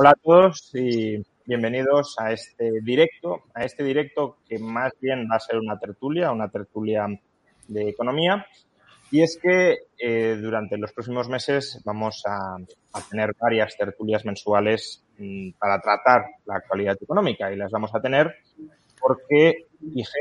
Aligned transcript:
Hola 0.00 0.10
a 0.10 0.14
todos 0.22 0.70
y 0.74 1.20
bienvenidos 1.44 2.14
a 2.20 2.30
este 2.30 2.70
directo, 2.82 3.42
a 3.52 3.64
este 3.64 3.82
directo 3.82 4.36
que 4.48 4.56
más 4.56 4.92
bien 5.00 5.26
va 5.28 5.34
a 5.34 5.40
ser 5.40 5.58
una 5.58 5.76
tertulia, 5.76 6.30
una 6.30 6.48
tertulia 6.48 7.08
de 7.66 7.88
economía. 7.88 8.46
Y 9.10 9.22
es 9.22 9.36
que 9.42 9.76
eh, 9.98 10.38
durante 10.40 10.78
los 10.78 10.92
próximos 10.92 11.28
meses 11.28 11.82
vamos 11.84 12.22
a, 12.28 12.58
tener 13.10 13.34
varias 13.40 13.76
tertulias 13.76 14.24
mensuales 14.24 15.02
mm, 15.18 15.50
para 15.58 15.80
tratar 15.80 16.26
la 16.44 16.58
actualidad 16.58 16.96
económica 17.00 17.52
y 17.52 17.56
las 17.56 17.72
vamos 17.72 17.92
a 17.92 18.00
tener 18.00 18.32
porque 19.00 19.66
IG, 19.80 20.12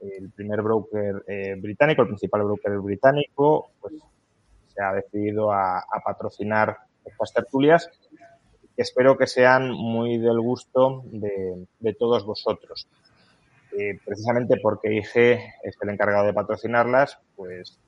el 0.00 0.30
primer 0.32 0.60
broker 0.60 1.24
eh, 1.26 1.54
británico, 1.56 2.02
el 2.02 2.08
principal 2.08 2.42
broker 2.42 2.78
británico, 2.80 3.70
pues 3.80 3.94
se 4.66 4.82
ha 4.84 4.92
decidido 4.92 5.50
a 5.50 5.82
patrocinar 6.04 6.76
estas 7.06 7.32
tertulias 7.32 7.88
espero 8.82 9.16
que 9.16 9.26
sean 9.26 9.70
muy 9.70 10.18
del 10.18 10.40
gusto 10.40 11.02
de, 11.06 11.94
todos 11.94 12.24
vosotros. 12.24 12.86
Eh, 13.72 13.98
precisamente 14.04 14.58
porque 14.62 14.92
IG 14.92 15.16
es 15.62 15.76
el 15.80 15.88
encargado 15.88 16.26
de 16.26 16.34
patrocinarlas, 16.34 17.18
pues 17.34 17.78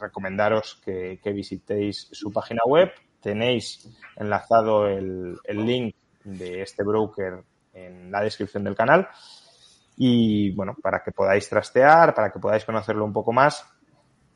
recomendaros 0.00 0.80
que, 0.84 1.18
visitéis 1.32 2.08
su 2.12 2.32
página 2.32 2.62
web. 2.66 2.90
Tenéis 3.20 3.88
enlazado 4.16 4.88
el, 4.88 5.38
link 5.48 5.94
de 6.24 6.62
este 6.62 6.82
broker 6.82 7.44
en 7.72 8.10
la 8.10 8.22
descripción 8.22 8.64
del 8.64 8.74
canal. 8.74 9.08
Y 9.96 10.50
bueno, 10.54 10.74
para 10.82 11.02
que 11.02 11.12
podáis 11.12 11.48
trastear, 11.48 12.14
para 12.14 12.32
que 12.32 12.40
podáis 12.40 12.64
conocerlo 12.64 13.04
un 13.04 13.12
poco 13.12 13.32
más 13.32 13.64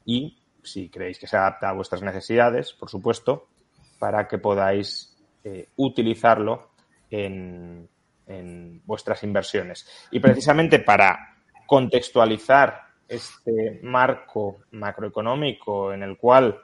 y 0.05 0.39
si 0.63 0.89
creéis 0.89 1.19
que 1.19 1.27
se 1.27 1.37
adapta 1.37 1.71
a 1.71 1.73
vuestras 1.73 2.03
necesidades, 2.03 2.73
por 2.73 2.91
supuesto, 2.91 3.49
para 3.99 4.29
que 4.29 4.39
podáis 4.39 5.16
eh, 5.49 5.69
utilizarlo 5.77 6.71
en, 7.09 7.89
vuestras 8.85 9.23
inversiones. 9.23 9.87
Y 10.11 10.19
precisamente 10.19 10.81
para 10.81 11.37
contextualizar 11.65 12.83
este 13.07 13.79
marco 13.85 14.63
macroeconómico 14.73 15.93
en 15.93 16.03
el 16.03 16.19
cual 16.19 16.61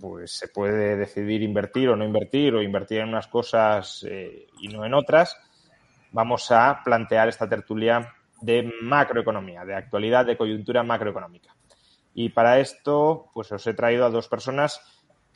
pues 0.00 0.32
se 0.32 0.48
puede 0.48 0.96
decidir 0.96 1.42
invertir 1.42 1.90
o 1.90 1.94
no 1.94 2.04
invertir 2.04 2.56
o 2.56 2.62
invertir 2.62 3.02
en 3.02 3.10
unas 3.10 3.28
cosas 3.28 4.04
eh, 4.08 4.48
y 4.58 4.66
no 4.66 4.84
en 4.84 4.92
otras, 4.92 5.38
vamos 6.10 6.50
a 6.50 6.80
plantear 6.84 7.28
esta 7.28 7.48
tertulia 7.48 8.12
de 8.40 8.68
macroeconomía, 8.82 9.64
de 9.64 9.76
actualidad, 9.76 10.26
de 10.26 10.36
coyuntura 10.36 10.82
macroeconómica. 10.82 11.54
Y 12.14 12.30
para 12.30 12.58
esto, 12.58 13.30
pues 13.32 13.52
os 13.52 13.64
he 13.64 13.74
traído 13.74 14.06
a 14.06 14.10
dos 14.10 14.26
personas 14.26 14.80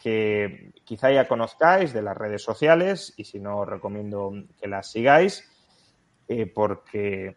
que 0.03 0.73
quizá 0.85 1.11
ya 1.11 1.29
conozcáis 1.29 1.93
de 1.93 2.03
las 2.03 2.17
redes 2.17 2.43
sociales 2.43 3.13
y 3.17 3.25
si 3.25 3.39
no 3.39 3.59
os 3.59 3.69
recomiendo 3.69 4.33
que 4.61 4.69
las 4.69 4.91
sigáis 4.91 5.49
eh, 6.29 6.47
porque 6.47 7.37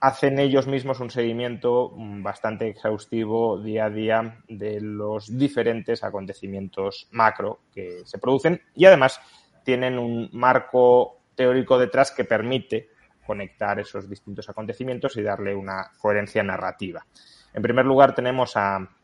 hacen 0.00 0.38
ellos 0.38 0.66
mismos 0.66 1.00
un 1.00 1.10
seguimiento 1.10 1.92
bastante 1.96 2.68
exhaustivo 2.68 3.60
día 3.60 3.86
a 3.86 3.90
día 3.90 4.38
de 4.48 4.80
los 4.80 5.36
diferentes 5.36 6.04
acontecimientos 6.04 7.08
macro 7.10 7.60
que 7.72 8.02
se 8.04 8.18
producen 8.18 8.60
y 8.74 8.84
además 8.84 9.20
tienen 9.64 9.98
un 9.98 10.28
marco 10.32 11.22
teórico 11.34 11.78
detrás 11.78 12.12
que 12.12 12.24
permite 12.24 12.90
conectar 13.26 13.80
esos 13.80 14.08
distintos 14.08 14.48
acontecimientos 14.48 15.16
y 15.16 15.22
darle 15.22 15.54
una 15.54 15.90
coherencia 15.98 16.42
narrativa. 16.44 17.04
En 17.52 17.62
primer 17.62 17.84
lugar 17.84 18.14
tenemos 18.14 18.56
a 18.56 18.95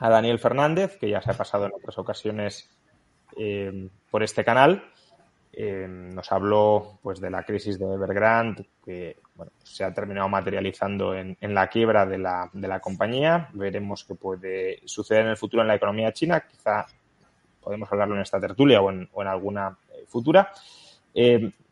a 0.00 0.08
Daniel 0.08 0.38
Fernández, 0.38 0.96
que 0.98 1.10
ya 1.10 1.20
se 1.20 1.30
ha 1.30 1.34
pasado 1.34 1.66
en 1.66 1.72
otras 1.74 1.96
ocasiones 1.98 2.68
eh, 3.36 3.88
por 4.10 4.22
este 4.22 4.44
canal. 4.44 4.82
Eh, 5.52 5.86
nos 5.88 6.32
habló 6.32 6.98
pues 7.02 7.20
de 7.20 7.28
la 7.28 7.42
crisis 7.44 7.78
de 7.78 7.84
Evergrande, 7.84 8.66
que 8.82 9.18
bueno, 9.34 9.52
se 9.62 9.84
ha 9.84 9.92
terminado 9.92 10.28
materializando 10.28 11.14
en, 11.14 11.36
la 11.40 11.68
quiebra 11.68 12.06
de 12.06 12.16
la, 12.16 12.48
de 12.52 12.66
la, 12.66 12.80
compañía. 12.80 13.50
Veremos 13.52 14.04
qué 14.04 14.14
puede 14.14 14.80
suceder 14.86 15.24
en 15.24 15.30
el 15.30 15.36
futuro 15.36 15.62
en 15.62 15.68
la 15.68 15.74
economía 15.74 16.12
china. 16.12 16.40
Quizá 16.48 16.86
podemos 17.60 17.92
hablarlo 17.92 18.14
en 18.14 18.22
esta 18.22 18.40
tertulia 18.40 18.80
o 18.80 18.90
en, 18.90 19.08
alguna 19.26 19.76
eh, 19.92 20.04
futura. 20.08 20.50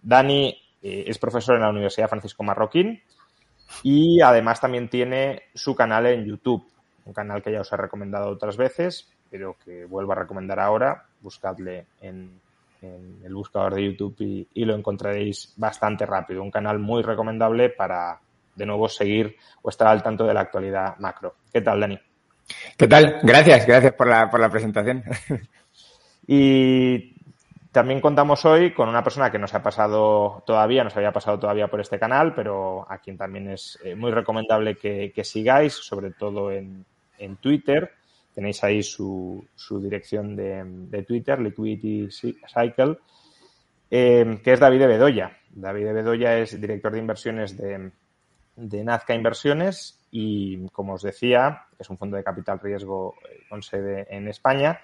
Dani 0.02 0.54
es 0.82 1.18
profesor 1.18 1.56
en 1.56 1.62
la 1.62 1.70
Universidad 1.70 2.08
Francisco 2.08 2.42
Marroquín 2.42 3.02
y 3.82 4.20
además 4.20 4.60
también 4.60 4.88
tiene 4.88 5.44
su 5.54 5.74
canal 5.74 6.06
en 6.06 6.24
YouTube 6.24 6.68
un 7.08 7.14
canal 7.14 7.42
que 7.42 7.50
ya 7.50 7.62
os 7.62 7.72
he 7.72 7.76
recomendado 7.76 8.28
otras 8.28 8.56
veces, 8.56 9.08
pero 9.30 9.56
que 9.64 9.86
vuelvo 9.86 10.12
a 10.12 10.16
recomendar 10.16 10.60
ahora. 10.60 11.06
Buscadle 11.20 11.86
en, 12.02 12.38
el 12.80 13.34
buscador 13.34 13.74
de 13.74 13.84
YouTube 13.86 14.46
y, 14.52 14.64
lo 14.64 14.74
encontraréis 14.74 15.54
bastante 15.56 16.06
rápido. 16.06 16.42
Un 16.42 16.50
canal 16.50 16.78
muy 16.78 17.02
recomendable 17.02 17.70
para, 17.70 18.20
de 18.54 18.66
nuevo, 18.66 18.88
seguir 18.88 19.36
o 19.62 19.70
estar 19.70 19.88
al 19.88 20.02
tanto 20.02 20.24
de 20.24 20.34
la 20.34 20.42
actualidad 20.42 20.96
macro. 20.98 21.34
¿Qué 21.52 21.62
tal, 21.62 21.80
Dani? 21.80 21.98
¿Qué 22.76 22.86
tal? 22.86 23.18
Gracias, 23.22 23.66
gracias 23.66 23.94
por 23.94 24.06
la, 24.06 24.30
por 24.30 24.40
la 24.40 24.50
presentación. 24.50 25.02
Y 26.30 27.14
también 27.72 28.02
contamos 28.02 28.44
hoy 28.44 28.74
con 28.74 28.86
una 28.86 29.02
persona 29.02 29.30
que 29.30 29.38
nos 29.38 29.54
ha 29.54 29.62
pasado 29.62 30.42
todavía, 30.44 30.84
nos 30.84 30.94
había 30.94 31.10
pasado 31.10 31.38
todavía 31.38 31.68
por 31.68 31.80
este 31.80 31.98
canal, 31.98 32.34
pero 32.34 32.86
a 32.86 32.98
quien 32.98 33.16
también 33.16 33.48
es 33.48 33.78
eh, 33.82 33.94
muy 33.94 34.10
recomendable 34.10 34.76
que 34.76 35.24
sigáis, 35.24 35.72
sobre 35.72 36.10
todo 36.10 36.52
en, 36.52 36.84
en 37.18 37.36
Twitter. 37.36 37.90
Tenéis 38.34 38.62
ahí 38.62 38.82
su, 38.82 39.44
dirección 39.80 40.36
de, 40.36 41.04
Twitter, 41.06 41.40
Liquidity 41.40 42.08
Cycle, 42.10 42.98
eh, 43.90 44.40
que 44.42 44.52
es 44.52 44.60
David 44.60 44.86
Bedoya. 44.86 45.36
David 45.50 45.92
Bedoya 45.92 46.38
es 46.38 46.60
director 46.60 46.92
de 46.92 46.98
inversiones 46.98 47.56
de, 47.56 47.90
de 48.58 48.84
Nazca 48.84 49.14
Inversiones 49.14 49.98
y, 50.10 50.68
como 50.70 50.94
os 50.94 51.02
decía, 51.02 51.66
es 51.78 51.88
un 51.90 51.98
fondo 51.98 52.16
de 52.16 52.24
capital 52.24 52.58
riesgo 52.60 53.14
eh, 53.28 53.40
con 53.48 53.62
sede 53.62 54.06
en 54.10 54.28
España. 54.28 54.80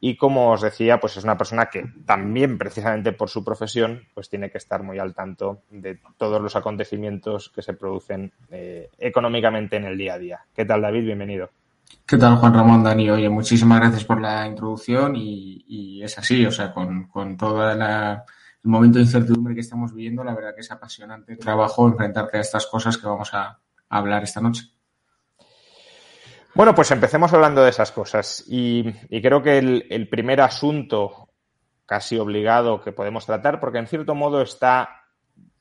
Y 0.00 0.16
como 0.16 0.50
os 0.50 0.60
decía, 0.60 1.00
pues 1.00 1.16
es 1.16 1.24
una 1.24 1.38
persona 1.38 1.66
que 1.66 1.84
también, 2.04 2.58
precisamente 2.58 3.12
por 3.12 3.30
su 3.30 3.42
profesión, 3.42 4.06
pues 4.12 4.28
tiene 4.28 4.50
que 4.50 4.58
estar 4.58 4.82
muy 4.82 4.98
al 4.98 5.14
tanto 5.14 5.62
de 5.70 5.98
todos 6.18 6.42
los 6.42 6.56
acontecimientos 6.56 7.48
que 7.48 7.62
se 7.62 7.72
producen 7.72 8.32
eh, 8.50 8.90
económicamente 8.98 9.76
en 9.76 9.84
el 9.84 9.96
día 9.96 10.14
a 10.14 10.18
día. 10.18 10.40
¿Qué 10.54 10.64
tal, 10.66 10.82
David? 10.82 11.04
Bienvenido. 11.04 11.50
¿Qué 12.06 12.18
tal, 12.18 12.36
Juan 12.36 12.52
Ramón, 12.52 12.82
Dani? 12.82 13.08
Oye, 13.08 13.30
muchísimas 13.30 13.80
gracias 13.80 14.04
por 14.04 14.20
la 14.20 14.46
introducción 14.46 15.14
y, 15.16 16.02
es 16.02 16.18
así, 16.18 16.44
o 16.44 16.50
sea, 16.50 16.70
con, 16.72 17.36
todo 17.38 17.70
el 17.70 18.18
momento 18.62 18.98
de 18.98 19.04
incertidumbre 19.04 19.54
que 19.54 19.62
estamos 19.62 19.94
viviendo, 19.94 20.22
la 20.22 20.34
verdad 20.34 20.54
que 20.54 20.60
es 20.60 20.70
apasionante 20.70 21.36
trabajo 21.36 21.88
enfrentarte 21.88 22.36
a 22.36 22.40
estas 22.42 22.66
cosas 22.66 22.98
que 22.98 23.06
vamos 23.06 23.32
a, 23.32 23.58
hablar 23.88 24.22
esta 24.22 24.40
noche. 24.40 24.64
Bueno, 26.54 26.74
pues 26.74 26.90
empecemos 26.90 27.32
hablando 27.32 27.62
de 27.62 27.70
esas 27.70 27.90
cosas 27.90 28.44
y, 28.46 28.92
creo 29.22 29.42
que 29.42 29.58
el, 29.58 30.08
primer 30.08 30.40
asunto 30.40 31.30
casi 31.86 32.18
obligado 32.18 32.80
que 32.82 32.92
podemos 32.92 33.24
tratar, 33.24 33.60
porque 33.60 33.78
en 33.78 33.86
cierto 33.86 34.14
modo 34.14 34.42
está 34.42 35.04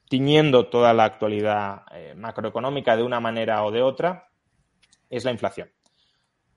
tiñendo 0.09 0.67
toda 0.67 0.94
la 0.94 1.06
actualidad 1.06 1.83
eh, 1.91 2.13
macroeconómica 2.16 2.95
de 2.95 3.03
una 3.03 3.19
manera 3.19 3.63
o 3.63 3.72
de 3.72 3.81
otra, 3.81 4.28
es 5.09 5.23
la 5.25 5.31
inflación. 5.31 5.69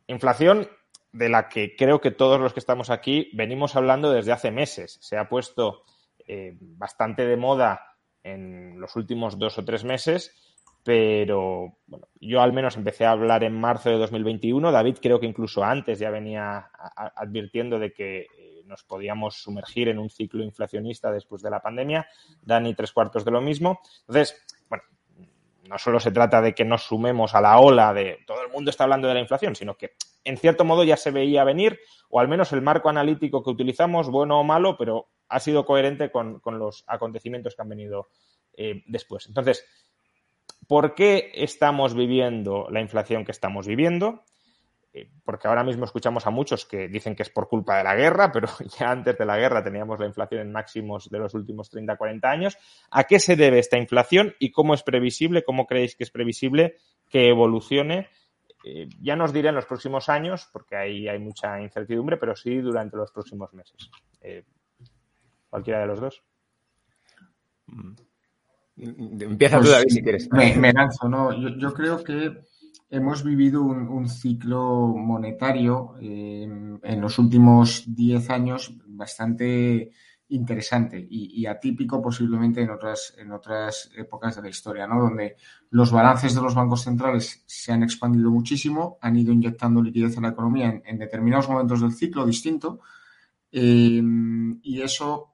Inflación 0.06 0.68
de 1.12 1.28
la 1.28 1.48
que 1.48 1.74
creo 1.76 2.00
que 2.00 2.10
todos 2.10 2.40
los 2.40 2.52
que 2.52 2.60
estamos 2.60 2.90
aquí 2.90 3.30
venimos 3.32 3.74
hablando 3.74 4.12
desde 4.12 4.32
hace 4.32 4.50
meses. 4.50 4.98
Se 5.00 5.16
ha 5.16 5.28
puesto 5.28 5.82
eh, 6.26 6.56
bastante 6.60 7.26
de 7.26 7.36
moda 7.36 7.80
en 8.22 8.78
los 8.80 8.96
últimos 8.96 9.38
dos 9.38 9.56
o 9.58 9.64
tres 9.64 9.84
meses, 9.84 10.34
pero 10.82 11.78
bueno, 11.86 12.08
yo 12.20 12.42
al 12.42 12.52
menos 12.52 12.76
empecé 12.76 13.06
a 13.06 13.12
hablar 13.12 13.44
en 13.44 13.58
marzo 13.58 13.90
de 13.90 13.96
2021. 13.96 14.70
David 14.70 14.98
creo 15.00 15.18
que 15.18 15.26
incluso 15.26 15.64
antes 15.64 15.98
ya 15.98 16.10
venía 16.10 16.70
advirtiendo 17.16 17.78
de 17.78 17.92
que 17.92 18.20
eh, 18.20 18.62
nos 18.66 18.84
podíamos 18.84 19.36
sumergir 19.36 19.88
en 19.88 19.98
un 19.98 20.10
ciclo 20.10 20.44
inflacionista 20.44 21.10
después 21.10 21.42
de 21.42 21.50
la 21.50 21.60
pandemia. 21.60 22.06
Dani 22.42 22.74
tres 22.74 22.92
cuartos 22.92 23.24
de 23.24 23.30
lo 23.30 23.40
mismo. 23.40 23.80
Entonces, 24.00 24.44
no 25.68 25.78
solo 25.78 26.00
se 26.00 26.10
trata 26.10 26.40
de 26.40 26.54
que 26.54 26.64
nos 26.64 26.84
sumemos 26.84 27.34
a 27.34 27.40
la 27.40 27.58
ola 27.58 27.92
de 27.92 28.18
todo 28.26 28.42
el 28.42 28.50
mundo 28.50 28.70
está 28.70 28.84
hablando 28.84 29.08
de 29.08 29.14
la 29.14 29.20
inflación, 29.20 29.54
sino 29.54 29.76
que 29.76 29.92
en 30.24 30.36
cierto 30.36 30.64
modo 30.64 30.84
ya 30.84 30.96
se 30.96 31.10
veía 31.10 31.44
venir, 31.44 31.78
o 32.10 32.20
al 32.20 32.28
menos 32.28 32.52
el 32.52 32.62
marco 32.62 32.88
analítico 32.88 33.42
que 33.42 33.50
utilizamos, 33.50 34.10
bueno 34.10 34.40
o 34.40 34.44
malo, 34.44 34.76
pero 34.76 35.08
ha 35.28 35.40
sido 35.40 35.64
coherente 35.64 36.10
con, 36.10 36.40
los 36.44 36.84
acontecimientos 36.86 37.54
que 37.54 37.62
han 37.62 37.68
venido 37.68 38.08
eh, 38.56 38.82
después. 38.86 39.26
Entonces, 39.26 39.64
¿por 40.66 40.94
qué 40.94 41.30
estamos 41.34 41.94
viviendo 41.94 42.66
la 42.70 42.80
inflación 42.80 43.24
que 43.24 43.32
estamos 43.32 43.66
viviendo? 43.66 44.24
Eh, 44.96 45.10
porque 45.26 45.46
ahora 45.46 45.62
mismo 45.62 45.84
escuchamos 45.84 46.26
a 46.26 46.30
muchos 46.30 46.64
que 46.64 46.88
dicen 46.88 47.14
que 47.14 47.22
es 47.22 47.28
por 47.28 47.48
culpa 47.48 47.76
de 47.76 47.84
la 47.84 47.94
guerra, 47.94 48.32
pero 48.32 48.48
ya 48.78 48.90
antes 48.90 49.18
de 49.18 49.26
la 49.26 49.36
guerra 49.36 49.62
teníamos 49.62 50.00
la 50.00 50.06
inflación 50.06 50.40
en 50.40 50.52
máximos 50.52 51.10
de 51.10 51.18
los 51.18 51.34
últimos 51.34 51.68
30, 51.68 51.96
40 51.96 52.30
años. 52.30 52.56
¿A 52.90 53.04
qué 53.04 53.18
se 53.18 53.36
debe 53.36 53.58
esta 53.58 53.76
inflación 53.76 54.34
y 54.38 54.50
cómo 54.52 54.72
es 54.72 54.82
previsible, 54.82 55.44
cómo 55.44 55.66
creéis 55.66 55.96
que 55.96 56.04
es 56.04 56.10
previsible 56.10 56.76
que 57.10 57.28
evolucione? 57.28 58.08
Eh, 58.64 58.88
ya 59.02 59.16
nos 59.16 59.34
diré 59.34 59.50
en 59.50 59.56
los 59.56 59.66
próximos 59.66 60.08
años, 60.08 60.48
porque 60.50 60.76
ahí 60.76 61.08
hay 61.08 61.18
mucha 61.18 61.60
incertidumbre, 61.60 62.16
pero 62.16 62.34
sí 62.34 62.56
durante 62.56 62.96
los 62.96 63.12
próximos 63.12 63.52
meses. 63.52 63.90
Eh, 64.22 64.44
cualquiera 65.50 65.80
de 65.80 65.86
los 65.88 66.00
dos. 66.00 66.22
Mm. 67.66 67.92
Empieza 68.78 69.60
tú, 69.60 69.68
David, 69.68 69.88
si 69.88 70.02
quieres. 70.02 70.28
Me, 70.32 70.72
lanzo, 70.72 71.08
¿no? 71.08 71.32
Yo, 71.58 71.72
creo 71.72 72.02
que 72.02 72.40
hemos 72.88 73.24
vivido 73.24 73.62
un, 73.62 74.08
ciclo 74.08 74.94
monetario 74.96 75.94
eh, 76.00 76.48
en 76.82 77.00
los 77.00 77.18
últimos 77.18 77.84
10 77.86 78.30
años 78.30 78.76
bastante 78.86 79.90
interesante 80.28 81.06
y, 81.08 81.46
atípico 81.46 82.02
posiblemente 82.02 82.60
en 82.60 82.70
otras, 82.70 83.14
en 83.16 83.30
otras 83.30 83.90
épocas 83.96 84.34
de 84.34 84.42
la 84.42 84.48
historia, 84.48 84.86
¿no? 84.86 85.00
Donde 85.00 85.36
los 85.70 85.92
balances 85.92 86.34
de 86.34 86.42
los 86.42 86.54
bancos 86.54 86.82
centrales 86.82 87.44
se 87.46 87.72
han 87.72 87.84
expandido 87.84 88.30
muchísimo, 88.30 88.98
han 89.00 89.16
ido 89.16 89.32
inyectando 89.32 89.80
liquidez 89.80 90.16
en 90.16 90.24
la 90.24 90.30
economía 90.30 90.82
en, 90.84 90.98
determinados 90.98 91.48
momentos 91.48 91.80
del 91.80 91.92
ciclo 91.92 92.26
distinto 92.26 92.80
eh, 93.52 94.02
y 94.62 94.82
eso 94.82 95.32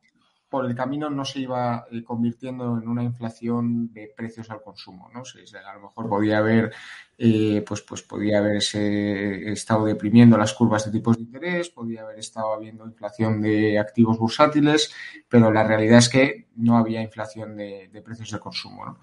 por 0.52 0.66
el 0.66 0.74
camino 0.74 1.08
no 1.08 1.24
se 1.24 1.40
iba 1.40 1.86
eh, 1.90 2.04
convirtiendo 2.04 2.76
en 2.76 2.86
una 2.86 3.02
inflación 3.02 3.90
de 3.90 4.12
precios 4.14 4.50
al 4.50 4.60
consumo, 4.60 5.10
¿no? 5.14 5.22
a 5.22 5.74
lo 5.74 5.80
mejor 5.80 6.10
podía 6.10 6.36
haber, 6.36 6.74
eh, 7.16 7.64
pues, 7.66 7.80
pues 7.80 8.02
podía 8.02 8.40
haberse 8.40 9.50
estado 9.50 9.86
deprimiendo 9.86 10.36
las 10.36 10.52
curvas 10.52 10.84
de 10.84 10.92
tipos 10.92 11.16
de 11.16 11.22
interés, 11.22 11.70
podía 11.70 12.02
haber 12.02 12.18
estado 12.18 12.52
habiendo 12.52 12.84
inflación 12.84 13.40
de 13.40 13.78
activos 13.78 14.18
bursátiles, 14.18 14.92
pero 15.26 15.50
la 15.50 15.64
realidad 15.64 16.00
es 16.00 16.10
que 16.10 16.48
no 16.56 16.76
había 16.76 17.00
inflación 17.00 17.56
de, 17.56 18.02
precios 18.04 18.30
de 18.30 18.38
consumo, 18.38 18.98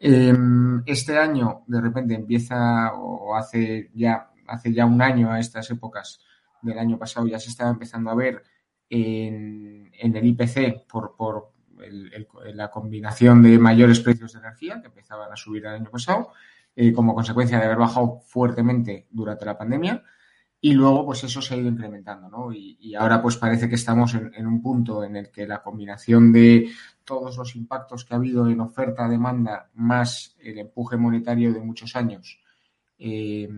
em, 0.00 0.82
este 0.86 1.18
año, 1.18 1.64
de 1.66 1.82
repente, 1.82 2.14
empieza, 2.14 2.94
o 2.94 3.36
hace 3.36 3.90
ya, 3.92 4.30
hace 4.46 4.72
ya 4.72 4.86
un 4.86 5.02
año 5.02 5.30
a 5.30 5.38
estas 5.38 5.70
épocas 5.70 6.22
del 6.62 6.78
año 6.78 6.98
pasado, 6.98 7.26
ya 7.26 7.38
se 7.38 7.50
estaba 7.50 7.68
empezando 7.68 8.08
a 8.10 8.14
ver 8.14 8.42
en, 8.90 9.90
el 9.92 10.26
IPC 10.26 10.86
por, 10.86 11.14
por 11.16 11.52
la 12.54 12.70
combinación 12.70 13.42
de 13.42 13.58
mayores 13.58 14.00
precios 14.00 14.32
de 14.32 14.40
energía 14.40 14.80
que 14.80 14.88
empezaban 14.88 15.32
a 15.32 15.36
subir 15.36 15.66
el 15.66 15.74
año 15.74 15.90
pasado 15.90 16.32
eh, 16.74 16.92
como 16.92 17.14
consecuencia 17.14 17.58
de 17.58 17.64
haber 17.64 17.78
bajado 17.78 18.20
fuertemente 18.20 19.06
durante 19.10 19.44
la 19.44 19.58
pandemia 19.58 20.02
y 20.60 20.72
luego 20.72 21.06
pues 21.06 21.22
eso 21.24 21.40
se 21.40 21.54
ha 21.54 21.56
ido 21.56 21.68
incrementando 21.68 22.28
¿no? 22.28 22.52
y, 22.52 22.94
ahora 22.94 23.22
pues 23.22 23.36
parece 23.36 23.68
que 23.68 23.76
estamos 23.76 24.14
en, 24.14 24.46
un 24.46 24.60
punto 24.60 25.04
en 25.04 25.16
el 25.16 25.30
que 25.30 25.46
la 25.46 25.62
combinación 25.62 26.32
de 26.32 26.70
todos 27.04 27.36
los 27.36 27.54
impactos 27.54 28.04
que 28.04 28.14
ha 28.14 28.16
habido 28.16 28.48
en 28.48 28.60
oferta 28.60 29.08
demanda 29.08 29.70
más 29.74 30.36
el 30.40 30.58
empuje 30.58 30.96
monetario 30.96 31.52
de 31.52 31.60
muchos 31.60 31.94
años 31.94 32.40
eh, 32.98 33.48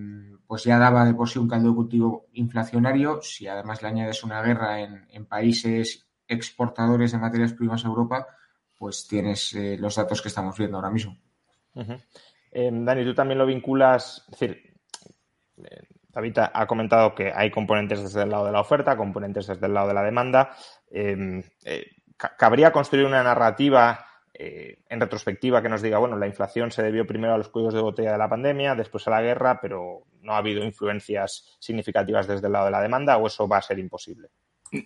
pues 0.47 0.65
ya 0.65 0.79
daba 0.79 1.05
de 1.05 1.15
por 1.15 1.29
sí 1.29 1.39
un 1.39 1.49
caldo 1.49 1.71
de 1.71 1.75
cultivo 1.75 2.27
inflacionario. 2.33 3.23
Si 3.23 3.47
además 3.47 3.83
le 3.83 3.89
añades 3.89 4.23
una 4.23 4.43
guerra 4.43 4.81
en, 4.81 5.27
países 5.27 6.07
exportadores 6.29 7.13
de 7.13 7.19
materias 7.19 7.55
primas 7.55 7.85
a 7.85 7.89
Europa, 7.89 8.27
pues 8.77 9.07
tienes 9.09 9.55
eh, 9.55 9.77
los 9.79 9.97
datos 9.97 10.21
que 10.21 10.29
estamos 10.29 10.57
viendo 10.59 10.77
ahora 10.77 10.91
mismo. 10.91 11.17
Eh, 12.53 12.71
Dani, 12.73 13.05
tú 13.05 13.15
también 13.15 13.39
lo 13.39 13.47
vinculas, 13.47 14.25
es 14.31 14.39
decir, 14.39 14.75
David 16.09 16.39
ha 16.53 16.67
comentado 16.67 17.15
que 17.15 17.33
hay 17.33 17.51
componentes 17.51 18.03
desde 18.03 18.23
el 18.23 18.31
lado 18.31 18.47
de 18.47 18.53
la 18.53 18.61
oferta, 18.61 18.97
componentes 18.97 19.47
desde 19.47 19.67
el 19.67 19.75
lado 19.75 19.89
de 19.89 19.95
la 19.95 20.03
demanda. 20.03 20.51
¿Cabría 22.37 22.73
construir 22.73 23.07
una 23.07 23.23
narrativa 23.23 24.07
eh, 24.43 24.79
en 24.89 25.01
retrospectiva 25.01 25.61
que 25.61 25.69
nos 25.69 25.83
diga, 25.83 25.99
bueno, 25.99 26.17
la 26.17 26.27
inflación 26.27 26.71
se 26.71 26.83
debió 26.83 27.07
primero 27.07 27.35
a 27.35 27.37
los 27.39 27.51
cuellos 27.51 27.75
de 27.75 27.83
botella 27.83 28.13
de 28.13 28.19
la 28.19 28.31
pandemia, 28.31 28.75
después 28.75 29.07
a 29.07 29.11
la 29.11 29.21
guerra, 29.21 29.61
pero 29.61 30.07
no 30.23 30.33
ha 30.33 30.39
habido 30.39 30.65
influencias 30.65 31.59
significativas 31.59 32.27
desde 32.27 32.47
el 32.47 32.55
lado 32.55 32.65
de 32.65 32.71
la 32.71 32.81
demanda 32.81 33.19
o 33.19 33.27
eso 33.27 33.47
va 33.47 33.59
a 33.59 33.63
ser 33.63 33.79
imposible. 33.79 34.31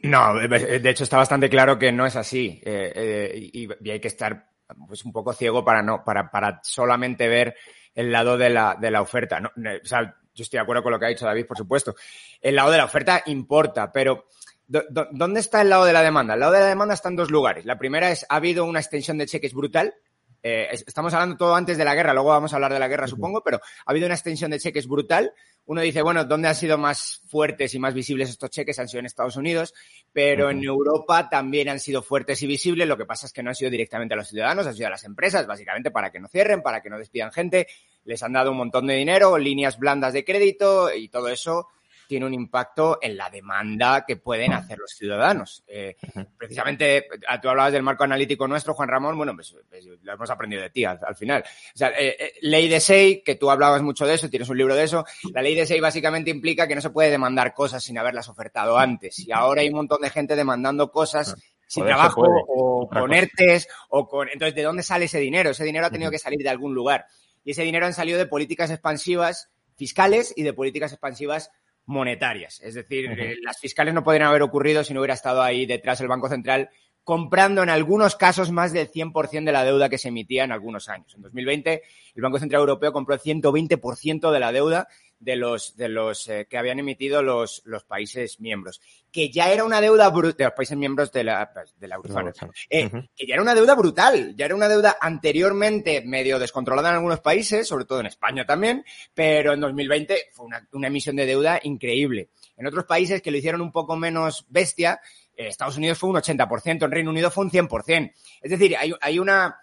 No, 0.03 0.35
de 0.35 0.91
hecho 0.91 1.05
está 1.05 1.19
bastante 1.19 1.49
claro 1.49 1.79
que 1.79 1.93
no 1.93 2.05
es 2.05 2.17
así 2.17 2.61
eh, 2.65 2.93
eh, 2.97 3.51
y, 3.53 3.91
hay 3.91 4.01
que 4.01 4.09
estar 4.09 4.49
pues, 4.89 5.05
un 5.05 5.13
poco 5.13 5.33
ciego 5.33 5.65
para 5.65 5.83
no 5.83 6.03
para, 6.03 6.33
para 6.33 6.61
solamente 6.65 7.29
ver 7.29 7.55
el 7.95 8.11
lado 8.11 8.37
de 8.37 8.51
la, 8.51 8.77
de 8.81 8.91
la 8.91 9.03
oferta. 9.03 9.41
O 9.57 9.87
sea, 9.87 10.17
yo 10.35 10.43
estoy 10.43 10.57
de 10.57 10.63
acuerdo 10.63 10.83
con 10.83 10.91
lo 10.91 10.99
que 10.99 11.07
ha 11.07 11.11
dicho 11.11 11.27
David, 11.27 11.47
por 11.47 11.59
supuesto. 11.59 11.95
El 12.41 12.57
lado 12.57 12.73
de 12.73 12.79
la 12.79 12.87
oferta 12.87 13.23
importa, 13.27 13.93
pero 13.93 14.27
¿Dónde 14.67 15.41
está 15.41 15.61
el 15.61 15.69
lado 15.69 15.85
de 15.85 15.93
la 15.93 16.03
demanda? 16.03 16.35
El 16.35 16.41
lado 16.41 16.53
de 16.53 16.61
la 16.61 16.67
demanda 16.67 16.95
está 16.95 17.09
en 17.09 17.17
dos 17.17 17.31
lugares. 17.31 17.65
La 17.67 17.79
primera 17.79 18.11
es, 18.11 18.25
ha 18.29 18.37
habido 18.37 18.65
una 18.65 18.81
extensión 18.81 19.19
de 19.19 19.27
cheques 19.27 19.53
brutal. 19.53 19.95
Eh, 20.43 20.69
estamos 20.73 21.13
hablando 21.15 21.37
todo 21.37 21.55
antes 21.55 21.79
de 21.79 21.85
la 21.85 21.95
guerra, 21.95 22.13
luego 22.13 22.29
vamos 22.29 22.53
a 22.53 22.57
hablar 22.57 22.73
de 22.73 22.79
la 22.79 22.89
guerra, 22.89 23.07
supongo, 23.07 23.43
pero 23.43 23.59
ha 23.59 23.91
habido 23.91 24.05
una 24.05 24.15
extensión 24.15 24.51
de 24.51 24.59
cheques 24.59 24.87
brutal. 24.87 25.33
Uno 25.67 25.81
dice, 25.81 26.03
bueno, 26.03 26.25
¿dónde 26.27 26.49
han 26.49 26.55
sido 26.55 26.77
más 26.77 27.23
fuertes 27.29 27.75
y 27.75 27.79
más 27.79 27.95
visibles 27.95 28.29
estos 28.29 28.51
cheques? 28.51 28.79
Han 28.79 28.89
sido 28.89 29.01
en 29.01 29.07
Estados 29.07 29.37
Unidos, 29.37 29.73
pero 30.13 30.51
en 30.51 30.63
Europa 30.63 31.31
también 31.31 31.71
han 31.71 31.81
sido 31.81 32.03
fuertes 32.03 32.43
y 32.43 32.47
visibles. 32.47 32.87
Lo 32.87 32.99
que 32.99 33.07
pasa 33.07 33.27
es 33.27 33.33
que 33.33 33.43
no 33.43 33.49
han 33.51 33.55
sido 33.55 33.71
directamente 33.71 34.13
a 34.13 34.19
los 34.19 34.29
ciudadanos, 34.29 34.67
han 34.67 34.75
sido 34.75 34.89
a 34.89 34.91
las 34.91 35.05
empresas, 35.05 35.47
básicamente 35.47 35.91
para 35.91 36.11
que 36.11 36.21
no 36.21 36.29
cierren, 36.29 36.63
para 36.63 36.83
que 36.83 36.91
no 36.91 36.99
despidan 36.99 37.33
gente. 37.33 37.67
Les 38.05 38.23
han 38.23 38.35
dado 38.35 38.51
un 38.51 38.59
montón 38.59 38.87
de 38.87 38.95
dinero, 38.95 39.39
líneas 39.39 39.79
blandas 39.79 40.13
de 40.13 40.25
crédito 40.25 40.93
y 40.95 41.09
todo 41.09 41.29
eso 41.29 41.69
tiene 42.07 42.27
un 42.27 42.35
impacto 42.35 42.99
en 43.01 43.17
la 43.17 43.31
demanda 43.31 44.05
que 44.07 44.17
pueden 44.17 44.53
hacer 44.53 44.79
los 44.79 44.93
ciudadanos. 44.93 45.65
Eh, 45.67 45.97
precisamente, 46.37 47.07
tú 47.41 47.49
hablabas 47.49 47.73
del 47.73 47.83
marco 47.83 48.05
analítico 48.05 48.47
nuestro, 48.47 48.75
Juan 48.75 48.89
Ramón, 48.89 49.17
bueno, 49.17 49.35
pues, 49.35 49.55
pues 49.69 49.85
lo 50.03 50.13
hemos 50.13 50.31
aprendido 50.31 50.63
de 50.63 50.71
ti 50.71 50.85
al, 50.85 51.17
final. 51.17 51.43
O 51.43 51.79
sea, 51.79 51.91
eh, 51.91 52.17
eh, 52.19 52.33
ley 52.43 52.69
de 52.69 52.81
SEI, 52.81 53.23
que 53.23 53.37
tú 53.37 53.51
hablabas 53.51 53.83
mucho 53.83 54.07
de 54.07 54.15
eso, 54.15 54.31
tienes 54.31 54.49
un 54.49 54.59
libro 54.59 54.75
de 54.75 54.85
eso, 54.85 55.05
la 55.33 55.43
ley 55.43 55.55
de 55.55 55.67
SEI 55.67 55.81
básicamente 55.81 56.31
implica 56.31 56.67
que 56.67 56.75
no 56.75 56.81
se 56.81 56.91
puede 56.91 57.11
demandar 57.11 57.55
cosas 57.55 57.83
sin 57.83 57.99
haberlas 57.99 58.29
ofertado 58.29 58.79
antes. 58.79 59.19
Y 59.21 59.33
ahora 59.33 59.63
hay 59.63 59.69
un 59.69 59.77
montón 59.77 60.01
de 60.03 60.11
gente 60.11 60.37
demandando 60.37 60.91
cosas 60.91 61.37
sin 61.67 61.85
trabajo 61.85 62.23
o 62.23 62.89
con 62.89 63.13
ERTES 63.13 63.69
o 63.89 64.09
con... 64.09 64.29
Entonces, 64.29 64.55
¿de 64.55 64.63
dónde 64.63 64.83
sale 64.83 65.07
ese 65.07 65.19
dinero? 65.19 65.51
Ese 65.51 65.65
dinero 65.65 65.87
ha 65.87 65.91
tenido 65.91 66.11
que 66.11 66.19
salir 66.19 66.41
de 66.41 66.49
algún 66.49 66.75
lugar. 66.75 67.07
Y 67.45 67.51
ese 67.51 67.63
dinero 67.63 67.87
han 67.87 67.95
salido 67.95 68.19
de 68.19 68.27
políticas 68.27 68.71
expansivas 68.71 69.51
fiscales 69.77 70.33
y 70.37 70.43
de 70.43 70.53
políticas 70.53 70.93
expansivas 70.93 71.51
monetarias. 71.87 72.61
Es 72.63 72.75
decir, 72.75 73.11
eh, 73.19 73.37
las 73.43 73.59
fiscales 73.59 73.95
no 73.95 74.05
podrían 74.05 74.29
haber 74.29 74.43
ocurrido 74.43 74.85
si 74.85 74.95
no 74.95 75.01
hubiera 75.01 75.15
estado 75.15 75.43
ahí 75.43 75.67
detrás 75.67 76.01
el 76.01 76.09
Banco 76.09 76.29
Central 76.29 76.71
comprando 77.05 77.63
en 77.63 77.69
algunos 77.69 78.17
casos 78.17 78.51
más 78.51 78.73
del 78.73 78.91
100% 78.91 79.45
de 79.45 79.53
la 79.53 79.65
deuda 79.65 79.91
que 79.91 79.99
se 79.99 80.09
emitía 80.09 80.45
en 80.45 80.53
algunos 80.53 80.89
años. 80.89 81.15
En 81.15 81.21
2020, 81.21 81.83
el 82.15 82.23
Banco 82.23 82.39
Central 82.39 82.61
Europeo 82.61 82.93
compró 82.93 83.15
el 83.15 83.21
120% 83.21 84.33
de 84.33 84.41
la 84.41 84.53
deuda 84.53 84.89
de 85.25 85.37
los, 85.37 85.75
de 85.77 85.89
los 85.89 86.29
eh, 86.29 86.47
que 86.49 86.59
habían 86.59 86.79
emitido 86.79 87.23
los, 87.23 87.63
los 87.65 87.85
países 87.85 88.41
miembros, 88.41 88.81
que 89.11 89.31
ya 89.31 89.51
era 89.51 89.65
una 89.65 89.81
deuda 89.81 90.11
brutal, 90.11 90.37
de 90.37 90.45
los 90.45 90.53
países 90.53 90.77
miembros 90.77 91.11
de 91.13 91.25
la, 91.25 91.51
de 91.77 91.89
la 91.89 91.97
eurozona, 91.97 92.33
eh, 92.69 92.91
que 93.17 93.27
ya 93.27 93.35
era 93.35 93.43
una 93.43 93.55
deuda 93.55 93.75
brutal, 93.75 94.35
ya 94.37 94.45
era 94.45 94.55
una 94.55 94.69
deuda 94.69 94.99
anteriormente 95.01 96.03
medio 96.05 96.39
descontrolada 96.39 96.91
en 96.91 96.97
algunos 96.97 97.21
países, 97.21 97.67
sobre 97.67 97.87
todo 97.87 98.01
en 98.01 98.07
España 98.07 98.45
también, 98.45 98.85
pero 99.15 99.55
en 99.55 99.61
2020 99.61 100.15
fue 100.33 100.45
una, 100.45 100.69
una 100.73 100.89
emisión 100.89 101.17
de 101.17 101.25
deuda 101.25 101.59
increíble. 101.63 102.29
En 102.59 102.67
otros 102.67 102.85
países 102.85 103.23
que 103.23 103.31
lo 103.31 103.39
hicieron 103.39 103.63
un 103.63 103.73
poco 103.73 103.97
menos 103.97 104.45
bestia, 104.51 105.01
eh, 105.37 105.49
Estados 105.49 105.79
Unidos 105.79 105.99
fue 105.99 106.11
un 106.11 106.17
80%, 106.17 106.85
en 106.85 106.91
Reino 106.91 107.11
Unido 107.11 107.31
fue 107.31 107.45
un 107.47 107.51
100%. 107.51 108.13
Es 108.43 108.51
decir, 108.51 108.77
hay, 108.77 108.93
hay 109.01 109.19
una, 109.19 109.59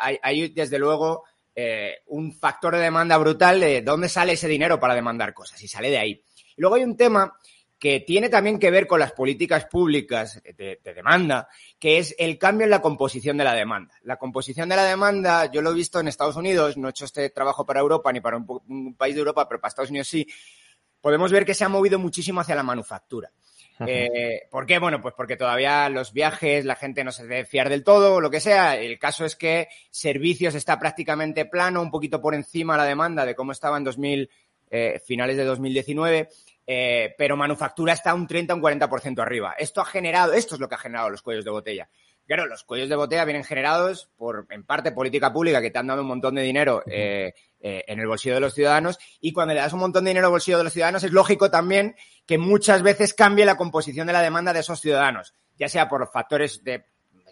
hay, 0.00 0.18
hay 0.22 0.48
desde 0.48 0.78
luego 0.80 1.22
eh, 1.60 2.04
un 2.06 2.32
factor 2.32 2.76
de 2.76 2.82
demanda 2.82 3.18
brutal 3.18 3.58
de 3.58 3.82
dónde 3.82 4.08
sale 4.08 4.34
ese 4.34 4.46
dinero 4.46 4.78
para 4.78 4.94
demandar 4.94 5.34
cosas 5.34 5.60
y 5.60 5.66
sale 5.66 5.90
de 5.90 5.98
ahí. 5.98 6.22
Luego 6.56 6.76
hay 6.76 6.84
un 6.84 6.96
tema 6.96 7.36
que 7.80 7.98
tiene 7.98 8.28
también 8.28 8.60
que 8.60 8.70
ver 8.70 8.86
con 8.86 9.00
las 9.00 9.10
políticas 9.10 9.64
públicas 9.64 10.40
de, 10.56 10.78
demanda, 10.84 11.48
que 11.80 11.98
es 11.98 12.14
el 12.16 12.38
cambio 12.38 12.62
en 12.62 12.70
la 12.70 12.80
composición 12.80 13.36
de 13.38 13.42
la 13.42 13.54
demanda. 13.54 13.92
La 14.02 14.18
composición 14.18 14.68
de 14.68 14.76
la 14.76 14.84
demanda, 14.84 15.50
yo 15.50 15.60
lo 15.60 15.72
he 15.72 15.74
visto 15.74 15.98
en 15.98 16.06
Estados 16.06 16.36
Unidos, 16.36 16.76
no 16.76 16.86
he 16.86 16.90
hecho 16.90 17.06
este 17.06 17.28
trabajo 17.30 17.66
para 17.66 17.80
Europa 17.80 18.12
ni 18.12 18.20
para 18.20 18.36
un 18.36 18.94
país 18.96 19.16
de 19.16 19.18
Europa, 19.18 19.48
pero 19.48 19.60
para 19.60 19.70
Estados 19.70 19.90
Unidos 19.90 20.06
sí, 20.06 20.28
podemos 21.00 21.32
ver 21.32 21.44
que 21.44 21.54
se 21.54 21.64
ha 21.64 21.68
movido 21.68 21.98
muchísimo 21.98 22.40
hacia 22.40 22.54
la 22.54 22.62
manufactura. 22.62 23.32
Eh, 23.86 24.48
¿Por 24.50 24.66
qué? 24.66 24.78
Bueno, 24.78 25.00
pues 25.00 25.14
porque 25.14 25.36
todavía 25.36 25.88
los 25.88 26.12
viajes, 26.12 26.64
la 26.64 26.76
gente 26.76 27.04
no 27.04 27.12
se 27.12 27.26
debe 27.26 27.44
fiar 27.44 27.68
del 27.68 27.84
todo, 27.84 28.14
o 28.14 28.20
lo 28.20 28.30
que 28.30 28.40
sea. 28.40 28.76
El 28.76 28.98
caso 28.98 29.24
es 29.24 29.36
que 29.36 29.68
servicios 29.90 30.54
está 30.54 30.78
prácticamente 30.78 31.44
plano, 31.44 31.82
un 31.82 31.90
poquito 31.90 32.20
por 32.20 32.34
encima 32.34 32.76
la 32.76 32.84
demanda 32.84 33.24
de 33.24 33.34
cómo 33.34 33.52
estaba 33.52 33.76
en 33.76 33.84
2000, 33.84 34.30
eh, 34.70 35.00
finales 35.04 35.36
de 35.36 35.44
2019. 35.44 36.28
Eh, 36.70 37.14
pero 37.16 37.34
manufactura 37.34 37.94
está 37.94 38.12
un 38.12 38.26
30 38.26 38.52
o 38.52 38.56
un 38.56 38.62
40% 38.62 39.22
arriba. 39.22 39.54
Esto 39.58 39.80
ha 39.80 39.86
generado, 39.86 40.34
esto 40.34 40.54
es 40.54 40.60
lo 40.60 40.68
que 40.68 40.74
ha 40.74 40.78
generado 40.78 41.08
los 41.08 41.22
cuellos 41.22 41.46
de 41.46 41.50
botella. 41.50 41.88
Claro, 42.28 42.46
los 42.46 42.62
cuellos 42.62 42.90
de 42.90 42.94
botella 42.94 43.24
vienen 43.24 43.42
generados 43.42 44.10
por, 44.18 44.46
en 44.50 44.62
parte, 44.62 44.92
política 44.92 45.32
pública 45.32 45.62
que 45.62 45.70
te 45.70 45.78
han 45.78 45.86
dado 45.86 46.02
un 46.02 46.08
montón 46.08 46.34
de 46.34 46.42
dinero 46.42 46.82
eh, 46.86 47.32
eh, 47.58 47.84
en 47.88 48.00
el 48.00 48.06
bolsillo 48.06 48.34
de 48.34 48.42
los 48.42 48.52
ciudadanos. 48.52 48.98
Y 49.18 49.32
cuando 49.32 49.54
le 49.54 49.60
das 49.60 49.72
un 49.72 49.78
montón 49.78 50.04
de 50.04 50.10
dinero 50.10 50.26
al 50.26 50.32
bolsillo 50.32 50.58
de 50.58 50.64
los 50.64 50.74
ciudadanos, 50.74 51.02
es 51.02 51.10
lógico 51.10 51.50
también 51.50 51.96
que 52.26 52.36
muchas 52.36 52.82
veces 52.82 53.14
cambie 53.14 53.46
la 53.46 53.56
composición 53.56 54.06
de 54.06 54.12
la 54.12 54.20
demanda 54.20 54.52
de 54.52 54.60
esos 54.60 54.78
ciudadanos, 54.78 55.32
ya 55.56 55.70
sea 55.70 55.88
por 55.88 56.06
factores 56.12 56.62
de, 56.62 56.84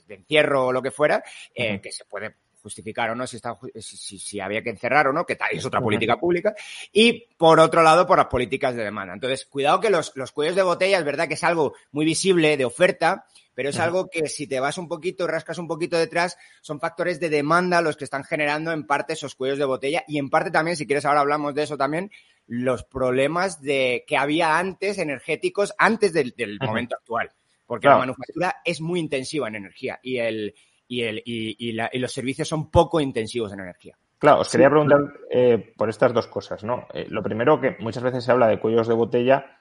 encierro 0.09 0.69
o 0.69 0.73
lo 0.73 0.81
que 0.81 0.91
fuera, 0.91 1.23
eh, 1.55 1.79
que 1.83 1.93
se 1.93 2.07
puede 2.07 2.35
justificar 2.67 3.11
o 3.11 3.15
no 3.15 3.29
si, 3.29 3.37
está, 3.37 3.57
si, 3.79 4.19
si, 4.19 4.41
había 4.41 4.61
que 4.61 4.71
encerrar 4.71 5.07
o 5.07 5.13
no, 5.13 5.25
que 5.25 5.37
tal, 5.37 5.51
es 5.53 5.65
otra 5.65 5.81
política 5.81 6.17
pública. 6.17 6.53
Y 6.93 7.29
por 7.37 7.61
otro 7.61 7.81
lado, 7.81 8.09
por 8.09 8.19
las 8.19 8.27
políticas 8.27 8.75
de 8.75 8.83
demanda. 8.83 9.15
Entonces, 9.15 9.47
cuidado 9.47 9.79
que 9.79 9.89
los, 9.89 10.11
los 10.17 10.33
cuellos 10.33 10.57
de 10.57 10.63
botella 10.63 10.99
es 10.99 11.05
verdad 11.05 11.29
que 11.29 11.35
es 11.35 11.45
algo 11.45 11.75
muy 11.93 12.05
visible 12.05 12.57
de 12.57 12.65
oferta, 12.65 13.25
pero 13.55 13.69
es 13.69 13.79
algo 13.79 14.11
que 14.11 14.27
si 14.29 14.49
te 14.49 14.59
vas 14.59 14.79
un 14.79 14.89
poquito, 14.89 15.29
rascas 15.29 15.59
un 15.59 15.69
poquito 15.69 15.97
detrás, 15.97 16.37
son 16.61 16.81
factores 16.81 17.21
de 17.21 17.31
demanda 17.31 17.81
los 17.81 17.97
que 17.97 18.03
están 18.03 18.25
generando 18.25 18.73
en 18.73 18.85
parte 18.85 19.13
esos 19.13 19.37
cuellos 19.37 19.59
de 19.59 19.65
botella 19.65 20.03
y 20.09 20.19
en 20.19 20.29
parte 20.29 20.51
también, 20.51 20.77
si 20.77 20.87
quieres 20.87 21.05
ahora 21.05 21.21
hablamos 21.21 21.55
de 21.55 21.63
eso 21.63 21.77
también, 21.77 22.11
los 22.49 22.83
problemas 22.83 23.63
de 23.63 24.05
que 24.09 24.17
había 24.17 24.59
antes 24.59 24.99
energéticos 24.99 25.73
antes 25.79 26.13
del, 26.13 26.35
momento 26.61 26.97
actual. 26.97 27.31
Porque 27.65 27.87
la 27.87 27.99
manufactura 27.99 28.57
es 28.65 28.81
muy 28.81 28.99
intensiva 28.99 29.47
en 29.47 29.55
energía 29.55 30.01
y, 30.03 30.19
el, 30.19 30.55
y, 30.89 31.03
el, 31.03 31.23
y, 31.25 31.73
los 31.73 32.13
servicios 32.13 32.49
son 32.49 32.71
poco 32.71 33.01
intensivos 33.01 33.53
en 33.53 33.61
energía. 33.61 33.97
Claro, 34.19 34.41
os 34.41 34.51
quería 34.51 34.71
preguntar 34.71 35.01
eh, 35.31 35.75
por 35.77 35.91
estas 35.91 36.15
dos 36.15 36.27
cosas, 36.27 36.65
¿no? 36.65 36.87
Eh, 36.95 37.07
lo 37.09 37.23
primero 37.23 37.61
que 37.61 37.77
muchas 37.81 38.03
veces 38.03 38.25
se 38.25 38.33
habla 38.33 38.49
de 38.49 38.59
cuellos 38.59 38.89
de 38.89 38.95
botella, 38.95 39.61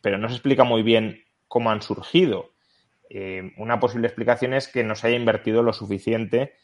pero 0.00 0.18
no 0.18 0.28
se 0.28 0.34
explica 0.34 0.64
muy 0.64 0.82
bien 0.82 1.24
cómo 1.48 1.70
han 1.70 1.82
surgido. 1.82 2.50
Eh, 3.08 3.52
una 3.56 3.78
posible 3.78 4.08
explicación 4.08 4.54
es 4.54 4.68
que 4.68 4.84
no 4.84 4.94
se 4.94 5.08
haya 5.08 5.16
invertido 5.16 5.62
lo 5.62 5.72
suficiente 5.72 6.54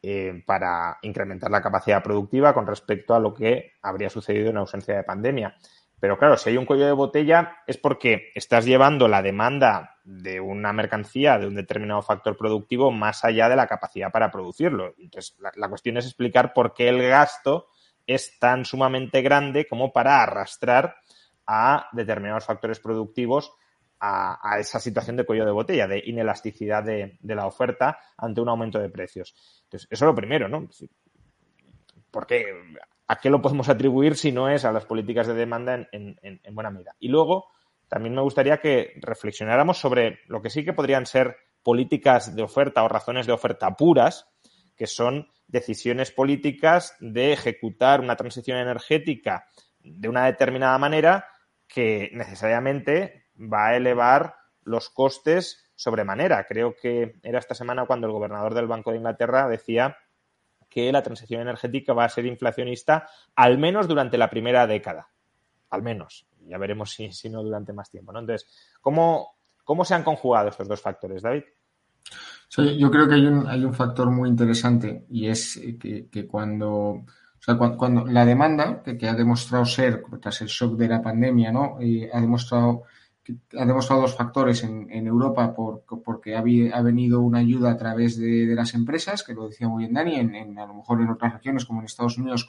eh, 0.00 0.44
para 0.46 0.98
incrementar 1.02 1.50
la 1.50 1.60
capacidad 1.60 2.02
productiva 2.02 2.54
con 2.54 2.66
respecto 2.66 3.14
a 3.14 3.20
lo 3.20 3.34
que 3.34 3.72
habría 3.82 4.08
sucedido 4.10 4.50
en 4.50 4.56
ausencia 4.56 4.96
de 4.96 5.02
pandemia. 5.02 5.56
Pero 6.00 6.18
claro, 6.18 6.36
si 6.36 6.50
hay 6.50 6.56
un 6.56 6.66
cuello 6.66 6.86
de 6.86 6.92
botella 6.92 7.58
es 7.66 7.76
porque 7.76 8.30
estás 8.34 8.64
llevando 8.64 9.08
la 9.08 9.22
demanda 9.22 9.96
de 10.04 10.40
una 10.40 10.72
mercancía 10.72 11.38
de 11.38 11.46
un 11.46 11.54
determinado 11.54 12.02
factor 12.02 12.36
productivo 12.36 12.90
más 12.92 13.24
allá 13.24 13.48
de 13.48 13.56
la 13.56 13.66
capacidad 13.66 14.12
para 14.12 14.30
producirlo. 14.30 14.94
Entonces, 14.98 15.36
la 15.56 15.68
cuestión 15.68 15.96
es 15.96 16.06
explicar 16.06 16.52
por 16.52 16.72
qué 16.72 16.88
el 16.88 17.02
gasto 17.02 17.68
es 18.06 18.38
tan 18.38 18.64
sumamente 18.64 19.22
grande 19.22 19.66
como 19.66 19.92
para 19.92 20.22
arrastrar 20.22 20.96
a 21.46 21.88
determinados 21.92 22.44
factores 22.44 22.80
productivos 22.80 23.52
a, 24.00 24.58
esa 24.60 24.78
situación 24.78 25.16
de 25.16 25.24
cuello 25.24 25.44
de 25.44 25.50
botella, 25.50 25.86
de 25.86 26.02
inelasticidad 26.06 26.84
de, 26.84 27.18
la 27.22 27.46
oferta 27.46 27.98
ante 28.16 28.40
un 28.40 28.48
aumento 28.48 28.78
de 28.78 28.90
precios. 28.90 29.34
Entonces, 29.64 29.88
eso 29.90 30.04
es 30.04 30.06
lo 30.06 30.14
primero, 30.14 30.48
¿no? 30.48 30.68
Porque 32.10 32.46
¿a 33.06 33.16
qué 33.16 33.30
lo 33.30 33.42
podemos 33.42 33.68
atribuir 33.68 34.16
si 34.16 34.32
no 34.32 34.48
es 34.48 34.64
a 34.64 34.72
las 34.72 34.84
políticas 34.84 35.26
de 35.26 35.34
demanda 35.34 35.88
en, 35.92 36.18
en, 36.22 36.54
buena 36.54 36.70
medida? 36.70 36.94
Y 36.98 37.08
luego, 37.08 37.46
también 37.88 38.14
me 38.14 38.22
gustaría 38.22 38.58
que 38.58 38.94
reflexionáramos 39.00 39.78
sobre 39.78 40.20
lo 40.26 40.42
que 40.42 40.50
sí 40.50 40.64
que 40.64 40.72
podrían 40.72 41.06
ser 41.06 41.36
políticas 41.62 42.34
de 42.34 42.42
oferta 42.42 42.82
o 42.82 42.88
razones 42.88 43.26
de 43.26 43.32
oferta 43.32 43.74
puras, 43.76 44.28
que 44.76 44.86
son 44.86 45.28
decisiones 45.46 46.12
políticas 46.12 46.94
de 47.00 47.32
ejecutar 47.32 48.00
una 48.00 48.16
transición 48.16 48.58
energética 48.58 49.46
de 49.80 50.08
una 50.08 50.26
determinada 50.26 50.78
manera 50.78 51.26
que 51.66 52.10
necesariamente 52.12 53.26
va 53.36 53.68
a 53.68 53.76
elevar 53.76 54.36
los 54.62 54.90
costes 54.90 55.70
sobremanera. 55.74 56.44
Creo 56.44 56.74
que 56.74 57.14
era 57.22 57.38
esta 57.38 57.54
semana 57.54 57.86
cuando 57.86 58.06
el 58.06 58.12
gobernador 58.12 58.54
del 58.54 58.66
Banco 58.66 58.90
de 58.90 58.98
Inglaterra 58.98 59.48
decía 59.48 59.96
que 60.78 60.92
la 60.92 61.02
transición 61.02 61.40
energética 61.40 61.92
va 61.92 62.04
a 62.04 62.08
ser 62.08 62.24
inflacionista 62.26 63.08
al 63.34 63.58
menos 63.58 63.88
durante 63.88 64.16
la 64.16 64.30
primera 64.30 64.64
década. 64.68 65.08
Al 65.70 65.82
menos. 65.82 66.24
Ya 66.46 66.56
veremos 66.56 66.92
si, 66.92 67.10
si 67.10 67.28
no 67.28 67.42
durante 67.42 67.72
más 67.72 67.90
tiempo. 67.90 68.12
¿no? 68.12 68.20
Entonces, 68.20 68.48
¿cómo, 68.80 69.38
¿cómo 69.64 69.84
se 69.84 69.94
han 69.94 70.04
conjugado 70.04 70.50
estos 70.50 70.68
dos 70.68 70.80
factores, 70.80 71.22
David? 71.22 71.42
Yo 72.78 72.90
creo 72.92 73.08
que 73.08 73.16
hay 73.16 73.26
un, 73.26 73.48
hay 73.48 73.64
un 73.64 73.74
factor 73.74 74.08
muy 74.08 74.28
interesante 74.28 75.04
y 75.10 75.26
es 75.26 75.60
que, 75.80 76.08
que 76.08 76.26
cuando 76.28 77.04
cuando, 77.76 78.04
la 78.06 78.24
demanda, 78.24 78.82
que, 78.82 79.08
ha 79.08 79.14
demostrado 79.14 79.64
ser, 79.64 80.02
tras 80.20 80.40
el 80.42 80.48
shock 80.48 80.76
de 80.76 80.88
la 80.88 81.02
pandemia, 81.02 81.50
¿no? 81.50 81.78
Eh, 81.80 82.10
ha 82.12 82.20
demostrado 82.20 82.82
ha 83.58 83.64
demostrado 83.64 84.02
dos 84.02 84.16
factores 84.16 84.62
en, 84.64 85.06
Europa 85.06 85.54
por, 85.54 85.84
porque 86.04 86.36
ha, 86.36 86.42
venido 86.42 87.20
una 87.20 87.38
ayuda 87.38 87.72
a 87.72 87.76
través 87.76 88.18
de, 88.18 88.46
las 88.54 88.74
empresas, 88.74 89.22
que 89.22 89.34
lo 89.34 89.48
decía 89.48 89.68
muy 89.68 89.84
bien 89.84 89.94
Dani, 89.94 90.16
en, 90.16 90.58
a 90.58 90.66
lo 90.66 90.74
mejor 90.74 91.00
en 91.00 91.10
otras 91.10 91.34
regiones 91.34 91.64
como 91.64 91.80
en 91.80 91.86
Estados 91.86 92.18
Unidos 92.18 92.48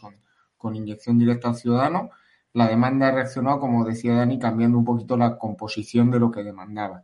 con, 0.58 0.76
inyección 0.76 1.18
directa 1.18 1.50
al 1.50 1.56
ciudadano. 1.56 2.12
La 2.54 2.68
demanda 2.68 3.08
ha 3.08 3.12
reaccionado, 3.12 3.60
como 3.60 3.86
decía 3.86 4.16
Dani, 4.16 4.40
cambiando 4.40 4.78
un 4.78 4.86
poquito 4.86 5.18
la 5.18 5.38
composición 5.38 6.12
de 6.12 6.20
lo 6.20 6.32
que 6.32 6.44
demandaba. 6.44 7.04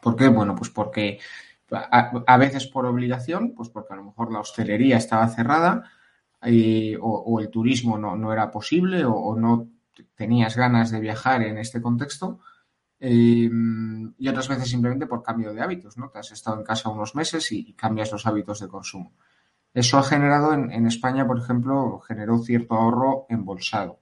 ¿Por 0.00 0.16
qué? 0.16 0.28
Bueno, 0.28 0.54
pues 0.56 0.70
porque 0.70 1.18
a, 1.70 2.36
veces 2.38 2.66
por 2.66 2.86
obligación, 2.86 3.54
pues 3.54 3.68
porque 3.68 3.94
a 3.94 3.96
lo 3.96 4.04
mejor 4.04 4.32
la 4.32 4.40
hostelería 4.40 4.96
estaba 4.96 5.28
cerrada 5.28 5.84
eh, 6.42 6.96
o, 7.00 7.38
el 7.40 7.50
turismo 7.50 7.98
no, 7.98 8.32
era 8.32 8.50
posible 8.50 9.04
o 9.04 9.36
no 9.36 9.68
tenías 10.14 10.56
ganas 10.56 10.90
de 10.90 11.00
viajar 11.00 11.42
en 11.42 11.58
este 11.58 11.80
contexto 11.80 12.40
Em, 13.04 14.14
y 14.16 14.28
otras 14.28 14.46
veces 14.46 14.70
simplemente 14.70 15.08
por 15.08 15.24
cambio 15.24 15.52
de 15.52 15.60
hábitos, 15.60 15.98
¿no? 15.98 16.08
Te 16.08 16.20
has 16.20 16.30
estado 16.30 16.56
en 16.58 16.64
casa 16.64 16.88
unos 16.88 17.16
meses 17.16 17.50
y, 17.50 17.72
cambias 17.72 18.12
los 18.12 18.26
hábitos 18.26 18.60
de 18.60 18.68
consumo. 18.68 19.12
Eso 19.74 19.98
ha 19.98 20.04
generado 20.04 20.54
en, 20.54 20.86
España, 20.86 21.26
por 21.26 21.38
ejemplo, 21.38 21.98
generó 21.98 22.38
cierto 22.38 22.74
ahorro 22.74 23.26
embolsado. 23.28 23.98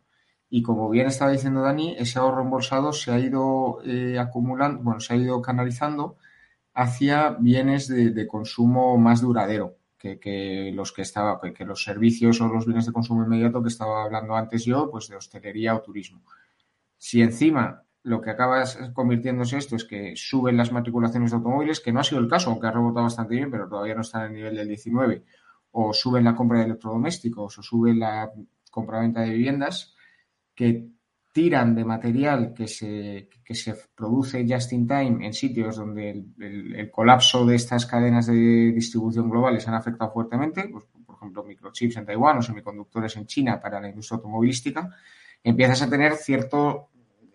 Y 0.50 0.60
como 0.62 0.90
bien 0.90 1.06
estaba 1.06 1.30
diciendo 1.30 1.62
Dani, 1.62 1.96
ese 1.98 2.18
ahorro 2.18 2.42
embolsado 2.42 2.92
se 2.92 3.10
ha 3.10 3.18
ido 3.18 3.80
eh, 3.86 4.18
acumulando, 4.18 4.82
bueno, 4.82 5.00
se 5.00 5.14
ha 5.14 5.16
ido 5.16 5.40
canalizando 5.40 6.18
hacia 6.74 7.30
bienes 7.30 7.88
de, 7.88 8.26
consumo 8.26 8.98
más 8.98 9.22
duradero 9.22 9.78
que, 9.96 10.72
los 10.74 10.92
que 10.92 11.02
estaba, 11.02 11.40
que 11.40 11.64
los 11.64 11.82
servicios 11.84 12.40
o 12.42 12.48
los 12.48 12.66
bienes 12.66 12.84
de 12.84 12.92
consumo 12.92 13.24
inmediato 13.24 13.62
que 13.62 13.68
estaba 13.68 14.04
hablando 14.04 14.36
antes 14.36 14.64
yo, 14.64 14.90
pues 14.90 15.08
de 15.08 15.16
hostelería 15.16 15.74
o 15.74 15.80
turismo. 15.80 16.22
Si 16.98 17.22
encima 17.22 17.84
lo 18.02 18.20
que 18.20 18.30
acaba 18.30 18.64
convirtiéndose 18.92 19.58
esto 19.58 19.76
es 19.76 19.84
que 19.84 20.14
suben 20.16 20.56
las 20.56 20.72
matriculaciones 20.72 21.30
de 21.30 21.36
automóviles, 21.36 21.80
que 21.80 21.92
no 21.92 22.00
ha 22.00 22.04
sido 22.04 22.20
el 22.20 22.28
caso, 22.28 22.50
aunque 22.50 22.66
ha 22.66 22.72
rebotado 22.72 23.04
bastante 23.04 23.34
bien, 23.34 23.50
pero 23.50 23.68
todavía 23.68 23.94
no 23.94 24.00
está 24.00 24.20
en 24.20 24.26
el 24.30 24.34
nivel 24.34 24.56
del 24.56 24.68
19, 24.68 25.24
o 25.72 25.92
suben 25.92 26.24
la 26.24 26.34
compra 26.34 26.60
de 26.60 26.66
electrodomésticos, 26.66 27.58
o 27.58 27.62
suben 27.62 28.00
la 28.00 28.30
compra-venta 28.70 29.20
de 29.20 29.30
viviendas, 29.30 29.94
que 30.54 30.88
tiran 31.32 31.74
de 31.74 31.84
material 31.84 32.52
que 32.54 32.66
se, 32.66 33.28
que 33.44 33.54
se 33.54 33.74
produce 33.94 34.44
just 34.48 34.72
in 34.72 34.86
time 34.86 35.24
en 35.24 35.32
sitios 35.32 35.76
donde 35.76 36.10
el, 36.10 36.90
colapso 36.90 37.46
de 37.46 37.54
estas 37.54 37.86
cadenas 37.86 38.26
de 38.26 38.72
distribución 38.72 39.30
globales 39.30 39.66
han 39.68 39.74
afectado 39.74 40.10
fuertemente, 40.10 40.68
pues, 40.68 40.84
por 41.06 41.16
ejemplo, 41.16 41.44
microchips 41.44 41.98
en 41.98 42.06
Taiwán 42.06 42.38
o 42.38 42.42
semiconductores 42.42 43.16
en 43.16 43.26
China 43.26 43.60
para 43.60 43.80
la 43.80 43.88
industria 43.88 44.16
automovilística, 44.16 44.90
empiezas 45.42 45.82
a 45.82 45.90
tener 45.90 46.14
cierto 46.14 46.89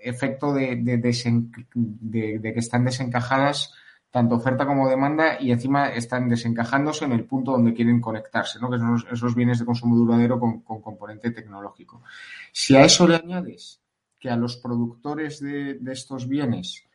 efecto 0.07 0.53
de, 0.53 0.77
de, 0.77 2.53
que 2.53 2.59
están 2.59 2.85
desencajadas 2.85 3.73
tanto 4.15 4.35
oferta 4.35 4.65
como 4.65 4.87
demanda 4.87 5.41
y 5.41 5.51
encima 5.51 5.89
están 5.89 6.29
desencajándose 6.29 7.03
en 7.03 7.11
el 7.11 7.25
punto 7.25 7.51
donde 7.51 7.73
quieren 7.73 7.99
conectarse, 7.99 8.59
¿no? 8.61 8.71
que 8.71 8.77
son 8.77 9.03
esos 9.11 9.35
bienes 9.35 9.59
de 9.59 9.65
consumo 9.65 9.97
duradero 9.97 10.39
con, 10.39 10.61
componente 10.61 11.31
tecnológico. 11.31 12.01
Si 12.53 12.77
a 12.77 12.85
eso 12.85 13.05
le 13.05 13.17
añades 13.17 13.81
que 14.17 14.29
a 14.29 14.37
los 14.37 14.55
productores 14.55 15.41
de, 15.41 15.77
estos 15.91 16.29
bienes, 16.29 16.85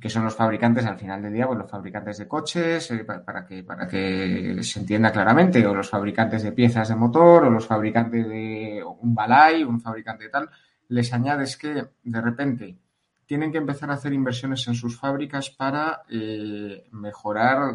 que 0.00 0.10
son 0.10 0.24
los 0.24 0.34
fabricantes 0.34 0.84
al 0.86 0.98
final 0.98 1.22
del 1.22 1.34
día, 1.34 1.46
pues 1.46 1.60
los 1.60 1.70
fabricantes 1.70 2.18
de 2.18 2.26
coches, 2.26 2.90
eh, 2.90 3.04
para, 3.04 3.46
que, 3.46 3.62
para 3.62 3.86
que 3.86 4.58
se 4.60 4.80
entienda 4.80 5.12
claramente, 5.12 5.64
o 5.64 5.72
los 5.72 5.88
fabricantes 5.88 6.42
de 6.42 6.50
piezas 6.50 6.88
de 6.88 6.96
motor, 6.96 7.44
o 7.44 7.50
los 7.50 7.64
fabricantes 7.64 8.28
de 8.28 8.82
un 9.00 9.14
balay, 9.14 9.62
un 9.62 9.80
fabricante 9.80 10.24
de 10.24 10.30
tal, 10.30 10.50
les 10.88 11.12
añades 11.12 11.56
que 11.56 11.86
de 12.02 12.20
repente 12.20 12.78
tienen 13.26 13.52
que 13.52 13.58
empezar 13.58 13.90
a 13.90 13.94
hacer 13.94 14.12
inversiones 14.12 14.66
en 14.68 14.74
sus 14.74 14.98
fábricas 14.98 15.50
para 15.50 16.02
eh, 16.10 16.86
mejorar 16.92 17.74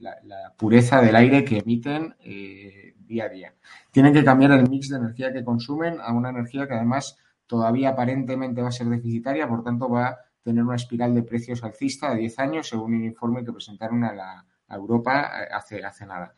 la, 0.00 0.54
pureza 0.56 1.00
del 1.00 1.16
aire 1.16 1.44
que 1.44 1.58
emiten 1.58 2.14
eh, 2.20 2.94
día 2.98 3.24
a 3.24 3.28
día. 3.28 3.54
Tienen 3.90 4.12
que 4.12 4.24
cambiar 4.24 4.52
el 4.52 4.68
mix 4.68 4.90
de 4.90 4.98
energía 4.98 5.32
que 5.32 5.44
consumen 5.44 5.98
a 6.00 6.12
una 6.12 6.30
energía 6.30 6.66
que 6.66 6.74
además 6.74 7.16
todavía 7.46 7.90
aparentemente 7.90 8.62
va 8.62 8.68
a 8.68 8.72
ser 8.72 8.88
deficitaria, 8.88 9.48
por 9.48 9.64
tanto 9.64 9.88
va 9.88 10.08
a 10.08 10.18
tener 10.42 10.62
una 10.62 10.76
espiral 10.76 11.14
de 11.14 11.22
precios 11.22 11.64
alcista 11.64 12.10
de 12.10 12.20
10 12.20 12.38
años, 12.38 12.68
según 12.68 12.94
un 12.94 13.04
informe 13.04 13.44
que 13.44 13.52
presentaron 13.52 14.04
a, 14.04 14.12
la, 14.12 14.46
Europa 14.68 15.42
eh, 15.42 15.48
hace, 15.52 15.84
hace 15.84 16.06
nada. 16.06 16.34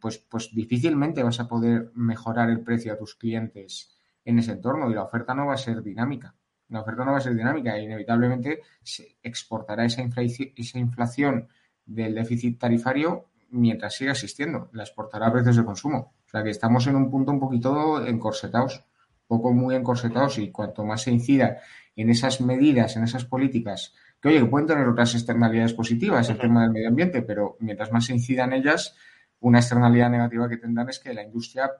pues, 0.00 0.18
pues 0.18 0.54
difícilmente 0.54 1.22
vas 1.22 1.40
a 1.40 1.48
poder 1.48 1.90
mejorar 1.94 2.50
el 2.50 2.60
precio 2.60 2.92
a 2.92 2.98
tus 2.98 3.14
clientes 3.14 3.93
en 4.24 4.38
ese 4.38 4.52
entorno 4.52 4.90
y 4.90 4.94
la 4.94 5.02
oferta 5.02 5.34
no 5.34 5.46
va 5.46 5.54
a 5.54 5.58
ser 5.58 5.82
dinámica. 5.82 6.34
La 6.68 6.80
oferta 6.80 7.04
no 7.04 7.12
va 7.12 7.18
a 7.18 7.20
ser 7.20 7.34
dinámica 7.34 7.76
e 7.76 7.82
inevitablemente 7.82 8.62
se 8.82 9.18
exportará 9.22 9.84
esa, 9.84 10.02
esa 10.02 10.78
inflación 10.78 11.48
del 11.84 12.14
déficit 12.14 12.58
tarifario 12.58 13.26
mientras 13.50 13.94
siga 13.94 14.12
existiendo. 14.12 14.70
La 14.72 14.82
exportará 14.82 15.28
a 15.28 15.32
precios 15.32 15.56
de 15.56 15.64
consumo. 15.64 16.14
O 16.26 16.30
sea 16.30 16.42
que 16.42 16.50
estamos 16.50 16.86
en 16.86 16.96
un 16.96 17.10
punto 17.10 17.30
un 17.30 17.40
poquito 17.40 18.04
encorsetados, 18.04 18.84
poco 19.26 19.52
muy 19.52 19.74
encorsetados 19.74 20.38
y 20.38 20.50
cuanto 20.50 20.84
más 20.84 21.02
se 21.02 21.10
incida 21.10 21.58
en 21.96 22.10
esas 22.10 22.40
medidas, 22.40 22.96
en 22.96 23.04
esas 23.04 23.24
políticas, 23.24 23.94
que 24.20 24.28
oye, 24.28 24.40
que 24.40 24.46
pueden 24.46 24.66
tener 24.66 24.88
otras 24.88 25.14
externalidades 25.14 25.74
positivas, 25.74 26.28
el 26.30 26.38
tema 26.38 26.62
del 26.62 26.72
medio 26.72 26.88
ambiente, 26.88 27.22
pero 27.22 27.56
mientras 27.60 27.92
más 27.92 28.06
se 28.06 28.14
incida 28.14 28.44
en 28.44 28.54
ellas, 28.54 28.96
una 29.40 29.58
externalidad 29.58 30.10
negativa 30.10 30.48
que 30.48 30.56
tendrán 30.56 30.88
es 30.88 30.98
que 30.98 31.14
la 31.14 31.22
industria 31.22 31.70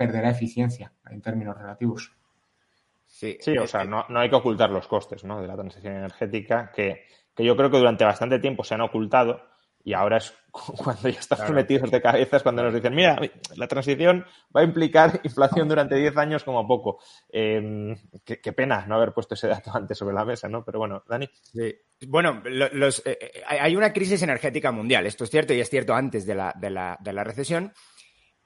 perderá 0.00 0.30
eficiencia 0.30 0.90
en 1.10 1.20
términos 1.20 1.54
relativos. 1.58 2.10
Sí, 3.06 3.36
sí 3.38 3.58
o 3.58 3.66
sea, 3.66 3.84
no, 3.84 4.06
no, 4.08 4.18
hay 4.18 4.30
que 4.30 4.36
ocultar 4.36 4.70
los 4.70 4.88
costes 4.88 5.24
¿no? 5.24 5.42
de 5.42 5.46
la 5.46 5.56
transición 5.56 5.94
energética, 5.94 6.72
que, 6.74 7.02
que, 7.36 7.44
yo 7.44 7.54
creo 7.54 7.70
que 7.70 7.76
durante 7.76 8.06
bastante 8.06 8.38
tiempo 8.38 8.64
se 8.64 8.72
han 8.72 8.80
ocultado 8.80 9.42
y 9.84 9.92
ahora 9.92 10.16
es 10.16 10.34
cuando 10.50 11.10
ya 11.10 11.20
estamos 11.20 11.50
metidos 11.50 11.90
de 11.90 12.00
cabeza, 12.00 12.40
cuando 12.40 12.62
nos 12.62 12.72
dicen, 12.72 12.94
mira, 12.94 13.18
la 13.56 13.68
transición 13.68 14.24
va 14.56 14.62
a 14.62 14.64
implicar 14.64 15.20
inflación 15.24 15.68
durante 15.68 15.96
10 15.96 16.16
años 16.16 16.44
como 16.44 16.66
poco. 16.66 16.98
Eh, 17.28 17.94
qué, 18.24 18.52
pena 18.54 18.86
no 18.86 18.96
haber 18.96 19.12
puesto 19.12 19.34
ese 19.34 19.48
dato 19.48 19.70
antes 19.74 19.98
sobre 19.98 20.14
la 20.14 20.24
mesa, 20.24 20.48
¿no? 20.48 20.64
Pero 20.64 20.78
bueno, 20.78 21.02
Dani. 21.06 21.28
Sí. 21.42 21.74
Bueno, 22.08 22.42
los, 22.44 23.06
eh, 23.06 23.18
eh, 23.20 23.42
hay 23.46 23.76
una 23.76 23.92
crisis 23.92 24.22
energética 24.22 24.72
mundial, 24.72 25.06
esto 25.06 25.24
es 25.24 25.30
cierto 25.30 25.52
y 25.52 25.60
es 25.60 25.68
cierto 25.68 25.94
antes 25.94 26.24
de 26.24 26.34
la, 26.34 26.54
de 26.56 26.70
la, 26.70 26.96
de 27.00 27.12
la 27.12 27.22
recesión. 27.22 27.74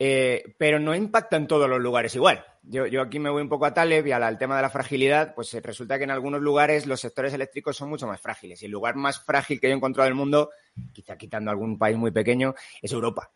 Eh, 0.06 0.54
pero 0.58 0.78
no 0.78 0.94
impacta 0.94 1.38
en 1.38 1.46
todos 1.46 1.66
los 1.66 1.80
lugares 1.80 2.14
igual. 2.14 2.44
Yo, 2.62 2.86
yo, 2.86 3.00
aquí 3.00 3.18
me 3.18 3.30
voy 3.30 3.40
un 3.40 3.48
poco 3.48 3.64
a 3.64 3.72
Taleb 3.72 4.06
y 4.06 4.12
al 4.12 4.36
tema 4.36 4.56
de 4.56 4.60
la 4.60 4.68
fragilidad, 4.68 5.34
pues 5.34 5.54
resulta 5.62 5.96
que 5.96 6.04
en 6.04 6.10
algunos 6.10 6.42
lugares 6.42 6.84
los 6.84 7.00
sectores 7.00 7.32
eléctricos 7.32 7.74
son 7.74 7.88
mucho 7.88 8.06
más 8.06 8.20
frágiles. 8.20 8.60
Y 8.60 8.66
el 8.66 8.72
lugar 8.72 8.96
más 8.96 9.24
frágil 9.24 9.58
que 9.58 9.68
yo 9.68 9.72
he 9.72 9.76
encontrado 9.76 10.04
del 10.04 10.14
mundo, 10.14 10.50
quizá 10.92 11.16
quitando 11.16 11.50
algún 11.50 11.78
país 11.78 11.96
muy 11.96 12.10
pequeño, 12.10 12.54
es 12.82 12.92
Europa. 12.92 13.32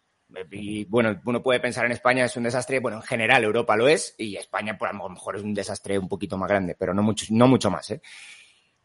Y 0.51 0.85
bueno, 0.85 1.19
uno 1.25 1.43
puede 1.43 1.59
pensar 1.59 1.87
en 1.87 1.93
España 1.93 2.27
es 2.27 2.37
un 2.37 2.43
desastre, 2.43 2.81
bueno, 2.81 2.99
en 2.99 3.03
general 3.03 3.45
Europa 3.45 3.75
lo 3.75 3.89
es 3.89 4.15
y 4.19 4.37
España 4.37 4.77
por 4.77 4.91
pues, 4.91 5.01
a 5.01 5.03
lo 5.05 5.09
mejor 5.09 5.37
es 5.37 5.43
un 5.43 5.55
desastre 5.55 5.99
un 5.99 6.07
poquito 6.07 6.37
más 6.37 6.51
grande, 6.51 6.77
pero 6.79 6.93
no 6.93 7.03
mucho, 7.03 7.25
no 7.31 7.49
mucho 7.49 7.71
más. 7.71 7.91
¿eh? 7.93 8.03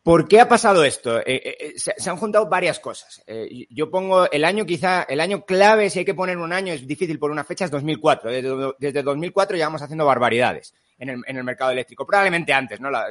¿Por 0.03 0.27
qué 0.27 0.41
ha 0.41 0.49
pasado 0.49 0.83
esto? 0.83 1.19
Eh, 1.19 1.23
eh, 1.27 1.57
eh, 1.59 1.73
se, 1.77 2.09
han 2.09 2.17
juntado 2.17 2.49
varias 2.49 2.79
cosas. 2.79 3.23
yo 3.69 3.89
pongo 3.89 4.29
el 4.29 4.43
año 4.43 4.65
quizá, 4.65 5.03
el 5.03 5.21
año 5.21 5.45
clave, 5.45 5.89
si 5.89 5.99
hay 5.99 6.05
que 6.05 6.13
poner 6.13 6.37
un 6.37 6.51
año, 6.51 6.73
es 6.73 6.85
difícil 6.85 7.17
por 7.17 7.31
una 7.31 7.45
fecha, 7.45 7.65
es 7.65 7.71
2004. 7.71 8.29
Desde, 8.29 8.73
desde 8.79 9.01
2004 9.01 9.55
llevamos 9.55 9.81
haciendo 9.81 10.05
barbaridades 10.05 10.75
en 10.97 11.09
el, 11.09 11.21
en 11.25 11.37
el, 11.37 11.43
mercado 11.45 11.71
eléctrico. 11.71 12.05
Probablemente 12.05 12.51
antes, 12.51 12.81
¿no? 12.81 12.91
La, 12.91 13.07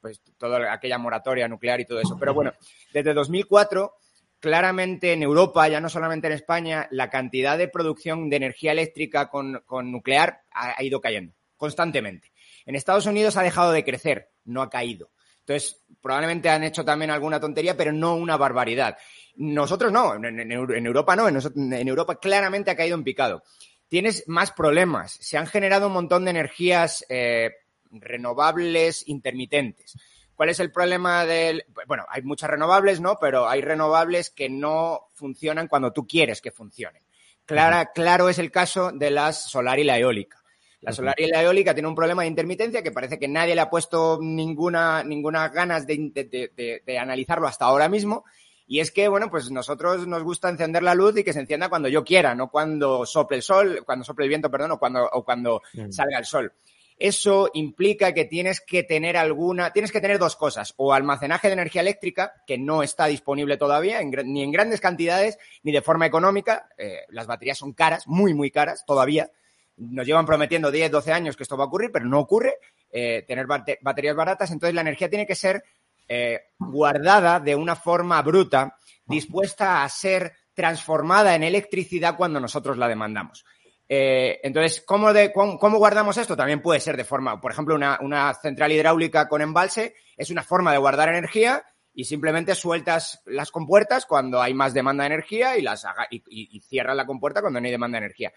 pues 0.00 0.20
toda 0.36 0.72
aquella 0.72 0.98
moratoria 0.98 1.46
nuclear 1.46 1.80
y 1.80 1.86
todo 1.86 2.00
eso. 2.00 2.16
Pero 2.18 2.34
bueno, 2.34 2.52
desde 2.92 3.14
2004, 3.14 3.94
claramente 4.40 5.12
en 5.12 5.22
Europa, 5.22 5.68
ya 5.68 5.80
no 5.80 5.88
solamente 5.88 6.26
en 6.26 6.32
España, 6.32 6.88
la 6.90 7.10
cantidad 7.10 7.56
de 7.56 7.68
producción 7.68 8.28
de 8.28 8.36
energía 8.36 8.72
eléctrica 8.72 9.30
con, 9.30 9.62
nuclear 9.84 10.42
ha 10.50 10.82
ido 10.82 11.00
cayendo 11.00 11.32
constantemente. 11.56 12.32
En 12.66 12.74
Estados 12.74 13.06
Unidos 13.06 13.36
ha 13.36 13.42
dejado 13.42 13.72
de 13.72 13.84
crecer, 13.84 14.30
no 14.44 14.60
ha 14.60 14.68
caído. 14.68 15.10
Entonces, 15.46 15.84
probablemente 16.00 16.48
han 16.48 16.64
hecho 16.64 16.84
también 16.84 17.10
alguna 17.10 17.38
tontería, 17.38 17.76
pero 17.76 17.92
no 17.92 18.16
una 18.16 18.38
barbaridad. 18.38 18.96
Nosotros 19.36 19.92
no, 19.92 20.14
en, 20.14 20.52
Europa 20.86 21.14
no, 21.14 21.28
en, 21.28 21.88
Europa 21.88 22.18
claramente 22.18 22.70
ha 22.70 22.76
caído 22.76 22.96
en 22.96 23.04
picado. 23.04 23.42
Tienes 23.88 24.24
más 24.26 24.52
problemas. 24.52 25.12
Se 25.20 25.36
han 25.36 25.46
generado 25.46 25.88
un 25.88 25.92
montón 25.92 26.24
de 26.24 26.30
energías 26.30 27.04
eh, 27.10 27.50
renovables 27.90 29.06
intermitentes. 29.06 29.96
¿Cuál 30.34 30.48
es 30.48 30.60
el 30.60 30.72
problema 30.72 31.26
del...? 31.26 31.66
Bueno, 31.86 32.06
hay 32.08 32.22
muchas 32.22 32.48
renovables, 32.48 33.00
¿no? 33.00 33.18
Pero 33.20 33.46
hay 33.46 33.60
renovables 33.60 34.30
que 34.30 34.48
no 34.48 35.10
funcionan 35.12 35.68
cuando 35.68 35.92
tú 35.92 36.06
quieres 36.06 36.40
que 36.40 36.50
funcionen. 36.50 37.02
Clara, 37.44 37.92
claro 37.92 38.30
es 38.30 38.38
el 38.38 38.50
caso 38.50 38.92
de 38.92 39.10
las 39.10 39.42
solar 39.50 39.78
y 39.78 39.84
la 39.84 39.98
eólica. 39.98 40.43
La 40.84 40.92
solar 40.92 41.14
y 41.18 41.26
la 41.26 41.42
eólica 41.42 41.72
tienen 41.72 41.88
un 41.88 41.94
problema 41.94 42.22
de 42.22 42.28
intermitencia 42.28 42.82
que 42.82 42.92
parece 42.92 43.18
que 43.18 43.26
nadie 43.26 43.54
le 43.54 43.62
ha 43.62 43.70
puesto 43.70 44.18
ninguna, 44.20 45.02
ninguna 45.02 45.48
ganas 45.48 45.86
de, 45.86 46.82
analizarlo 47.00 47.46
hasta 47.46 47.64
ahora 47.64 47.88
mismo. 47.88 48.24
Y 48.66 48.80
es 48.80 48.90
que, 48.90 49.08
bueno, 49.08 49.30
pues 49.30 49.50
nosotros 49.50 50.06
nos 50.06 50.22
gusta 50.22 50.48
encender 50.48 50.82
la 50.82 50.94
luz 50.94 51.16
y 51.16 51.24
que 51.24 51.32
se 51.32 51.40
encienda 51.40 51.68
cuando 51.68 51.88
yo 51.88 52.04
quiera, 52.04 52.34
no 52.34 52.50
cuando 52.50 53.06
sople 53.06 53.38
el 53.38 53.42
sol, 53.42 53.82
cuando 53.84 54.04
sople 54.04 54.24
el 54.24 54.28
viento, 54.28 54.50
perdón, 54.50 54.72
o 54.72 54.78
cuando, 54.78 55.08
o 55.10 55.24
cuando 55.24 55.62
salga 55.90 56.18
el 56.18 56.24
sol. 56.26 56.52
Eso 56.98 57.50
implica 57.54 58.12
que 58.12 58.24
tienes 58.24 58.60
que 58.60 58.82
tener 58.82 59.16
alguna, 59.16 59.72
tienes 59.72 59.90
que 59.90 60.00
tener 60.00 60.18
dos 60.18 60.36
cosas, 60.36 60.74
o 60.76 60.92
almacenaje 60.92 61.48
de 61.48 61.54
energía 61.54 61.82
eléctrica, 61.82 62.32
que 62.46 62.56
no 62.56 62.82
está 62.82 63.06
disponible 63.06 63.56
todavía, 63.56 64.00
ni 64.02 64.42
en 64.42 64.52
grandes 64.52 64.80
cantidades, 64.80 65.38
ni 65.62 65.72
de 65.72 65.82
forma 65.82 66.06
económica. 66.06 66.68
Eh, 66.78 67.00
las 67.08 67.26
baterías 67.26 67.58
son 67.58 67.72
caras, 67.72 68.06
muy, 68.06 68.32
muy 68.32 68.50
caras 68.50 68.84
todavía 68.86 69.30
nos 69.76 70.06
llevan 70.06 70.26
prometiendo 70.26 70.70
10, 70.70 70.90
12 70.90 71.12
años 71.12 71.36
que 71.36 71.42
esto 71.42 71.56
va 71.56 71.64
a 71.64 71.66
ocurrir, 71.66 71.90
pero 71.92 72.06
no 72.06 72.20
ocurre, 72.20 72.54
eh, 72.90 73.24
tener 73.26 73.46
baterías 73.46 74.16
baratas, 74.16 74.50
entonces 74.50 74.74
la 74.74 74.82
energía 74.82 75.08
tiene 75.08 75.26
que 75.26 75.34
ser 75.34 75.64
eh, 76.08 76.40
guardada 76.58 77.40
de 77.40 77.56
una 77.56 77.76
forma 77.76 78.20
bruta, 78.22 78.76
dispuesta 79.06 79.82
a 79.82 79.88
ser 79.88 80.32
transformada 80.54 81.34
en 81.34 81.42
electricidad 81.42 82.16
cuando 82.16 82.40
nosotros 82.40 82.76
la 82.76 82.88
demandamos. 82.88 83.44
Eh, 83.88 84.40
entonces, 84.42 84.82
¿cómo, 84.86 85.12
de, 85.12 85.32
cómo, 85.32 85.76
guardamos 85.76 86.16
esto? 86.16 86.36
También 86.36 86.62
puede 86.62 86.80
ser 86.80 86.96
de 86.96 87.04
forma, 87.04 87.40
por 87.40 87.52
ejemplo, 87.52 87.74
una, 87.74 87.98
una, 88.00 88.32
central 88.34 88.72
hidráulica 88.72 89.28
con 89.28 89.42
embalse 89.42 89.94
es 90.16 90.30
una 90.30 90.42
forma 90.42 90.72
de 90.72 90.78
guardar 90.78 91.10
energía 91.10 91.64
y 91.92 92.04
simplemente 92.04 92.54
sueltas 92.54 93.22
las 93.26 93.50
compuertas 93.50 94.06
cuando 94.06 94.40
hay 94.40 94.54
más 94.54 94.72
demanda 94.72 95.04
de 95.04 95.08
energía 95.08 95.58
y, 95.58 95.62
las 95.62 95.86
y, 96.10 96.22
y 96.28 96.60
cierras 96.60 96.96
la 96.96 97.06
compuerta 97.06 97.40
cuando 97.40 97.60
no 97.60 97.66
hay 97.66 97.72
demanda 97.72 97.98
de 97.98 98.06
energía. 98.06 98.32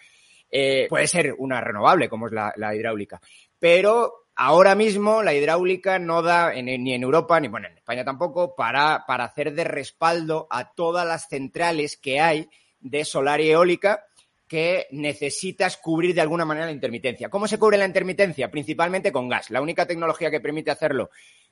Eh, 0.49 0.87
puede 0.89 1.07
ser 1.07 1.35
una 1.37 1.61
renovable, 1.61 2.09
como 2.09 2.27
es 2.27 2.33
la, 2.33 2.75
hidráulica. 2.75 3.21
Pero 3.59 4.27
ahora 4.35 4.75
mismo 4.75 5.23
la 5.23 5.33
hidráulica 5.33 5.99
no 5.99 6.21
da, 6.21 6.53
ni 6.53 6.93
en 6.93 7.03
Europa, 7.03 7.39
ni 7.39 7.47
bueno, 7.47 7.67
en 7.67 7.77
España 7.77 8.05
tampoco, 8.05 8.55
para, 8.55 9.05
para 9.07 9.25
hacer 9.25 9.53
de 9.53 9.63
respaldo 9.63 10.47
a 10.49 10.73
todas 10.73 11.05
las 11.05 11.27
centrales 11.27 11.97
que 11.97 12.19
hay 12.19 12.49
de 12.79 13.03
solar 13.03 13.41
y 13.41 13.49
eólica 13.49 14.05
que 14.47 14.87
necesitas 14.91 15.77
cubrir 15.77 16.15
de 16.15 16.21
alguna 16.21 16.45
manera 16.45 16.67
la 16.67 16.71
intermitencia. 16.71 17.29
¿Cómo 17.29 17.47
se 17.47 17.59
cubre 17.59 17.77
la 17.77 17.85
intermitencia? 17.85 18.49
Principalmente 18.49 19.11
con 19.11 19.27
gas. 19.27 19.49
La 19.49 19.61
única 19.61 19.85
tecnología 19.85 20.31
que 20.31 20.39
permite 20.39 20.71
hacerlo, 20.71 21.09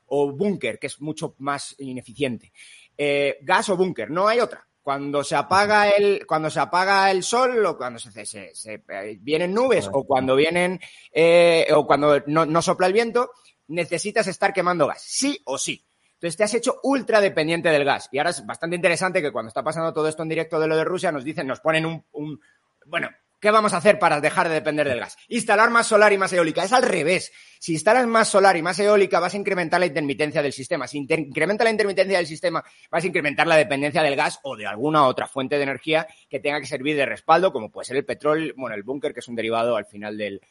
o 0.07 0.31
búnker, 0.31 0.79
que 0.79 0.87
es 0.87 1.01
mucho 1.01 1.35
más 1.39 1.75
ineficiente. 1.79 2.53
Eh, 2.97 3.37
gas 3.41 3.69
o 3.69 3.75
búnker, 3.75 4.09
no 4.09 4.27
hay 4.27 4.39
otra. 4.39 4.65
Cuando 4.85 5.23
se 5.23 5.35
apaga 5.35 5.89
el, 5.89 6.27
cuando 6.27 6.51
se 6.51 6.59
apaga 6.59 7.09
el 7.09 7.23
sol 7.23 7.65
o 7.65 7.75
cuando 7.75 7.97
se, 7.97 8.23
se, 8.23 8.53
eh, 8.87 9.17
vienen 9.19 9.51
nubes 9.51 9.89
o 9.91 10.03
cuando 10.03 10.35
vienen 10.35 10.79
eh, 11.11 11.65
o 11.73 11.87
cuando 11.87 12.19
no, 12.27 12.45
no 12.45 12.61
sopla 12.61 12.85
el 12.85 12.93
viento, 12.93 13.31
necesitas 13.69 14.27
estar 14.27 14.53
quemando 14.53 14.85
gas, 14.85 15.01
sí 15.01 15.41
o 15.45 15.57
sí. 15.57 15.83
Entonces 16.13 16.37
te 16.37 16.43
has 16.43 16.53
hecho 16.53 16.81
ultra 16.83 17.19
dependiente 17.19 17.69
del 17.69 17.83
gas. 17.83 18.09
Y 18.11 18.19
ahora 18.19 18.29
es 18.29 18.45
bastante 18.45 18.75
interesante 18.75 19.23
que 19.23 19.31
cuando 19.31 19.47
está 19.47 19.63
pasando 19.63 19.91
todo 19.91 20.07
esto 20.07 20.21
en 20.21 20.29
directo 20.29 20.59
de 20.59 20.67
lo 20.67 20.77
de 20.77 20.83
Rusia, 20.83 21.11
nos 21.11 21.23
dicen, 21.23 21.47
nos 21.47 21.61
ponen 21.61 21.87
un, 21.87 22.05
un 22.11 22.39
bueno, 22.85 23.09
¿Qué 23.45 23.51
vamos 23.51 23.73
a 23.73 23.77
hacer 23.77 23.99
para 23.99 24.19
dejar 24.21 24.49
de 24.49 24.55
depender 24.55 24.89
del 24.89 24.99
gas? 24.99 25.19
Instalar 25.27 25.69
más 25.69 25.85
solar 25.85 26.11
y 26.11 26.17
más 26.17 26.33
eólica. 26.33 26.63
Es 26.63 26.73
al 26.73 26.81
revés. 26.81 27.31
Si 27.59 27.73
instalas 27.73 28.07
más 28.07 28.27
solar 28.27 28.57
y 28.57 28.63
más 28.63 28.79
eólica, 28.79 29.19
vas 29.19 29.35
a 29.35 29.37
incrementar 29.37 29.79
la 29.79 29.85
intermitencia 29.85 30.41
del 30.41 30.51
sistema. 30.51 30.87
Si 30.87 30.97
incrementa 30.97 31.63
la 31.63 31.69
intermitencia 31.69 32.17
del 32.17 32.25
sistema, 32.25 32.63
vas 32.89 33.03
a 33.03 33.07
incrementar 33.07 33.45
la 33.45 33.55
dependencia 33.55 34.01
del 34.01 34.15
gas 34.15 34.39
o 34.41 34.55
de 34.55 34.65
alguna 34.65 35.05
otra 35.05 35.27
fuente 35.27 35.57
de 35.57 35.61
energía 35.61 36.07
que 36.27 36.39
tenga 36.39 36.59
que 36.59 36.65
servir 36.65 36.95
de 36.95 37.05
respaldo, 37.05 37.53
como 37.53 37.69
puede 37.69 37.85
ser 37.85 37.97
el 37.97 38.03
petróleo, 38.03 38.51
bueno, 38.57 38.75
el 38.75 38.81
búnker, 38.81 39.13
que 39.13 39.19
es 39.19 39.27
un 39.27 39.35
derivado 39.35 39.75
al 39.75 39.85
final 39.85 40.17
del, 40.17 40.41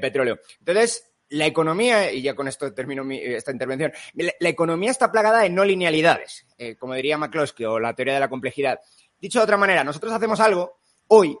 petróleo. 0.00 0.38
Entonces, 0.60 1.12
la 1.28 1.44
economía, 1.44 2.10
y 2.10 2.22
ya 2.22 2.34
con 2.34 2.48
esto 2.48 2.72
termino 2.72 3.04
esta 3.10 3.52
intervención, 3.52 3.92
la, 4.14 4.48
economía 4.48 4.92
está 4.92 5.12
plagada 5.12 5.40
de 5.40 5.50
no 5.50 5.62
linealidades, 5.62 6.46
eh, 6.56 6.74
como 6.76 6.94
diría 6.94 7.18
McCloskey 7.18 7.66
o 7.66 7.78
la 7.78 7.92
teoría 7.92 8.14
de 8.14 8.20
la 8.20 8.30
complejidad. 8.30 8.80
Dicho 9.20 9.40
de 9.40 9.44
otra 9.44 9.58
manera, 9.58 9.84
nosotros 9.84 10.10
hacemos 10.10 10.40
algo 10.40 10.78
hoy 11.08 11.36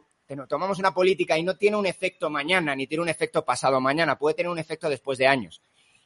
tomamos 0.48 0.78
una 0.78 0.94
política 0.94 1.36
y 1.38 1.42
no 1.42 1.56
tiene 1.56 1.76
un 1.76 1.86
efecto 1.86 2.30
mañana, 2.30 2.74
ni 2.74 2.86
tiene 2.86 3.02
un 3.02 3.08
efecto 3.08 3.44
pasado 3.44 3.80
mañana, 3.80 4.18
puede 4.18 4.34
tener 4.34 4.50
un 4.50 4.58
efecto 4.58 4.88
después 4.88 5.18
de 5.18 5.26
años. 5.26 5.60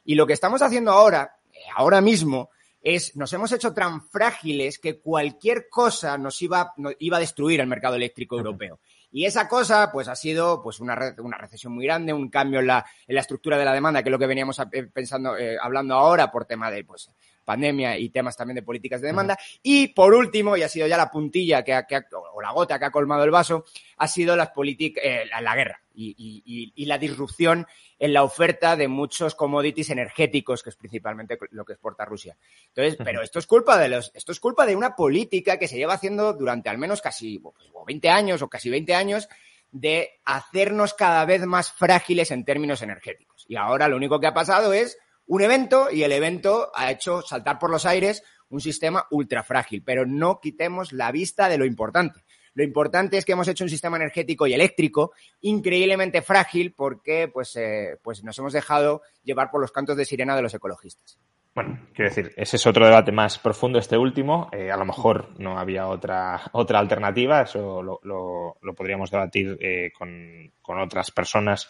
Y 0.05 0.15
lo 0.15 0.25
que 0.25 0.33
estamos 0.33 0.61
haciendo 0.61 0.91
ahora, 0.91 1.37
eh, 1.53 1.59
ahora 1.75 2.01
mismo, 2.01 2.49
es 2.81 3.15
nos 3.15 3.33
hemos 3.33 3.51
hecho 3.51 3.73
tan 3.73 4.01
frágiles 4.01 4.79
que 4.79 4.99
cualquier 4.99 5.67
cosa 5.69 6.17
nos 6.17 6.41
iba, 6.41 6.73
iba 6.99 7.17
a 7.17 7.19
destruir 7.19 7.59
el 7.59 7.67
mercado 7.67 7.95
eléctrico 7.95 8.37
europeo. 8.37 8.79
Y 9.11 9.25
esa 9.25 9.47
cosa, 9.47 9.91
pues, 9.91 10.07
ha 10.07 10.15
sido 10.15 10.61
pues 10.61 10.79
una, 10.79 11.15
una 11.17 11.37
recesión 11.37 11.73
muy 11.73 11.85
grande, 11.85 12.13
un 12.13 12.29
cambio 12.29 12.59
en 12.59 12.67
la, 12.67 12.85
en 13.07 13.15
la 13.15 13.21
estructura 13.21 13.57
de 13.57 13.65
la 13.65 13.73
demanda, 13.73 14.03
que 14.03 14.09
es 14.09 14.11
lo 14.11 14.19
que 14.19 14.27
veníamos 14.27 14.59
eh, 14.71 14.83
pensando, 14.83 15.35
eh, 15.35 15.57
hablando 15.59 15.95
ahora 15.95 16.31
por 16.31 16.45
tema 16.45 16.69
de, 16.69 16.83
pues, 16.83 17.09
pandemia 17.49 17.97
y 17.97 18.09
temas 18.09 18.37
también 18.37 18.57
de 18.57 18.61
políticas 18.61 19.01
de 19.01 19.07
demanda. 19.07 19.35
Y 19.63 19.87
por 19.87 20.13
último, 20.13 20.55
y 20.55 20.61
ha 20.61 20.69
sido 20.69 20.85
ya 20.85 20.97
la 20.97 21.09
puntilla 21.09 21.63
que, 21.63 21.73
o 22.13 22.39
la 22.39 22.51
gota 22.51 22.77
que 22.77 22.85
ha 22.85 22.91
colmado 22.91 23.23
el 23.23 23.31
vaso, 23.31 23.65
ha 23.97 24.07
sido 24.07 24.35
las 24.35 24.51
políticas, 24.51 25.03
eh, 25.03 25.23
la, 25.41 25.55
guerra 25.55 25.81
y, 25.95 26.85
la 26.85 26.99
disrupción 26.99 27.65
en 27.97 28.13
la 28.13 28.21
oferta 28.21 28.75
de 28.75 28.87
muchos 28.87 29.33
commodities 29.33 29.89
energéticos, 29.89 30.61
que 30.61 30.69
es 30.69 30.75
principalmente 30.75 31.39
lo 31.49 31.65
que 31.65 31.73
exporta 31.73 32.05
Rusia. 32.05 32.37
Entonces, 32.67 32.97
pero 33.03 33.23
esto 33.23 33.39
es 33.39 33.47
culpa 33.47 33.79
de 33.79 33.89
los, 33.89 34.11
esto 34.13 34.31
es 34.31 34.39
culpa 34.39 34.67
de 34.67 34.75
una 34.75 34.95
política 34.95 35.57
que 35.57 35.67
se 35.67 35.77
lleva 35.77 35.95
haciendo 35.95 36.33
durante 36.33 36.69
al 36.69 36.77
menos 36.77 37.01
casi 37.01 37.41
20 37.87 38.07
pues, 38.07 38.13
años 38.13 38.43
o 38.43 38.47
casi 38.47 38.69
20 38.69 38.93
años 38.93 39.27
de 39.71 40.19
hacernos 40.23 40.93
cada 40.93 41.25
vez 41.25 41.47
más 41.47 41.71
frágiles 41.71 42.29
en 42.29 42.45
términos 42.45 42.83
energéticos. 42.83 43.45
Y 43.47 43.55
ahora 43.55 43.87
lo 43.87 43.97
único 43.97 44.19
que 44.19 44.27
ha 44.27 44.35
pasado 44.35 44.71
es 44.71 44.99
un 45.29 45.43
evento 45.43 45.89
y 45.91 46.01
el 46.01 46.11
evento 46.11 46.71
ha 46.73 46.89
hecho 46.89 47.21
saltar 47.21 47.59
por 47.59 47.69
los 47.69 47.85
aires 47.85 48.23
un 48.49 48.59
sistema 48.59 49.05
ultra 49.11 49.43
frágil, 49.43 49.83
pero 49.85 50.03
no 50.07 50.39
quitemos 50.41 50.91
la 50.91 51.11
vista 51.11 51.47
de 51.47 51.59
lo 51.59 51.65
importante. 51.65 52.21
Lo 52.55 52.63
importante 52.63 53.15
es 53.15 53.25
que 53.25 53.33
hemos 53.33 53.47
hecho 53.47 53.63
un 53.63 53.69
sistema 53.69 53.97
energético 53.97 54.47
y 54.47 54.53
eléctrico 54.55 55.11
increíblemente 55.41 56.23
frágil 56.23 56.73
porque 56.75 57.27
pues, 57.27 57.55
eh, 57.57 57.99
pues 58.01 58.23
nos 58.23 58.39
hemos 58.39 58.53
dejado 58.53 59.03
llevar 59.23 59.51
por 59.51 59.61
los 59.61 59.71
cantos 59.71 59.95
de 59.97 60.05
sirena 60.05 60.35
de 60.35 60.41
los 60.41 60.53
ecologistas. 60.55 61.19
Bueno, 61.53 61.79
quiero 61.93 62.09
decir, 62.09 62.33
ese 62.35 62.55
es 62.55 62.65
otro 62.65 62.85
debate 62.85 63.11
más 63.11 63.37
profundo, 63.37 63.77
este 63.77 63.97
último. 63.97 64.49
Eh, 64.51 64.71
a 64.71 64.77
lo 64.77 64.85
mejor 64.85 65.39
no 65.39 65.59
había 65.59 65.87
otra, 65.87 66.41
otra 66.53 66.79
alternativa, 66.79 67.43
eso 67.43 67.83
lo, 67.83 67.99
lo, 68.03 68.73
podríamos 68.73 69.11
debatir 69.11 69.57
eh, 69.61 69.91
con, 69.95 70.51
con, 70.61 70.79
otras 70.79 71.11
personas 71.11 71.67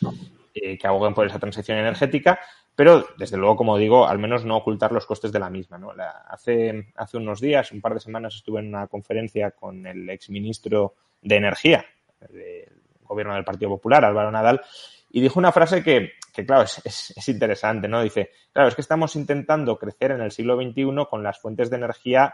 que 0.53 0.87
aboguen 0.87 1.13
por 1.13 1.25
esa 1.25 1.39
transición 1.39 1.77
energética, 1.77 2.39
pero 2.79 3.05
desde 3.17 3.35
luego, 3.35 3.57
como 3.57 3.77
digo, 3.77 4.07
al 4.07 4.19
menos 4.19 4.45
no 4.45 4.55
ocultar 4.55 4.93
los 4.93 5.05
costes 5.05 5.33
de 5.33 5.39
la 5.39 5.49
misma. 5.49 5.77
¿no? 5.77 5.91
hace, 6.29 6.93
hace 6.95 7.17
unos 7.17 7.41
días, 7.41 7.73
un 7.73 7.81
par 7.81 7.93
de 7.93 7.99
semanas, 7.99 8.35
estuve 8.35 8.61
en 8.61 8.69
una 8.69 8.87
conferencia 8.87 9.51
con 9.51 9.85
el 9.85 10.09
exministro 10.09 10.95
de 11.21 11.35
Energía 11.35 11.85
del 12.21 12.71
gobierno 13.01 13.35
del 13.35 13.43
Partido 13.43 13.71
Popular, 13.71 14.05
Álvaro 14.05 14.31
Nadal, 14.31 14.61
y 15.09 15.19
dijo 15.19 15.39
una 15.39 15.51
frase 15.51 15.83
que, 15.83 16.13
que 16.33 16.45
claro, 16.45 16.63
es, 16.63 17.11
es, 17.17 17.27
interesante, 17.27 17.89
¿no? 17.89 18.01
Dice, 18.01 18.31
claro, 18.53 18.69
es 18.69 18.75
que 18.75 18.81
estamos 18.81 19.13
intentando 19.17 19.77
crecer 19.77 20.11
en 20.11 20.21
el 20.21 20.31
siglo 20.31 20.55
XXI 20.55 21.05
con 21.09 21.21
las 21.21 21.37
fuentes 21.37 21.69
de 21.69 21.75
energía 21.75 22.33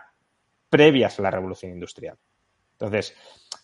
previas 0.69 1.17
a 1.17 1.23
la 1.23 1.31
revolución 1.31 1.71
industrial. 1.71 2.19
Entonces, 2.79 3.15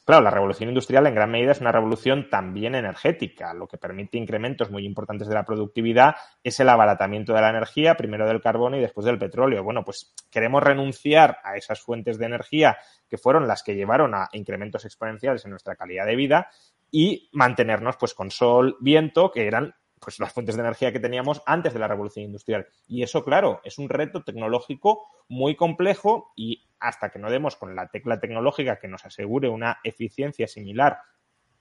claro, 0.06 0.24
la 0.24 0.32
revolución 0.32 0.70
industrial 0.70 1.06
en 1.06 1.16
gran 1.16 1.30
medida 1.30 1.52
es 1.52 1.62
una 1.62 1.72
revolución 1.72 2.30
también 2.30 2.76
energética. 2.76 3.54
Lo 3.54 3.68
que 3.68 3.78
permite 3.78 4.18
incrementos 4.18 4.72
muy 4.72 4.86
importantes 4.86 5.28
de 5.28 5.34
la 5.34 5.46
productividad 5.46 6.16
es 6.44 6.60
el 6.60 6.70
abaratamiento 6.70 7.34
de 7.34 7.42
la 7.42 7.50
energía, 7.50 7.96
primero 7.96 8.28
del 8.28 8.42
carbono 8.42 8.78
y 8.78 8.82
después 8.82 9.06
del 9.06 9.20
petróleo. 9.20 9.64
Bueno, 9.64 9.84
pues 9.84 10.14
queremos 10.30 10.64
renunciar 10.64 11.40
a 11.44 11.58
esas 11.58 11.82
fuentes 11.82 12.18
de 12.18 12.26
energía 12.26 12.78
que 13.10 13.18
fueron 13.18 13.48
las 13.48 13.64
que 13.64 13.76
llevaron 13.76 14.16
a 14.16 14.30
incrementos 14.32 14.86
exponenciales 14.86 15.44
en 15.44 15.52
nuestra 15.52 15.76
calidad 15.76 16.06
de 16.06 16.16
vida 16.16 16.50
y 16.90 17.30
mantenernos 17.34 17.98
pues 17.98 18.14
con 18.14 18.32
sol, 18.32 18.78
viento, 18.80 19.32
que 19.32 19.48
eran 19.48 19.74
pues 20.04 20.20
las 20.20 20.34
fuentes 20.34 20.56
de 20.56 20.62
energía 20.62 20.92
que 20.92 21.00
teníamos 21.00 21.42
antes 21.46 21.74
de 21.74 21.80
la 21.80 21.88
revolución 21.88 22.26
industrial. 22.26 22.68
Y 22.88 23.04
eso, 23.04 23.24
claro, 23.24 23.62
es 23.64 23.78
un 23.78 23.88
reto 23.88 24.24
tecnológico 24.24 25.08
muy 25.30 25.56
complejo 25.56 26.34
y 26.36 26.68
hasta 26.80 27.12
que 27.12 27.20
no 27.20 27.30
demos 27.30 27.56
con 27.56 27.76
la 27.76 27.88
tecla 27.88 28.20
tecnológica 28.20 28.80
que 28.80 28.88
nos 28.88 29.06
asegure 29.06 29.48
una 29.48 29.80
eficiencia 29.84 30.48
similar 30.48 30.98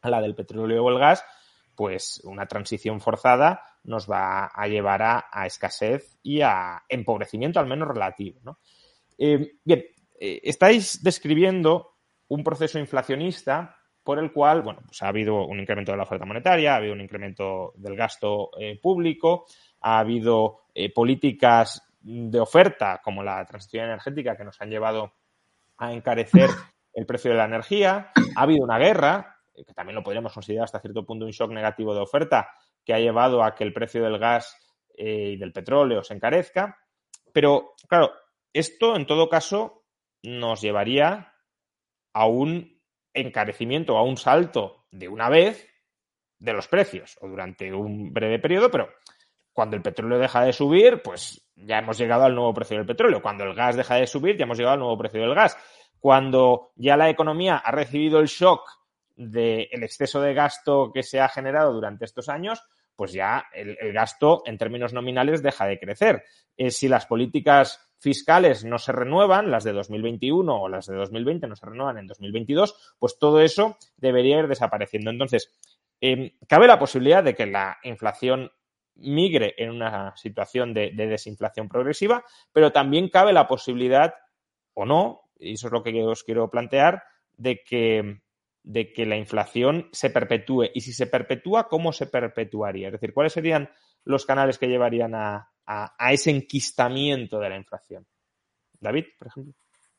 a 0.00 0.10
la 0.10 0.22
del 0.22 0.34
petróleo 0.34 0.82
o 0.82 0.90
el 0.90 0.98
gas, 0.98 1.22
pues 1.74 2.22
una 2.24 2.46
transición 2.46 3.00
forzada 3.00 3.62
nos 3.84 4.10
va 4.10 4.46
a 4.46 4.66
llevar 4.66 5.02
a, 5.02 5.46
escasez 5.46 6.18
y 6.22 6.40
a 6.40 6.82
empobrecimiento, 6.88 7.60
al 7.60 7.66
menos 7.66 7.88
relativo. 7.88 8.40
¿no? 8.42 8.58
Eh, 9.18 9.58
bien, 9.62 9.84
eh, 10.18 10.40
estáis 10.44 11.02
describiendo 11.02 11.98
un 12.28 12.42
proceso 12.42 12.78
inflacionista 12.78 13.76
por 14.10 14.18
el 14.18 14.32
cual, 14.32 14.62
bueno, 14.62 14.80
pues 14.84 15.00
ha 15.04 15.06
habido 15.06 15.46
un 15.46 15.60
incremento 15.60 15.92
de 15.92 15.96
la 15.96 16.02
oferta 16.02 16.26
monetaria, 16.26 16.72
ha 16.72 16.78
habido 16.78 16.94
un 16.94 17.00
incremento 17.00 17.74
del 17.76 17.94
gasto 17.94 18.50
eh, 18.58 18.76
público, 18.82 19.46
ha 19.82 20.00
habido 20.00 20.62
eh, 20.74 20.92
políticas 20.92 21.80
de 22.00 22.40
oferta 22.40 23.00
como 23.04 23.22
la 23.22 23.46
transición 23.46 23.84
energética 23.84 24.36
que 24.36 24.42
nos 24.42 24.60
han 24.60 24.68
llevado 24.68 25.12
a 25.76 25.92
encarecer 25.92 26.50
el 26.92 27.06
precio 27.06 27.30
de 27.30 27.36
la 27.36 27.44
energía, 27.44 28.10
ha 28.34 28.42
habido 28.42 28.64
una 28.64 28.78
guerra, 28.78 29.36
eh, 29.54 29.64
que 29.64 29.74
también 29.74 29.94
lo 29.94 30.02
podríamos 30.02 30.34
considerar 30.34 30.64
hasta 30.64 30.80
cierto 30.80 31.06
punto 31.06 31.24
un 31.24 31.30
shock 31.30 31.52
negativo 31.52 31.94
de 31.94 32.00
oferta, 32.00 32.50
que 32.84 32.92
ha 32.92 32.98
llevado 32.98 33.44
a 33.44 33.54
que 33.54 33.62
el 33.62 33.72
precio 33.72 34.02
del 34.02 34.18
gas 34.18 34.56
y 34.92 35.36
del 35.36 35.52
petróleo 35.52 36.02
se 36.02 36.14
encarezca. 36.14 36.80
Pero, 37.32 37.74
claro, 37.88 38.10
esto 38.52 38.96
en 38.96 39.06
todo 39.06 39.28
caso 39.28 39.84
nos 40.24 40.62
llevaría 40.62 41.32
a 42.12 42.26
un 42.26 42.79
encarecimiento 43.14 43.96
a 43.96 44.02
un 44.02 44.16
salto 44.16 44.84
de 44.90 45.08
una 45.08 45.28
vez 45.28 45.68
de 46.38 46.52
los 46.52 46.68
precios 46.68 47.18
o 47.20 47.28
durante 47.28 47.72
un 47.72 48.12
breve 48.12 48.38
periodo, 48.38 48.70
pero 48.70 48.88
cuando 49.52 49.76
el 49.76 49.82
petróleo 49.82 50.18
deja 50.18 50.42
de 50.42 50.52
subir, 50.52 51.02
pues 51.02 51.46
ya 51.54 51.78
hemos 51.78 51.98
llegado 51.98 52.24
al 52.24 52.34
nuevo 52.34 52.54
precio 52.54 52.76
del 52.76 52.86
petróleo. 52.86 53.20
Cuando 53.20 53.44
el 53.44 53.54
gas 53.54 53.76
deja 53.76 53.96
de 53.96 54.06
subir, 54.06 54.36
ya 54.36 54.44
hemos 54.44 54.56
llegado 54.56 54.74
al 54.74 54.80
nuevo 54.80 54.96
precio 54.96 55.20
del 55.20 55.34
gas. 55.34 55.56
Cuando 55.98 56.72
ya 56.76 56.96
la 56.96 57.10
economía 57.10 57.56
ha 57.56 57.70
recibido 57.70 58.20
el 58.20 58.26
shock 58.26 58.62
del 59.16 59.82
exceso 59.82 60.20
de 60.22 60.32
gasto 60.32 60.90
que 60.94 61.02
se 61.02 61.20
ha 61.20 61.28
generado 61.28 61.74
durante 61.74 62.06
estos 62.06 62.30
años, 62.30 62.62
pues 62.96 63.12
ya 63.12 63.46
el, 63.52 63.76
gasto 63.92 64.42
en 64.46 64.56
términos 64.56 64.92
nominales 64.92 65.42
deja 65.42 65.66
de 65.66 65.78
crecer. 65.78 66.24
Eh, 66.56 66.70
si 66.70 66.88
las 66.88 67.06
políticas 67.06 67.89
fiscales 68.00 68.64
no 68.64 68.78
se 68.78 68.92
renuevan, 68.92 69.50
las 69.50 69.62
de 69.62 69.72
2021 69.72 70.62
o 70.62 70.68
las 70.68 70.86
de 70.86 70.96
2020 70.96 71.46
no 71.46 71.54
se 71.54 71.66
renuevan 71.66 71.98
en 71.98 72.06
2022, 72.06 72.96
pues 72.98 73.18
todo 73.18 73.40
eso 73.40 73.76
debería 73.96 74.38
ir 74.38 74.48
desapareciendo. 74.48 75.10
Entonces, 75.10 75.52
em, 76.00 76.30
cabe 76.48 76.66
la 76.66 76.78
posibilidad 76.78 77.22
de 77.22 77.34
que 77.34 77.46
la 77.46 77.78
inflación 77.84 78.50
migre 78.96 79.54
en 79.58 79.70
una 79.70 80.16
situación 80.16 80.72
de, 80.74 80.92
desinflación 80.92 81.68
progresiva, 81.68 82.24
pero 82.52 82.72
también 82.72 83.08
cabe 83.08 83.32
la 83.32 83.46
posibilidad, 83.46 84.14
o 84.74 84.86
no, 84.86 85.22
y 85.38 85.52
eso 85.54 85.68
es 85.68 85.72
lo 85.72 85.82
que 85.82 86.02
os 86.02 86.24
quiero 86.24 86.50
plantear, 86.50 87.02
de 87.36 87.62
que, 87.64 88.20
de 88.62 88.92
que 88.92 89.06
la 89.06 89.16
inflación 89.16 89.88
se 89.92 90.10
perpetúe. 90.10 90.70
Y 90.74 90.80
si 90.80 90.92
se 90.92 91.06
perpetúa, 91.06 91.68
¿cómo 91.68 91.92
se 91.92 92.06
perpetuaría? 92.06 92.88
Es 92.88 92.92
decir, 92.92 93.12
¿cuáles 93.14 93.32
serían 93.32 93.70
los 94.04 94.26
canales 94.26 94.58
que 94.58 94.68
llevarían 94.68 95.14
a, 95.14 95.50
a, 95.66 96.12
ese 96.12 96.30
enquistamiento 96.30 97.38
de 97.38 97.48
la 97.48 97.56
inflación. 97.56 98.06
David, 98.80 99.04
por 99.18 99.28
ejemplo. 99.28 99.54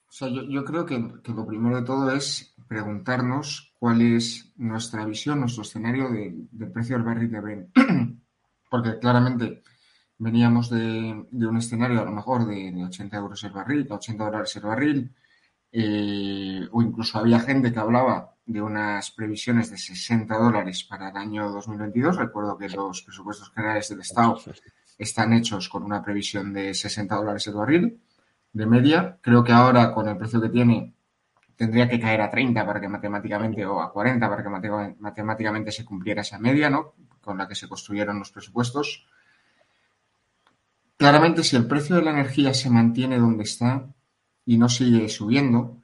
O 0.07 0.13
sea, 0.13 0.27
yo, 0.27 0.65
creo 0.65 0.85
que, 0.85 0.99
lo 0.99 1.47
primero 1.47 1.77
de 1.77 1.85
todo 1.85 2.11
es 2.11 2.53
preguntarnos 2.67 3.73
cuál 3.79 4.01
es 4.01 4.51
nuestra 4.57 5.05
visión, 5.05 5.39
nuestro 5.39 5.63
escenario 5.63 6.09
del 6.09 6.71
precio 6.71 6.97
del 6.97 7.05
barril 7.05 7.31
de 7.31 7.39
Brent. 7.39 7.69
Porque 8.69 8.99
claramente 8.99 9.63
veníamos 10.17 10.69
de, 10.69 11.25
un 11.31 11.57
escenario 11.57 12.01
a 12.01 12.05
lo 12.05 12.11
mejor 12.11 12.45
de, 12.45 12.83
80 12.85 13.17
euros 13.17 13.43
el 13.43 13.51
barril, 13.51 13.85
de 13.85 13.93
80 13.93 14.23
dólares 14.23 14.55
el 14.55 14.63
barril, 14.63 15.15
eh, 15.71 16.67
o 16.71 16.81
incluso 16.81 17.17
había 17.17 17.39
gente 17.39 17.71
que 17.71 17.79
hablaba 17.79 18.35
de 18.45 18.61
unas 18.61 19.11
previsiones 19.11 19.71
de 19.71 19.77
60 19.77 20.37
dólares 20.37 20.83
para 20.83 21.09
el 21.09 21.17
año 21.17 21.49
2022. 21.51 22.17
Recuerdo 22.17 22.57
que 22.57 22.69
los 22.69 23.01
presupuestos 23.01 23.51
generales 23.51 23.89
del 23.89 24.01
Estado 24.01 24.37
están 25.01 25.33
hechos 25.33 25.67
con 25.67 25.83
una 25.83 26.03
previsión 26.03 26.53
de 26.53 26.73
60 26.73 27.15
dólares 27.15 27.47
el 27.47 27.55
barril 27.55 27.99
de 28.53 28.65
media. 28.67 29.17
Creo 29.21 29.43
que 29.43 29.51
ahora 29.51 29.91
con 29.93 30.07
el 30.07 30.15
precio 30.15 30.39
que 30.39 30.49
tiene 30.49 30.93
tendría 31.55 31.89
que 31.89 31.99
caer 31.99 32.21
a 32.21 32.29
30 32.29 32.65
para 32.65 32.79
que 32.79 32.87
matemáticamente 32.87 33.65
o 33.65 33.81
a 33.81 33.91
40 33.91 34.29
para 34.29 34.43
que 34.43 34.95
matemáticamente 34.99 35.71
se 35.71 35.85
cumpliera 35.85 36.21
esa 36.21 36.37
media, 36.37 36.69
¿no? 36.69 36.93
Con 37.19 37.37
la 37.37 37.47
que 37.47 37.55
se 37.55 37.67
construyeron 37.67 38.19
los 38.19 38.31
presupuestos. 38.31 39.07
Claramente, 40.97 41.43
si 41.43 41.55
el 41.55 41.67
precio 41.67 41.95
de 41.95 42.03
la 42.03 42.11
energía 42.11 42.53
se 42.53 42.69
mantiene 42.69 43.17
donde 43.17 43.43
está 43.43 43.87
y 44.45 44.57
no 44.57 44.69
sigue 44.69 45.09
subiendo, 45.09 45.77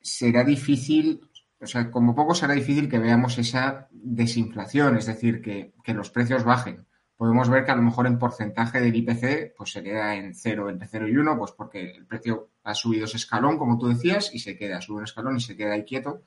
será 0.00 0.44
difícil, 0.44 1.26
o 1.58 1.66
sea, 1.66 1.90
como 1.90 2.14
poco 2.14 2.34
será 2.34 2.52
difícil 2.52 2.88
que 2.88 2.98
veamos 2.98 3.38
esa 3.38 3.88
desinflación, 3.90 4.96
es 4.98 5.06
decir, 5.06 5.40
que, 5.40 5.72
que 5.82 5.94
los 5.94 6.10
precios 6.10 6.44
bajen 6.44 6.86
podemos 7.16 7.48
ver 7.48 7.64
que 7.64 7.70
a 7.70 7.76
lo 7.76 7.82
mejor 7.82 8.06
en 8.06 8.18
porcentaje 8.18 8.80
del 8.80 8.94
IPC 8.94 9.54
pues 9.56 9.72
se 9.72 9.82
queda 9.82 10.14
en 10.14 10.34
0, 10.34 10.70
entre 10.70 10.88
0 10.88 11.08
y 11.08 11.16
1, 11.16 11.38
pues 11.38 11.52
porque 11.52 11.90
el 11.92 12.06
precio 12.06 12.50
ha 12.62 12.74
subido 12.74 13.06
ese 13.06 13.16
escalón, 13.16 13.58
como 13.58 13.78
tú 13.78 13.88
decías, 13.88 14.34
y 14.34 14.38
se 14.38 14.56
queda, 14.56 14.80
sube 14.80 14.98
un 14.98 15.04
escalón 15.04 15.36
y 15.36 15.40
se 15.40 15.56
queda 15.56 15.74
ahí 15.74 15.84
quieto. 15.84 16.22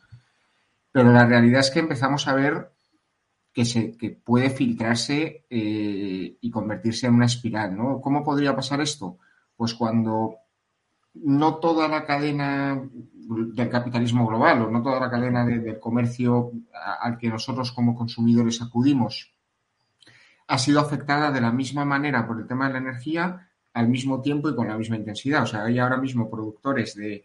Pero 0.91 1.12
la 1.12 1.25
realidad 1.25 1.60
es 1.60 1.69
que 1.69 1.80
empezamos 1.80 2.28
a 2.28 2.34
ver 2.34 2.71
que, 3.54 3.65
se, 3.65 3.95
que 3.97 4.10
puede 4.10 4.49
filtrarse 4.49 5.45
eh, 5.49 6.38
y 6.41 6.52
convertirse 6.52 7.08
en 7.08 7.15
una 7.15 7.25
espiral, 7.25 7.78
¿no? 7.78 8.02
¿Cómo 8.02 8.23
podría 8.23 8.56
pasar 8.56 8.82
esto? 8.82 9.19
Pues 9.56 9.75
cuando 9.75 10.38
no 11.13 11.56
toda 11.56 11.88
la 11.88 12.06
cadena 12.06 12.82
del 12.91 13.69
capitalismo 13.69 14.25
global 14.28 14.63
o 14.63 14.71
no 14.71 14.82
toda 14.82 14.99
la 14.99 15.10
cadena 15.10 15.45
del 15.45 15.80
comercio 15.80 16.52
al 17.02 17.17
que 17.17 17.30
nosotros 17.30 17.71
como 17.71 17.95
consumidores 17.95 18.62
acudimos 18.62 19.34
ha 20.49 20.57
sido 20.57 20.79
afectada 20.79 21.31
de 21.31 21.41
la 21.41 21.51
misma 21.51 21.85
manera 21.85 22.25
por 22.25 22.39
el 22.39 22.47
tema 22.47 22.67
de 22.67 22.73
la 22.73 22.79
energía 22.79 23.49
al 23.71 23.88
mismo 23.88 24.19
tiempo 24.19 24.49
y 24.49 24.55
con 24.55 24.67
la 24.67 24.77
misma 24.77 24.95
intensidad. 24.95 25.43
O 25.43 25.45
sea, 25.45 25.63
hay 25.63 25.77
ahora 25.77 25.97
mismo 25.97 26.27
productores 26.27 26.95
de, 26.95 27.23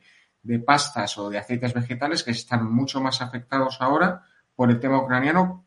pastas 0.65 1.17
o 1.17 1.31
de 1.31 1.39
aceites 1.39 1.73
vegetales 1.73 2.23
que 2.23 2.33
están 2.33 2.71
mucho 2.71 3.01
más 3.01 3.23
afectados 3.23 3.79
ahora 3.81 4.23
por 4.55 4.71
el 4.71 4.79
tema 4.79 5.03
ucraniano 5.03 5.65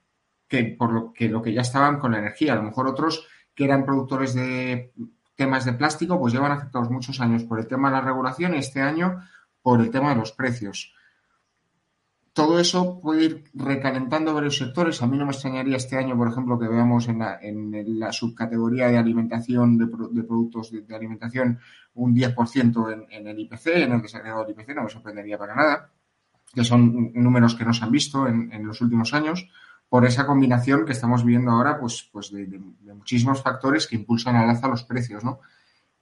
que 0.48 0.76
por 0.78 0.94
lo 0.94 1.12
que, 1.12 1.30
lo 1.30 1.42
que 1.42 1.52
ya 1.52 1.62
estaban 1.62 2.00
con 2.00 2.12
la 2.12 2.20
energía. 2.20 2.54
A 2.54 2.58
lo 2.58 2.64
mejor 2.64 2.88
otros 2.88 3.28
que 3.56 3.66
eran 3.66 3.86
productores 3.86 4.36
de 4.36 4.94
temas 5.36 5.66
de 5.66 5.74
plástico, 5.74 6.20
pues 6.20 6.34
llevan 6.34 6.52
afectados 6.52 6.92
muchos 6.92 7.20
años 7.22 7.44
por 7.44 7.58
el 7.60 7.68
tema 7.68 7.90
de 7.90 7.96
la 7.96 8.02
regulación 8.02 8.54
y 8.54 8.60
este 8.60 8.82
año 8.82 9.20
por 9.64 9.82
el 9.82 9.90
tema 9.90 10.10
de 10.10 10.18
los 10.18 10.32
precios 10.32 10.94
todo 12.38 12.60
eso 12.60 13.00
puede 13.00 13.24
ir 13.24 13.44
recalentando 13.56 14.32
varios 14.32 14.58
sectores. 14.58 15.02
A 15.02 15.08
mí 15.08 15.18
no 15.18 15.26
me 15.26 15.32
extrañaría 15.32 15.76
este 15.76 15.98
año, 15.98 16.16
por 16.16 16.28
ejemplo, 16.28 16.60
que 16.60 16.68
veamos 16.68 17.08
en 17.08 17.18
la, 17.18 18.12
subcategoría 18.12 18.90
de 18.90 18.98
alimentación, 19.00 19.76
de, 19.76 19.88
productos 19.88 20.72
de, 20.72 20.96
alimentación, 20.96 21.58
un 21.96 22.16
10% 22.16 22.94
en, 22.94 23.08
en, 23.10 23.28
el 23.28 23.40
IPC, 23.40 23.68
en 23.78 23.94
el 23.94 24.04
desagregado 24.04 24.46
del 24.46 24.52
IPC, 24.52 24.76
no 24.76 24.84
me 24.84 24.90
sorprendería 24.90 25.36
para 25.40 25.56
nada. 25.56 25.90
que 26.54 26.64
son 26.64 27.12
números 27.16 27.56
que 27.56 27.66
no 27.66 27.74
se 27.74 27.84
han 27.84 27.92
visto 27.92 28.28
en, 28.28 28.68
los 28.68 28.82
últimos 28.82 29.16
años, 29.16 29.50
por 29.90 30.06
esa 30.06 30.28
combinación 30.28 30.86
que 30.86 30.92
estamos 30.92 31.26
viendo 31.26 31.50
ahora, 31.50 31.80
pues, 31.80 32.08
pues 32.12 32.32
de, 32.32 32.62
muchísimos 32.94 33.42
factores 33.42 33.88
que 33.88 33.96
impulsan 33.96 34.36
al 34.36 34.48
alza 34.48 34.68
los 34.68 34.84
precios. 34.84 35.24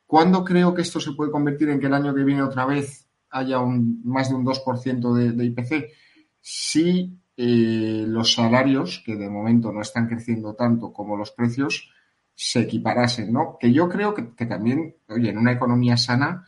¿Cuándo 0.05 0.43
creo 0.43 0.73
que 0.73 0.81
esto 0.81 0.99
se 0.99 1.13
puede 1.13 1.31
convertir 1.31 1.69
en 1.69 1.79
que 1.79 1.85
el 1.85 1.93
año 1.93 2.13
que 2.13 2.25
viene 2.25 2.43
otra 2.43 2.65
vez 2.65 3.07
haya 3.29 3.59
un, 3.59 4.01
más 4.03 4.27
de 4.27 4.35
un 4.35 4.45
2% 4.45 5.13
de, 5.13 5.31
de 5.31 5.45
IPC? 5.45 6.04
Si 6.47 7.19
eh, 7.35 8.05
los 8.07 8.33
salarios, 8.33 9.01
que 9.03 9.15
de 9.15 9.27
momento 9.27 9.71
no 9.71 9.81
están 9.81 10.07
creciendo 10.07 10.53
tanto 10.53 10.93
como 10.93 11.17
los 11.17 11.31
precios, 11.31 11.91
se 12.35 12.59
equiparasen, 12.59 13.33
¿no? 13.33 13.57
Que 13.59 13.73
yo 13.73 13.89
creo 13.89 14.13
que, 14.13 14.45
también, 14.45 14.95
oye, 15.09 15.31
en 15.31 15.39
una 15.39 15.53
economía 15.53 15.97
sana, 15.97 16.45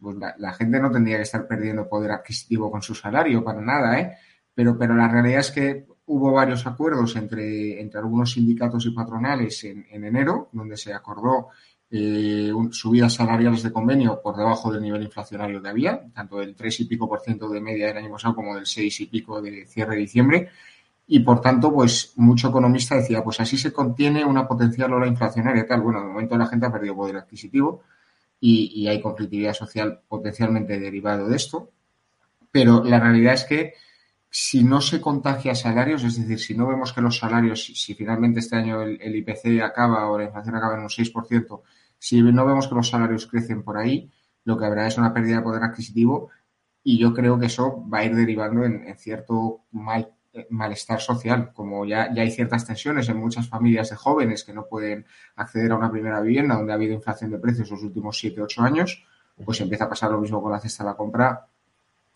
pues 0.00 0.16
la, 0.36 0.52
gente 0.52 0.80
no 0.80 0.90
tendría 0.90 1.18
que 1.18 1.22
estar 1.22 1.46
perdiendo 1.46 1.88
poder 1.88 2.10
adquisitivo 2.10 2.72
con 2.72 2.82
su 2.82 2.92
salario, 2.96 3.44
para 3.44 3.60
nada, 3.60 4.00
¿eh? 4.00 4.16
Pero, 4.52 4.76
pero 4.76 4.96
la 4.96 5.06
realidad 5.06 5.38
es 5.38 5.52
que 5.52 5.86
hubo 6.06 6.32
varios 6.32 6.66
acuerdos 6.66 7.14
entre, 7.14 7.80
entre 7.80 8.00
algunos 8.00 8.32
sindicatos 8.32 8.84
y 8.86 8.90
patronales 8.90 9.62
en, 9.62 9.86
en 9.88 10.04
enero, 10.06 10.48
donde 10.50 10.76
se 10.76 10.92
acordó 10.92 11.50
eh, 11.90 12.52
subidas 12.72 13.14
salariales 13.14 13.62
de 13.62 13.72
convenio 13.72 14.20
por 14.20 14.36
debajo 14.36 14.72
del 14.72 14.82
nivel 14.82 15.02
inflacionario 15.04 15.62
que 15.62 15.68
había, 15.68 16.02
tanto 16.12 16.38
del 16.38 16.54
3 16.56 16.80
y 16.80 16.84
pico 16.86 17.08
por 17.08 17.20
ciento 17.20 17.48
de 17.48 17.60
media 17.60 17.86
del 17.86 17.98
año 17.98 18.10
pasado 18.10 18.34
como 18.34 18.54
del 18.56 18.66
6 18.66 19.00
y 19.00 19.06
pico 19.06 19.40
de 19.40 19.66
cierre 19.66 19.94
de 19.94 20.00
diciembre. 20.00 20.48
Y 21.06 21.20
por 21.20 21.40
tanto, 21.40 21.72
pues 21.72 22.12
mucho 22.16 22.48
economista 22.48 22.96
decía, 22.96 23.22
pues 23.22 23.38
así 23.38 23.56
se 23.56 23.72
contiene 23.72 24.24
una 24.24 24.48
potencial 24.48 24.92
ola 24.92 25.06
inflacionaria 25.06 25.66
tal. 25.66 25.80
Bueno, 25.82 26.00
de 26.00 26.06
momento 26.06 26.36
la 26.36 26.46
gente 26.46 26.66
ha 26.66 26.72
perdido 26.72 26.96
poder 26.96 27.16
adquisitivo 27.18 27.82
y, 28.40 28.72
y 28.74 28.88
hay 28.88 29.00
conflictividad 29.00 29.54
social 29.54 30.00
potencialmente 30.08 30.80
derivado 30.80 31.28
de 31.28 31.36
esto. 31.36 31.70
Pero 32.50 32.82
la 32.82 32.98
realidad 32.98 33.34
es 33.34 33.44
que 33.44 33.74
si 34.38 34.62
no 34.62 34.82
se 34.82 35.00
contagia 35.00 35.54
salarios, 35.54 36.04
es 36.04 36.18
decir, 36.18 36.38
si 36.38 36.54
no 36.54 36.66
vemos 36.66 36.92
que 36.92 37.00
los 37.00 37.16
salarios, 37.16 37.72
si, 37.74 37.94
finalmente 37.94 38.40
este 38.40 38.54
año 38.54 38.82
el, 38.82 39.16
IPC 39.16 39.62
acaba 39.62 40.10
o 40.10 40.18
la 40.18 40.24
inflación 40.24 40.54
acaba 40.56 40.74
en 40.74 40.82
un 40.82 40.90
6%, 40.90 41.62
si 41.98 42.20
no 42.20 42.44
vemos 42.44 42.68
que 42.68 42.74
los 42.74 42.86
salarios 42.86 43.26
crecen 43.26 43.62
por 43.62 43.78
ahí, 43.78 44.12
lo 44.44 44.58
que 44.58 44.66
habrá 44.66 44.86
es 44.86 44.98
una 44.98 45.14
pérdida 45.14 45.36
de 45.36 45.42
poder 45.42 45.62
adquisitivo 45.62 46.28
y 46.82 46.98
yo 46.98 47.14
creo 47.14 47.38
que 47.38 47.46
eso 47.46 47.82
va 47.88 48.00
a 48.00 48.04
ir 48.04 48.14
derivando 48.14 48.62
en, 48.66 48.94
cierto 48.98 49.64
mal, 49.70 50.12
eh, 50.34 50.46
malestar 50.50 51.00
social, 51.00 51.54
como 51.54 51.86
ya, 51.86 52.12
ya 52.12 52.20
hay 52.20 52.30
ciertas 52.30 52.66
tensiones 52.66 53.08
en 53.08 53.16
muchas 53.16 53.48
familias 53.48 53.88
de 53.88 53.96
jóvenes 53.96 54.44
que 54.44 54.52
no 54.52 54.66
pueden 54.66 55.06
acceder 55.36 55.72
a 55.72 55.76
una 55.76 55.90
primera 55.90 56.20
vivienda 56.20 56.56
donde 56.56 56.72
ha 56.72 56.74
habido 56.74 56.92
inflación 56.92 57.30
de 57.30 57.38
precios 57.38 57.70
los 57.70 57.82
últimos 57.82 58.18
7, 58.18 58.42
8 58.42 58.62
años, 58.62 59.02
pues 59.42 59.62
empieza 59.62 59.84
a 59.84 59.88
pasar 59.88 60.10
lo 60.10 60.20
mismo 60.20 60.42
con 60.42 60.52
la 60.52 60.60
cesta 60.60 60.84
de 60.84 60.90
la 60.90 60.96
compra 60.96 61.48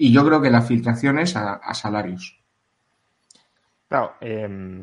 y 0.00 0.12
yo 0.12 0.24
creo 0.24 0.40
que 0.40 0.50
la 0.50 0.62
filtración 0.62 1.18
es 1.18 1.36
a, 1.36 1.74
salarios. 1.74 2.42
Claro, 3.86 4.14
em, 4.22 4.82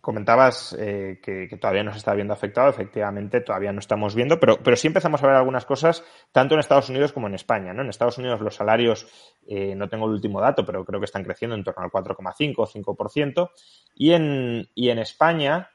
Comentabas 0.00 0.76
eh, 0.78 1.20
que, 1.22 1.48
todavía 1.56 1.82
no 1.84 1.92
se 1.92 1.98
está 1.98 2.12
viendo 2.12 2.34
afectado, 2.34 2.68
efectivamente 2.68 3.40
todavía 3.40 3.72
no 3.72 3.78
estamos 3.78 4.14
viendo, 4.14 4.38
pero, 4.40 4.58
pero 4.62 4.76
sí 4.76 4.88
empezamos 4.88 5.22
a 5.22 5.26
ver 5.28 5.36
algunas 5.36 5.64
cosas 5.64 6.04
tanto 6.32 6.54
en 6.54 6.60
Estados 6.60 6.90
Unidos 6.90 7.12
como 7.12 7.28
en 7.28 7.34
España. 7.34 7.72
¿no? 7.72 7.82
En 7.82 7.88
Estados 7.88 8.18
Unidos 8.18 8.40
los 8.40 8.56
salarios, 8.56 9.06
eh, 9.46 9.74
no 9.74 9.88
tengo 9.88 10.06
el 10.06 10.12
último 10.12 10.40
dato, 10.40 10.66
pero 10.66 10.84
creo 10.84 11.00
que 11.00 11.06
están 11.06 11.24
creciendo 11.24 11.54
en 11.54 11.64
torno 11.64 11.84
al 11.84 11.90
4,5 11.90 12.54
o 12.58 12.66
5%. 12.66 13.50
Y 13.94 14.12
en, 14.12 14.68
y 14.74 14.90
en 14.90 14.98
España 14.98 15.70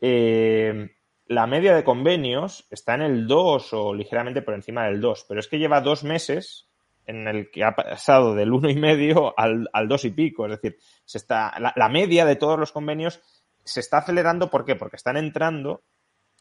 eh, 0.00 0.96
la 1.26 1.46
media 1.46 1.76
de 1.76 1.84
convenios 1.84 2.66
está 2.70 2.94
en 2.94 3.02
el 3.02 3.26
2 3.28 3.74
o 3.74 3.94
ligeramente 3.94 4.42
por 4.42 4.54
encima 4.54 4.86
del 4.86 5.00
2, 5.00 5.26
pero 5.28 5.40
es 5.40 5.46
que 5.46 5.58
lleva 5.58 5.82
dos 5.82 6.02
meses 6.02 6.71
en 7.06 7.26
el 7.26 7.50
que 7.50 7.64
ha 7.64 7.74
pasado 7.74 8.34
del 8.34 8.52
uno 8.52 8.70
y 8.70 8.76
medio 8.76 9.38
al, 9.38 9.68
al 9.72 9.88
dos 9.88 10.04
y 10.04 10.10
pico. 10.10 10.46
Es 10.46 10.52
decir, 10.52 10.78
se 11.04 11.18
está, 11.18 11.54
la, 11.58 11.88
media 11.88 12.24
de 12.24 12.36
todos 12.36 12.58
los 12.58 12.72
convenios 12.72 13.20
se 13.64 13.80
está 13.80 13.98
acelerando, 13.98 14.50
¿por 14.50 14.64
qué? 14.64 14.76
Porque 14.76 14.96
están 14.96 15.16
entrando 15.16 15.82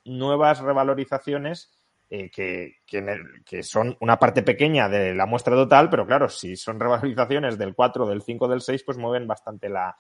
nuevas 0.06 0.60
revalorizaciones 0.60 1.72
eh, 2.10 2.30
que, 2.32 2.78
que, 2.86 3.64
son 3.64 3.96
una 4.02 4.18
parte 4.18 4.42
pequeña 4.44 4.90
de 4.90 5.14
la 5.14 5.28
muestra 5.28 5.56
total, 5.56 5.90
pero 5.90 6.06
claro, 6.06 6.30
si 6.30 6.56
son 6.56 6.80
revalorizaciones 6.80 7.58
del 7.58 7.76
4, 7.76 8.08
del 8.08 8.22
5, 8.22 8.48
del 8.48 8.62
6, 8.62 8.84
pues 8.84 8.98
mueven 8.98 9.28
bastante 9.28 9.70
la, 9.70 9.96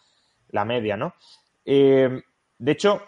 la 0.50 0.66
media, 0.66 0.98
¿no? 0.98 1.14
Eh, 1.64 2.22
de 2.58 2.72
hecho, 2.72 3.02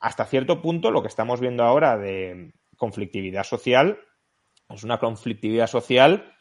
hasta 0.00 0.24
cierto 0.24 0.62
punto, 0.62 0.90
lo 0.90 1.02
que 1.02 1.08
estamos 1.08 1.40
viendo 1.40 1.64
ahora 1.64 1.98
de 1.98 2.52
conflictividad 2.76 3.42
social 3.42 3.98
es 4.68 4.84
una 4.84 4.98
conflictividad 4.98 5.66
social 5.66 6.32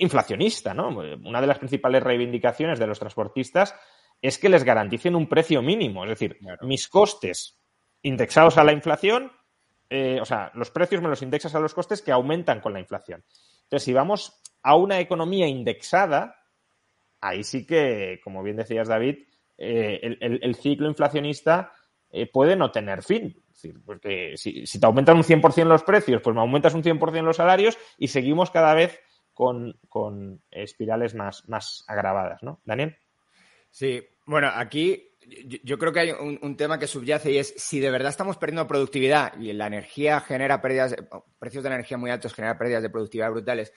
inflacionista, 0.00 0.74
¿no? 0.74 0.88
Una 0.88 1.40
de 1.40 1.46
las 1.46 1.58
principales 1.58 2.02
reivindicaciones 2.02 2.78
de 2.78 2.86
los 2.86 2.98
transportistas 2.98 3.74
es 4.20 4.38
que 4.38 4.48
les 4.48 4.64
garanticen 4.64 5.14
un 5.14 5.28
precio 5.28 5.62
mínimo. 5.62 6.04
Es 6.04 6.10
decir, 6.10 6.38
mis 6.62 6.88
costes 6.88 7.58
indexados 8.02 8.58
a 8.58 8.64
la 8.64 8.72
inflación, 8.72 9.30
eh, 9.88 10.18
o 10.20 10.24
sea, 10.24 10.50
los 10.54 10.70
precios 10.70 11.02
me 11.02 11.08
los 11.08 11.22
indexas 11.22 11.54
a 11.54 11.60
los 11.60 11.74
costes 11.74 12.02
que 12.02 12.12
aumentan 12.12 12.60
con 12.60 12.72
la 12.72 12.80
inflación. 12.80 13.24
Entonces, 13.62 13.84
si 13.84 13.92
vamos 13.92 14.40
a 14.62 14.74
una 14.76 15.00
economía 15.00 15.46
indexada, 15.46 16.36
ahí 17.20 17.44
sí 17.44 17.66
que, 17.66 18.20
como 18.24 18.42
bien 18.42 18.56
decías, 18.56 18.88
David, 18.88 19.18
eh, 19.58 20.16
el, 20.20 20.54
ciclo 20.54 20.88
inflacionista 20.88 21.72
eh, 22.10 22.26
puede 22.26 22.56
no 22.56 22.70
tener 22.70 23.02
fin. 23.02 23.36
Es 23.48 23.62
decir, 23.62 23.82
porque 23.84 24.32
si, 24.36 24.66
si 24.66 24.80
te 24.80 24.86
aumentan 24.86 25.18
un 25.18 25.24
100% 25.24 25.64
los 25.66 25.82
precios, 25.82 26.22
pues 26.22 26.34
me 26.34 26.40
aumentas 26.40 26.74
un 26.74 26.82
100% 26.82 27.22
los 27.22 27.36
salarios 27.36 27.76
y 27.98 28.08
seguimos 28.08 28.50
cada 28.50 28.72
vez 28.74 29.00
con, 29.40 29.80
con 29.88 30.42
espirales 30.50 31.14
más, 31.14 31.48
más 31.48 31.82
agravadas, 31.88 32.42
¿no? 32.42 32.60
Daniel. 32.66 32.98
Sí, 33.70 34.06
bueno, 34.26 34.50
aquí 34.54 35.16
yo, 35.64 35.78
creo 35.78 35.94
que 35.94 36.00
hay 36.00 36.10
un, 36.10 36.56
tema 36.58 36.78
que 36.78 36.86
subyace 36.86 37.32
y 37.32 37.38
es 37.38 37.54
si 37.56 37.80
de 37.80 37.90
verdad 37.90 38.10
estamos 38.10 38.36
perdiendo 38.36 38.66
productividad 38.66 39.40
y 39.40 39.54
la 39.54 39.66
energía 39.66 40.20
genera 40.20 40.60
pérdidas, 40.60 40.94
precios 41.38 41.64
de 41.64 41.70
energía 41.70 41.96
muy 41.96 42.10
altos 42.10 42.34
generan 42.34 42.58
pérdidas 42.58 42.82
de 42.82 42.90
productividad 42.90 43.30
brutales, 43.30 43.72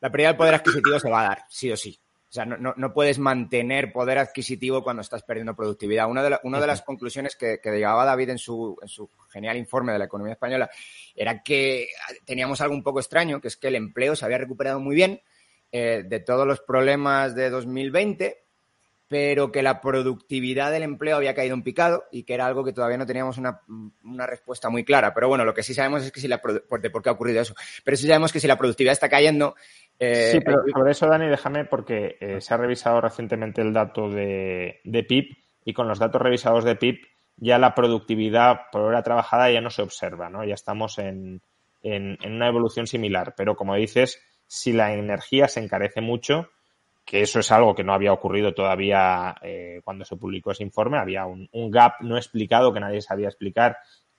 la 0.00 0.10
pérdida 0.10 0.30
del 0.30 0.36
poder 0.36 0.54
adquisitivo 0.54 0.98
se 0.98 1.08
va 1.08 1.20
a 1.20 1.28
dar, 1.28 1.44
sí 1.48 1.70
o 1.70 1.76
sí. 1.76 1.96
O 2.34 2.42
sea, 2.42 2.46
no, 2.46 2.92
puedes 2.92 3.20
mantener 3.20 3.92
poder 3.92 4.18
adquisitivo 4.18 4.82
cuando 4.82 5.02
estás 5.02 5.22
perdiendo 5.22 5.54
productividad. 5.54 6.10
Una 6.10 6.20
de, 6.24 6.36
una 6.42 6.60
de 6.60 6.66
las 6.66 6.82
conclusiones 6.82 7.36
que, 7.36 7.60
que 7.62 7.70
llegaba 7.70 8.04
David 8.04 8.30
en 8.30 8.38
su, 8.38 8.76
en 8.82 8.88
su 8.88 9.08
genial 9.28 9.56
informe 9.56 9.92
de 9.92 10.00
la 10.00 10.06
economía 10.06 10.32
española 10.32 10.68
era 11.14 11.44
que 11.44 11.90
teníamos 12.24 12.60
algo 12.60 12.74
un 12.74 12.82
poco 12.82 12.98
extraño, 12.98 13.40
que 13.40 13.46
es 13.46 13.56
que 13.56 13.68
el 13.68 13.76
empleo 13.76 14.16
se 14.16 14.24
había 14.24 14.38
recuperado 14.38 14.80
muy 14.80 14.96
bien 14.96 15.22
eh, 15.70 16.02
de 16.04 16.18
todos 16.18 16.44
los 16.44 16.58
problemas 16.58 17.36
de 17.36 17.50
2020 17.50 18.44
pero 19.14 19.52
que 19.52 19.62
la 19.62 19.80
productividad 19.80 20.72
del 20.72 20.82
empleo 20.82 21.16
había 21.16 21.34
caído 21.34 21.54
en 21.54 21.62
picado 21.62 22.04
y 22.10 22.24
que 22.24 22.34
era 22.34 22.46
algo 22.46 22.64
que 22.64 22.72
todavía 22.72 22.96
no 22.96 23.06
teníamos 23.06 23.38
una, 23.38 23.60
respuesta 24.26 24.70
muy 24.70 24.82
clara. 24.82 25.14
Pero 25.14 25.28
bueno, 25.28 25.44
lo 25.44 25.54
que 25.54 25.62
sí 25.62 25.74
sabemos 25.74 26.02
es 26.02 26.10
que 26.10 26.20
si 26.20 26.26
la 26.26 26.40
por, 26.40 26.66
por 26.66 27.02
qué 27.02 27.08
ha 27.08 27.12
ocurrido 27.12 27.40
eso. 27.40 27.54
Pero 27.84 27.96
sí 27.96 28.08
sabemos 28.08 28.32
que 28.32 28.40
si 28.40 28.48
la 28.48 28.58
productividad 28.58 28.92
está 28.92 29.08
cayendo. 29.08 29.54
Eh, 29.98 30.30
sí, 30.32 30.40
pero 30.44 30.62
por 30.72 30.88
eso, 30.88 31.06
Dani, 31.06 31.28
déjame, 31.28 31.64
porque 31.64 32.16
eh, 32.20 32.40
se 32.40 32.54
ha 32.54 32.56
revisado 32.56 33.00
recientemente 33.00 33.62
el 33.62 33.72
dato 33.72 34.08
de, 34.08 34.80
PIB 34.84 35.36
y 35.64 35.72
con 35.72 35.88
los 35.88 35.98
datos 35.98 36.20
revisados 36.20 36.64
de 36.64 36.76
PIB 36.76 36.98
ya 37.36 37.58
la 37.58 37.74
productividad 37.74 38.70
por 38.70 38.82
hora 38.82 39.02
trabajada 39.02 39.50
ya 39.50 39.60
no 39.60 39.70
se 39.70 39.82
observa, 39.82 40.30
¿no? 40.30 40.44
Ya 40.44 40.54
estamos 40.54 40.98
en, 40.98 41.42
en 41.82 42.16
una 42.24 42.48
evolución 42.48 42.86
similar. 42.86 43.34
Pero 43.36 43.56
como 43.56 43.74
dices, 43.74 44.22
si 44.46 44.72
la 44.72 44.92
energía 44.92 45.48
se 45.48 45.60
encarece 45.60 46.00
mucho, 46.00 46.48
que 47.04 47.20
eso 47.20 47.40
es 47.40 47.52
algo 47.52 47.74
que 47.74 47.84
no 47.84 47.92
había 47.92 48.12
ocurrido 48.12 48.54
todavía 48.54 49.34
eh, 49.42 49.80
cuando 49.84 50.04
se 50.04 50.16
publicó 50.16 50.52
ese 50.52 50.62
informe. 50.62 50.98
Había 50.98 51.26
un, 51.26 51.48
gap 51.70 52.00
no 52.00 52.16
explicado 52.16 52.72
que 52.72 52.80
nadie 52.80 53.02
sabía 53.02 53.28
explicar 53.28 53.76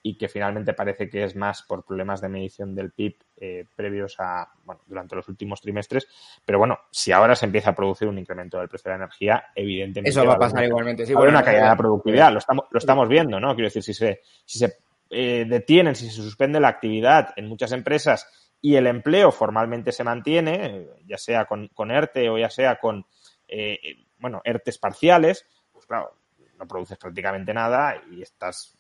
y 0.08 0.15
que 0.20 0.30
finalmente 0.30 0.76
parece 0.76 1.10
que 1.10 1.24
es 1.24 1.36
más 1.36 1.63
por 1.63 1.84
problemas 1.84 2.22
de 2.22 2.30
medición 2.30 2.76
del 2.76 2.91
PIB 2.91 3.15
eh, 3.38 3.65
previos 3.76 4.15
a, 4.20 4.48
bueno, 4.63 4.82
durante 4.86 5.15
los 5.15 5.28
últimos 5.30 5.60
trimestres. 5.60 6.08
Pero 6.46 6.60
bueno, 6.60 6.78
si 6.91 7.12
ahora 7.12 7.36
se 7.36 7.48
empieza 7.48 7.72
a 7.72 7.76
producir 7.76 8.08
un 8.08 8.20
incremento 8.20 8.60
del 8.60 8.70
precio 8.70 8.91
de 8.91 9.00
la 9.00 9.06
energía, 9.06 9.46
evidentemente. 9.56 10.12
Eso 10.12 10.24
va 10.24 10.36
a 10.36 10.38
pasar 10.38 10.63
igualmente. 10.63 11.08
Sí, 11.08 11.15
una 11.15 11.41
caída 11.41 11.63
de 11.63 11.70
la 11.70 11.76
productividad. 11.76 12.32
Lo 12.32 12.38
estamos, 12.38 12.65
lo 12.70 12.78
estamos 12.78 13.10
viendo, 13.10 13.39
¿no? 13.39 13.56
Quiero 13.56 13.65
decir, 13.65 13.82
si 13.82 13.96
se, 13.96 14.22
si 14.46 14.60
se 14.60 14.78
eh, 15.10 15.44
detienen, 15.50 15.96
si 15.96 16.06
se 16.06 16.22
suspende 16.22 16.60
la 16.60 16.68
actividad 16.68 17.30
en 17.36 17.48
muchas 17.48 17.72
empresas 17.72 18.54
y 18.62 18.76
el 18.76 18.86
empleo 18.86 19.32
formalmente 19.32 19.91
se 19.91 20.04
mantiene, 20.04 20.86
ya 21.08 21.18
sea 21.18 21.46
con, 21.46 21.70
con 21.70 21.89
ERTE 21.89 22.30
o 22.30 22.38
ya 22.38 22.52
sea 22.52 22.76
con, 22.76 23.08
eh, 23.48 24.06
bueno, 24.20 24.39
ERTES 24.44 24.78
parciales, 24.78 25.48
pues 25.74 25.88
claro, 25.88 26.15
no 26.60 26.68
produces 26.68 27.00
prácticamente 27.00 27.56
nada 27.56 28.00
y 28.12 28.22
estás 28.22 28.78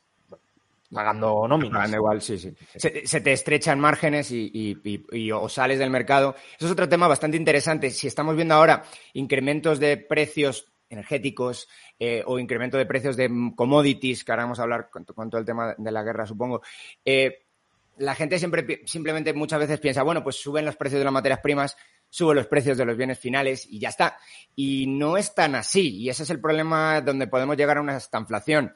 pagando 0.95 1.47
nóminas. 1.47 1.73
Pagando 1.73 1.97
igual, 1.97 2.21
sí, 2.21 2.37
sí. 2.37 2.53
Se, 2.75 3.21
te 3.21 3.33
estrechan 3.33 3.79
márgenes 3.79 4.31
y, 4.31 4.79
y, 5.11 5.31
o 5.31 5.47
sales 5.49 5.77
del 5.77 5.89
mercado. 5.89 6.35
Eso 6.57 6.65
es 6.65 6.71
otro 6.71 6.89
tema 6.89 7.07
bastante 7.07 7.37
interesante. 7.37 7.91
Si 7.91 8.07
estamos 8.07 8.35
viendo 8.35 8.55
ahora 8.55 8.83
incrementos 9.13 9.79
de 9.79 9.97
precios 9.97 10.71
energéticos 10.89 11.67
eh, 11.99 12.23
o 12.25 12.39
incremento 12.39 12.77
de 12.77 12.85
precios 12.85 13.17
de 13.17 13.29
commodities, 13.55 14.23
que 14.23 14.31
ahora 14.31 14.43
vamos 14.43 14.59
a 14.59 14.63
hablar 14.63 14.89
con, 14.89 15.05
todo 15.05 15.39
el 15.39 15.45
tema 15.45 15.75
de 15.77 15.91
la 15.91 16.03
guerra, 16.03 16.25
supongo, 16.25 16.61
eh, 17.03 17.45
la 17.97 18.15
gente 18.15 18.39
siempre 18.39 18.81
simplemente 18.85 19.33
muchas 19.33 19.59
veces 19.59 19.79
piensa, 19.79 20.03
bueno, 20.03 20.23
pues 20.23 20.35
suben 20.35 20.65
los 20.65 20.75
precios 20.75 20.99
de 20.99 21.05
las 21.05 21.13
materias 21.13 21.39
primas, 21.41 21.77
sube 22.09 22.35
los 22.35 22.47
precios 22.47 22.77
de 22.77 22.85
los 22.85 22.97
bienes 22.97 23.19
finales 23.19 23.65
y 23.69 23.79
ya 23.79 23.89
está. 23.89 24.17
Y 24.55 24.87
no 24.87 25.17
es 25.17 25.33
tan 25.33 25.55
así. 25.55 25.97
Y 25.97 26.09
ese 26.09 26.23
es 26.23 26.29
el 26.29 26.39
problema 26.39 27.01
donde 27.01 27.27
podemos 27.27 27.57
llegar 27.57 27.77
a 27.77 27.81
una 27.81 27.97
estanflación. 27.97 28.73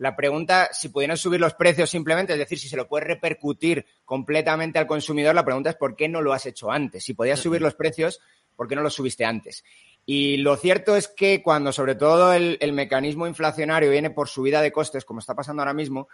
La 0.00 0.16
pregunta, 0.16 0.70
si 0.72 0.88
pudieran 0.88 1.18
subir 1.18 1.38
los 1.40 1.52
precios 1.52 1.90
simplemente, 1.90 2.32
es 2.32 2.38
decir, 2.38 2.58
si 2.58 2.70
se 2.70 2.76
lo 2.78 2.88
puede 2.88 3.04
repercutir 3.04 3.84
completamente 4.06 4.78
al 4.78 4.86
consumidor, 4.86 5.34
la 5.34 5.44
pregunta 5.44 5.68
es 5.68 5.76
¿por 5.76 5.94
qué 5.94 6.08
no 6.08 6.22
lo 6.22 6.32
has 6.32 6.46
hecho 6.46 6.70
antes? 6.70 7.04
Si 7.04 7.12
podías 7.12 7.38
subir 7.38 7.60
los 7.60 7.74
precios, 7.74 8.18
¿por 8.56 8.66
qué 8.66 8.74
no 8.74 8.82
los 8.82 8.94
subiste 8.94 9.26
antes? 9.26 9.62
Y 10.06 10.38
lo 10.38 10.56
cierto 10.56 10.96
es 10.96 11.06
que 11.06 11.42
cuando 11.42 11.70
sobre 11.70 11.96
todo 11.96 12.32
el, 12.32 12.56
el 12.62 12.72
mecanismo 12.72 13.26
inflacionario 13.26 13.90
viene 13.90 14.08
por 14.08 14.26
subida 14.26 14.62
de 14.62 14.72
costes, 14.72 15.04
como 15.04 15.20
está 15.20 15.34
pasando 15.34 15.60
ahora 15.60 15.74
mismo, 15.74 16.08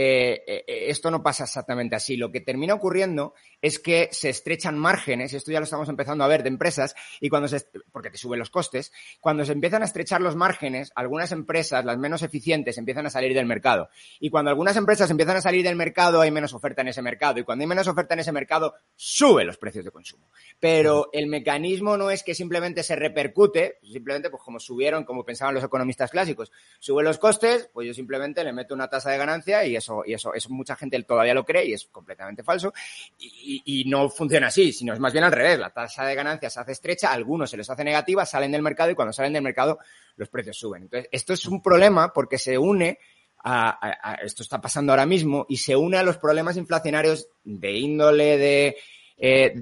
eh, 0.00 0.44
eh, 0.46 0.64
esto 0.90 1.10
no 1.10 1.24
pasa 1.24 1.42
exactamente 1.42 1.96
así. 1.96 2.16
Lo 2.16 2.30
que 2.30 2.40
termina 2.40 2.72
ocurriendo 2.72 3.34
es 3.60 3.80
que 3.80 4.08
se 4.12 4.28
estrechan 4.28 4.78
márgenes, 4.78 5.34
esto 5.34 5.50
ya 5.50 5.58
lo 5.58 5.64
estamos 5.64 5.88
empezando 5.88 6.22
a 6.22 6.28
ver 6.28 6.44
de 6.44 6.50
empresas, 6.50 6.94
y 7.20 7.28
cuando 7.28 7.48
se, 7.48 7.66
porque 7.90 8.08
te 8.08 8.16
suben 8.16 8.38
los 8.38 8.48
costes, 8.48 8.92
cuando 9.20 9.44
se 9.44 9.50
empiezan 9.50 9.82
a 9.82 9.86
estrechar 9.86 10.20
los 10.20 10.36
márgenes, 10.36 10.92
algunas 10.94 11.32
empresas, 11.32 11.84
las 11.84 11.98
menos 11.98 12.22
eficientes, 12.22 12.78
empiezan 12.78 13.06
a 13.06 13.10
salir 13.10 13.34
del 13.34 13.46
mercado. 13.46 13.88
Y 14.20 14.30
cuando 14.30 14.50
algunas 14.50 14.76
empresas 14.76 15.10
empiezan 15.10 15.38
a 15.38 15.40
salir 15.40 15.64
del 15.64 15.74
mercado, 15.74 16.20
hay 16.20 16.30
menos 16.30 16.54
oferta 16.54 16.82
en 16.82 16.88
ese 16.88 17.02
mercado. 17.02 17.40
Y 17.40 17.42
cuando 17.42 17.64
hay 17.64 17.68
menos 17.68 17.88
oferta 17.88 18.14
en 18.14 18.20
ese 18.20 18.30
mercado, 18.30 18.74
sube 18.94 19.44
los 19.44 19.58
precios 19.58 19.84
de 19.84 19.90
consumo. 19.90 20.30
Pero 20.60 21.08
el 21.12 21.26
mecanismo 21.26 21.96
no 21.96 22.12
es 22.12 22.22
que 22.22 22.36
simplemente 22.36 22.84
se 22.84 22.94
repercute, 22.94 23.80
simplemente 23.82 24.30
pues 24.30 24.44
como 24.44 24.60
subieron, 24.60 25.02
como 25.02 25.24
pensaban 25.24 25.56
los 25.56 25.64
economistas 25.64 26.12
clásicos, 26.12 26.52
sube 26.78 27.02
los 27.02 27.18
costes, 27.18 27.68
pues 27.72 27.88
yo 27.88 27.94
simplemente 27.94 28.44
le 28.44 28.52
meto 28.52 28.76
una 28.76 28.88
tasa 28.88 29.10
de 29.10 29.18
ganancia 29.18 29.64
y 29.64 29.74
eso 29.74 29.87
y 30.04 30.14
eso, 30.14 30.34
eso 30.34 30.50
mucha 30.50 30.76
gente 30.76 31.02
todavía 31.02 31.34
lo 31.34 31.44
cree 31.44 31.66
y 31.66 31.72
es 31.72 31.86
completamente 31.86 32.42
falso. 32.42 32.72
Y, 33.18 33.84
no 33.86 34.08
funciona 34.08 34.48
así, 34.48 34.72
sino 34.72 34.92
es 34.92 35.00
más 35.00 35.12
bien 35.12 35.24
al 35.24 35.32
revés. 35.32 35.58
La 35.58 35.70
tasa 35.70 36.04
de 36.04 36.14
ganancias 36.14 36.54
se 36.54 36.60
hace 36.60 36.72
estrecha, 36.72 37.12
algunos 37.12 37.50
se 37.50 37.56
les 37.56 37.68
hace 37.68 37.84
negativa, 37.84 38.26
salen 38.26 38.52
del 38.52 38.62
mercado 38.62 38.90
y 38.90 38.94
cuando 38.94 39.12
salen 39.12 39.32
del 39.32 39.42
mercado 39.42 39.78
los 40.16 40.28
precios 40.28 40.58
suben. 40.58 40.82
Entonces, 40.82 41.08
esto 41.12 41.32
es 41.32 41.46
un 41.46 41.62
problema 41.62 42.12
porque 42.12 42.38
se 42.38 42.58
une 42.58 42.98
a, 43.44 44.18
esto 44.22 44.42
está 44.42 44.60
pasando 44.60 44.92
ahora 44.92 45.06
mismo 45.06 45.46
y 45.48 45.58
se 45.58 45.76
une 45.76 45.96
a 45.96 46.02
los 46.02 46.18
problemas 46.18 46.56
inflacionarios 46.56 47.28
de 47.44 47.72
índole 47.72 48.36
de, 48.36 48.76
eh, 49.16 49.54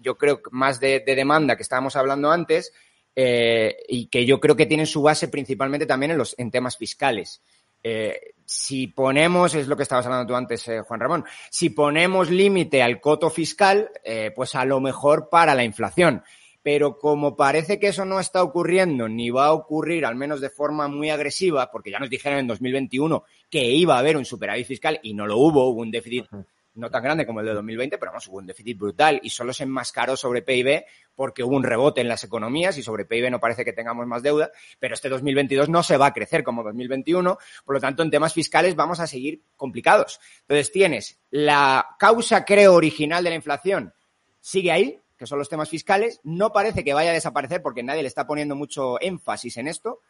yo 0.00 0.18
creo, 0.18 0.40
más 0.50 0.80
de, 0.80 1.00
demanda 1.00 1.56
que 1.56 1.62
estábamos 1.62 1.96
hablando 1.96 2.30
antes, 2.30 2.72
eh, 3.14 3.76
y 3.88 4.06
que 4.06 4.24
yo 4.24 4.40
creo 4.40 4.56
que 4.56 4.66
tienen 4.66 4.86
su 4.86 5.02
base 5.02 5.28
principalmente 5.28 5.86
también 5.86 6.12
en 6.12 6.18
los 6.18 6.34
en 6.38 6.50
temas 6.50 6.76
fiscales. 6.76 7.42
Eh, 7.82 8.31
si 8.46 8.86
ponemos, 8.86 9.54
es 9.54 9.68
lo 9.68 9.76
que 9.76 9.82
estabas 9.82 10.06
hablando 10.06 10.26
tú 10.26 10.36
antes, 10.36 10.66
eh, 10.68 10.80
Juan 10.80 11.00
Ramón, 11.00 11.24
si 11.50 11.70
ponemos 11.70 12.30
límite 12.30 12.82
al 12.82 13.00
coto 13.00 13.30
fiscal, 13.30 13.90
eh, 14.04 14.32
pues 14.34 14.54
a 14.54 14.64
lo 14.64 14.80
mejor 14.80 15.28
para 15.30 15.54
la 15.54 15.64
inflación. 15.64 16.22
Pero 16.62 16.98
como 16.98 17.36
parece 17.36 17.80
que 17.80 17.88
eso 17.88 18.04
no 18.04 18.20
está 18.20 18.42
ocurriendo, 18.42 19.08
ni 19.08 19.30
va 19.30 19.46
a 19.46 19.52
ocurrir, 19.52 20.06
al 20.06 20.14
menos 20.14 20.40
de 20.40 20.48
forma 20.48 20.86
muy 20.86 21.10
agresiva, 21.10 21.70
porque 21.72 21.90
ya 21.90 21.98
nos 21.98 22.08
dijeron 22.10 22.38
en 22.38 22.46
2021 22.46 23.24
que 23.50 23.64
iba 23.64 23.96
a 23.96 23.98
haber 23.98 24.16
un 24.16 24.24
superávit 24.24 24.66
fiscal 24.66 25.00
y 25.02 25.12
no 25.14 25.26
lo 25.26 25.38
hubo, 25.38 25.68
hubo 25.68 25.80
un 25.80 25.90
déficit 25.90 26.26
no 26.74 26.90
tan 26.90 27.02
grande 27.02 27.26
como 27.26 27.40
el 27.40 27.46
de 27.46 27.54
2020, 27.54 27.98
pero 27.98 28.12
vamos, 28.12 28.26
hubo 28.28 28.38
un 28.38 28.46
déficit 28.46 28.78
brutal 28.78 29.20
y 29.22 29.30
solo 29.30 29.52
se 29.52 29.64
enmascaró 29.64 30.16
sobre 30.16 30.42
PIB 30.42 30.84
porque 31.14 31.42
hubo 31.42 31.56
un 31.56 31.62
rebote 31.62 32.00
en 32.00 32.08
las 32.08 32.24
economías 32.24 32.78
y 32.78 32.82
sobre 32.82 33.04
PIB 33.04 33.30
no 33.30 33.40
parece 33.40 33.64
que 33.64 33.72
tengamos 33.72 34.06
más 34.06 34.22
deuda, 34.22 34.50
pero 34.78 34.94
este 34.94 35.08
2022 35.08 35.68
no 35.68 35.82
se 35.82 35.96
va 35.96 36.06
a 36.06 36.12
crecer 36.12 36.42
como 36.42 36.62
2021, 36.62 37.38
por 37.64 37.74
lo 37.74 37.80
tanto 37.80 38.02
en 38.02 38.10
temas 38.10 38.32
fiscales 38.32 38.74
vamos 38.74 39.00
a 39.00 39.06
seguir 39.06 39.42
complicados. 39.56 40.20
Entonces 40.42 40.72
tienes 40.72 41.20
la 41.30 41.96
causa, 41.98 42.44
creo, 42.44 42.74
original 42.74 43.22
de 43.22 43.30
la 43.30 43.36
inflación, 43.36 43.92
sigue 44.40 44.72
ahí, 44.72 44.98
que 45.16 45.26
son 45.26 45.38
los 45.38 45.48
temas 45.48 45.68
fiscales, 45.68 46.20
no 46.24 46.52
parece 46.52 46.82
que 46.82 46.94
vaya 46.94 47.10
a 47.10 47.14
desaparecer 47.14 47.62
porque 47.62 47.82
nadie 47.82 48.02
le 48.02 48.08
está 48.08 48.26
poniendo 48.26 48.56
mucho 48.56 49.00
énfasis 49.00 49.56
en 49.58 49.68
esto. 49.68 50.00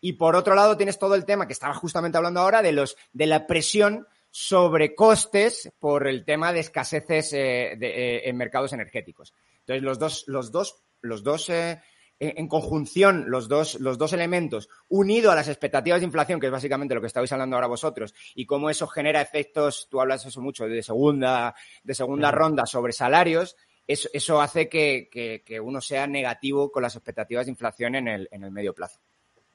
Y 0.00 0.14
por 0.14 0.34
otro 0.34 0.54
lado 0.54 0.76
tienes 0.76 0.98
todo 0.98 1.14
el 1.14 1.24
tema 1.24 1.46
que 1.46 1.52
estaba 1.52 1.74
justamente 1.74 2.16
hablando 2.16 2.40
ahora 2.40 2.62
de 2.62 2.72
los 2.72 2.96
de 3.12 3.26
la 3.26 3.46
presión 3.46 4.06
sobre 4.32 4.94
costes 4.94 5.70
por 5.78 6.08
el 6.08 6.24
tema 6.24 6.54
de 6.54 6.60
escaseces 6.60 7.34
eh, 7.34 7.74
eh, 7.78 8.22
en 8.24 8.36
mercados 8.36 8.72
energéticos. 8.72 9.34
Entonces, 9.60 9.82
los 9.82 9.98
dos, 9.98 10.24
los 10.26 10.50
dos, 10.50 10.82
los 11.02 11.22
dos 11.22 11.50
eh, 11.50 11.82
en 12.18 12.48
conjunción, 12.48 13.26
los 13.28 13.46
dos, 13.46 13.78
los 13.78 13.98
dos 13.98 14.14
elementos, 14.14 14.70
unido 14.88 15.30
a 15.30 15.34
las 15.34 15.48
expectativas 15.48 16.00
de 16.00 16.06
inflación, 16.06 16.40
que 16.40 16.46
es 16.46 16.52
básicamente 16.52 16.94
lo 16.94 17.02
que 17.02 17.08
estabais 17.08 17.30
hablando 17.30 17.56
ahora 17.56 17.66
vosotros, 17.66 18.14
y 18.34 18.46
cómo 18.46 18.70
eso 18.70 18.86
genera 18.86 19.20
efectos, 19.20 19.86
tú 19.90 20.00
hablas 20.00 20.24
eso 20.24 20.40
mucho, 20.40 20.66
de 20.66 20.82
segunda, 20.82 21.54
de 21.84 21.94
segunda 21.94 22.30
ronda 22.30 22.64
sobre 22.64 22.94
salarios, 22.94 23.54
eso, 23.86 24.08
eso 24.14 24.40
hace 24.40 24.68
que, 24.68 25.10
que, 25.44 25.60
uno 25.60 25.80
sea 25.82 26.06
negativo 26.06 26.72
con 26.72 26.84
las 26.84 26.96
expectativas 26.96 27.46
de 27.46 27.52
inflación 27.52 27.96
en 27.96 28.08
el, 28.08 28.28
en 28.30 28.44
el 28.44 28.50
medio 28.50 28.72
plazo. 28.72 28.98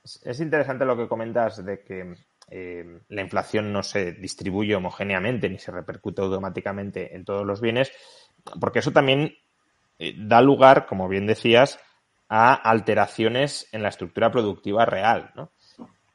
Es 0.04 0.40
interesante 0.40 0.86
lo 0.86 0.96
que 0.96 1.08
comentas 1.08 1.66
de 1.66 1.82
que 1.82 2.16
eh, 2.50 3.02
la 3.10 3.22
inflación 3.22 3.74
no 3.74 3.84
se 3.84 4.14
distribuye 4.14 4.76
homogéneamente 4.76 5.50
ni 5.50 5.60
se 5.60 5.72
repercute 5.72 6.22
automáticamente 6.22 7.16
en 7.16 7.26
todos 7.26 7.46
los 7.46 7.62
bienes, 7.62 7.92
porque 8.60 8.80
eso 8.80 8.92
también 8.92 9.36
eh, 10.00 10.14
da 10.18 10.42
lugar, 10.42 10.86
como 10.86 11.08
bien 11.10 11.28
decías, 11.28 11.80
a 12.30 12.54
alteraciones 12.54 13.68
en 13.72 13.84
la 13.84 13.90
estructura 13.90 14.32
productiva 14.32 14.86
real. 14.86 15.32
¿no? 15.36 15.52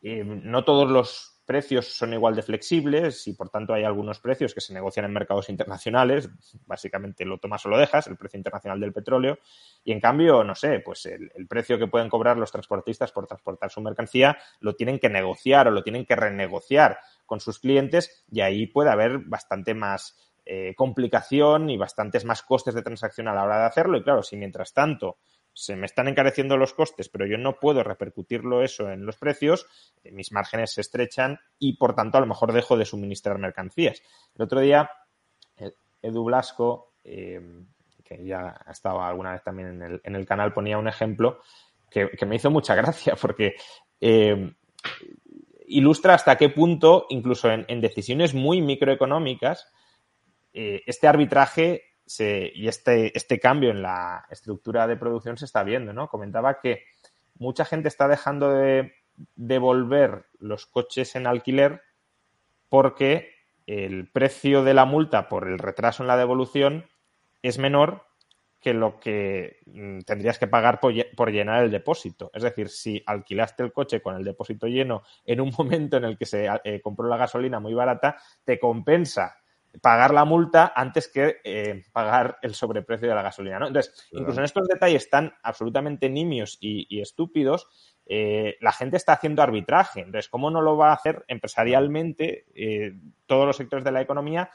Eh, 0.03 0.25
no 0.25 0.65
todos 0.65 0.91
los 0.91 1.32
precios 1.53 1.99
son 1.99 2.15
igual 2.15 2.35
de 2.35 2.41
flexibles 2.41 3.29
y 3.29 3.35
por 3.35 3.51
tanto 3.51 3.75
hay 3.75 3.85
algunos 3.85 4.21
precios 4.21 4.55
que 4.55 4.63
se 4.63 4.73
negocian 4.73 5.05
en 5.05 5.13
mercados 5.13 5.51
internacionales, 5.51 6.31
básicamente 6.65 7.27
lo 7.27 7.37
tomas 7.37 7.67
o 7.67 7.69
lo 7.69 7.77
dejas, 7.77 8.07
el 8.07 8.17
precio 8.17 8.39
internacional 8.39 8.81
del 8.81 8.95
petróleo, 8.95 9.39
y 9.85 9.93
en 9.93 10.01
cambio, 10.01 10.43
no 10.45 10.55
sé, 10.55 10.81
pues 10.81 11.05
el, 11.05 11.31
precio 11.47 11.79
que 11.79 11.89
pueden 11.89 12.09
cobrar 12.09 12.39
los 12.39 12.51
transportistas 12.51 13.13
por 13.13 13.27
transportar 13.27 13.71
su 13.71 13.83
mercancía 13.83 14.39
lo 14.61 14.75
tienen 14.75 14.99
que 14.99 15.11
negociar 15.11 15.69
o 15.69 15.71
lo 15.71 15.83
tienen 15.83 16.07
que 16.07 16.17
renegociar 16.17 16.99
con 17.27 17.39
sus 17.39 17.59
clientes 17.59 18.25
y 18.31 18.41
ahí 18.41 18.67
puede 18.67 18.89
haber 18.89 19.19
bastante 19.19 19.75
más 19.75 20.17
eh, 20.47 20.75
complicación 20.75 21.69
y 21.69 21.77
bastantes 21.77 22.25
más 22.25 22.43
costes 22.43 22.75
de 22.75 22.81
transacción 22.81 23.29
a 23.29 23.35
la 23.35 23.45
hora 23.45 23.59
de 23.59 23.67
hacerlo. 23.67 23.99
Y 23.99 24.03
claro, 24.03 24.23
si 24.23 24.39
mientras 24.39 24.73
tanto 24.73 25.19
se 25.55 25.77
me 25.77 25.87
están 25.87 26.09
encareciendo 26.09 26.57
los 26.57 26.75
costes, 26.75 27.09
pero 27.09 27.27
yo 27.27 27.37
no 27.39 27.59
puedo 27.61 27.83
repercutirlo 27.83 28.63
eso 28.63 28.91
en 28.91 29.05
los 29.05 29.17
precios, 29.17 29.67
eh, 30.03 30.13
mis 30.13 30.33
márgenes 30.33 30.73
se 30.73 30.81
estrechan 30.81 31.39
y 31.59 31.77
por 31.77 31.95
tanto 31.95 32.19
a 32.19 32.21
lo 32.21 32.27
mejor 32.27 32.53
dejo 32.53 32.77
de 32.77 32.85
suministrar 32.85 33.39
mercancías. 33.39 34.03
El 34.35 34.43
otro 34.43 34.61
día, 34.61 34.91
Edu 36.03 36.25
Blasco, 36.25 36.95
em, 37.05 37.67
que 38.05 38.25
ya 38.25 38.61
ha 38.65 38.73
estado 38.73 39.03
alguna 39.03 39.33
vez 39.33 39.43
también 39.43 39.69
en 39.69 39.83
el, 39.83 40.01
en 40.05 40.17
el 40.17 40.27
canal, 40.27 40.53
ponía 40.53 40.79
un 40.79 40.89
ejemplo 40.89 41.41
que, 41.91 42.27
me 42.27 42.37
hizo 42.37 42.51
mucha 42.51 42.75
gracia 42.83 43.17
porque 43.21 43.55
em, 44.01 44.55
ilustra 45.67 46.15
hasta 46.15 46.37
qué 46.37 46.49
punto, 46.49 47.07
incluso 47.11 47.51
en, 47.51 47.81
decisiones 47.81 48.35
muy 48.35 48.61
microeconómicas, 48.61 49.73
eh, 50.53 50.83
este 50.87 51.09
arbitraje 51.09 51.92
y 52.07 52.69
este, 52.69 53.17
este 53.17 53.39
cambio 53.39 53.71
en 53.71 53.83
la 53.83 54.27
estructura 54.31 54.87
de 54.87 54.97
producción 54.97 55.37
se 55.37 55.45
está 55.45 55.63
viendo, 55.63 55.93
¿no? 55.93 56.09
Comentaba 56.09 56.61
que 56.61 56.85
mucha 57.37 57.65
gente 57.65 57.89
está 57.89 58.09
dejando 58.09 58.51
de 58.51 58.95
devolver 59.37 60.27
los 60.39 60.67
coches 60.67 61.15
en 61.17 61.27
alquiler 61.27 61.83
porque 62.69 63.31
el 63.67 64.11
precio 64.11 64.65
de 64.65 64.75
la 64.75 64.85
multa 64.85 65.29
por 65.29 65.49
el 65.49 65.59
retraso 65.59 66.03
en 66.03 66.09
la 66.09 66.17
devolución 66.17 66.87
es 67.43 67.59
menor 67.59 68.07
que 68.61 68.73
lo 68.73 69.01
que 69.01 69.59
mm, 69.67 70.01
tendrías 70.01 70.39
que 70.39 70.47
pagar 70.47 70.79
por, 70.79 71.33
llenar 71.33 71.65
el 71.65 71.71
depósito. 71.71 72.31
Es 72.33 72.45
decir, 72.45 72.69
si 72.69 73.03
alquilaste 73.05 73.65
el 73.65 73.73
coche 73.73 74.01
con 74.01 74.17
el 74.17 74.25
depósito 74.25 74.69
lleno 74.69 75.03
en 75.25 75.41
un 75.41 75.53
momento 75.59 75.97
en 75.97 76.05
el 76.05 76.17
que 76.17 76.27
se 76.27 76.49
eh, 76.65 76.81
compró 76.81 77.09
la 77.09 77.17
gasolina 77.17 77.59
muy 77.59 77.75
barata, 77.75 78.17
te 78.45 78.59
compensa 78.59 79.42
pagar 79.81 80.13
la 80.13 80.25
multa 80.25 80.73
antes 80.75 81.09
que 81.09 81.41
eh, 81.45 81.85
pagar 81.93 82.39
el 82.43 82.55
sobreprecio 82.55 83.09
de 83.09 83.15
la 83.15 83.23
gasolina. 83.23 83.59
¿no? 83.59 83.69
Entonces, 83.69 84.09
incluso 84.13 84.41
en 84.41 84.45
estos 84.45 84.69
detalles 84.69 85.09
tan 85.09 85.33
absolutamente 85.43 86.11
nimios 86.11 86.59
y, 86.61 87.01
estúpidos, 87.01 87.69
eh, 88.07 88.57
la 88.61 88.73
gente 88.73 88.97
está 88.97 89.15
haciendo 89.15 89.43
arbitraje. 89.43 90.01
Entonces, 90.01 90.29
¿cómo 90.29 90.51
no 90.51 90.61
lo 90.61 90.77
va 90.77 90.91
a 90.91 90.95
hacer 90.95 91.25
empresarialmente 91.29 92.47
eh, 92.55 92.93
todos 93.27 93.47
los 93.47 93.57
sectores 93.57 93.85
de 93.85 93.93
la 93.93 94.03
economía 94.03 94.51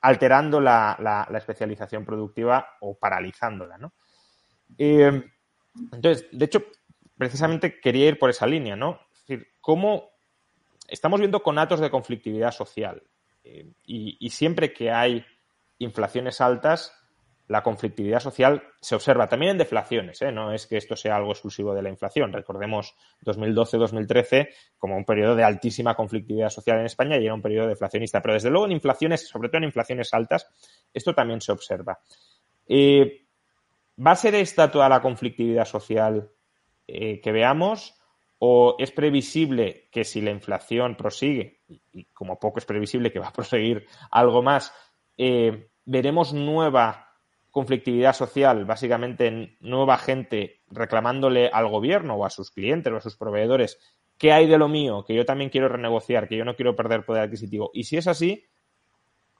alterando 0.00 0.60
la, 0.60 1.28
especialización 1.34 2.04
productiva 2.04 2.76
o 2.80 2.98
paralizándola? 2.98 3.78
¿no? 3.78 3.92
entonces, 4.78 6.26
de 6.32 6.44
hecho, 6.46 6.64
precisamente 7.16 7.78
quería 7.78 8.08
ir 8.08 8.18
por 8.18 8.30
esa 8.30 8.46
línea, 8.46 8.74
¿no? 8.74 9.00
Es 9.12 9.20
decir, 9.26 9.48
cómo 9.60 10.10
estamos 10.88 11.20
viendo 11.20 11.42
conatos 11.42 11.78
de 11.78 11.90
conflictividad 11.90 12.52
social 12.52 13.02
eh, 13.44 13.72
y, 13.84 14.30
siempre 14.30 14.72
que 14.72 14.90
hay 14.90 15.24
inflaciones 15.78 16.40
altas, 16.40 16.92
la 17.48 17.62
conflictividad 17.62 18.20
social 18.20 18.62
se 18.80 18.94
observa 18.94 19.28
también 19.28 19.52
en 19.52 19.58
deflaciones, 19.58 20.22
¿eh? 20.22 20.32
no 20.32 20.52
es 20.52 20.66
que 20.66 20.76
esto 20.76 20.96
sea 20.96 21.16
algo 21.16 21.32
exclusivo 21.32 21.74
de 21.74 21.82
la 21.82 21.90
inflación. 21.90 22.32
Recordemos 22.32 22.94
2012-2013 23.24 24.48
como 24.78 24.96
un 24.96 25.04
periodo 25.04 25.34
de 25.34 25.44
altísima 25.44 25.94
conflictividad 25.94 26.50
social 26.50 26.78
en 26.78 26.86
España 26.86 27.18
y 27.18 27.24
era 27.24 27.34
un 27.34 27.42
periodo 27.42 27.68
deflacionista, 27.68 28.22
pero 28.22 28.34
desde 28.34 28.50
luego 28.50 28.66
en 28.66 28.72
inflaciones, 28.72 29.28
sobre 29.28 29.48
todo 29.48 29.58
en 29.58 29.64
inflaciones 29.64 30.14
altas, 30.14 30.46
esto 30.94 31.14
también 31.14 31.40
se 31.40 31.52
observa. 31.52 32.00
Eh, 32.66 33.26
¿Va 34.04 34.12
a 34.12 34.16
ser 34.16 34.34
esta 34.34 34.70
toda 34.70 34.88
la 34.88 35.02
conflictividad 35.02 35.66
social 35.66 36.30
eh, 36.86 37.20
que 37.20 37.32
veamos? 37.32 38.01
¿O 38.44 38.74
es 38.80 38.90
previsible 38.90 39.88
que 39.92 40.02
si 40.02 40.20
la 40.20 40.32
inflación 40.32 40.96
prosigue, 40.96 41.60
y 41.92 42.06
como 42.06 42.40
poco 42.40 42.58
es 42.58 42.64
previsible 42.64 43.12
que 43.12 43.20
va 43.20 43.28
a 43.28 43.32
proseguir 43.32 43.86
algo 44.10 44.42
más, 44.42 44.74
eh, 45.16 45.68
veremos 45.84 46.32
nueva 46.32 47.06
conflictividad 47.52 48.14
social, 48.14 48.64
básicamente 48.64 49.56
nueva 49.60 49.96
gente 49.96 50.62
reclamándole 50.72 51.50
al 51.52 51.68
gobierno 51.68 52.16
o 52.16 52.24
a 52.24 52.30
sus 52.30 52.50
clientes 52.50 52.92
o 52.92 52.96
a 52.96 53.00
sus 53.00 53.16
proveedores 53.16 53.78
qué 54.18 54.32
hay 54.32 54.48
de 54.48 54.58
lo 54.58 54.66
mío, 54.66 55.04
que 55.06 55.14
yo 55.14 55.24
también 55.24 55.48
quiero 55.48 55.68
renegociar, 55.68 56.26
que 56.26 56.36
yo 56.36 56.44
no 56.44 56.56
quiero 56.56 56.74
perder 56.74 57.04
poder 57.04 57.22
adquisitivo. 57.22 57.70
Y 57.72 57.84
si 57.84 57.96
es 57.96 58.08
así, 58.08 58.44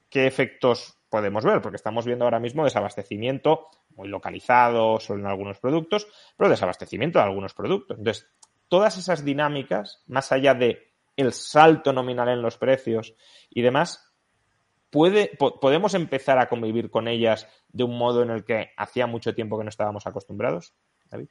¿qué 0.09 0.27
efectos 0.27 0.97
podemos 1.09 1.43
ver? 1.43 1.61
Porque 1.61 1.75
estamos 1.75 2.05
viendo 2.05 2.23
ahora 2.23 2.39
mismo 2.39 2.63
desabastecimiento 2.63 3.67
muy 3.97 4.07
localizado 4.07 4.97
solo 5.01 5.19
en 5.19 5.27
algunos 5.27 5.59
productos, 5.59 6.07
pero 6.37 6.49
desabastecimiento 6.49 7.19
de 7.19 7.25
algunos 7.25 7.53
productos. 7.53 7.97
Entonces, 7.97 8.29
todas 8.67 8.97
esas 8.97 9.23
dinámicas, 9.23 10.03
más 10.07 10.31
allá 10.31 10.53
de 10.53 10.93
el 11.15 11.33
salto 11.33 11.93
nominal 11.93 12.29
en 12.29 12.41
los 12.41 12.57
precios 12.57 13.13
y 13.49 13.61
demás, 13.61 14.13
¿podemos 14.89 15.93
empezar 15.93 16.39
a 16.39 16.47
convivir 16.47 16.89
con 16.89 17.07
ellas 17.07 17.47
de 17.69 17.83
un 17.83 17.97
modo 17.97 18.23
en 18.23 18.29
el 18.29 18.43
que 18.43 18.69
hacía 18.77 19.07
mucho 19.07 19.33
tiempo 19.33 19.57
que 19.57 19.63
no 19.63 19.69
estábamos 19.69 20.05
acostumbrados? 20.05 20.73
David. 21.09 21.29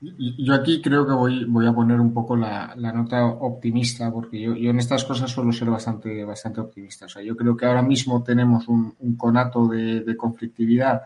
Yo 0.00 0.54
aquí 0.54 0.80
creo 0.80 1.06
que 1.06 1.12
voy, 1.12 1.44
voy 1.44 1.66
a 1.66 1.74
poner 1.74 2.00
un 2.00 2.14
poco 2.14 2.34
la, 2.34 2.74
nota 2.74 3.26
optimista, 3.26 4.10
porque 4.10 4.40
yo, 4.40 4.54
en 4.54 4.78
estas 4.78 5.04
cosas 5.04 5.30
suelo 5.30 5.52
ser 5.52 5.68
bastante, 5.68 6.24
bastante 6.24 6.62
optimista. 6.62 7.04
O 7.04 7.08
sea, 7.08 7.22
yo 7.22 7.36
creo 7.36 7.54
que 7.54 7.66
ahora 7.66 7.82
mismo 7.82 8.22
tenemos 8.22 8.66
un, 8.68 8.94
conato 9.18 9.68
de, 9.68 10.16
conflictividad 10.16 11.02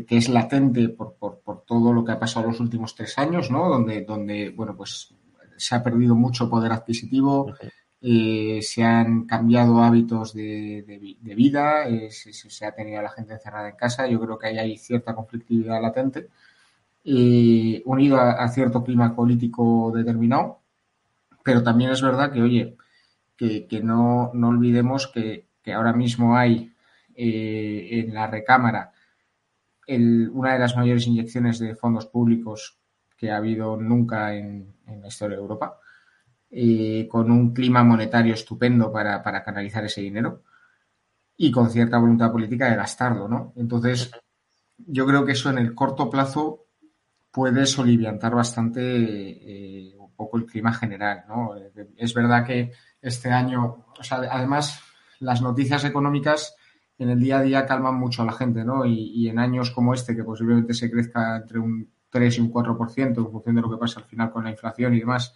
que, 0.00 0.16
es 0.16 0.28
latente 0.28 0.88
por, 0.88 1.16
por, 1.16 1.64
todo 1.66 1.92
lo 1.92 2.04
que 2.04 2.12
ha 2.12 2.18
pasado 2.18 2.46
los 2.46 2.60
últimos 2.60 2.94
tres 2.94 3.18
años, 3.18 3.50
¿no? 3.50 3.68
Donde, 3.68 4.02
donde 4.02 4.48
bueno, 4.50 4.74
pues 4.74 5.14
se 5.56 5.74
ha 5.74 5.82
perdido 5.82 6.14
mucho 6.14 6.48
poder 6.48 6.72
adquisitivo, 6.72 7.54
eh, 8.00 8.60
se 8.62 8.82
han 8.82 9.26
cambiado 9.26 9.82
hábitos 9.82 10.32
de, 10.32 11.16
vida, 11.20 11.86
eh, 11.88 12.10
se, 12.10 12.66
ha 12.66 12.74
tenido 12.74 13.00
a 13.00 13.02
la 13.02 13.10
gente 13.10 13.34
encerrada 13.34 13.68
en 13.68 13.76
casa. 13.76 14.06
Yo 14.06 14.18
creo 14.20 14.38
que 14.38 14.46
ahí 14.48 14.58
hay 14.58 14.78
cierta 14.78 15.14
conflictividad 15.14 15.80
latente, 15.80 16.28
eh, 17.04 17.82
unido 17.84 18.18
a, 18.18 18.48
cierto 18.48 18.82
clima 18.82 19.14
político 19.14 19.92
determinado. 19.94 20.60
Pero 21.44 21.62
también 21.62 21.90
es 21.90 22.00
verdad 22.00 22.32
que, 22.32 22.40
oye, 22.40 22.76
que, 23.36 23.80
no, 23.82 24.30
no, 24.32 24.48
olvidemos 24.48 25.08
que, 25.08 25.48
ahora 25.74 25.92
mismo 25.92 26.36
hay 26.36 26.72
en 27.14 28.14
la 28.14 28.26
recámara 28.26 28.92
una 29.88 30.52
de 30.52 30.58
las 30.58 30.76
mayores 30.76 31.06
inyecciones 31.06 31.58
de 31.58 31.74
fondos 31.74 32.06
públicos 32.06 32.78
que 33.16 33.30
ha 33.30 33.36
habido 33.36 33.76
nunca 33.76 34.34
en 34.34 34.74
la 34.86 35.08
historia 35.08 35.36
de 35.36 35.42
Europa 35.42 35.78
eh, 36.54 37.08
con 37.10 37.30
un 37.30 37.54
clima 37.54 37.82
monetario 37.82 38.34
estupendo 38.34 38.92
para, 38.92 39.22
canalizar 39.42 39.86
ese 39.86 40.02
dinero 40.02 40.42
y 41.34 41.50
con 41.50 41.70
cierta 41.70 41.96
voluntad 41.96 42.30
política 42.30 42.68
de 42.68 42.76
gastarlo, 42.76 43.26
¿no? 43.26 43.54
Entonces, 43.56 44.10
yo 44.76 45.06
creo 45.06 45.24
que 45.24 45.32
eso 45.32 45.48
en 45.48 45.56
el 45.56 45.74
corto 45.74 46.10
plazo 46.10 46.66
puede 47.30 47.64
soliviantar 47.64 48.34
bastante 48.34 48.82
eh, 48.82 49.96
un 49.96 50.14
poco 50.14 50.36
el 50.36 50.44
clima 50.44 50.74
general, 50.74 51.24
¿no? 51.26 51.54
Es 51.96 52.12
verdad 52.12 52.44
que 52.44 52.70
este 53.00 53.30
año, 53.30 53.86
o 53.98 54.02
sea, 54.02 54.18
además, 54.30 54.78
las 55.20 55.40
noticias 55.40 55.84
económicas 55.86 56.54
en 56.98 57.10
el 57.10 57.20
día 57.20 57.38
a 57.38 57.42
día 57.42 57.66
calman 57.66 57.96
mucho 57.96 58.22
a 58.22 58.26
la 58.26 58.32
gente, 58.32 58.64
¿no? 58.64 58.84
Y, 58.84 59.28
en 59.28 59.38
años 59.38 59.70
como 59.70 59.94
este, 59.94 60.14
que 60.14 60.24
posiblemente 60.24 60.74
se 60.74 60.90
crezca 60.90 61.36
entre 61.36 61.58
un 61.58 61.90
3 62.10 62.38
y 62.38 62.40
un 62.40 62.52
4% 62.52 63.16
en 63.16 63.30
función 63.30 63.56
de 63.56 63.62
lo 63.62 63.70
que 63.70 63.78
pasa 63.78 64.00
al 64.00 64.06
final 64.06 64.30
con 64.30 64.44
la 64.44 64.50
inflación 64.50 64.94
y 64.94 65.00
demás, 65.00 65.34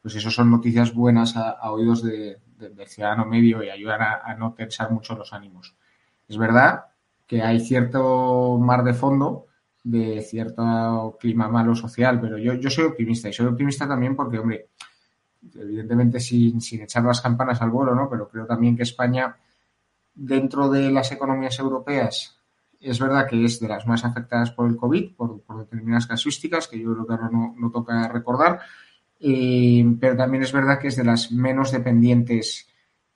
pues 0.00 0.16
eso 0.16 0.30
son 0.30 0.50
noticias 0.50 0.94
buenas 0.94 1.36
a, 1.36 1.70
oídos 1.70 2.02
de, 2.02 2.38
del 2.56 2.86
ciudadano 2.86 3.26
medio 3.26 3.62
y 3.62 3.70
ayudan 3.70 4.00
a, 4.02 4.34
no 4.34 4.52
tensar 4.54 4.90
mucho 4.90 5.14
los 5.14 5.32
ánimos. 5.32 5.76
Es 6.28 6.38
verdad 6.38 6.86
que 7.26 7.42
hay 7.42 7.60
cierto 7.60 8.58
mar 8.58 8.84
de 8.84 8.94
fondo 8.94 9.46
de 9.82 10.22
cierto 10.22 11.16
clima 11.20 11.46
malo 11.48 11.74
social, 11.74 12.18
pero 12.20 12.38
yo, 12.38 12.54
yo 12.54 12.70
soy 12.70 12.84
optimista 12.84 13.28
y 13.28 13.34
soy 13.34 13.46
optimista 13.46 13.86
también 13.86 14.16
porque, 14.16 14.38
hombre, 14.38 14.70
evidentemente 15.54 16.20
sin, 16.20 16.60
sin 16.60 16.82
echar 16.82 17.04
las 17.04 17.20
campanas 17.20 17.60
al 17.60 17.70
vuelo, 17.70 17.94
¿no? 17.94 18.08
Pero 18.08 18.28
creo 18.28 18.46
también 18.46 18.76
que 18.76 18.82
España, 18.82 19.36
dentro 20.14 20.70
de 20.70 20.90
las 20.90 21.12
economías 21.12 21.58
europeas, 21.58 22.38
es 22.80 22.98
verdad 22.98 23.26
que 23.28 23.44
es 23.44 23.60
de 23.60 23.68
las 23.68 23.86
más 23.86 24.04
afectadas 24.04 24.50
por 24.50 24.68
el 24.68 24.76
COVID, 24.76 25.14
por, 25.14 25.42
determinadas 25.58 26.06
casuísticas, 26.06 26.68
que 26.68 26.78
yo 26.78 26.92
creo 26.92 27.06
que 27.06 27.12
ahora 27.14 27.30
no, 27.30 27.54
no 27.58 27.70
toca 27.70 28.08
recordar, 28.08 28.60
pero 29.18 30.16
también 30.16 30.42
es 30.42 30.52
verdad 30.52 30.78
que 30.78 30.88
es 30.88 30.96
de 30.96 31.04
las 31.04 31.32
menos 31.32 31.72
dependientes 31.72 32.68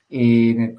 eh, 0.08 0.74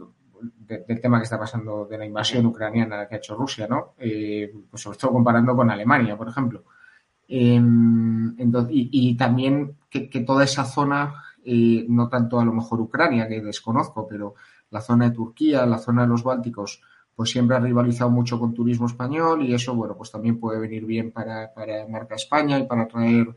del 0.68 1.02
tema 1.02 1.18
que 1.18 1.24
está 1.24 1.40
pasando 1.40 1.86
de 1.86 1.98
la 1.98 2.06
invasión 2.06 2.46
ucraniana 2.46 3.08
que 3.08 3.16
ha 3.16 3.18
hecho 3.18 3.36
Rusia, 3.36 3.68
¿no? 3.68 3.94
Eh, 3.98 4.52
pues 4.70 4.82
sobre 4.82 4.98
todo 4.98 5.12
comparando 5.12 5.56
con 5.56 5.70
Alemania, 5.70 6.18
por 6.18 6.30
ejemplo. 6.30 6.64
Em, 7.28 8.36
y, 8.70 9.16
también 9.16 9.78
que, 9.90 10.08
toda 10.26 10.44
esa 10.44 10.66
zona, 10.66 11.14
eh, 11.44 11.86
no 11.88 12.08
tanto 12.10 12.40
a 12.40 12.46
lo 12.46 12.54
mejor 12.54 12.82
Ucrania, 12.82 13.28
que 13.28 13.42
desconozco, 13.42 14.08
pero 14.08 14.36
la 14.72 14.82
zona 14.82 15.10
de 15.10 15.16
Turquía, 15.16 15.66
la 15.66 15.78
zona 15.78 16.04
de 16.04 16.10
los 16.10 16.24
Bálticos, 16.24 16.82
pues 17.16 17.32
siempre 17.32 17.58
ha 17.58 17.60
rivalizado 17.60 18.10
mucho 18.10 18.40
con 18.40 18.54
turismo 18.54 18.88
español 18.88 19.44
y 19.44 19.54
eso, 19.54 19.76
bueno, 19.76 19.96
pues 19.98 20.12
también 20.12 20.40
puede 20.40 20.60
venir 20.60 20.86
bien 20.86 21.12
para, 21.12 21.54
para 21.54 21.88
Marca 21.88 22.16
España 22.16 22.58
y 22.58 22.66
para 22.66 22.88
traer 22.88 23.36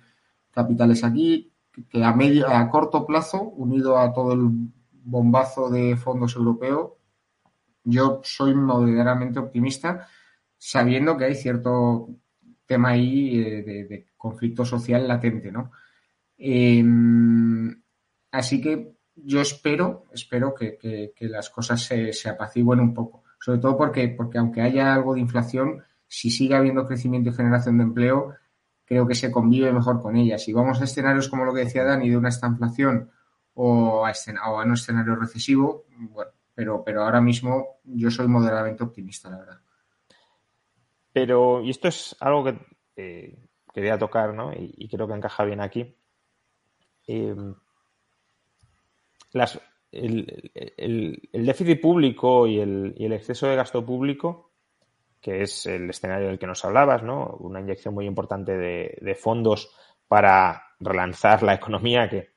capitales 0.52 1.02
aquí 1.02 1.52
que 1.90 2.04
a, 2.04 2.12
medio, 2.12 2.48
a 2.48 2.68
corto 2.68 3.06
plazo, 3.06 3.42
unido 3.42 3.98
a 3.98 4.12
todo 4.12 4.34
el 4.34 4.50
bombazo 5.04 5.70
de 5.70 5.96
fondos 5.96 6.36
europeos, 6.36 6.92
yo 7.84 8.20
soy 8.22 8.54
moderadamente 8.54 9.38
optimista, 9.38 10.06
sabiendo 10.56 11.16
que 11.16 11.24
hay 11.24 11.34
cierto 11.34 12.08
tema 12.66 12.90
ahí 12.90 13.40
eh, 13.40 13.62
de, 13.62 14.06
conflicto 14.16 14.64
social 14.64 15.08
latente, 15.08 15.50
¿no? 15.50 15.72
Em, 16.38 17.82
así 18.30 18.60
que 18.60 18.94
yo 19.14 19.40
espero, 19.40 20.04
espero 20.12 20.54
que, 20.54 21.12
las 21.20 21.50
cosas 21.50 21.82
se, 21.82 22.12
se, 22.12 22.28
apacigüen 22.28 22.80
un 22.80 22.94
poco. 22.94 23.24
Sobre 23.40 23.58
todo 23.58 23.76
porque, 23.76 24.08
porque 24.08 24.38
aunque 24.38 24.62
haya 24.62 24.94
algo 24.94 25.14
de 25.14 25.20
inflación, 25.20 25.82
si 26.06 26.30
sigue 26.30 26.54
habiendo 26.54 26.86
crecimiento 26.86 27.30
y 27.30 27.34
generación 27.34 27.78
de 27.78 27.84
empleo, 27.84 28.34
creo 28.84 29.06
que 29.06 29.14
se 29.14 29.30
convive 29.30 29.72
mejor 29.72 30.00
con 30.00 30.16
ella. 30.16 30.38
Si 30.38 30.52
vamos 30.52 30.80
a 30.80 30.84
escenarios 30.84 31.28
como 31.28 31.44
lo 31.44 31.54
que 31.54 31.64
decía 31.64 31.84
Dani, 31.84 32.10
de 32.10 32.16
una 32.16 32.28
estanflación 32.28 33.10
o 33.54 34.06
a, 34.06 34.12
o 34.12 34.60
a 34.60 34.64
un 34.64 34.72
escenario 34.72 35.16
recesivo, 35.16 35.86
bueno, 36.10 36.30
pero, 36.54 36.84
pero 36.84 37.02
ahora 37.02 37.20
mismo 37.20 37.80
yo 37.84 38.10
soy 38.10 38.28
moderadamente 38.28 38.84
optimista, 38.84 39.30
la 39.30 39.38
verdad. 39.38 39.60
Pero, 41.12 41.62
y 41.62 41.70
esto 41.70 41.88
es 41.88 42.16
algo 42.20 42.44
que 42.44 42.58
eh, 42.96 43.38
quería 43.72 43.98
tocar, 43.98 44.34
¿no? 44.34 44.52
Y, 44.54 44.88
creo 44.88 45.06
que 45.06 45.14
encaja 45.14 45.44
bien 45.44 45.60
aquí. 45.60 45.96
Eh, 47.06 47.34
el, 49.90 51.28
déficit 51.32 51.80
público 51.80 52.46
y 52.46 52.60
el, 52.60 52.94
y 52.96 53.06
el 53.06 53.12
exceso 53.12 53.46
de 53.46 53.56
gasto 53.56 53.84
público 53.84 54.52
que 55.22 55.42
es 55.42 55.66
el 55.66 55.88
escenario 55.88 56.26
del 56.26 56.38
que 56.38 56.48
nos 56.48 56.64
hablabas, 56.64 57.02
¿no? 57.04 57.36
Una 57.38 57.60
inyección 57.60 57.94
muy 57.94 58.06
importante 58.06 58.58
de, 58.58 59.14
fondos 59.14 59.70
para 60.08 60.64
relanzar 60.80 61.44
la 61.44 61.54
economía, 61.54 62.10
que, 62.10 62.30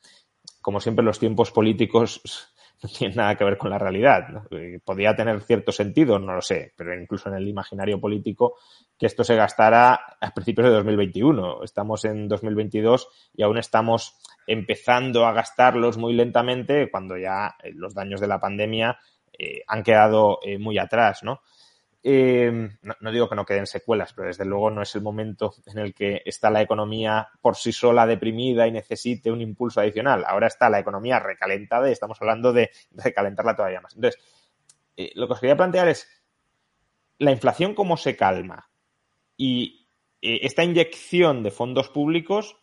como 0.61 0.79
siempre, 0.79 1.03
los 1.03 1.17
tiempos 1.17 1.51
políticos 1.51 2.21
no 2.83 2.89
tienen 2.89 3.17
nada 3.17 3.35
que 3.35 3.43
ver 3.43 3.57
con 3.57 3.71
la 3.71 3.79
realidad. 3.79 4.27
Eh, 4.51 4.79
podría 4.85 5.15
tener 5.15 5.41
cierto 5.41 5.71
sentido, 5.71 6.19
no 6.19 6.35
lo 6.35 6.41
sé, 6.41 6.73
pero 6.77 6.93
incluso 6.93 7.27
en 7.27 7.35
el 7.35 7.47
imaginario 7.47 7.99
político, 7.99 8.55
que 8.99 9.07
esto 9.07 9.23
se 9.23 9.35
gastara 9.35 10.17
a 10.21 10.31
principios 10.31 10.67
de 10.67 10.75
2021. 10.75 11.63
Estamos 11.63 12.05
en 12.05 12.27
2022 12.27 13.07
y 13.33 13.41
aún 13.41 13.57
estamos 13.57 14.15
empezando 14.47 15.25
a 15.25 15.33
gastarlos 15.33 15.97
muy 15.97 16.13
lentamente 16.13 16.89
cuando 16.89 17.17
ya 17.17 17.55
eh, 17.63 17.71
los 17.73 17.93
daños 17.93 18.21
de 18.21 18.27
la 18.27 18.39
pandemia 18.39 18.99
eh, 19.37 19.63
han 19.67 19.83
quedado 19.83 20.39
muy 20.59 20.77
atrás, 20.77 21.23
¿no? 21.23 21.41
Eh, 22.07 22.69
no, 22.99 23.11
digo 23.11 23.27
que 23.27 23.33
no 23.33 23.47
queden 23.47 23.65
secuelas, 23.65 24.13
pero 24.13 24.27
desde 24.27 24.45
luego 24.45 24.69
no 24.69 24.83
es 24.83 24.93
el 24.93 25.01
momento 25.01 25.55
en 25.65 25.79
el 25.79 25.95
que 25.95 26.21
está 26.23 26.51
la 26.51 26.61
economía 26.61 27.27
por 27.41 27.55
sí 27.55 27.71
sola 27.71 28.05
deprimida 28.05 28.67
y 28.67 28.71
necesite 28.71 29.31
un 29.31 29.41
impulso 29.41 29.81
adicional. 29.81 30.23
Ahora 30.27 30.45
está 30.45 30.69
la 30.69 30.77
economía 30.77 31.17
recalentada 31.19 31.89
y 31.89 31.93
estamos 31.93 32.21
hablando 32.21 32.53
de 32.53 32.69
recalentarla 32.91 33.55
todavía 33.55 33.81
más. 33.81 33.95
Entonces, 33.95 34.21
eh, 34.95 35.13
lo 35.15 35.25
que 35.25 35.33
os 35.33 35.39
quería 35.39 35.57
plantear 35.57 35.87
es 35.87 36.07
la 37.17 37.31
inflación 37.31 37.73
cómo 37.73 37.97
se 37.97 38.15
calma 38.15 38.69
y 39.35 39.87
eh, 40.21 40.41
esta 40.43 40.63
inyección 40.63 41.41
de 41.41 41.49
fondos 41.49 41.89
públicos 41.89 42.55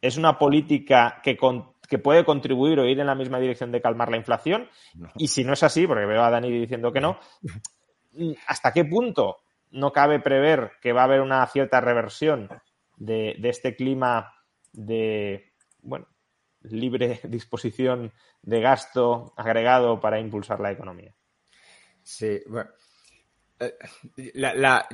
es 0.00 0.16
una 0.16 0.38
política 0.38 1.20
que, 1.22 1.36
que 1.88 1.98
puede 1.98 2.24
contribuir 2.24 2.78
o 2.80 2.86
ir 2.86 3.00
en 3.00 3.06
la 3.06 3.14
misma 3.14 3.38
dirección 3.38 3.72
de 3.72 3.80
calmar 3.80 4.10
la 4.10 4.16
inflación. 4.16 4.68
Y 5.16 5.28
si 5.28 5.44
no 5.44 5.52
es 5.52 5.62
así, 5.62 5.86
porque 5.86 6.06
veo 6.06 6.22
a 6.22 6.30
Dani 6.30 6.50
diciendo 6.50 6.92
que 6.92 7.00
no, 7.00 7.18
¿hasta 8.46 8.72
qué 8.72 8.84
punto 8.84 9.38
no 9.70 9.92
cabe 9.92 10.20
prever 10.20 10.72
que 10.80 10.92
va 10.92 11.02
a 11.02 11.04
haber 11.04 11.20
una 11.20 11.46
cierta 11.46 11.80
reversión 11.80 12.48
de, 12.96 13.36
este 13.42 13.74
clima 13.74 14.32
de, 14.72 15.52
bueno, 15.82 16.06
libre 16.62 17.20
disposición 17.28 18.12
de 18.42 18.60
gasto 18.60 19.32
agregado 19.36 20.00
para 20.00 20.20
impulsar 20.20 20.60
la 20.60 20.72
economía. 20.72 21.14
Sí, 22.02 22.40
bueno. 22.46 22.70
Eh, 23.58 23.74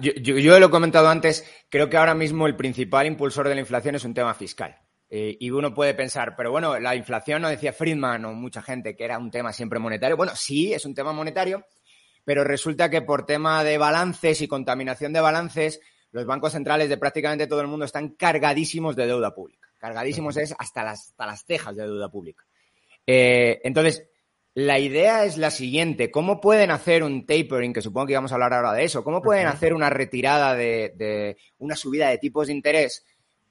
yo, 0.01 0.59
lo 0.59 0.67
he 0.67 0.71
comentado 0.71 1.09
antes, 1.09 1.49
creo 1.69 1.89
que 1.89 1.97
ahora 1.97 2.15
mismo 2.15 2.49
el 2.49 2.57
principal 2.57 3.07
impulsor 3.07 3.49
de 3.49 3.55
la 3.55 3.61
inflación 3.61 3.95
es 3.95 4.05
un 4.05 4.15
tema 4.15 4.35
fiscal. 4.35 4.77
Eh, 5.09 5.37
y 5.39 5.51
uno 5.51 5.73
puede 5.73 5.95
pensar, 5.95 6.35
pero 6.37 6.51
bueno, 6.51 6.79
la 6.81 6.97
inflación, 6.97 7.43
no 7.43 7.49
decía 7.49 7.73
Friedman 7.73 8.25
o 8.25 8.33
mucha 8.33 8.61
gente 8.61 8.97
que 8.97 9.05
era 9.05 9.19
un 9.19 9.31
tema 9.31 9.53
siempre 9.53 9.79
monetario. 9.79 10.17
Bueno, 10.17 10.33
sí, 10.35 10.73
es 10.73 10.85
un 10.85 10.95
tema 10.95 11.13
monetario, 11.13 11.65
pero 12.25 12.43
resulta 12.43 12.91
que 12.91 13.03
por 13.03 13.25
tema 13.25 13.63
de 13.63 13.79
balances 13.79 14.43
y 14.43 14.49
contaminación 14.49 15.13
de 15.13 15.21
balances, 15.21 15.81
los 16.11 16.27
bancos 16.27 16.53
centrales 16.53 16.89
de 16.89 16.99
prácticamente 16.99 17.47
todo 17.47 17.61
el 17.61 17.69
mundo 17.69 17.85
están 17.85 18.11
cargadísimos 18.11 18.97
de 18.97 19.07
deuda 19.07 19.35
pública. 19.35 19.69
Cargadísimos 19.79 20.37
es 20.39 20.55
hasta 20.59 20.83
las, 20.83 21.11
hasta 21.11 21.27
las 21.27 21.45
cejas 21.45 21.77
de 21.77 21.85
deuda 21.85 22.09
pública. 22.09 22.45
Eh, 23.07 23.61
entonces, 23.63 24.09
la 24.55 24.79
idea 24.79 25.25
es 25.25 25.37
la 25.37 25.51
siguiente. 25.51 26.11
¿Cómo 26.11 26.41
pueden 26.41 26.71
hacer 26.71 27.05
un 27.05 27.27
tapering, 27.27 27.73
que 27.73 27.83
supongo 27.83 28.07
que 28.07 28.15
íbamos 28.15 28.33
a 28.33 28.37
hablar 28.37 28.55
ahora 28.55 28.73
de 28.73 28.85
eso, 28.85 29.05
cómo 29.05 29.23
pueden 29.23 29.47
hacer 29.47 29.75
una 29.75 29.91
retirada 29.91 30.55
de, 30.55 30.95
de 30.97 31.37
una 31.59 31.77
subida 31.77 32.09
de 32.09 32.19
tipos 32.19 32.47
de 32.47 32.55
interés 32.55 33.05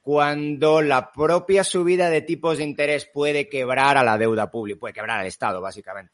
cuando 0.06 0.84
la 0.84 1.12
propia 1.12 1.64
subida 1.64 2.12
de 2.12 2.22
tipos 2.22 2.60
de 2.60 2.64
interés 2.64 3.10
puede 3.12 3.50
quebrar 3.50 3.98
a 3.98 4.04
la 4.04 4.20
deuda 4.20 4.52
pública, 4.52 4.80
puede 4.80 4.94
quebrar 4.94 5.20
al 5.20 5.26
Estado, 5.26 5.60
básicamente? 5.60 6.14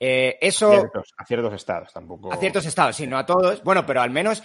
Eh, 0.00 0.38
eso. 0.40 0.72
A 0.72 1.26
ciertos, 1.26 1.52
estados 1.52 1.92
tampoco. 1.92 2.32
A 2.32 2.38
ciertos 2.38 2.64
estados, 2.64 2.96
sí, 2.96 3.06
no 3.06 3.18
a 3.18 3.26
todos. 3.26 3.62
Bueno, 3.62 3.84
pero 3.84 4.00
al 4.00 4.08
menos 4.08 4.42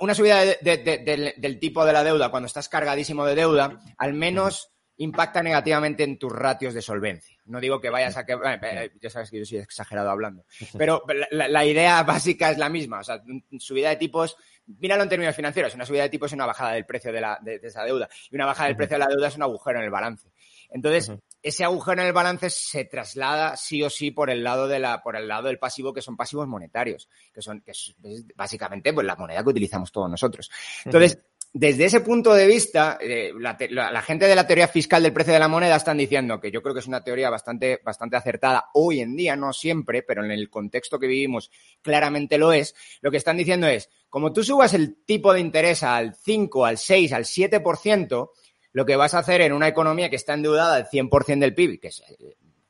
una 0.00 0.12
subida 0.12 0.40
del 0.60 1.58
tipo 1.60 1.84
de 1.84 1.92
la 1.92 2.02
deuda, 2.02 2.32
cuando 2.32 2.48
estás 2.48 2.68
cargadísimo 2.68 3.24
de 3.26 3.36
deuda, 3.36 3.78
al 3.96 4.12
menos 4.12 4.72
impacta 4.96 5.40
negativamente 5.44 6.02
en 6.02 6.18
tus 6.18 6.32
ratios 6.32 6.74
de 6.74 6.82
solvencia. 6.82 7.38
No 7.44 7.60
digo 7.60 7.80
que 7.80 7.90
vayas 7.90 8.16
a 8.16 8.26
que. 8.26 8.32
Eh, 8.32 8.90
ya 9.00 9.08
sabes 9.08 9.30
que 9.30 9.38
yo 9.38 9.44
soy 9.44 9.58
exagerado 9.58 10.10
hablando. 10.10 10.46
Pero 10.76 11.04
la, 11.30 11.64
idea 11.64 12.02
básica 12.02 12.50
es 12.50 12.58
la 12.58 12.68
misma. 12.68 12.98
O 12.98 13.04
sea, 13.04 13.22
subida 13.60 13.90
de 13.90 13.96
tipos. 13.96 14.36
Míralo 14.66 15.02
en 15.02 15.08
términos 15.08 15.34
financieros. 15.34 15.74
Una 15.74 15.84
subida 15.84 16.02
de 16.02 16.08
tipos 16.08 16.30
es 16.30 16.34
una 16.34 16.46
bajada 16.46 16.72
del 16.72 16.86
precio 16.86 17.12
de, 17.12 17.20
la, 17.20 17.38
de 17.42 17.60
esa 17.62 17.84
deuda. 17.84 18.08
Y 18.30 18.36
una 18.36 18.46
bajada 18.46 18.68
del 18.68 18.76
precio 18.76 18.94
de 18.94 19.00
la 19.00 19.08
deuda 19.08 19.28
es 19.28 19.36
un 19.36 19.42
agujero 19.42 19.78
en 19.78 19.84
el 19.84 19.90
balance. 19.90 20.30
Entonces, 20.70 21.12
ese 21.42 21.64
agujero 21.64 22.00
en 22.00 22.06
el 22.08 22.12
balance 22.12 22.48
se 22.48 22.84
traslada 22.84 23.56
sí 23.56 23.82
o 23.82 23.90
sí 23.90 24.10
por 24.10 24.30
el 24.30 24.42
lado 24.42 24.68
de 24.68 24.78
la, 24.78 25.02
por 25.02 25.16
el 25.16 25.28
lado 25.28 25.48
del 25.48 25.58
pasivo, 25.58 25.92
que 25.92 26.00
son 26.00 26.16
pasivos 26.16 26.48
monetarios, 26.48 27.08
que 27.32 27.42
son, 27.42 27.60
que 27.60 27.72
es, 27.72 27.94
básicamente 28.34 28.92
pues, 28.92 29.06
la 29.06 29.16
moneda 29.16 29.42
que 29.42 29.50
utilizamos 29.50 29.92
todos 29.92 30.08
nosotros. 30.08 30.50
Entonces, 30.84 31.18
desde 31.54 31.84
ese 31.84 32.00
punto 32.00 32.32
de 32.32 32.46
vista, 32.46 32.96
eh, 32.98 33.30
la, 33.38 34.02
gente 34.02 34.26
de 34.26 34.34
la 34.34 34.46
teoría 34.46 34.68
fiscal 34.68 35.02
del 35.02 35.12
precio 35.12 35.34
de 35.34 35.38
la 35.38 35.48
moneda 35.48 35.76
están 35.76 35.98
diciendo 35.98 36.40
que 36.40 36.50
yo 36.50 36.62
creo 36.62 36.72
que 36.72 36.80
es 36.80 36.86
una 36.86 37.04
teoría 37.04 37.28
bastante, 37.28 37.78
bastante 37.84 38.16
acertada 38.16 38.70
hoy 38.72 39.00
en 39.00 39.14
día, 39.14 39.36
no 39.36 39.52
siempre, 39.52 40.02
pero 40.02 40.24
en 40.24 40.30
el 40.30 40.48
contexto 40.48 40.98
que 40.98 41.06
vivimos 41.06 41.50
claramente 41.82 42.38
lo 42.38 42.54
es. 42.54 42.74
Lo 43.02 43.10
que 43.10 43.18
están 43.18 43.36
diciendo 43.36 43.66
es, 43.66 43.90
como 44.08 44.32
tú 44.32 44.42
subas 44.42 44.72
el 44.72 45.04
tipo 45.04 45.34
de 45.34 45.40
interés 45.40 45.82
al 45.82 46.14
5, 46.14 46.64
al 46.64 46.78
6, 46.78 47.12
al 47.12 47.24
7%, 47.24 48.30
lo 48.72 48.86
que 48.86 48.96
vas 48.96 49.12
a 49.12 49.18
hacer 49.18 49.42
en 49.42 49.52
una 49.52 49.68
economía 49.68 50.08
que 50.08 50.16
está 50.16 50.32
endeudada 50.32 50.76
al 50.76 50.88
100% 50.88 51.38
del 51.38 51.54
PIB, 51.54 51.80
que, 51.80 51.90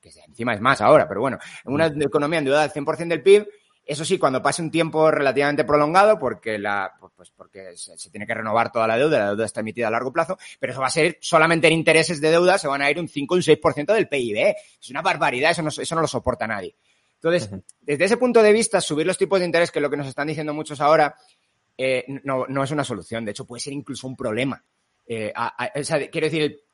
que 0.01 0.11
encima 0.26 0.55
es 0.55 0.61
más 0.61 0.80
ahora, 0.80 1.07
pero 1.07 1.20
bueno, 1.20 1.39
en 1.64 1.72
una 1.72 1.89
mm. 1.89 2.03
economía 2.03 2.41
endeudada 2.41 2.64
al 2.64 2.72
100% 2.72 3.07
del 3.07 3.22
PIB, 3.22 3.47
eso 3.85 4.05
sí, 4.05 4.18
cuando 4.18 4.43
pase 4.43 4.62
un 4.62 4.70
tiempo 4.70 5.11
relativamente 5.11 5.64
prolongado, 5.64 6.18
porque 6.18 6.59
la, 6.59 6.93
pues 7.16 7.30
porque 7.30 7.76
se, 7.76 8.11
tiene 8.11 8.26
que 8.26 8.35
renovar 8.35 8.70
toda 8.70 8.87
la 8.87 8.97
deuda, 8.97 9.18
la 9.18 9.26
deuda 9.30 9.45
está 9.45 9.61
emitida 9.61 9.89
a 9.89 9.91
largo 9.91 10.12
plazo, 10.12 10.39
pero 10.61 10.72
eso 10.72 10.80
va 10.80 10.87
a 10.87 10.91
ser 10.91 11.18
solamente 11.20 11.66
en 11.66 11.74
intereses 11.74 12.20
de 12.20 12.30
deuda, 12.30 12.59
se 12.59 12.68
van 12.68 12.83
a 12.83 12.91
ir 12.91 12.99
un 12.99 13.09
5 13.09 13.35
o 13.35 13.37
un 13.37 13.43
6% 13.43 13.93
del 13.93 14.09
PIB. 14.09 14.55
Es 14.80 14.91
una 14.91 15.03
barbaridad, 15.03 15.51
eso 15.51 15.62
no, 15.62 15.70
eso 15.70 15.95
no 15.95 16.01
lo 16.01 16.07
soporta 16.07 16.47
nadie. 16.47 16.76
Entonces, 17.14 17.51
desde 17.80 18.05
ese 18.05 18.16
punto 18.16 18.43
de 18.43 18.53
vista, 18.53 18.80
subir 18.80 19.07
los 19.07 19.18
tipos 19.18 19.39
de 19.39 19.47
interés, 19.47 19.70
que 19.70 19.78
es 19.78 19.83
lo 19.83 19.91
que 19.91 19.97
nos 19.97 20.09
están 20.09 20.26
diciendo 20.26 20.55
muchos 20.55 20.80
ahora, 20.80 21.14
eh, 21.76 22.05
no, 22.24 22.47
no 22.49 22.64
es 22.64 22.70
una 22.70 22.85
solución. 22.85 23.24
De 23.24 23.30
hecho, 23.30 23.45
puede 23.45 23.61
ser 23.61 23.72
incluso 23.72 24.07
un 24.07 24.16
problema. 24.16 24.64
Eh, 25.07 25.33
quiero 26.11 26.26
decir, 26.26 26.64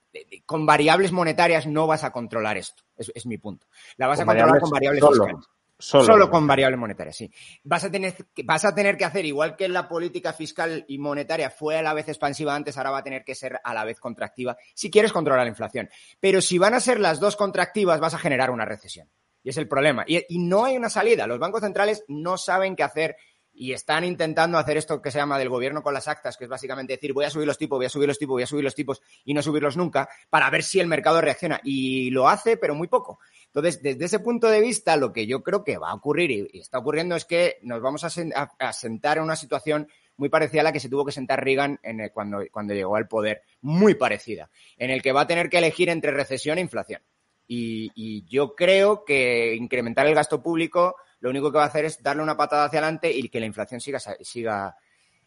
con 0.46 0.64
variables 0.64 1.12
monetarias 1.12 1.66
no 1.66 1.86
vas 1.86 2.04
a 2.04 2.12
controlar 2.12 2.56
esto. 2.56 2.82
Es, 2.96 3.26
mi 3.26 3.38
punto. 3.38 3.66
La 3.96 4.06
vas 4.06 4.20
a 4.20 4.24
controlar 4.24 4.60
con 4.60 4.70
variables 4.70 5.04
fiscales. 5.06 5.48
Solo, 5.78 6.28
con 6.28 6.46
variables 6.46 6.78
monetarias, 6.78 7.16
sí. 7.16 7.30
Vas 7.62 7.84
a, 7.84 7.90
tener, 7.90 8.14
vas 8.44 8.64
a 8.64 8.74
tener 8.74 8.96
que 8.96 9.04
hacer, 9.04 9.24
igual 9.24 9.54
que 9.54 9.68
la 9.68 9.88
política 9.88 10.32
fiscal 10.32 10.84
y 10.88 10.98
monetaria 10.98 11.50
fue 11.50 11.76
a 11.76 11.82
la 11.82 11.94
vez 11.94 12.08
expansiva 12.08 12.54
antes, 12.54 12.76
ahora 12.76 12.90
va 12.90 12.98
a 12.98 13.04
tener 13.04 13.24
que 13.24 13.36
ser 13.36 13.60
a 13.62 13.74
la 13.74 13.84
vez 13.84 14.00
contractiva 14.00 14.56
si 14.74 14.90
quieres 14.90 15.12
controlar 15.12 15.44
la 15.44 15.50
inflación. 15.50 15.88
Pero 16.18 16.40
si 16.40 16.58
van 16.58 16.74
a 16.74 16.80
ser 16.80 16.98
las 16.98 17.20
dos 17.20 17.36
contractivas, 17.36 18.00
vas 18.00 18.14
a 18.14 18.18
generar 18.18 18.50
una 18.50 18.64
recesión. 18.64 19.08
Y 19.42 19.50
es 19.50 19.56
el 19.56 19.68
problema. 19.68 20.04
y 20.06 20.38
no 20.38 20.64
hay 20.64 20.76
una 20.76 20.90
salida. 20.90 21.26
Los 21.28 21.38
bancos 21.38 21.62
centrales 21.62 22.04
no 22.08 22.36
saben 22.36 22.74
qué 22.74 22.82
hacer 22.82 23.16
y 23.58 23.72
están 23.72 24.04
intentando 24.04 24.56
hacer 24.56 24.76
esto 24.76 25.02
que 25.02 25.10
se 25.10 25.18
llama 25.18 25.38
del 25.38 25.48
gobierno 25.48 25.82
con 25.82 25.92
las 25.92 26.06
actas, 26.06 26.36
que 26.36 26.44
es 26.44 26.50
básicamente 26.50 26.92
decir 26.92 27.12
voy 27.12 27.24
a 27.24 27.30
subir 27.30 27.46
los 27.46 27.58
tipos, 27.58 27.76
voy 27.76 27.86
a 27.86 27.90
subir 27.90 28.06
los 28.06 28.18
tipos, 28.18 28.34
voy 28.34 28.42
a 28.44 28.46
subir 28.46 28.64
los 28.64 28.74
tipos 28.74 29.02
y 29.24 29.34
no 29.34 29.42
subirlos 29.42 29.76
nunca, 29.76 30.08
para 30.30 30.48
ver 30.48 30.62
si 30.62 30.78
el 30.78 30.86
mercado 30.86 31.20
reacciona. 31.20 31.60
Y 31.64 32.10
lo 32.10 32.28
hace, 32.28 32.56
pero 32.56 32.74
muy 32.74 32.86
poco. 32.86 33.18
Entonces, 33.48 33.82
desde 33.82 34.04
ese 34.04 34.20
punto 34.20 34.48
de 34.48 34.60
vista, 34.60 34.96
lo 34.96 35.12
que 35.12 35.26
yo 35.26 35.42
creo 35.42 35.64
que 35.64 35.78
va 35.78 35.90
a 35.90 35.94
ocurrir 35.94 36.30
y 36.52 36.60
está 36.60 36.78
ocurriendo 36.78 37.16
es 37.16 37.24
que 37.24 37.58
nos 37.62 37.80
vamos 37.80 38.04
a, 38.04 38.72
sentar 38.72 39.18
en 39.18 39.24
una 39.24 39.36
situación 39.36 39.88
muy 40.16 40.28
parecida 40.28 40.60
a 40.60 40.64
la 40.64 40.72
que 40.72 40.80
se 40.80 40.88
tuvo 40.88 41.04
que 41.04 41.12
sentar 41.12 41.42
Reagan 41.42 41.80
cuando, 42.12 42.74
llegó 42.74 42.96
al 42.96 43.08
poder, 43.08 43.42
muy 43.60 43.94
parecida, 43.94 44.50
en 44.76 44.90
el 44.90 45.02
que 45.02 45.12
va 45.12 45.22
a 45.22 45.26
tener 45.26 45.48
que 45.48 45.58
elegir 45.58 45.88
entre 45.88 46.10
recesión 46.12 46.58
e 46.58 46.62
inflación. 46.62 47.02
y 47.46 48.24
yo 48.28 48.54
creo 48.54 49.04
que 49.04 49.54
incrementar 49.54 50.06
el 50.06 50.14
gasto 50.14 50.42
público 50.42 50.96
lo 51.20 51.30
único 51.30 51.50
que 51.50 51.58
va 51.58 51.64
a 51.64 51.68
hacer 51.68 51.84
es 51.84 52.02
darle 52.02 52.22
una 52.22 52.36
patada 52.36 52.64
hacia 52.64 52.78
adelante 52.78 53.10
y 53.10 53.28
que 53.28 53.40
la 53.40 53.46
inflación 53.46 53.80
siga, 53.80 53.98
siga, 53.98 54.76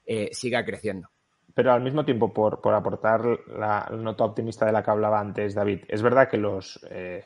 eh, 0.05 0.29
siga 0.31 0.63
creciendo. 0.63 1.09
Pero 1.53 1.73
al 1.73 1.81
mismo 1.81 2.05
tiempo, 2.05 2.33
por, 2.33 2.61
aportar 2.73 3.25
la 3.47 3.89
nota 3.91 4.23
optimista 4.23 4.65
de 4.65 4.71
la 4.71 4.83
que 4.83 4.91
hablaba 4.91 5.19
antes 5.19 5.53
David, 5.53 5.81
es 5.89 6.01
verdad 6.01 6.29
que 6.29 6.37
los 6.37 6.79
eh, 6.89 7.25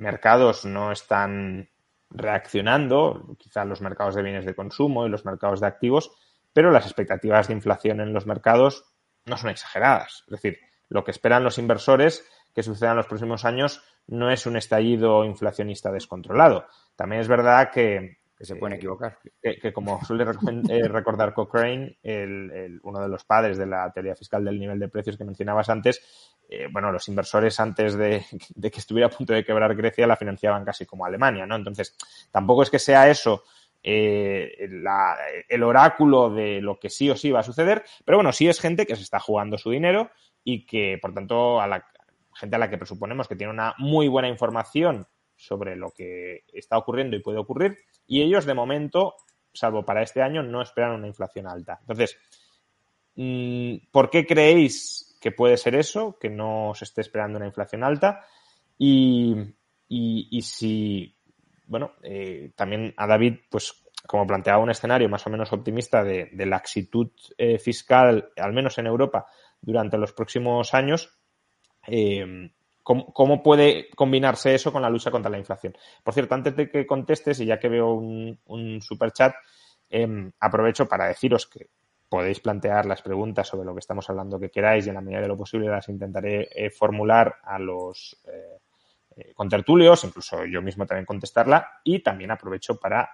mercados 0.00 0.64
no 0.64 0.90
están 0.90 1.68
reaccionando, 2.10 3.36
quizá 3.38 3.64
los 3.64 3.80
mercados 3.80 4.14
de 4.14 4.22
bienes 4.22 4.44
de 4.44 4.54
consumo 4.54 5.06
y 5.06 5.10
los 5.10 5.24
mercados 5.24 5.60
de 5.60 5.66
activos, 5.66 6.10
pero 6.52 6.72
las 6.72 6.86
expectativas 6.86 7.48
de 7.48 7.54
inflación 7.54 8.00
en 8.00 8.12
los 8.12 8.26
mercados 8.26 8.84
no 9.26 9.36
son 9.36 9.50
exageradas. 9.50 10.24
Es 10.26 10.32
decir, 10.32 10.58
lo 10.88 11.04
que 11.04 11.12
esperan 11.12 11.44
los 11.44 11.58
inversores 11.58 12.26
que 12.52 12.64
suceda 12.64 12.90
en 12.90 12.96
los 12.96 13.06
próximos 13.06 13.44
años 13.44 13.82
no 14.08 14.30
es 14.30 14.46
un 14.46 14.56
estallido 14.56 15.24
inflacionista 15.24 15.92
descontrolado. 15.92 16.66
También 16.96 17.20
es 17.20 17.28
verdad 17.28 17.70
que, 17.70 18.18
se 18.40 18.56
pueden 18.56 18.78
equivocar. 18.78 19.18
Que, 19.40 19.72
como 19.72 20.02
suele 20.04 20.24
eh, 20.24 20.88
recordar 20.88 21.32
Cochrane, 21.32 21.98
uno 22.82 23.00
de 23.00 23.08
los 23.08 23.24
padres 23.24 23.58
de 23.58 23.66
la 23.66 23.92
teoría 23.92 24.16
fiscal 24.16 24.44
del 24.44 24.58
nivel 24.58 24.80
de 24.80 24.88
precios 24.88 25.16
que 25.16 25.24
mencionabas 25.24 25.68
antes, 25.68 26.34
eh, 26.52 26.66
bueno, 26.68 26.90
los 26.90 27.06
inversores 27.06 27.60
antes 27.60 27.96
de, 27.96 28.24
que 28.60 28.80
estuviera 28.80 29.06
a 29.06 29.10
punto 29.10 29.32
de 29.32 29.44
quebrar 29.44 29.72
Grecia 29.76 30.04
la 30.04 30.16
financiaban 30.16 30.64
casi 30.64 30.84
como 30.84 31.06
Alemania, 31.06 31.46
¿no? 31.46 31.54
Entonces, 31.54 31.96
tampoco 32.32 32.64
es 32.64 32.70
que 32.70 32.80
sea 32.80 33.08
eso 33.08 33.44
eh, 33.84 34.68
el 35.48 35.62
oráculo 35.62 36.28
de 36.28 36.60
lo 36.60 36.80
que 36.80 36.90
sí 36.90 37.08
o 37.08 37.16
sí 37.16 37.30
va 37.30 37.40
a 37.40 37.44
suceder, 37.44 37.84
pero 38.04 38.18
bueno, 38.18 38.32
sí 38.32 38.48
es 38.48 38.58
gente 38.58 38.84
que 38.84 38.96
se 38.96 39.02
está 39.02 39.20
jugando 39.20 39.58
su 39.58 39.70
dinero 39.70 40.10
y 40.42 40.66
que, 40.66 40.98
por 41.00 41.14
tanto, 41.14 41.60
a 41.60 41.68
la, 41.68 41.86
gente 42.34 42.56
a 42.56 42.58
la 42.58 42.68
que 42.68 42.78
presuponemos 42.78 43.28
que 43.28 43.36
tiene 43.36 43.52
una 43.52 43.76
muy 43.78 44.08
buena 44.08 44.28
información 44.28 45.06
sobre 45.36 45.76
lo 45.76 45.92
que 45.92 46.42
está 46.52 46.76
ocurriendo 46.76 47.14
y 47.14 47.22
puede 47.22 47.38
ocurrir, 47.38 47.78
y 48.08 48.22
ellos 48.22 48.44
de 48.44 48.54
momento, 48.54 49.14
salvo 49.52 49.84
para 49.84 50.02
este 50.02 50.20
año, 50.20 50.42
no 50.42 50.62
esperan 50.62 50.96
una 50.96 51.06
inflación 51.06 51.46
alta. 51.46 51.78
Entonces, 51.80 52.18
mm, 53.14 53.76
¿por 53.92 54.10
qué 54.10 54.26
creéis 54.26 55.09
que 55.20 55.32
puede 55.32 55.56
ser 55.56 55.74
eso, 55.74 56.16
que 56.18 56.30
no 56.30 56.72
se 56.74 56.84
esté 56.84 57.02
esperando 57.02 57.36
una 57.36 57.46
inflación 57.46 57.84
alta? 57.84 58.24
Y, 58.78 59.36
si, 60.42 61.14
bueno, 61.66 61.92
eh, 62.02 62.52
también 62.56 62.94
a 62.96 63.06
David, 63.06 63.40
pues 63.50 63.84
como 64.06 64.26
planteaba 64.26 64.62
un 64.62 64.70
escenario 64.70 65.08
más 65.08 65.26
o 65.26 65.30
menos 65.30 65.52
optimista 65.52 66.02
de, 66.02 66.30
la 66.32 66.46
laxitud 66.46 67.10
eh, 67.36 67.58
fiscal, 67.58 68.32
al 68.36 68.52
menos 68.52 68.78
en 68.78 68.86
Europa, 68.86 69.26
durante 69.60 69.98
los 69.98 70.12
próximos 70.12 70.72
años, 70.72 71.18
eh, 71.86 72.50
¿cómo, 72.82 73.42
puede 73.42 73.90
combinarse 73.90 74.54
eso 74.54 74.72
con 74.72 74.82
la 74.82 74.90
lucha 74.90 75.10
contra 75.10 75.30
la 75.30 75.38
inflación? 75.38 75.76
Por 76.02 76.14
cierto, 76.14 76.34
antes 76.34 76.56
de 76.56 76.70
que 76.70 76.86
contestes, 76.86 77.40
y 77.40 77.46
ya 77.46 77.58
que 77.58 77.68
veo 77.68 77.92
un, 77.92 78.80
super 78.80 79.12
chat, 79.12 79.34
em, 79.90 80.32
aprovecho 80.40 80.86
para 80.86 81.06
deciros 81.08 81.46
que 81.46 81.68
podéis 82.10 82.40
plantear 82.40 82.84
las 82.84 83.00
preguntas 83.00 83.48
sobre 83.48 83.64
lo 83.64 83.72
que 83.72 83.78
estamos 83.78 84.10
hablando 84.10 84.38
que 84.38 84.50
queráis 84.50 84.84
y 84.84 84.90
en 84.90 84.96
la 84.96 85.00
medida 85.00 85.22
de 85.22 85.28
lo 85.28 85.36
posible 85.36 85.68
las 85.68 85.88
intentaré 85.88 86.50
eh, 86.54 86.68
formular 86.68 87.36
a 87.42 87.58
los 87.58 88.20
eh, 88.26 89.32
contertulios, 89.34 90.04
incluso 90.04 90.44
yo 90.44 90.60
mismo 90.60 90.84
también 90.86 91.06
contestarla 91.06 91.66
y 91.84 92.00
también 92.00 92.30
aprovecho 92.30 92.78
para 92.78 93.08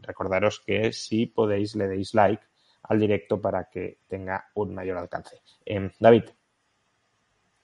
recordaros 0.00 0.60
que 0.60 0.90
si 0.92 1.26
podéis 1.26 1.76
le 1.76 1.86
deis 1.86 2.14
like 2.14 2.42
al 2.88 2.98
directo 2.98 3.40
para 3.40 3.68
que 3.68 3.98
tenga 4.06 4.46
un 4.54 4.74
mayor 4.74 4.98
alcance. 4.98 5.40
Em, 5.64 5.90
David. 5.98 6.24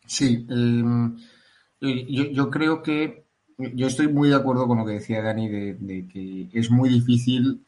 Sí, 0.07 0.47
em, 0.51 1.17
yo, 1.81 2.51
creo 2.51 2.83
que 2.83 3.27
yo 3.59 3.87
estoy 3.87 4.09
muy 4.09 4.29
de 4.31 4.37
acuerdo 4.37 4.67
con 4.67 4.79
lo 4.79 4.87
que 4.87 4.93
decía 4.93 5.23
Dani 5.23 5.49
de, 5.49 6.09
que 6.09 6.49
es 6.53 6.71
muy 6.71 6.89
difícil 6.89 7.65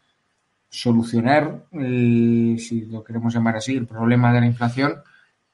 solucionar, 0.75 1.67
eh, 1.73 2.57
si 2.59 2.87
lo 2.87 3.05
queremos 3.05 3.33
llamar 3.33 3.57
así, 3.57 3.77
el 3.77 3.87
problema 3.87 4.33
de 4.33 4.41
la 4.41 4.47
inflación 4.47 4.95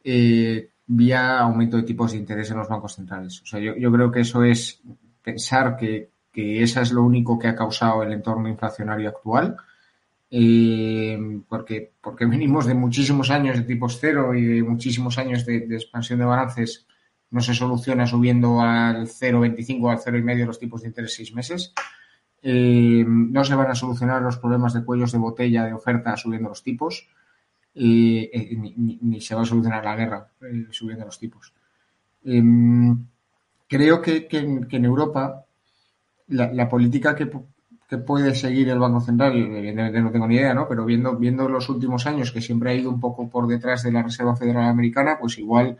eh, 0.02 0.70
vía 0.86 1.40
aumento 1.40 1.76
de 1.76 1.82
tipos 1.82 2.12
de 2.12 2.18
interés 2.18 2.50
en 2.50 2.58
los 2.58 2.68
bancos 2.68 2.94
centrales. 2.94 3.42
O 3.42 3.46
sea, 3.46 3.60
yo, 3.60 3.76
yo 3.76 3.92
creo 3.92 4.10
que 4.10 4.20
eso 4.20 4.42
es 4.42 4.80
pensar 5.22 5.76
que, 5.76 6.10
que 6.32 6.62
eso 6.62 6.80
es 6.80 6.92
lo 6.92 7.02
único 7.02 7.38
que 7.38 7.48
ha 7.48 7.54
causado 7.54 8.02
el 8.02 8.12
entorno 8.12 8.48
inflacionario 8.48 9.08
actual. 9.10 9.56
Eh, 10.32 11.18
porque, 11.48 11.92
porque 12.00 12.24
venimos 12.24 12.64
de 12.66 12.74
muchísimos 12.74 13.30
años 13.30 13.56
de 13.58 13.64
tipos 13.64 13.98
cero 14.00 14.32
y 14.34 14.44
de 14.44 14.62
muchísimos 14.62 15.18
años 15.18 15.44
de, 15.44 15.66
expansión 15.70 16.20
de 16.20 16.24
balances, 16.24 16.86
no 17.30 17.40
se 17.40 17.52
soluciona 17.52 18.06
subiendo 18.06 18.60
al 18.60 19.08
0,25 19.08 19.82
o 19.82 19.90
al 19.90 19.98
0,5 19.98 20.46
los 20.46 20.58
tipos 20.58 20.82
de 20.82 20.88
interés 20.88 21.14
seis 21.14 21.34
meses. 21.34 21.74
Eh, 22.42 23.04
no 23.06 23.44
se 23.44 23.54
van 23.54 23.70
a 23.70 23.74
solucionar 23.74 24.22
los 24.22 24.38
problemas 24.38 24.72
de 24.72 24.84
cuellos 24.84 25.12
de 25.12 25.18
botella 25.18 25.64
de 25.64 25.74
oferta 25.74 26.16
subiendo 26.16 26.48
los 26.48 26.62
tipos. 26.62 27.08
Eh, 27.74 28.56
ni, 28.76 29.20
se 29.20 29.34
va 29.34 29.42
a 29.42 29.44
solucionar 29.44 29.84
la 29.84 29.96
guerra 29.96 30.28
eh, 30.42 30.66
subiendo 30.70 31.04
los 31.04 31.18
tipos. 31.18 31.52
Em, 32.24 33.06
creo 33.68 34.02
que, 34.02 34.28
en, 34.30 34.84
Europa 34.84 35.44
la, 36.28 36.68
política 36.68 37.14
que, 37.14 37.30
puede 37.98 38.34
seguir 38.34 38.68
el 38.68 38.78
Banco 38.78 39.00
Central, 39.00 39.36
evidentemente 39.36 40.00
no 40.00 40.10
tengo 40.10 40.26
ni 40.26 40.36
idea, 40.36 40.54
¿no? 40.54 40.68
pero 40.68 40.84
viendo, 40.84 41.16
viendo 41.16 41.48
los 41.48 41.68
últimos 41.68 42.06
años 42.06 42.32
que 42.32 42.40
siempre 42.40 42.70
ha 42.70 42.74
ido 42.74 42.90
un 42.90 43.00
poco 43.00 43.28
por 43.28 43.46
detrás 43.46 43.82
de 43.82 43.92
la 43.92 44.02
Reserva 44.02 44.36
Federal 44.36 44.68
Americana, 44.68 45.18
pues 45.20 45.38
igual 45.38 45.76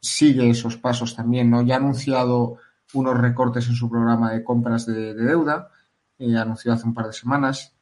sigue 0.00 0.50
esos 0.50 0.76
pasos 0.76 1.14
también. 1.14 1.50
¿no? 1.50 1.62
Ya 1.62 1.74
ha 1.74 1.78
anunciado 1.78 2.58
unos 2.94 3.18
recortes 3.18 3.68
en 3.68 3.74
su 3.74 3.88
programa 3.88 4.32
de 4.32 4.42
compras 4.42 4.86
de, 4.86 5.14
deuda, 5.14 5.70
eh, 6.20 6.36
anunció 6.36 6.72
hace 6.72 6.86
un 6.86 6.94
par 6.94 7.06
de 7.06 7.12
semanas 7.14 7.74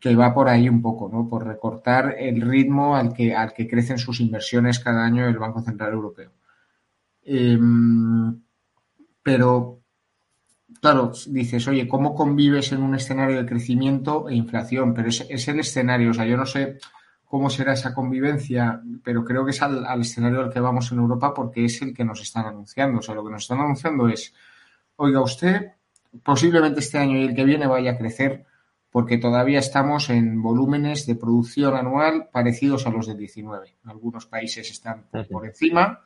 que 0.00 0.16
va 0.16 0.34
por 0.34 0.48
ahí 0.48 0.68
un 0.68 0.82
poco, 0.82 1.08
¿no? 1.08 1.28
Por 1.28 1.46
recortar 1.46 2.16
el 2.18 2.40
ritmo 2.40 2.96
al 2.96 3.12
que, 3.12 3.34
al 3.34 3.52
que 3.52 3.68
crecen 3.68 3.98
sus 3.98 4.20
inversiones 4.20 4.80
cada 4.80 5.04
año 5.04 5.26
el 5.26 5.38
Banco 5.38 5.60
Central 5.60 5.92
Europeo. 5.92 6.32
Em, 7.22 8.40
pero, 9.22 9.80
claro, 10.80 11.12
dices, 11.28 11.66
oye, 11.68 11.86
¿cómo 11.86 12.14
convives 12.14 12.72
en 12.72 12.82
un 12.82 12.94
escenario 12.94 13.36
de 13.36 13.46
crecimiento 13.46 14.28
e 14.28 14.34
inflación? 14.34 14.94
Pero 14.94 15.08
es, 15.08 15.26
es 15.28 15.48
el 15.48 15.60
escenario, 15.60 16.10
o 16.10 16.14
sea, 16.14 16.26
yo 16.26 16.36
no 16.36 16.46
sé 16.46 16.78
cómo 17.24 17.50
será 17.50 17.72
esa 17.74 17.94
convivencia, 17.94 18.80
pero 19.02 19.24
creo 19.24 19.44
que 19.44 19.50
es 19.50 19.62
al, 19.62 19.84
al, 19.84 20.00
escenario 20.00 20.40
al 20.40 20.52
que 20.52 20.60
vamos 20.60 20.90
en 20.92 20.98
Europa 20.98 21.34
porque 21.34 21.64
es 21.64 21.82
el 21.82 21.92
que 21.92 22.04
nos 22.04 22.20
están 22.20 22.46
anunciando. 22.46 22.98
O 23.00 23.02
sea, 23.02 23.14
lo 23.14 23.24
que 23.24 23.32
nos 23.32 23.42
están 23.42 23.60
anunciando 23.60 24.08
es, 24.08 24.32
oiga, 24.96 25.20
usted 25.20 25.72
posiblemente 26.22 26.80
este 26.80 26.98
año 26.98 27.18
y 27.18 27.24
el 27.24 27.34
que 27.34 27.44
viene 27.44 27.66
vaya 27.66 27.92
a 27.92 27.98
crecer 27.98 28.46
porque 28.96 29.18
todavía 29.18 29.58
estamos 29.58 30.08
en 30.08 30.40
volúmenes 30.40 31.04
de 31.04 31.16
producción 31.16 31.76
anual 31.76 32.30
parecidos 32.32 32.86
a 32.86 32.90
los 32.90 33.06
del 33.06 33.18
19. 33.18 33.76
Algunos 33.84 34.24
países 34.24 34.70
están 34.70 35.04
por, 35.30 35.44
encima, 35.44 36.00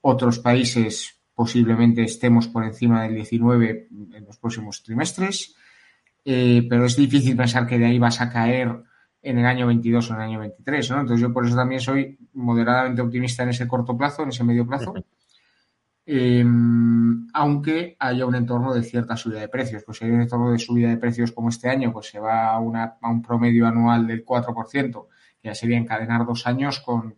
otros 0.00 0.38
países 0.38 1.18
posiblemente 1.34 2.04
estemos 2.04 2.46
por 2.46 2.64
encima 2.64 3.02
del 3.02 3.16
19 3.16 3.88
en 4.14 4.24
los 4.24 4.38
próximos 4.38 4.82
trimestres, 4.84 5.56
eh, 6.24 6.64
pero 6.70 6.84
es 6.84 6.94
difícil 6.94 7.36
pensar 7.36 7.66
que 7.66 7.80
de 7.80 7.86
ahí 7.86 7.98
vas 7.98 8.20
a 8.20 8.30
caer 8.30 8.80
en 9.22 9.38
el 9.38 9.46
año 9.46 9.66
22 9.66 10.10
o 10.10 10.14
en 10.14 10.20
el 10.20 10.26
año 10.26 10.38
23, 10.38 10.90
¿no? 10.92 11.00
Entonces 11.00 11.20
yo 11.20 11.32
por 11.32 11.44
eso 11.44 11.56
también 11.56 11.80
soy 11.80 12.16
moderadamente 12.34 13.02
optimista 13.02 13.42
en 13.42 13.48
ese 13.48 13.66
corto 13.66 13.96
plazo, 13.96 14.22
en 14.22 14.28
ese 14.28 14.44
medio 14.44 14.64
plazo. 14.64 14.94
Em, 16.06 17.28
aunque 17.32 17.96
haya 17.98 18.26
un 18.26 18.34
entorno 18.34 18.74
de 18.74 18.82
cierta 18.82 19.16
subida 19.16 19.40
de 19.40 19.48
precios. 19.48 19.84
Pues 19.84 19.98
si 19.98 20.04
hay 20.04 20.10
un 20.10 20.22
entorno 20.22 20.50
de 20.50 20.58
subida 20.58 20.88
de 20.88 20.96
precios 20.96 21.32
como 21.32 21.50
este 21.50 21.68
año, 21.68 21.92
pues 21.92 22.08
se 22.08 22.18
va 22.18 22.52
a, 22.52 22.58
un 22.58 23.22
promedio 23.22 23.66
anual 23.66 24.06
del 24.06 24.24
4%, 24.24 25.06
que 25.40 25.48
ya 25.48 25.54
sería 25.54 25.78
encadenar 25.78 26.26
dos 26.26 26.46
años 26.46 26.80
con, 26.80 27.16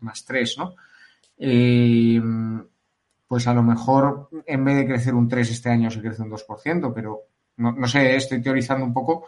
más 0.00 0.24
tres, 0.24 0.56
¿no? 0.58 0.74
Em, 1.36 2.64
pues 3.26 3.46
a 3.46 3.54
lo 3.54 3.62
mejor 3.62 4.28
en 4.46 4.64
vez 4.64 4.76
de 4.76 4.86
crecer 4.86 5.14
un 5.14 5.28
3 5.28 5.50
este 5.50 5.70
año 5.70 5.90
se 5.90 6.00
crece 6.00 6.22
un 6.22 6.30
2%, 6.30 6.92
pero 6.92 7.20
no, 7.56 7.86
sé, 7.86 8.16
estoy 8.16 8.42
teorizando 8.42 8.84
un 8.84 8.92
poco, 8.92 9.26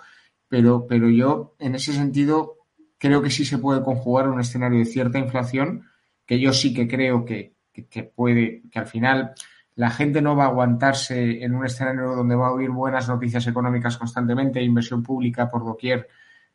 pero, 0.49 0.87
pero 0.89 1.09
yo 1.09 1.55
en 1.59 1.75
ese 1.75 1.93
sentido 1.93 2.57
creo 2.99 3.23
que 3.23 3.31
sí 3.31 3.45
se 3.45 3.59
puede 3.59 3.83
conjugar 3.83 4.29
un 4.29 4.41
escenario 4.41 4.79
de 4.79 4.87
cierta 4.87 5.19
inflación, 5.19 5.85
que 6.27 6.41
yo 6.41 6.53
sí 6.53 6.75
que 6.75 6.89
creo 6.89 7.25
que, 7.25 7.52
que, 7.73 8.03
puede, 8.05 8.63
que 8.71 8.79
al 8.79 8.87
final 8.87 9.35
la 9.75 9.91
gente 9.91 10.21
no 10.21 10.37
va 10.37 10.45
a 10.45 10.49
aguantarse 10.49 11.43
en 11.43 11.55
un 11.55 11.65
escenario 11.65 12.15
donde 12.15 12.35
va 12.35 12.49
a 12.49 12.53
oír 12.53 12.71
buenas 12.71 13.09
noticias 13.09 13.47
económicas 13.47 13.97
constantemente, 13.97 14.63
inversión 14.63 15.03
pública 15.03 15.49
por 15.49 15.65
doquier. 15.65 16.09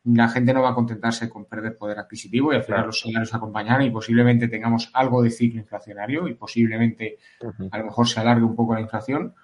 La 0.04 0.28
gente 0.28 0.54
no 0.54 0.62
va 0.62 0.70
a 0.70 0.74
contentarse 0.74 1.28
con 1.28 1.46
perder 1.46 1.76
poder 1.76 1.98
adquisitivo 1.98 2.52
y 2.52 2.56
al 2.56 2.62
final 2.62 2.86
los 2.86 3.00
salarios 3.00 3.34
acompañarán 3.34 3.82
y 3.82 3.90
posiblemente 3.90 4.48
tengamos 4.48 4.90
algo 4.94 5.22
de 5.22 5.30
ciclo 5.30 5.60
inflacionario 5.60 6.28
y 6.28 6.34
posiblemente 6.34 7.18
a 7.70 7.78
lo 7.78 7.84
mejor 7.84 8.08
se 8.08 8.20
alargue 8.20 8.44
un 8.44 8.54
poco 8.54 8.74
la 8.74 8.80
inflación 8.80 9.34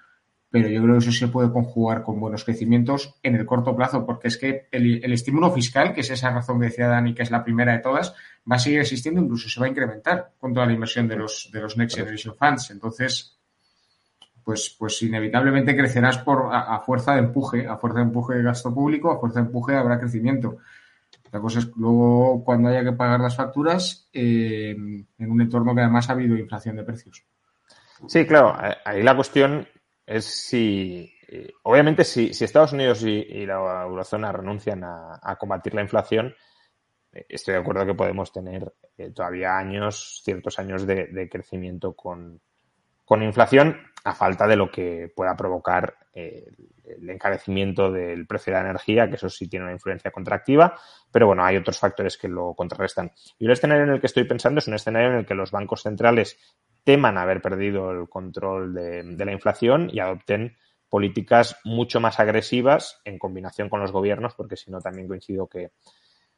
pero 0.55 0.69
yo 0.69 0.83
creo 0.85 0.93
que 0.95 0.99
eso 0.99 1.11
se 1.11 1.27
puede 1.27 1.51
conjugar 1.51 2.05
con 2.05 2.21
buenos 2.21 2.45
crecimientos 2.45 3.17
en 3.25 3.35
el 3.35 3.45
corto 3.45 3.75
plazo, 3.75 4.07
porque 4.07 4.29
es 4.29 4.39
que 4.39 4.69
el, 4.71 5.13
estímulo 5.13 5.51
fiscal, 5.51 5.93
que 5.93 6.03
es 6.03 6.11
esa 6.11 6.31
razón 6.31 6.61
que 6.61 6.67
decía 6.67 6.87
Dani, 6.87 7.13
que 7.13 7.25
es 7.25 7.33
la 7.33 7.43
primera 7.43 7.73
de 7.73 7.81
todas, 7.81 8.15
va 8.51 8.57
a 8.57 8.59
seguir 8.59 8.81
existiendo, 8.81 9.21
incluso 9.21 9.49
se 9.49 9.61
va 9.61 9.67
a 9.67 9.71
incrementar 9.71 10.33
con 10.39 10.53
toda 10.53 10.67
la 10.67 10.73
inversión 10.73 11.09
de 11.09 11.17
los, 11.17 11.51
de 11.53 11.61
los 11.61 11.77
Next 11.77 11.97
Generation 11.97 12.35
Funds. 12.37 12.71
Entonces, 12.71 13.39
pues, 14.45 14.77
pues 14.79 15.01
inevitablemente 15.03 15.77
crecerás 15.77 16.19
por, 16.19 16.51
a, 16.53 16.79
fuerza 16.81 17.15
de 17.15 17.21
empuje, 17.21 17.67
a 17.67 17.79
fuerza 17.79 18.01
de 18.01 18.05
empuje 18.05 18.35
de 18.35 18.43
gasto 18.43 18.75
público, 18.75 19.11
a 19.11 19.19
fuerza 19.19 19.41
de 19.41 19.47
empuje 19.47 19.75
habrá 19.75 19.99
crecimiento. 19.99 20.59
La 21.33 21.41
cosa 21.41 21.59
es 21.59 21.71
luego, 21.77 22.45
cuando 22.45 22.69
haya 22.69 22.85
que 22.85 22.93
pagar 22.93 23.19
las 23.19 23.35
facturas, 23.35 24.09
eh, 24.13 24.71
en 24.71 25.31
un 25.31 25.41
entorno 25.41 25.75
que 25.75 25.81
además 25.81 26.09
ha 26.09 26.13
habido 26.13 26.37
inflación 26.37 26.77
de 26.77 26.85
precios. 26.85 27.25
Sí, 28.07 28.27
claro, 28.27 28.57
ahí 28.85 29.03
la 29.03 29.17
cuestión 29.17 29.67
es 30.07 30.25
si, 30.25 31.13
eh, 31.29 31.53
obviamente, 31.63 32.05
si, 32.05 32.31
Estados 32.31 32.73
Unidos 32.73 33.03
y, 33.03 33.47
la 33.47 33.85
eurozona 33.85 34.31
renuncian 34.31 34.85
a, 34.85 35.37
combatir 35.39 35.75
la 35.75 35.83
inflación, 35.83 36.29
eh, 36.29 36.35
estoy 37.29 37.55
de 37.55 37.61
acuerdo 37.61 37.87
que 37.87 37.95
podemos 37.95 38.33
tener 38.33 38.73
eh, 38.97 39.11
todavía 39.11 39.57
años, 39.57 40.21
ciertos 40.25 40.59
años 40.59 40.87
de, 40.87 41.29
crecimiento 41.31 41.95
con, 41.95 42.41
inflación, 43.23 43.77
a 44.05 44.15
falta 44.15 44.47
de 44.47 44.57
lo 44.57 44.71
que 44.71 45.13
pueda 45.15 45.37
provocar 45.37 45.97
el, 46.13 47.09
encarecimiento 47.09 47.91
del 47.91 48.27
precio 48.27 48.53
de 48.53 48.61
la 48.61 48.69
energía, 48.69 49.09
que 49.09 49.17
eso 49.17 49.29
sí 49.29 49.49
tiene 49.49 49.65
una 49.65 49.75
influencia 49.75 50.11
contractiva, 50.11 50.79
pero 51.11 51.27
bueno, 51.27 51.45
hay 51.45 51.57
otros 51.57 51.79
factores 51.79 52.19
que 52.19 52.29
lo 52.29 52.55
contrarrestan. 52.55 53.13
Y 53.39 53.47
el 53.47 53.53
escenario 53.53 53.85
en 53.85 53.91
el 53.91 54.01
que 54.01 54.07
estoy 54.07 54.25
pensando 54.25 54.59
es 54.59 54.69
un 54.69 54.75
escenario 54.75 55.11
en 55.11 55.17
el 55.17 55.27
que 55.27 55.35
los 55.35 55.51
bancos 55.51 55.83
centrales 55.83 56.39
teman 56.85 57.17
haber 57.17 57.41
perdido 57.41 57.91
el 57.91 58.09
control 58.09 58.75
de, 58.75 59.25
la 59.25 59.33
inflación 59.33 59.89
y 59.91 60.01
adopten 60.01 60.57
políticas 60.89 61.57
mucho 61.65 61.99
más 61.99 62.21
agresivas 62.21 63.01
en 63.05 63.19
combinación 63.19 63.69
con 63.69 63.81
los 63.81 63.91
gobiernos, 63.91 64.35
porque 64.35 64.57
si 64.57 64.71
no 64.71 64.81
también 64.81 65.09
coincido 65.09 65.49
que, 65.49 65.73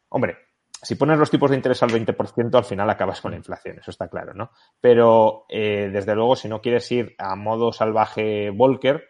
hombre, 0.08 0.38
si 0.86 0.94
pones 0.94 1.18
los 1.18 1.32
tipos 1.32 1.50
de 1.50 1.56
interés 1.56 1.82
al 1.82 1.90
20%, 1.90 2.54
al 2.54 2.64
final 2.64 2.88
acabas 2.88 3.20
con 3.20 3.32
la 3.32 3.36
inflación, 3.36 3.80
eso 3.80 3.90
está 3.90 4.06
claro, 4.06 4.34
¿no? 4.34 4.52
Pero, 4.80 5.44
eh, 5.48 5.90
desde 5.92 6.14
luego, 6.14 6.36
si 6.36 6.48
no 6.48 6.60
quieres 6.60 6.92
ir 6.92 7.16
a 7.18 7.34
modo 7.34 7.72
salvaje 7.72 8.50
Volcker, 8.50 9.02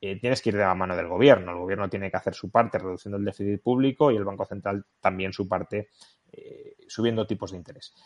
eh, 0.00 0.20
tienes 0.20 0.40
que 0.40 0.50
ir 0.50 0.56
de 0.56 0.62
la 0.62 0.76
mano 0.76 0.94
del 0.94 1.08
gobierno. 1.08 1.50
El 1.50 1.58
gobierno 1.58 1.90
tiene 1.90 2.08
que 2.08 2.18
hacer 2.18 2.34
su 2.34 2.52
parte 2.52 2.78
reduciendo 2.78 3.18
el 3.18 3.24
déficit 3.24 3.60
público 3.60 4.12
y 4.12 4.16
el 4.16 4.24
Banco 4.24 4.44
Central 4.44 4.86
también 5.00 5.32
su 5.32 5.48
parte 5.48 5.88
eh, 6.30 6.76
subiendo 6.86 7.26
tipos 7.26 7.50
de 7.50 7.56
interés. 7.56 7.96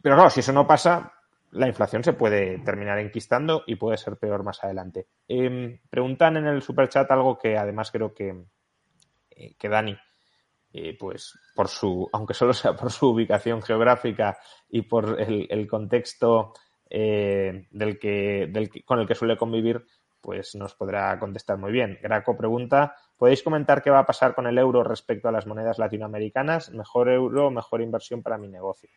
Pero 0.00 0.14
claro, 0.14 0.30
si 0.30 0.38
eso 0.38 0.52
no 0.52 0.64
pasa, 0.64 1.12
la 1.50 1.66
inflación 1.66 2.04
se 2.04 2.12
puede 2.12 2.60
terminar 2.60 3.00
enquistando 3.00 3.64
y 3.66 3.74
puede 3.74 3.96
ser 3.96 4.16
peor 4.16 4.44
más 4.44 4.62
adelante. 4.62 5.08
Em, 5.26 5.80
preguntan 5.90 6.36
en 6.36 6.46
el 6.46 6.62
superchat 6.62 7.10
algo 7.10 7.36
que 7.36 7.58
además 7.58 7.90
creo 7.90 8.14
que, 8.14 8.44
que 9.58 9.68
Dani, 9.68 9.98
pues 10.98 11.38
por 11.54 11.68
su, 11.68 12.08
aunque 12.12 12.34
solo 12.34 12.52
sea 12.52 12.76
por 12.76 12.90
su 12.92 13.08
ubicación 13.08 13.62
geográfica 13.62 14.38
y 14.68 14.82
por 14.82 15.20
el, 15.20 15.66
contexto 15.66 16.52
eh, 16.88 17.66
del 17.70 17.98
que, 17.98 18.48
del 18.50 18.70
con 18.84 19.00
el 19.00 19.06
que 19.06 19.14
suele 19.14 19.36
convivir, 19.36 19.84
pues 20.20 20.54
nos 20.54 20.74
podrá 20.74 21.18
contestar 21.18 21.58
muy 21.58 21.72
bien. 21.72 21.98
Graco 22.02 22.36
pregunta, 22.36 22.94
¿podéis 23.16 23.42
comentar 23.42 23.82
qué 23.82 23.90
va 23.90 24.00
a 24.00 24.06
pasar 24.06 24.34
con 24.34 24.46
el 24.46 24.58
euro 24.58 24.82
respecto 24.84 25.28
a 25.28 25.32
las 25.32 25.46
monedas 25.46 25.78
latinoamericanas? 25.78 26.70
¿Mejor 26.70 27.08
euro, 27.08 27.50
mejor 27.50 27.80
inversión 27.80 28.22
para 28.22 28.38
mi 28.38 28.48
negocio? 28.48 28.90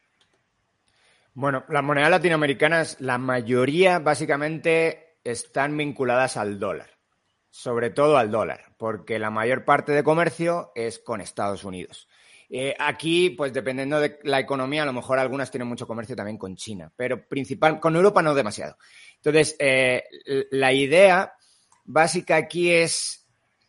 Bueno, 1.34 1.64
las 1.70 1.84
monedas 1.84 2.10
latinoamericanas, 2.10 3.00
la 3.00 3.18
mayoría 3.18 4.00
básicamente 4.00 5.18
están 5.24 5.78
vinculadas 5.78 6.36
al 6.36 6.60
dólar, 6.60 6.90
sobre 7.52 7.90
todo 7.90 8.18
al 8.18 8.32
dólar, 8.32 8.74
porque 8.78 9.20
la 9.20 9.30
mayor 9.30 9.66
parte 9.66 9.92
de 9.92 10.04
comercio 10.04 10.72
es 10.74 11.00
con 11.00 11.22
Estados 11.22 11.64
Unidos. 11.64 12.08
Eh, 12.50 12.76
aquí, 12.80 13.30
pues 13.30 13.54
dependiendo 13.54 14.00
de 14.00 14.20
la 14.24 14.40
economía, 14.40 14.84
a 14.84 14.86
lo 14.86 14.94
mejor 14.94 15.20
algunas 15.20 15.52
tienen 15.52 15.68
mucho 15.68 15.88
comercio 15.88 16.16
también 16.16 16.38
con 16.38 16.56
China, 16.56 16.92
pero 16.96 17.28
principal, 17.28 17.80
con 17.80 17.96
Europa 17.96 18.22
no 18.22 18.34
demasiado. 18.34 18.78
Entonces, 19.18 19.56
eh, 19.60 20.04
la 20.52 20.74
idea 20.74 21.34
básica 21.86 22.36
aquí 22.36 22.72
es 22.72 23.21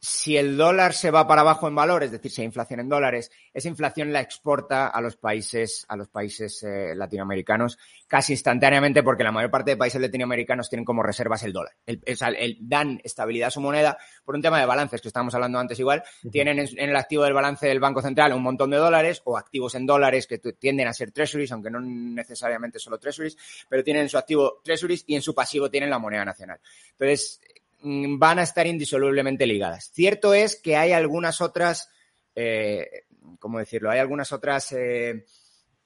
si 0.04 0.36
el 0.36 0.56
dólar 0.56 0.94
se 0.94 1.12
va 1.12 1.28
para 1.28 1.42
abajo 1.42 1.68
en 1.68 1.76
valor, 1.76 2.02
es 2.02 2.10
decir, 2.10 2.32
si 2.32 2.40
hay 2.40 2.46
inflación 2.46 2.80
en 2.80 2.88
dólares, 2.88 3.30
esa 3.54 3.68
inflación 3.68 4.12
la 4.12 4.20
exporta 4.20 4.88
a 4.88 5.00
los 5.00 5.16
países, 5.16 5.86
a 5.86 5.94
los 5.94 6.08
países 6.08 6.60
eh, 6.64 6.92
latinoamericanos 6.96 7.78
casi 8.08 8.32
instantáneamente, 8.32 9.04
porque 9.04 9.22
la 9.22 9.30
mayor 9.30 9.52
parte 9.52 9.70
de 9.70 9.76
países 9.76 10.00
latinoamericanos 10.00 10.68
tienen 10.68 10.84
como 10.84 11.04
reservas 11.04 11.44
el 11.44 11.52
dólar. 11.52 11.74
El, 11.86 12.02
el, 12.04 12.58
dan 12.60 13.00
estabilidad 13.04 13.46
a 13.46 13.50
su 13.52 13.60
moneda 13.60 13.96
por 14.24 14.34
un 14.34 14.42
tema 14.42 14.58
de 14.58 14.66
balances 14.66 15.00
que 15.00 15.06
estábamos 15.06 15.36
hablando 15.36 15.60
antes 15.60 15.78
igual. 15.78 16.02
Tienen 16.32 16.58
en, 16.58 16.68
el 16.76 16.96
activo 16.96 17.22
del 17.22 17.32
balance 17.32 17.68
del 17.68 17.78
Banco 17.78 18.02
Central 18.02 18.32
un 18.32 18.42
montón 18.42 18.70
de 18.70 18.78
dólares 18.78 19.22
o 19.24 19.38
activos 19.38 19.76
en 19.76 19.86
dólares 19.86 20.26
que 20.26 20.38
tienden 20.38 20.88
a 20.88 20.92
ser 20.92 21.12
treasuries, 21.12 21.52
aunque 21.52 21.70
no 21.70 21.80
necesariamente 21.80 22.80
solo 22.80 22.98
treasuries, 22.98 23.36
pero 23.68 23.84
tienen 23.84 24.02
en 24.02 24.08
su 24.08 24.18
activo 24.18 24.60
treasuries 24.64 25.04
y 25.06 25.14
en 25.14 25.22
su 25.22 25.32
pasivo 25.32 25.70
tienen 25.70 25.90
la 25.90 26.00
moneda 26.00 26.24
nacional. 26.24 26.58
Entonces, 26.90 27.40
van 27.82 28.38
a 28.38 28.42
estar 28.42 28.66
indisolublemente 28.66 29.46
ligadas. 29.46 29.90
Cierto 29.92 30.34
es 30.34 30.60
que 30.60 30.76
hay 30.76 30.92
algunas 30.92 31.40
otras, 31.40 31.90
eh, 32.34 33.04
¿cómo 33.38 33.58
decirlo? 33.58 33.90
Hay 33.90 33.98
algunas 33.98 34.32
otras 34.32 34.72
eh, 34.72 35.24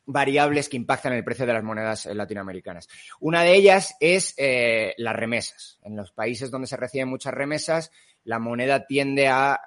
variables 0.04 0.68
que 0.68 0.76
impactan 0.76 1.14
el 1.14 1.24
precio 1.24 1.46
de 1.46 1.54
las 1.54 1.64
monedas 1.64 2.06
eh, 2.06 2.14
latinoamericanas. 2.14 2.88
Una 3.20 3.42
de 3.42 3.54
ellas 3.54 3.96
es 4.00 4.34
las 4.98 5.16
remesas. 5.16 5.78
En 5.82 5.96
los 5.96 6.12
países 6.12 6.50
donde 6.50 6.66
se 6.66 6.76
reciben 6.76 7.08
muchas 7.08 7.34
remesas, 7.34 7.90
la 8.24 8.38
moneda 8.38 8.86
tiende 8.86 9.28
a 9.28 9.60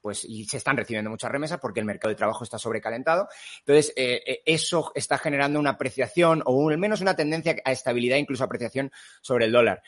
pues 0.00 0.24
y 0.24 0.44
se 0.44 0.56
están 0.56 0.76
recibiendo 0.76 1.10
muchas 1.10 1.30
remesas 1.30 1.60
porque 1.60 1.80
el 1.80 1.86
mercado 1.86 2.10
de 2.10 2.16
trabajo 2.16 2.44
está 2.44 2.58
sobrecalentado. 2.58 3.28
Entonces, 3.60 3.92
eso 3.96 4.92
está 4.94 5.18
generando 5.18 5.58
una 5.58 5.70
apreciación 5.70 6.42
o 6.44 6.68
al 6.68 6.78
menos 6.78 7.00
una 7.00 7.16
tendencia 7.16 7.56
a 7.64 7.72
estabilidad, 7.72 8.16
incluso 8.16 8.44
apreciación 8.44 8.90
sobre 9.20 9.46
el 9.46 9.52
dólar. 9.52 9.82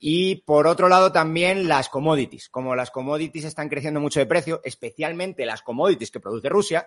Y 0.00 0.36
por 0.42 0.66
otro 0.68 0.88
lado 0.88 1.10
también 1.10 1.66
las 1.66 1.88
commodities. 1.88 2.48
Como 2.48 2.76
las 2.76 2.90
commodities 2.90 3.44
están 3.44 3.68
creciendo 3.68 4.00
mucho 4.00 4.20
de 4.20 4.26
precio, 4.26 4.60
especialmente 4.64 5.44
las 5.44 5.62
commodities 5.62 6.10
que 6.10 6.20
produce 6.20 6.48
Rusia, 6.48 6.86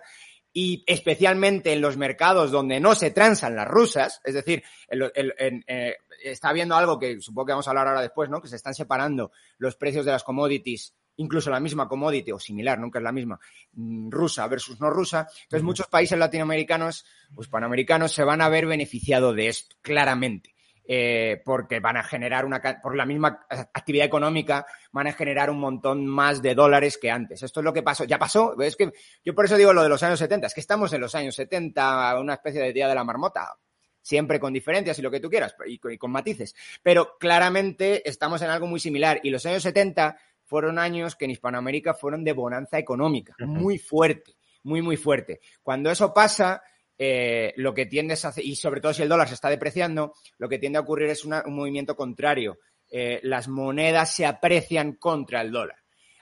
y 0.54 0.84
especialmente 0.86 1.72
en 1.72 1.80
los 1.80 1.96
mercados 1.96 2.50
donde 2.50 2.78
no 2.78 2.94
se 2.94 3.10
transan 3.10 3.56
las 3.56 3.66
rusas, 3.66 4.20
es 4.24 4.34
decir, 4.34 4.62
eh, 4.90 5.96
está 6.22 6.50
habiendo 6.50 6.76
algo 6.76 6.98
que 6.98 7.20
supongo 7.20 7.46
que 7.46 7.52
vamos 7.52 7.66
a 7.66 7.70
hablar 7.70 7.88
ahora 7.88 8.02
después, 8.02 8.28
¿no? 8.28 8.40
Que 8.40 8.48
se 8.48 8.56
están 8.56 8.74
separando 8.74 9.32
los 9.56 9.76
precios 9.76 10.04
de 10.04 10.12
las 10.12 10.24
commodities, 10.24 10.94
incluso 11.16 11.50
la 11.50 11.60
misma 11.60 11.88
commodity 11.88 12.32
o 12.32 12.38
similar, 12.38 12.78
nunca 12.78 12.98
es 12.98 13.02
la 13.02 13.12
misma, 13.12 13.38
mm, 13.72 14.10
rusa 14.10 14.46
versus 14.46 14.80
no 14.80 14.90
rusa. 14.90 15.28
Entonces, 15.44 15.62
muchos 15.62 15.86
países 15.86 16.18
latinoamericanos 16.18 17.04
o 17.34 17.42
hispanoamericanos 17.42 18.12
se 18.12 18.24
van 18.24 18.40
a 18.40 18.48
ver 18.48 18.66
beneficiados 18.66 19.34
de 19.36 19.48
esto, 19.48 19.76
claramente. 19.82 20.54
Eh, 20.84 21.40
porque 21.44 21.78
van 21.78 21.96
a 21.96 22.02
generar 22.02 22.44
una, 22.44 22.60
por 22.82 22.96
la 22.96 23.06
misma 23.06 23.46
actividad 23.48 24.04
económica, 24.04 24.66
van 24.90 25.06
a 25.06 25.12
generar 25.12 25.48
un 25.48 25.60
montón 25.60 26.04
más 26.04 26.42
de 26.42 26.56
dólares 26.56 26.98
que 27.00 27.08
antes. 27.08 27.40
Esto 27.44 27.60
es 27.60 27.64
lo 27.64 27.72
que 27.72 27.84
pasó, 27.84 28.02
ya 28.02 28.18
pasó, 28.18 28.60
es 28.60 28.74
que 28.74 28.92
yo 29.24 29.32
por 29.32 29.44
eso 29.44 29.56
digo 29.56 29.72
lo 29.72 29.84
de 29.84 29.88
los 29.88 30.02
años 30.02 30.18
70, 30.18 30.48
es 30.48 30.54
que 30.54 30.60
estamos 30.60 30.92
en 30.92 31.00
los 31.00 31.14
años 31.14 31.36
70, 31.36 32.18
una 32.18 32.34
especie 32.34 32.60
de 32.60 32.72
día 32.72 32.88
de 32.88 32.96
la 32.96 33.04
marmota, 33.04 33.56
siempre 34.02 34.40
con 34.40 34.52
diferencias 34.52 34.98
y 34.98 35.02
lo 35.02 35.10
que 35.10 35.20
tú 35.20 35.30
quieras, 35.30 35.54
y 35.66 35.78
con, 35.78 36.10
matices, 36.10 36.54
pero 36.82 37.16
claramente 37.18 38.06
estamos 38.08 38.42
en 38.42 38.50
algo 38.50 38.66
muy 38.66 38.80
similar 38.80 39.20
y 39.22 39.30
los 39.30 39.46
años 39.46 39.62
70 39.62 40.18
fueron 40.52 40.78
años 40.78 41.16
que 41.16 41.24
en 41.24 41.30
Hispanoamérica 41.30 41.94
fueron 41.94 42.24
de 42.24 42.34
bonanza 42.34 42.78
económica, 42.78 43.34
muy 43.38 43.78
fuerte, 43.78 44.36
muy, 44.64 44.82
muy 44.82 44.98
fuerte. 44.98 45.40
Cuando 45.62 45.90
eso 45.90 46.12
pasa, 46.12 46.62
eh, 46.98 47.54
lo 47.56 47.72
que 47.72 47.86
tiende 47.86 48.12
a 48.12 48.28
hacer, 48.28 48.44
y 48.44 48.54
sobre 48.54 48.82
todo 48.82 48.92
si 48.92 49.00
el 49.00 49.08
dólar 49.08 49.28
se 49.28 49.32
está 49.32 49.48
depreciando, 49.48 50.12
lo 50.36 50.50
que 50.50 50.58
tiende 50.58 50.76
a 50.76 50.82
ocurrir 50.82 51.08
es 51.08 51.24
un 51.24 51.40
movimiento 51.46 51.96
contrario. 51.96 52.58
Eh, 52.90 53.18
las 53.22 53.48
monedas 53.48 54.14
se 54.14 54.26
aprecian 54.26 54.96
contra 54.96 55.40
el 55.40 55.52
dólar. 55.52 55.78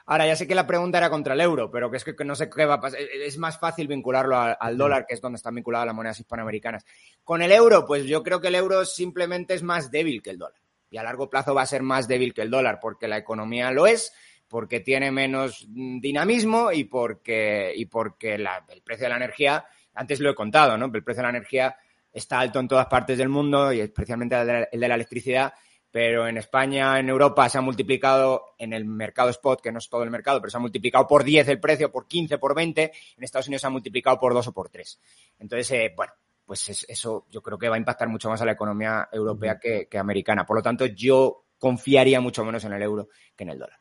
Ahora, 0.06 0.28
ya 0.28 0.36
sé 0.36 0.46
que 0.46 0.54
la 0.54 0.64
pregunta 0.64 0.98
era 0.98 1.10
contra 1.10 1.34
el 1.34 1.40
euro, 1.40 1.72
pero 1.72 1.90
que 1.90 1.96
es 1.96 2.04
que 2.04 2.14
no 2.24 2.36
sé 2.36 2.48
qué 2.48 2.66
va 2.66 2.74
a 2.74 2.80
pasar. 2.80 3.00
Es 3.00 3.36
más 3.36 3.58
fácil 3.58 3.88
vincularlo 3.88 4.36
al 4.36 4.78
dólar, 4.78 5.06
que 5.08 5.14
es 5.14 5.20
donde 5.20 5.38
están 5.38 5.56
vinculadas 5.56 5.86
las 5.86 5.96
monedas 5.96 6.20
hispanoamericanas. 6.20 6.84
Con 7.24 7.42
el 7.42 7.50
euro, 7.50 7.84
pues 7.84 8.04
yo 8.04 8.22
creo 8.22 8.40
que 8.40 8.46
el 8.46 8.54
euro 8.54 8.84
simplemente 8.84 9.54
es 9.54 9.64
más 9.64 9.90
débil 9.90 10.22
que 10.22 10.30
el 10.30 10.38
dólar. 10.38 10.59
Y 10.90 10.96
a 10.96 11.02
largo 11.02 11.30
plazo 11.30 11.54
va 11.54 11.62
a 11.62 11.66
ser 11.66 11.82
más 11.82 12.08
débil 12.08 12.34
que 12.34 12.42
el 12.42 12.50
dólar, 12.50 12.78
porque 12.80 13.08
la 13.08 13.18
economía 13.18 13.70
lo 13.70 13.86
es, 13.86 14.12
porque 14.48 14.80
tiene 14.80 15.10
menos 15.10 15.66
mm, 15.68 16.00
dinamismo 16.00 16.72
y 16.72 16.84
porque, 16.84 17.72
y 17.74 17.86
porque 17.86 18.34
el 18.34 18.82
precio 18.84 19.04
de 19.04 19.10
la 19.10 19.16
energía 19.16 19.64
antes 19.94 20.20
lo 20.20 20.30
he 20.30 20.34
contado, 20.34 20.76
¿no? 20.76 20.86
El 20.86 21.04
precio 21.04 21.22
de 21.22 21.30
la 21.30 21.36
energía 21.36 21.76
está 22.12 22.40
alto 22.40 22.58
en 22.58 22.68
todas 22.68 22.86
partes 22.86 23.18
del 23.18 23.28
mundo 23.28 23.72
y 23.72 23.80
especialmente 23.80 24.36
el 24.40 24.80
de 24.80 24.88
la 24.88 24.94
electricidad, 24.94 25.52
pero 25.90 26.28
en 26.28 26.36
España, 26.36 26.98
en 26.98 27.08
Europa 27.08 27.48
se 27.48 27.58
ha 27.58 27.60
multiplicado 27.60 28.54
en 28.58 28.72
el 28.72 28.84
mercado 28.84 29.30
spot, 29.30 29.60
que 29.60 29.72
no 29.72 29.78
es 29.78 29.88
todo 29.88 30.02
el 30.02 30.10
mercado, 30.10 30.40
pero 30.40 30.50
se 30.50 30.56
ha 30.56 30.60
multiplicado 30.60 31.06
por 31.06 31.24
10 31.24 31.48
el 31.48 31.60
precio, 31.60 31.90
por 31.90 32.06
15, 32.06 32.38
por 32.38 32.54
20, 32.54 32.92
en 33.16 33.24
Estados 33.24 33.48
Unidos 33.48 33.60
se 33.62 33.66
ha 33.66 33.70
multiplicado 33.70 34.18
por 34.18 34.32
2 34.34 34.46
o 34.48 34.52
por 34.52 34.68
3. 34.68 35.00
Entonces, 35.38 35.70
eh, 35.72 35.92
bueno, 35.96 36.12
pues 36.50 36.84
eso 36.88 37.26
yo 37.30 37.42
creo 37.42 37.56
que 37.56 37.68
va 37.68 37.76
a 37.76 37.78
impactar 37.78 38.08
mucho 38.08 38.28
más 38.28 38.42
a 38.42 38.44
la 38.44 38.50
economía 38.50 39.08
europea 39.12 39.56
que, 39.60 39.86
que 39.88 39.98
americana. 39.98 40.44
Por 40.44 40.56
lo 40.56 40.62
tanto, 40.64 40.84
yo 40.84 41.44
confiaría 41.56 42.20
mucho 42.20 42.44
menos 42.44 42.64
en 42.64 42.72
el 42.72 42.82
euro 42.82 43.06
que 43.36 43.44
en 43.44 43.50
el 43.50 43.58
dólar. 43.60 43.78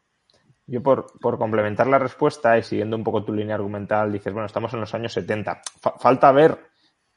Yo 0.67 0.83
por, 0.83 1.17
complementar 1.19 1.87
la 1.87 1.97
respuesta 1.97 2.59
y 2.59 2.61
siguiendo 2.61 2.95
un 2.95 3.03
poco 3.03 3.25
tu 3.25 3.33
línea 3.33 3.55
argumental, 3.55 4.11
dices, 4.11 4.31
bueno, 4.31 4.45
estamos 4.45 4.71
en 4.75 4.81
los 4.81 4.93
años 4.93 5.13
70. 5.13 5.63
falta 5.99 6.31
ver 6.31 6.59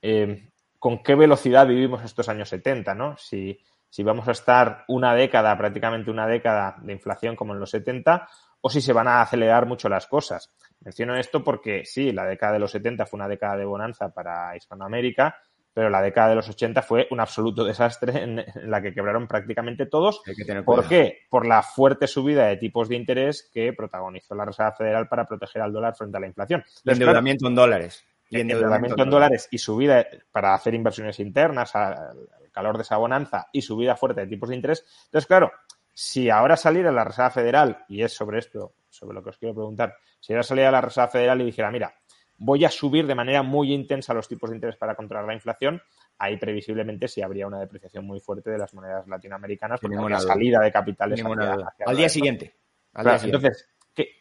eh, 0.00 0.48
con 0.78 1.02
qué 1.02 1.16
velocidad 1.16 1.66
vivimos 1.66 2.02
estos 2.02 2.30
años 2.30 2.48
70, 2.48 2.94
¿no? 2.94 3.18
Si, 3.18 3.60
si 3.90 4.02
vamos 4.02 4.26
a 4.28 4.32
estar 4.32 4.86
una 4.88 5.14
década, 5.14 5.58
prácticamente 5.58 6.10
una 6.10 6.26
década 6.26 6.78
de 6.80 6.94
inflación 6.94 7.36
como 7.36 7.52
en 7.52 7.60
los 7.60 7.68
70, 7.68 8.26
o 8.62 8.70
si 8.70 8.80
se 8.80 8.92
van 8.92 9.08
a 9.08 9.20
acelerar 9.20 9.66
mucho 9.66 9.88
las 9.88 10.06
cosas. 10.06 10.50
Menciono 10.80 11.16
esto 11.16 11.44
porque 11.44 11.84
sí, 11.84 12.12
la 12.12 12.24
década 12.24 12.54
de 12.54 12.58
los 12.60 12.70
70 12.70 13.04
fue 13.06 13.18
una 13.18 13.28
década 13.28 13.56
de 13.56 13.64
bonanza 13.64 14.08
para 14.08 14.56
Hispanoamérica, 14.56 15.36
pero 15.74 15.90
la 15.90 16.00
década 16.00 16.30
de 16.30 16.34
los 16.36 16.48
80 16.48 16.82
fue 16.82 17.08
un 17.10 17.20
absoluto 17.20 17.64
desastre 17.64 18.22
en, 18.22 18.44
la 18.70 18.80
que 18.80 18.92
quebraron 18.92 19.26
prácticamente 19.26 19.86
todos. 19.86 20.22
¿Por 20.64 20.86
qué? 20.86 21.20
Por 21.28 21.46
la 21.46 21.62
fuerte 21.62 22.06
subida 22.06 22.46
de 22.46 22.56
tipos 22.56 22.88
de 22.88 22.96
interés 22.96 23.50
que 23.52 23.72
protagonizó 23.72 24.34
la 24.34 24.44
Reserva 24.44 24.72
Federal 24.72 25.08
para 25.08 25.26
proteger 25.26 25.62
al 25.62 25.72
dólar 25.72 25.96
frente 25.96 26.16
a 26.16 26.20
la 26.20 26.26
inflación. 26.26 26.62
endeudamiento 26.84 27.48
en 27.48 27.54
dólares. 27.54 28.04
Y 28.28 28.40
endeudamiento, 28.40 29.02
en 29.02 29.10
dólares 29.10 29.48
y 29.50 29.58
subida 29.58 30.06
para 30.30 30.54
hacer 30.54 30.72
inversiones 30.72 31.20
internas, 31.20 31.76
al 31.76 32.16
calor 32.50 32.76
de 32.76 32.82
esa 32.82 32.96
bonanza 32.96 33.48
y 33.52 33.60
subida 33.60 33.94
fuerte 33.94 34.22
de 34.22 34.26
tipos 34.26 34.48
de 34.48 34.56
interés. 34.56 34.86
Entonces, 35.04 35.26
claro, 35.26 35.52
si 35.92 36.30
ahora 36.30 36.56
saliera 36.56 36.90
la 36.90 37.04
Reserva 37.04 37.30
Federal, 37.30 37.84
y 37.88 38.02
es 38.02 38.12
sobre 38.12 38.38
esto, 38.38 38.74
sobre 38.88 39.14
lo 39.14 39.22
que 39.22 39.30
os 39.30 39.38
quiero 39.38 39.54
preguntar, 39.54 39.96
si 40.20 40.32
ahora 40.32 40.42
saliera 40.42 40.70
la 40.70 40.80
Reserva 40.80 41.08
Federal 41.08 41.40
y 41.40 41.44
dijera, 41.44 41.70
mira, 41.70 41.94
voy 42.38 42.64
a 42.64 42.70
subir 42.70 43.06
de 43.06 43.14
manera 43.14 43.42
muy 43.42 43.72
intensa 43.72 44.14
los 44.14 44.26
tipos 44.26 44.50
de 44.50 44.56
interés 44.56 44.76
para 44.76 44.94
controlar 44.94 45.26
la 45.26 45.34
inflación, 45.34 45.80
ahí 46.18 46.36
previsiblemente 46.36 47.08
sí 47.08 47.22
habría 47.22 47.46
una 47.46 47.60
depreciación 47.60 48.04
muy 48.04 48.20
fuerte 48.20 48.50
de 48.50 48.58
las 48.58 48.74
monedas 48.74 49.06
latinoamericanas 49.06 49.80
porque 49.80 49.96
la 49.96 50.20
salida 50.20 50.60
de 50.60 50.72
capitales 50.72 51.22
al 51.24 51.96
día 51.96 52.08
siguiente. 52.08 52.56
Entonces, 52.94 53.68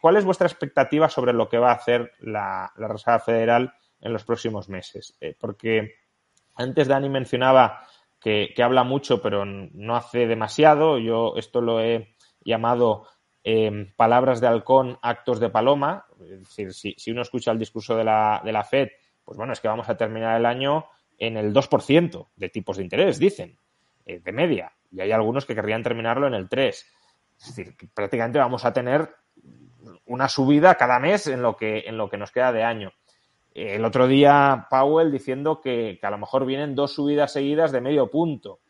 ¿cuál 0.00 0.16
es 0.16 0.24
vuestra 0.24 0.46
expectativa 0.46 1.08
sobre 1.08 1.32
lo 1.32 1.48
que 1.48 1.58
va 1.58 1.70
a 1.70 1.74
hacer 1.74 2.12
la, 2.20 2.72
Reserva 2.76 3.18
Federal 3.18 3.74
en 4.00 4.12
los 4.12 4.24
próximos 4.24 4.68
meses? 4.68 5.16
Eh, 5.20 5.36
porque 5.38 5.94
antes 6.54 6.88
Dani 6.88 7.08
mencionaba 7.08 7.86
que, 8.22 8.54
habla 8.62 8.84
mucho 8.84 9.20
pero 9.20 9.44
no 9.44 9.96
hace 9.96 10.26
demasiado. 10.26 10.98
Yo 10.98 11.34
esto 11.36 11.60
lo 11.60 11.80
he 11.80 12.14
llamado 12.44 13.06
eh, 13.44 13.92
palabras 13.96 14.40
de 14.40 14.46
halcón, 14.46 14.98
actos 15.02 15.40
de 15.40 15.50
paloma. 15.50 16.06
Es 16.22 16.40
decir, 16.40 16.72
si, 16.72 16.94
si 16.96 17.10
uno 17.10 17.22
escucha 17.22 17.50
el 17.50 17.58
discurso 17.58 17.96
de 17.96 18.04
la, 18.04 18.40
de 18.44 18.52
la 18.52 18.64
FED, 18.64 18.88
pues 19.24 19.36
bueno, 19.36 19.52
es 19.52 19.60
que 19.60 19.68
vamos 19.68 19.88
a 19.88 19.96
terminar 19.96 20.36
el 20.36 20.46
año 20.46 20.86
en 21.18 21.36
el 21.36 21.52
2% 21.52 22.28
de 22.34 22.48
tipos 22.48 22.76
de 22.76 22.82
interés, 22.82 23.18
dicen, 23.18 23.56
eh, 24.04 24.20
de 24.20 24.32
media. 24.32 24.72
Y 24.90 25.00
hay 25.00 25.12
algunos 25.12 25.46
que 25.46 25.54
querrían 25.54 25.82
terminarlo 25.82 26.26
en 26.26 26.34
el 26.34 26.48
3%. 26.48 26.84
Es 27.38 27.56
decir, 27.56 27.76
que 27.76 27.88
prácticamente 27.88 28.38
vamos 28.38 28.64
a 28.64 28.72
tener 28.72 29.08
una 30.06 30.28
subida 30.28 30.76
cada 30.76 31.00
mes 31.00 31.26
en 31.26 31.42
lo 31.42 31.56
que, 31.56 31.84
en 31.86 31.96
lo 31.96 32.08
que 32.08 32.16
nos 32.16 32.30
queda 32.30 32.52
de 32.52 32.62
año. 32.62 32.92
El 33.54 33.84
otro 33.84 34.06
día 34.06 34.66
Powell 34.70 35.12
diciendo 35.12 35.60
que, 35.60 35.98
a 36.02 36.10
lo 36.10 36.18
mejor 36.18 36.46
vienen 36.46 36.74
dos 36.74 36.94
subidas 36.94 37.32
seguidas 37.32 37.72
de 37.72 37.80
medio 37.80 38.10
punto. 38.10 38.60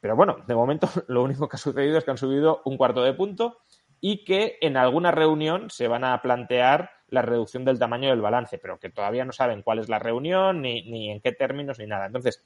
Pero 0.00 0.16
bueno, 0.16 0.38
de 0.46 0.54
momento 0.54 0.88
lo 1.08 1.22
único 1.22 1.48
que 1.48 1.56
ha 1.56 1.58
sucedido 1.58 1.98
es 1.98 2.04
que 2.04 2.10
han 2.10 2.18
subido 2.18 2.62
un 2.64 2.76
cuarto 2.76 3.02
de 3.02 3.12
punto 3.12 3.58
y 4.00 4.24
que 4.24 4.58
en 4.60 4.76
alguna 4.76 5.10
reunión 5.10 5.70
se 5.70 5.88
van 5.88 6.04
a 6.04 6.20
plantear 6.22 6.90
la 7.08 7.22
reducción 7.22 7.64
del 7.64 7.78
tamaño 7.78 8.10
del 8.10 8.20
balance, 8.20 8.58
pero 8.58 8.78
que 8.78 8.90
todavía 8.90 9.24
no 9.24 9.32
saben 9.32 9.62
cuál 9.62 9.78
es 9.78 9.88
la 9.88 9.98
reunión, 9.98 10.62
ni, 10.62 10.88
ni 10.90 11.10
en 11.10 11.20
qué 11.20 11.32
términos, 11.32 11.78
ni 11.78 11.86
nada. 11.86 12.06
Entonces, 12.06 12.44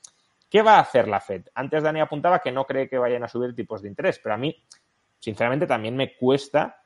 ¿qué 0.49 0.63
va 0.63 0.77
a 0.77 0.81
hacer 0.81 1.09
la 1.09 1.21
Fed? 1.21 1.47
Antes 1.55 1.83
Dani 1.83 2.01
apuntaba 2.01 2.41
que 2.41 2.53
no 2.53 2.65
cree 2.67 2.89
que 2.89 2.99
vayan 2.99 3.25
a 3.25 3.29
subir 3.29 3.55
tipos 3.55 3.83
de 3.83 3.89
interés, 3.89 4.21
pero 4.23 4.35
a 4.35 4.39
mí, 4.39 4.57
sinceramente, 5.19 5.67
también 5.67 5.97
me 5.97 6.15
cuesta 6.17 6.80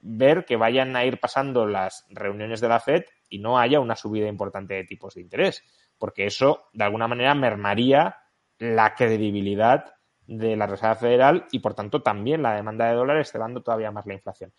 ver 0.00 0.44
que 0.44 0.56
vayan 0.56 0.94
a 0.96 1.04
ir 1.04 1.18
pasando 1.18 1.66
las 1.66 2.06
reuniones 2.10 2.60
de 2.60 2.68
la 2.68 2.80
FED 2.80 3.04
y 3.28 3.38
no 3.38 3.58
haya 3.58 3.80
una 3.80 3.96
subida 3.96 4.28
importante 4.28 4.74
de 4.74 4.84
tipos 4.84 5.14
de 5.14 5.22
interés, 5.22 5.62
porque 5.98 6.26
eso 6.26 6.68
de 6.72 6.84
alguna 6.84 7.08
manera 7.08 7.34
mermaría 7.34 8.16
la 8.58 8.94
credibilidad 8.94 9.94
de 10.26 10.56
la 10.56 10.66
Reserva 10.66 10.94
Federal 10.94 11.46
y 11.50 11.58
por 11.60 11.74
tanto 11.74 12.02
también 12.02 12.42
la 12.42 12.54
demanda 12.54 12.86
de 12.86 12.94
dólares 12.94 13.32
cebando 13.32 13.62
todavía 13.62 13.90
más 13.90 14.06
la 14.06 14.14
inflación. 14.14 14.52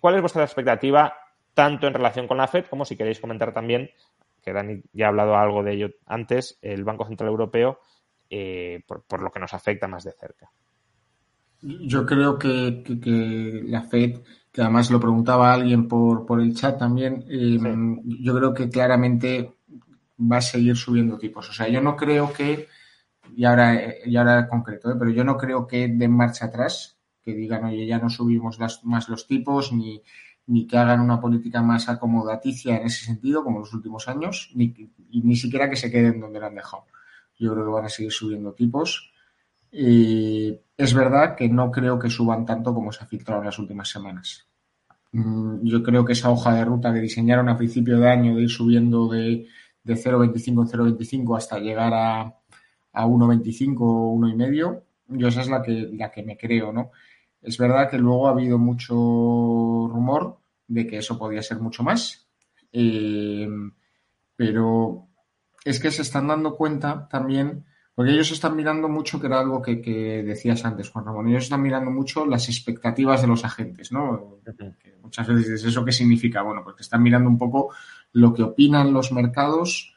¿Cuál 0.00 0.16
es 0.16 0.20
vuestra 0.20 0.44
expectativa 0.44 1.14
tanto 1.54 1.86
en 1.86 1.94
relación 1.94 2.26
con 2.26 2.36
la 2.38 2.48
FED 2.48 2.66
como 2.66 2.84
si 2.84 2.96
queréis 2.96 3.20
comentar 3.20 3.52
también, 3.52 3.90
que 4.42 4.52
Dani 4.52 4.82
ya 4.92 5.06
ha 5.06 5.08
hablado 5.08 5.36
algo 5.36 5.62
de 5.62 5.72
ello 5.72 5.90
antes, 6.06 6.58
el 6.62 6.84
Banco 6.84 7.06
Central 7.06 7.30
Europeo, 7.30 7.80
eh, 8.28 8.82
por, 8.86 9.22
lo 9.22 9.30
que 9.30 9.40
nos 9.40 9.54
afecta 9.54 9.88
más 9.88 10.04
de 10.04 10.12
cerca? 10.12 10.50
Yo 11.62 12.06
creo 12.06 12.38
que, 12.38 12.82
la 13.66 13.82
FED, 13.82 14.20
que 14.50 14.62
además 14.62 14.90
lo 14.90 15.00
preguntaba 15.00 15.52
alguien 15.52 15.88
por, 15.88 16.24
por 16.24 16.40
el 16.40 16.54
chat 16.54 16.78
también, 16.78 17.24
eh, 17.28 17.58
yo 18.20 18.34
creo 18.34 18.54
que 18.54 18.68
claramente 18.68 19.54
va 20.20 20.38
a 20.38 20.42
seguir 20.42 20.76
subiendo 20.76 21.18
tipos. 21.18 21.48
O 21.50 21.52
sea, 21.52 21.68
yo 21.68 21.80
no 21.80 21.96
creo 21.96 22.32
que, 22.32 22.68
y 23.36 23.44
ahora, 23.44 23.94
y 24.04 24.16
ahora 24.16 24.48
concreto, 24.48 24.90
¿eh? 24.90 24.96
pero 24.98 25.10
yo 25.10 25.24
no 25.24 25.36
creo 25.36 25.66
que 25.66 25.88
den 25.88 26.12
marcha 26.12 26.46
atrás, 26.46 26.98
que 27.22 27.34
digan, 27.34 27.64
oye, 27.64 27.86
ya 27.86 27.98
no 27.98 28.08
subimos 28.08 28.58
más 28.82 29.08
los 29.08 29.26
tipos, 29.26 29.72
ni, 29.72 30.02
ni 30.46 30.66
que 30.66 30.78
hagan 30.78 31.00
una 31.00 31.20
política 31.20 31.62
más 31.62 31.88
acomodaticia 31.88 32.76
en 32.76 32.86
ese 32.86 33.04
sentido, 33.04 33.44
como 33.44 33.58
en 33.58 33.62
los 33.62 33.74
últimos 33.74 34.08
años, 34.08 34.50
ni, 34.54 34.74
y 35.10 35.22
ni 35.22 35.36
siquiera 35.36 35.68
que 35.68 35.76
se 35.76 35.90
queden 35.90 36.20
donde 36.20 36.40
lo 36.40 36.46
han 36.46 36.54
dejado. 36.54 36.86
Yo 37.38 37.52
creo 37.52 37.64
que 37.64 37.70
van 37.70 37.84
a 37.84 37.88
seguir 37.88 38.12
subiendo 38.12 38.52
tipos. 38.52 39.12
Es 40.80 40.94
verdad 40.94 41.36
que 41.36 41.48
no 41.48 41.70
creo 41.70 41.98
que 41.98 42.08
suban 42.08 42.46
tanto 42.46 42.72
como 42.74 42.90
se 42.90 43.04
ha 43.04 43.06
filtrado 43.06 43.40
en 43.40 43.46
las 43.46 43.58
últimas 43.58 43.88
semanas. 43.88 44.46
Mm, 45.12 45.62
yo 45.62 45.82
creo 45.82 46.04
que 46.04 46.12
esa 46.12 46.30
hoja 46.30 46.54
de 46.54 46.64
ruta 46.64 46.92
que 46.92 47.00
diseñaron 47.00 47.48
a 47.48 47.56
principio 47.56 47.98
de 47.98 48.08
año 48.08 48.34
de 48.34 48.42
ir 48.42 48.50
subiendo 48.50 49.08
de, 49.08 49.46
de 49.82 49.94
0,25 49.94 50.46
en 50.46 50.96
0,25 50.96 51.36
hasta 51.36 51.58
llegar 51.58 51.92
a, 51.92 52.20
a 52.20 53.06
1,25 53.06 53.76
o 53.80 54.14
1,5, 54.16 54.82
yo 55.08 55.28
esa 55.28 55.42
es 55.42 55.48
la 55.48 55.62
que, 55.62 55.90
la 55.92 56.10
que 56.10 56.22
me 56.22 56.38
creo, 56.38 56.72
¿no? 56.72 56.92
Es 57.42 57.58
verdad 57.58 57.90
que 57.90 57.98
luego 57.98 58.28
ha 58.28 58.32
habido 58.32 58.58
mucho 58.58 58.94
rumor 58.94 60.38
de 60.66 60.86
que 60.86 60.98
eso 60.98 61.18
podía 61.18 61.42
ser 61.42 61.58
mucho 61.58 61.82
más, 61.82 62.28
eh, 62.72 63.48
pero 64.36 65.08
es 65.64 65.80
que 65.80 65.90
se 65.90 66.02
están 66.02 66.28
dando 66.28 66.56
cuenta 66.56 67.08
también, 67.08 67.66
porque 67.94 68.12
ellos 68.12 68.30
están 68.30 68.56
mirando 68.56 68.88
mucho, 68.88 69.20
que 69.20 69.26
era 69.26 69.40
algo 69.40 69.60
que, 69.60 70.22
decías 70.24 70.64
antes, 70.64 70.88
Juan 70.90 71.04
Ramón, 71.04 71.28
ellos 71.28 71.44
están 71.44 71.62
mirando 71.62 71.90
mucho 71.90 72.24
las 72.24 72.48
expectativas 72.48 73.20
de 73.20 73.26
los 73.26 73.44
agentes, 73.44 73.92
¿no? 73.92 74.38
muchas 75.02 75.26
veces 75.26 75.44
dices, 75.44 75.64
¿eso 75.64 75.84
qué 75.84 75.92
significa? 75.92 76.42
Bueno, 76.42 76.62
porque 76.64 76.82
están 76.82 77.02
mirando 77.02 77.28
un 77.28 77.38
poco 77.38 77.74
lo 78.12 78.32
que 78.32 78.42
opinan 78.42 78.92
los 78.92 79.12
mercados 79.12 79.94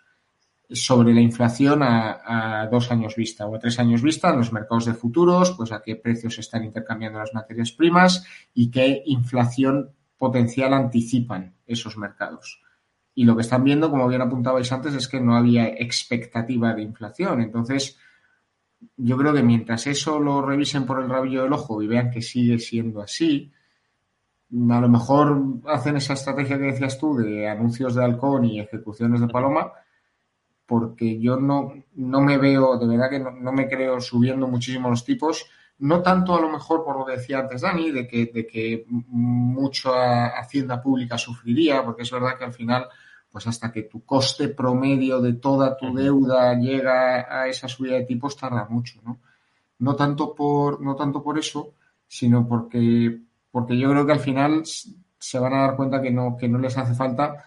sobre 0.69 1.13
la 1.13 1.21
inflación 1.21 1.81
a, 1.83 2.67
dos 2.71 2.91
años 2.91 3.15
vista 3.15 3.45
o 3.45 3.55
a 3.55 3.59
tres 3.59 3.79
años 3.79 4.01
vista 4.01 4.31
en 4.31 4.37
los 4.37 4.51
mercados 4.51 4.85
de 4.85 4.93
futuros, 4.93 5.51
pues 5.51 5.71
a 5.71 5.81
qué 5.81 5.95
precios 5.95 6.39
están 6.39 6.63
intercambiando 6.63 7.19
las 7.19 7.33
materias 7.33 7.71
primas 7.71 8.25
y 8.53 8.71
qué 8.71 9.03
inflación 9.05 9.91
potencial 10.17 10.73
anticipan 10.73 11.55
esos 11.65 11.97
mercados. 11.97 12.61
Y 13.15 13.25
lo 13.25 13.35
que 13.35 13.41
están 13.41 13.63
viendo, 13.63 13.89
como 13.91 14.07
bien 14.07 14.21
apuntabais 14.21 14.71
antes, 14.71 14.93
es 14.95 15.07
que 15.07 15.19
no 15.19 15.35
había 15.35 15.67
expectativa 15.67 16.73
de 16.73 16.81
inflación. 16.81 17.41
Entonces, 17.41 17.97
yo 18.97 19.17
creo 19.17 19.33
que 19.33 19.43
mientras 19.43 19.87
eso 19.87 20.19
lo 20.19 20.41
revisen 20.41 20.85
por 20.85 21.01
el 21.01 21.09
rabillo 21.09 21.43
del 21.43 21.53
ojo 21.53 21.81
y 21.81 21.87
vean 21.87 22.11
que 22.11 22.21
sigue 22.21 22.59
siendo 22.59 23.01
así, 23.01 23.51
a 24.69 24.79
lo 24.79 24.89
mejor 24.89 25.41
hacen 25.67 25.97
esa 25.97 26.13
estrategia 26.13 26.57
que 26.57 26.65
decías 26.65 26.97
tú 26.99 27.15
de 27.15 27.47
anuncios 27.47 27.95
de 27.95 28.03
halcón 28.03 28.45
y 28.45 28.59
ejecuciones 28.59 29.21
de 29.21 29.27
paloma, 29.27 29.71
porque 30.65 31.19
yo 31.19 31.37
no, 31.37 31.73
no 31.95 32.21
me 32.21 32.37
veo, 32.37 32.77
de 32.77 32.87
verdad 32.87 33.09
que 33.09 33.19
no, 33.19 33.51
me 33.51 33.67
creo 33.67 33.99
subiendo 33.99 34.47
muchísimo 34.47 34.89
los 34.89 35.03
tipos, 35.03 35.45
no 35.79 36.01
tanto 36.01 36.35
a 36.35 36.41
lo 36.41 36.49
mejor 36.49 36.83
por 36.85 36.97
lo 36.97 37.05
que 37.05 37.13
decía 37.13 37.39
antes 37.39 37.61
Dani, 37.61 37.91
de 37.91 38.07
que, 38.07 38.27
de 38.27 38.45
que 38.45 38.85
mucha 38.87 40.27
hacienda 40.27 40.81
pública 40.81 41.17
sufriría, 41.17 41.83
porque 41.83 42.03
es 42.03 42.11
verdad 42.11 42.37
que 42.37 42.45
al 42.45 42.53
final, 42.53 42.87
pues 43.33 43.47
hasta 43.47 43.71
que 43.71 43.81
tu 43.81 44.05
coste 44.05 44.49
promedio 44.49 45.19
de 45.19 45.33
toda 45.33 45.75
tu 45.75 45.91
deuda 45.91 46.53
llega 46.53 47.25
a 47.27 47.47
esa 47.47 47.67
subida 47.67 47.95
de 47.95 48.05
tipos 48.05 48.37
tarda 48.37 48.67
mucho, 48.69 49.01
¿no? 49.03 49.17
No 49.79 49.95
tanto 49.95 50.35
por, 50.35 50.79
no 50.79 50.95
tanto 50.95 51.23
por 51.23 51.39
eso, 51.39 51.73
sino 52.07 52.47
porque, 52.47 53.21
porque 53.49 53.75
yo 53.75 53.89
creo 53.89 54.05
que 54.05 54.11
al 54.11 54.19
final 54.19 54.61
se 54.63 55.39
van 55.39 55.53
a 55.55 55.61
dar 55.61 55.75
cuenta 55.75 55.99
que 55.99 56.11
no, 56.11 56.37
que 56.37 56.47
no 56.47 56.59
les 56.59 56.77
hace 56.77 56.93
falta 56.93 57.43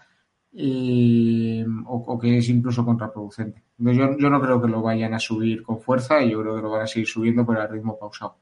o, 1.85 2.19
que 2.19 2.37
es 2.37 2.49
incluso 2.49 2.83
contraproducente. 2.83 3.63
Yo, 3.77 4.17
yo 4.17 4.29
no 4.29 4.41
creo 4.41 4.61
que 4.61 4.67
lo 4.67 4.81
vayan 4.81 5.13
a 5.13 5.19
subir 5.19 5.63
con 5.63 5.79
fuerza 5.79 6.21
y 6.21 6.31
yo 6.31 6.41
creo 6.41 6.57
que 6.57 6.63
lo 6.63 6.71
van 6.71 6.81
a 6.81 6.87
seguir 6.87 7.07
subiendo 7.07 7.45
por 7.45 7.57
el 7.57 7.69
ritmo 7.69 7.97
pausado. 7.97 8.35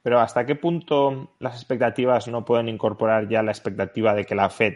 Pero 0.00 0.20
¿hasta 0.20 0.46
qué 0.46 0.54
punto 0.54 1.32
las 1.40 1.56
expectativas 1.56 2.28
no 2.28 2.44
pueden 2.44 2.68
incorporar 2.68 3.28
ya 3.28 3.42
la 3.42 3.50
expectativa 3.50 4.14
de 4.14 4.24
que 4.24 4.36
la 4.36 4.48
Fed 4.48 4.74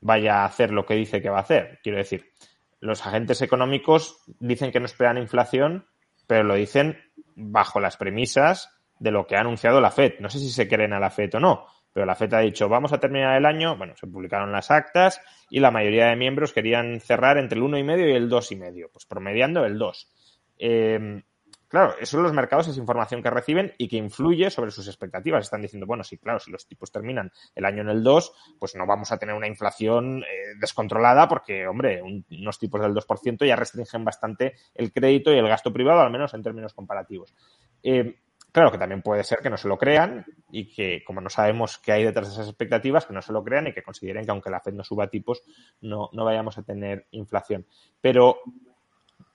vaya 0.00 0.42
a 0.42 0.44
hacer 0.44 0.70
lo 0.70 0.86
que 0.86 0.94
dice 0.94 1.20
que 1.20 1.30
va 1.30 1.38
a 1.38 1.42
hacer? 1.42 1.80
Quiero 1.82 1.98
decir, 1.98 2.32
los 2.80 3.06
agentes 3.06 3.42
económicos 3.42 4.22
dicen 4.38 4.70
que 4.70 4.80
no 4.80 4.86
esperan 4.86 5.18
inflación, 5.18 5.86
pero 6.26 6.44
lo 6.44 6.54
dicen 6.54 6.98
bajo 7.34 7.80
las 7.80 7.96
premisas 7.96 8.70
de 8.98 9.10
lo 9.10 9.26
que 9.26 9.36
ha 9.36 9.40
anunciado 9.40 9.80
la 9.80 9.90
Fed. 9.90 10.14
No 10.20 10.30
sé 10.30 10.38
si 10.38 10.50
se 10.50 10.68
creen 10.68 10.92
a 10.92 11.00
la 11.00 11.10
Fed 11.10 11.34
o 11.34 11.40
no, 11.40 11.66
pero 11.96 12.04
la 12.04 12.14
FED 12.14 12.34
ha 12.34 12.40
dicho, 12.40 12.68
vamos 12.68 12.92
a 12.92 13.00
terminar 13.00 13.38
el 13.38 13.46
año, 13.46 13.74
bueno, 13.78 13.94
se 13.96 14.06
publicaron 14.06 14.52
las 14.52 14.70
actas 14.70 15.18
y 15.48 15.60
la 15.60 15.70
mayoría 15.70 16.08
de 16.08 16.16
miembros 16.16 16.52
querían 16.52 17.00
cerrar 17.00 17.38
entre 17.38 17.58
el 17.58 17.64
1,5 17.64 18.06
y 18.06 18.12
el 18.14 18.28
2,5, 18.28 18.90
pues 18.92 19.06
promediando 19.06 19.64
el 19.64 19.78
2. 19.78 20.08
Eh, 20.58 21.22
claro, 21.68 21.94
eso 22.00 22.20
los 22.20 22.32
mercados 22.32 22.68
es 22.68 22.76
información 22.76 23.22
que 23.22 23.30
reciben 23.30 23.72
y 23.78 23.88
que 23.88 23.96
influye 23.96 24.50
sobre 24.50 24.70
sus 24.70 24.86
expectativas. 24.88 25.44
Están 25.44 25.62
diciendo, 25.62 25.86
bueno, 25.86 26.04
sí, 26.04 26.18
claro, 26.18 26.38
si 26.38 26.50
los 26.50 26.66
tipos 26.66 26.90
terminan 26.90 27.30
el 27.54 27.64
año 27.64 27.82
en 27.82 27.88
el 27.88 28.02
2, 28.02 28.32
pues 28.58 28.74
no 28.76 28.86
vamos 28.86 29.12
a 29.12 29.18
tener 29.18 29.34
una 29.34 29.46
inflación 29.46 30.22
eh, 30.22 30.54
descontrolada 30.60 31.28
porque, 31.28 31.66
hombre, 31.66 32.02
unos 32.02 32.58
tipos 32.58 32.80
del 32.80 32.94
2% 32.94 33.46
ya 33.46 33.56
restringen 33.56 34.04
bastante 34.04 34.54
el 34.74 34.92
crédito 34.92 35.32
y 35.32 35.38
el 35.38 35.48
gasto 35.48 35.72
privado, 35.72 36.00
al 36.00 36.10
menos 36.10 36.34
en 36.34 36.42
términos 36.42 36.74
comparativos. 36.74 37.34
Eh, 37.82 38.16
Claro 38.56 38.72
que 38.72 38.78
también 38.78 39.02
puede 39.02 39.22
ser 39.22 39.40
que 39.40 39.50
no 39.50 39.58
se 39.58 39.68
lo 39.68 39.76
crean 39.76 40.24
y 40.50 40.72
que, 40.74 41.04
como 41.04 41.20
no 41.20 41.28
sabemos 41.28 41.76
qué 41.76 41.92
hay 41.92 42.04
detrás 42.04 42.28
de 42.28 42.32
esas 42.32 42.48
expectativas, 42.48 43.04
que 43.04 43.12
no 43.12 43.20
se 43.20 43.34
lo 43.34 43.44
crean 43.44 43.66
y 43.66 43.74
que 43.74 43.82
consideren 43.82 44.24
que 44.24 44.30
aunque 44.30 44.48
la 44.48 44.60
Fed 44.60 44.72
no 44.72 44.82
suba 44.82 45.08
tipos, 45.08 45.42
no, 45.82 46.08
no 46.14 46.24
vayamos 46.24 46.56
a 46.56 46.62
tener 46.62 47.06
inflación. 47.10 47.66
Pero, 48.00 48.38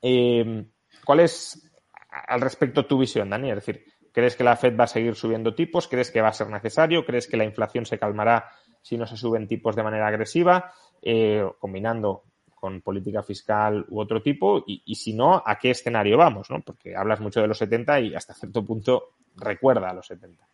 eh, 0.02 0.66
¿cuál 1.06 1.20
es 1.20 1.71
al 2.12 2.42
respecto 2.42 2.86
tu 2.86 2.98
visión, 2.98 3.30
Dani? 3.30 3.50
Es 3.50 3.56
decir, 3.56 3.86
¿crees 4.12 4.36
que 4.36 4.44
la 4.44 4.58
Fed 4.58 4.78
va 4.78 4.84
a 4.84 4.88
seguir 4.88 5.16
subiendo 5.16 5.56
tipos? 5.56 5.88
¿Crees 5.88 6.12
que 6.12 6.22
va 6.22 6.30
a 6.30 6.34
ser 6.34 6.48
necesario? 6.50 7.06
¿Crees 7.06 7.28
que 7.28 7.38
la 7.38 7.46
inflación 7.46 7.86
se 7.86 7.98
calmará 7.98 8.50
si 8.82 8.98
no 8.98 9.08
se 9.08 9.18
suben 9.18 9.48
tipos 9.48 9.76
de 9.76 9.84
manera 9.84 10.08
agresiva? 10.08 10.74
Eh, 11.02 11.44
combinando 11.60 12.24
con 12.62 12.82
política 12.82 13.24
fiscal 13.24 13.86
u 13.90 14.00
otro 14.00 14.22
tipo 14.22 14.64
y, 14.68 14.94
si 14.94 15.14
no, 15.14 15.42
a 15.44 15.58
qué 15.58 15.72
escenario 15.72 16.16
vamos, 16.16 16.52
¿no? 16.52 16.62
Porque 16.62 16.96
hablas 16.96 17.20
mucho 17.20 17.42
de 17.42 17.48
los 17.48 17.58
70 17.58 18.00
y 18.02 18.14
hasta 18.14 18.36
cierto 18.36 18.64
punto 18.64 19.16
recuerda 19.36 19.90
a 19.90 19.94
los 19.94 20.06
70. 20.06 20.48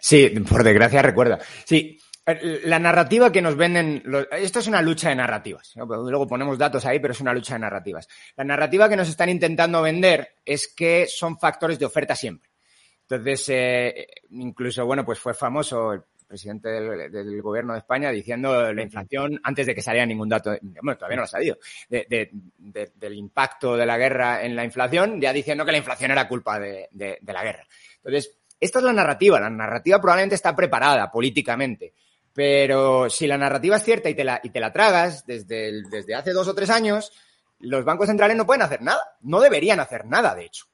Sí, 0.00 0.30
por 0.48 0.64
desgracia 0.64 1.00
recuerda. 1.00 1.38
Sí, 1.64 1.96
la 2.26 2.78
narrativa 2.78 3.30
que 3.30 3.42
nos 3.42 3.56
venden, 3.56 4.02
esto 4.32 4.58
es 4.58 4.66
una 4.66 4.80
lucha 4.80 5.10
de 5.10 5.16
narrativas. 5.16 5.74
Luego 5.76 6.26
ponemos 6.26 6.56
datos 6.56 6.86
ahí, 6.86 6.98
pero 6.98 7.12
es 7.12 7.20
una 7.20 7.34
lucha 7.34 7.54
de 7.54 7.60
narrativas. 7.60 8.08
La 8.36 8.44
narrativa 8.44 8.88
que 8.88 8.96
nos 8.96 9.08
están 9.08 9.28
intentando 9.28 9.82
vender 9.82 10.36
es 10.44 10.68
que 10.68 11.06
son 11.06 11.38
factores 11.38 11.78
de 11.78 11.86
oferta 11.86 12.16
siempre. 12.16 12.50
Entonces, 13.02 13.48
eh, 13.50 14.06
incluso, 14.30 14.86
bueno, 14.86 15.04
pues 15.04 15.18
fue 15.18 15.34
famoso 15.34 16.06
presidente 16.26 16.68
del, 16.68 17.42
gobierno 17.42 17.74
de 17.74 17.80
España 17.80 18.10
diciendo 18.10 18.72
la 18.72 18.82
inflación 18.82 19.38
antes 19.44 19.66
de 19.66 19.74
que 19.74 19.82
saliera 19.82 20.06
ningún 20.06 20.28
dato, 20.28 20.56
bueno, 20.82 20.96
todavía 20.96 21.16
no 21.16 21.20
lo 21.20 21.26
ha 21.26 21.28
salido, 21.28 21.58
del 21.88 23.14
impacto 23.14 23.76
de 23.76 23.86
la 23.86 23.98
guerra 23.98 24.42
en 24.42 24.56
la 24.56 24.64
inflación, 24.64 25.20
ya 25.20 25.32
diciendo 25.32 25.64
que 25.64 25.72
la 25.72 25.78
inflación 25.78 26.10
era 26.10 26.26
culpa 26.26 26.58
de, 26.58 26.88
la 26.92 27.44
guerra. 27.44 27.66
Entonces, 27.98 28.36
esta 28.58 28.78
es 28.78 28.84
la 28.84 28.92
narrativa. 28.92 29.38
La 29.38 29.50
narrativa 29.50 30.00
probablemente 30.00 30.34
está 30.34 30.56
preparada 30.56 31.10
políticamente. 31.10 31.92
Pero 32.34 33.08
si 33.08 33.26
la 33.26 33.38
narrativa 33.38 33.76
es 33.76 33.84
cierta 33.84 34.10
y 34.10 34.14
te 34.14 34.24
la, 34.24 34.40
y 34.42 34.50
te 34.50 34.60
la 34.60 34.72
tragas 34.72 35.24
desde, 35.24 35.82
desde 35.88 36.14
hace 36.14 36.32
dos 36.32 36.48
o 36.48 36.54
tres 36.54 36.68
años, 36.68 37.12
los 37.60 37.84
bancos 37.84 38.08
centrales 38.08 38.36
no 38.36 38.44
pueden 38.44 38.62
hacer 38.62 38.82
nada. 38.82 39.00
No 39.20 39.40
deberían 39.40 39.80
hacer 39.80 40.04
nada, 40.04 40.34
de 40.34 40.46
hecho. 40.46 40.66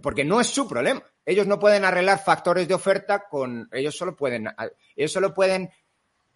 Porque 0.00 0.24
no 0.24 0.40
es 0.40 0.46
su 0.46 0.68
problema 0.68 1.02
ellos 1.28 1.46
no 1.46 1.58
pueden 1.58 1.84
arreglar 1.84 2.24
factores 2.24 2.66
de 2.66 2.72
oferta 2.72 3.28
con, 3.28 3.68
ellos 3.70 3.94
solo 3.94 4.16
pueden, 4.16 4.48
ellos 4.96 5.12
solo 5.12 5.34
pueden 5.34 5.68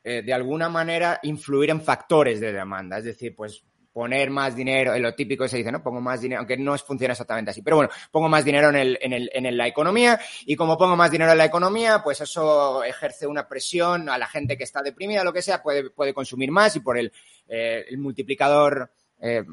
eh, 0.05 0.21
de 0.21 0.35
alguna 0.35 0.69
manera 0.69 1.19
influir 1.23 1.71
en 1.71 1.81
factores 1.81 2.41
de 2.41 2.53
demanda. 2.53 2.99
Es 2.99 3.05
decir, 3.05 3.35
pues 3.35 3.65
poner 3.93 4.31
más 4.31 4.57
dinero, 4.57 4.95
en 4.95 5.03
lo 5.03 5.15
típico 5.15 5.47
se 5.47 5.59
dice, 5.59 5.71
¿no? 5.71 5.83
Pongo 5.83 6.01
más 6.01 6.21
dinero, 6.21 6.41
aunque 6.41 6.57
no 6.57 6.77
funciona 6.79 7.13
exactamente 7.13 7.51
así, 7.51 7.63
pero 7.63 7.77
bueno, 7.77 7.91
pongo 8.11 8.29
más 8.29 8.45
dinero 8.45 8.71
en, 8.71 8.77
el, 8.77 8.99
en, 9.01 9.13
el, 9.13 9.31
en 9.33 9.57
la 9.57 9.67
economía 9.67 10.19
y 10.47 10.57
como 10.57 10.79
pongo 10.79 10.97
más 10.97 11.11
dinero 11.11 11.33
en 11.33 11.39
la 11.39 11.45
economía, 11.45 12.03
pues 12.03 12.21
eso 12.21 12.83
ejerce 12.85 13.27
una 13.27 13.49
presión 13.49 14.09
a 14.09 14.17
la 14.17 14.27
gente 14.27 14.57
que 14.57 14.65
está 14.65 14.83
deprimida, 14.83 15.25
lo 15.25 15.33
que 15.33 15.43
sea, 15.43 15.63
puede, 15.63 15.91
puede 15.91 16.15
consumir 16.15 16.51
más 16.51 16.75
y 16.77 16.81
por 16.81 16.97
el, 16.97 17.13
eh, 17.49 17.85
el 17.89 17.99
multiplicador 17.99 18.91
eh, 19.21 19.45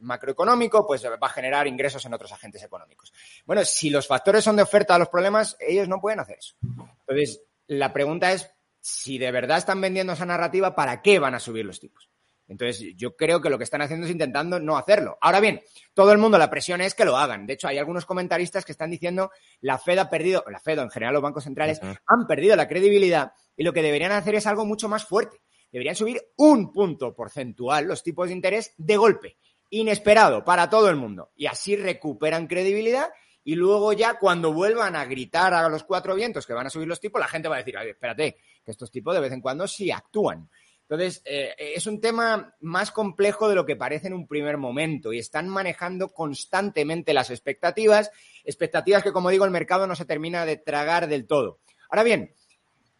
macroeconómico, 0.00 0.86
pues 0.86 1.04
va 1.04 1.16
a 1.20 1.28
generar 1.30 1.66
ingresos 1.66 2.04
en 2.04 2.14
otros 2.14 2.32
agentes 2.32 2.62
económicos. 2.62 3.12
Bueno, 3.44 3.64
si 3.64 3.90
los 3.90 4.06
factores 4.06 4.44
son 4.44 4.56
de 4.56 4.62
oferta 4.62 4.94
a 4.94 4.98
los 4.98 5.08
problemas, 5.08 5.56
ellos 5.60 5.88
no 5.88 6.00
pueden 6.00 6.20
hacer 6.20 6.38
eso. 6.38 6.54
Entonces, 6.62 7.42
la 7.66 7.92
pregunta 7.92 8.32
es, 8.32 8.50
si 8.80 9.18
de 9.18 9.32
verdad 9.32 9.58
están 9.58 9.80
vendiendo 9.80 10.12
esa 10.12 10.26
narrativa, 10.26 10.74
¿para 10.74 11.02
qué 11.02 11.18
van 11.18 11.34
a 11.34 11.40
subir 11.40 11.64
los 11.64 11.80
tipos? 11.80 12.07
Entonces, 12.48 12.94
yo 12.96 13.14
creo 13.14 13.40
que 13.42 13.50
lo 13.50 13.58
que 13.58 13.64
están 13.64 13.82
haciendo 13.82 14.06
es 14.06 14.12
intentando 14.12 14.58
no 14.58 14.78
hacerlo. 14.78 15.18
Ahora 15.20 15.38
bien, 15.38 15.60
todo 15.92 16.12
el 16.12 16.18
mundo, 16.18 16.38
la 16.38 16.48
presión 16.48 16.80
es 16.80 16.94
que 16.94 17.04
lo 17.04 17.16
hagan. 17.16 17.46
De 17.46 17.52
hecho, 17.52 17.68
hay 17.68 17.76
algunos 17.76 18.06
comentaristas 18.06 18.64
que 18.64 18.72
están 18.72 18.90
diciendo 18.90 19.30
la 19.60 19.78
Fed 19.78 19.98
ha 19.98 20.08
perdido, 20.08 20.42
la 20.50 20.58
Fed 20.58 20.78
o 20.78 20.82
en 20.82 20.90
general 20.90 21.14
los 21.14 21.22
bancos 21.22 21.44
centrales 21.44 21.80
han 21.82 22.26
perdido 22.26 22.56
la 22.56 22.66
credibilidad 22.66 23.32
y 23.56 23.64
lo 23.64 23.72
que 23.72 23.82
deberían 23.82 24.12
hacer 24.12 24.34
es 24.34 24.46
algo 24.46 24.64
mucho 24.64 24.88
más 24.88 25.04
fuerte. 25.04 25.38
Deberían 25.70 25.94
subir 25.94 26.22
un 26.36 26.72
punto 26.72 27.14
porcentual 27.14 27.86
los 27.86 28.02
tipos 28.02 28.28
de 28.28 28.34
interés 28.34 28.72
de 28.78 28.96
golpe, 28.96 29.36
inesperado 29.68 30.42
para 30.42 30.70
todo 30.70 30.88
el 30.88 30.96
mundo. 30.96 31.30
Y 31.36 31.46
así 31.46 31.76
recuperan 31.76 32.46
credibilidad 32.46 33.08
y 33.44 33.54
luego 33.54 33.92
ya 33.92 34.18
cuando 34.18 34.52
vuelvan 34.52 34.96
a 34.96 35.04
gritar 35.04 35.54
a 35.54 35.68
los 35.68 35.84
cuatro 35.84 36.14
vientos 36.14 36.46
que 36.46 36.52
van 36.52 36.66
a 36.66 36.70
subir 36.70 36.88
los 36.88 37.00
tipos, 37.00 37.20
la 37.20 37.28
gente 37.28 37.48
va 37.48 37.56
a 37.56 37.58
decir, 37.58 37.76
espérate, 37.76 38.36
que 38.64 38.70
estos 38.70 38.90
tipos 38.90 39.14
de 39.14 39.20
vez 39.20 39.32
en 39.32 39.40
cuando 39.40 39.66
sí 39.66 39.90
actúan. 39.90 40.50
Entonces, 40.90 41.20
eh, 41.26 41.54
es 41.58 41.86
un 41.86 42.00
tema 42.00 42.56
más 42.60 42.90
complejo 42.90 43.46
de 43.46 43.54
lo 43.54 43.66
que 43.66 43.76
parece 43.76 44.06
en 44.06 44.14
un 44.14 44.26
primer 44.26 44.56
momento 44.56 45.12
y 45.12 45.18
están 45.18 45.46
manejando 45.46 46.14
constantemente 46.14 47.12
las 47.12 47.28
expectativas, 47.28 48.10
expectativas 48.42 49.02
que, 49.02 49.12
como 49.12 49.28
digo, 49.28 49.44
el 49.44 49.50
mercado 49.50 49.86
no 49.86 49.94
se 49.94 50.06
termina 50.06 50.46
de 50.46 50.56
tragar 50.56 51.06
del 51.06 51.26
todo. 51.26 51.60
Ahora 51.90 52.04
bien, 52.04 52.34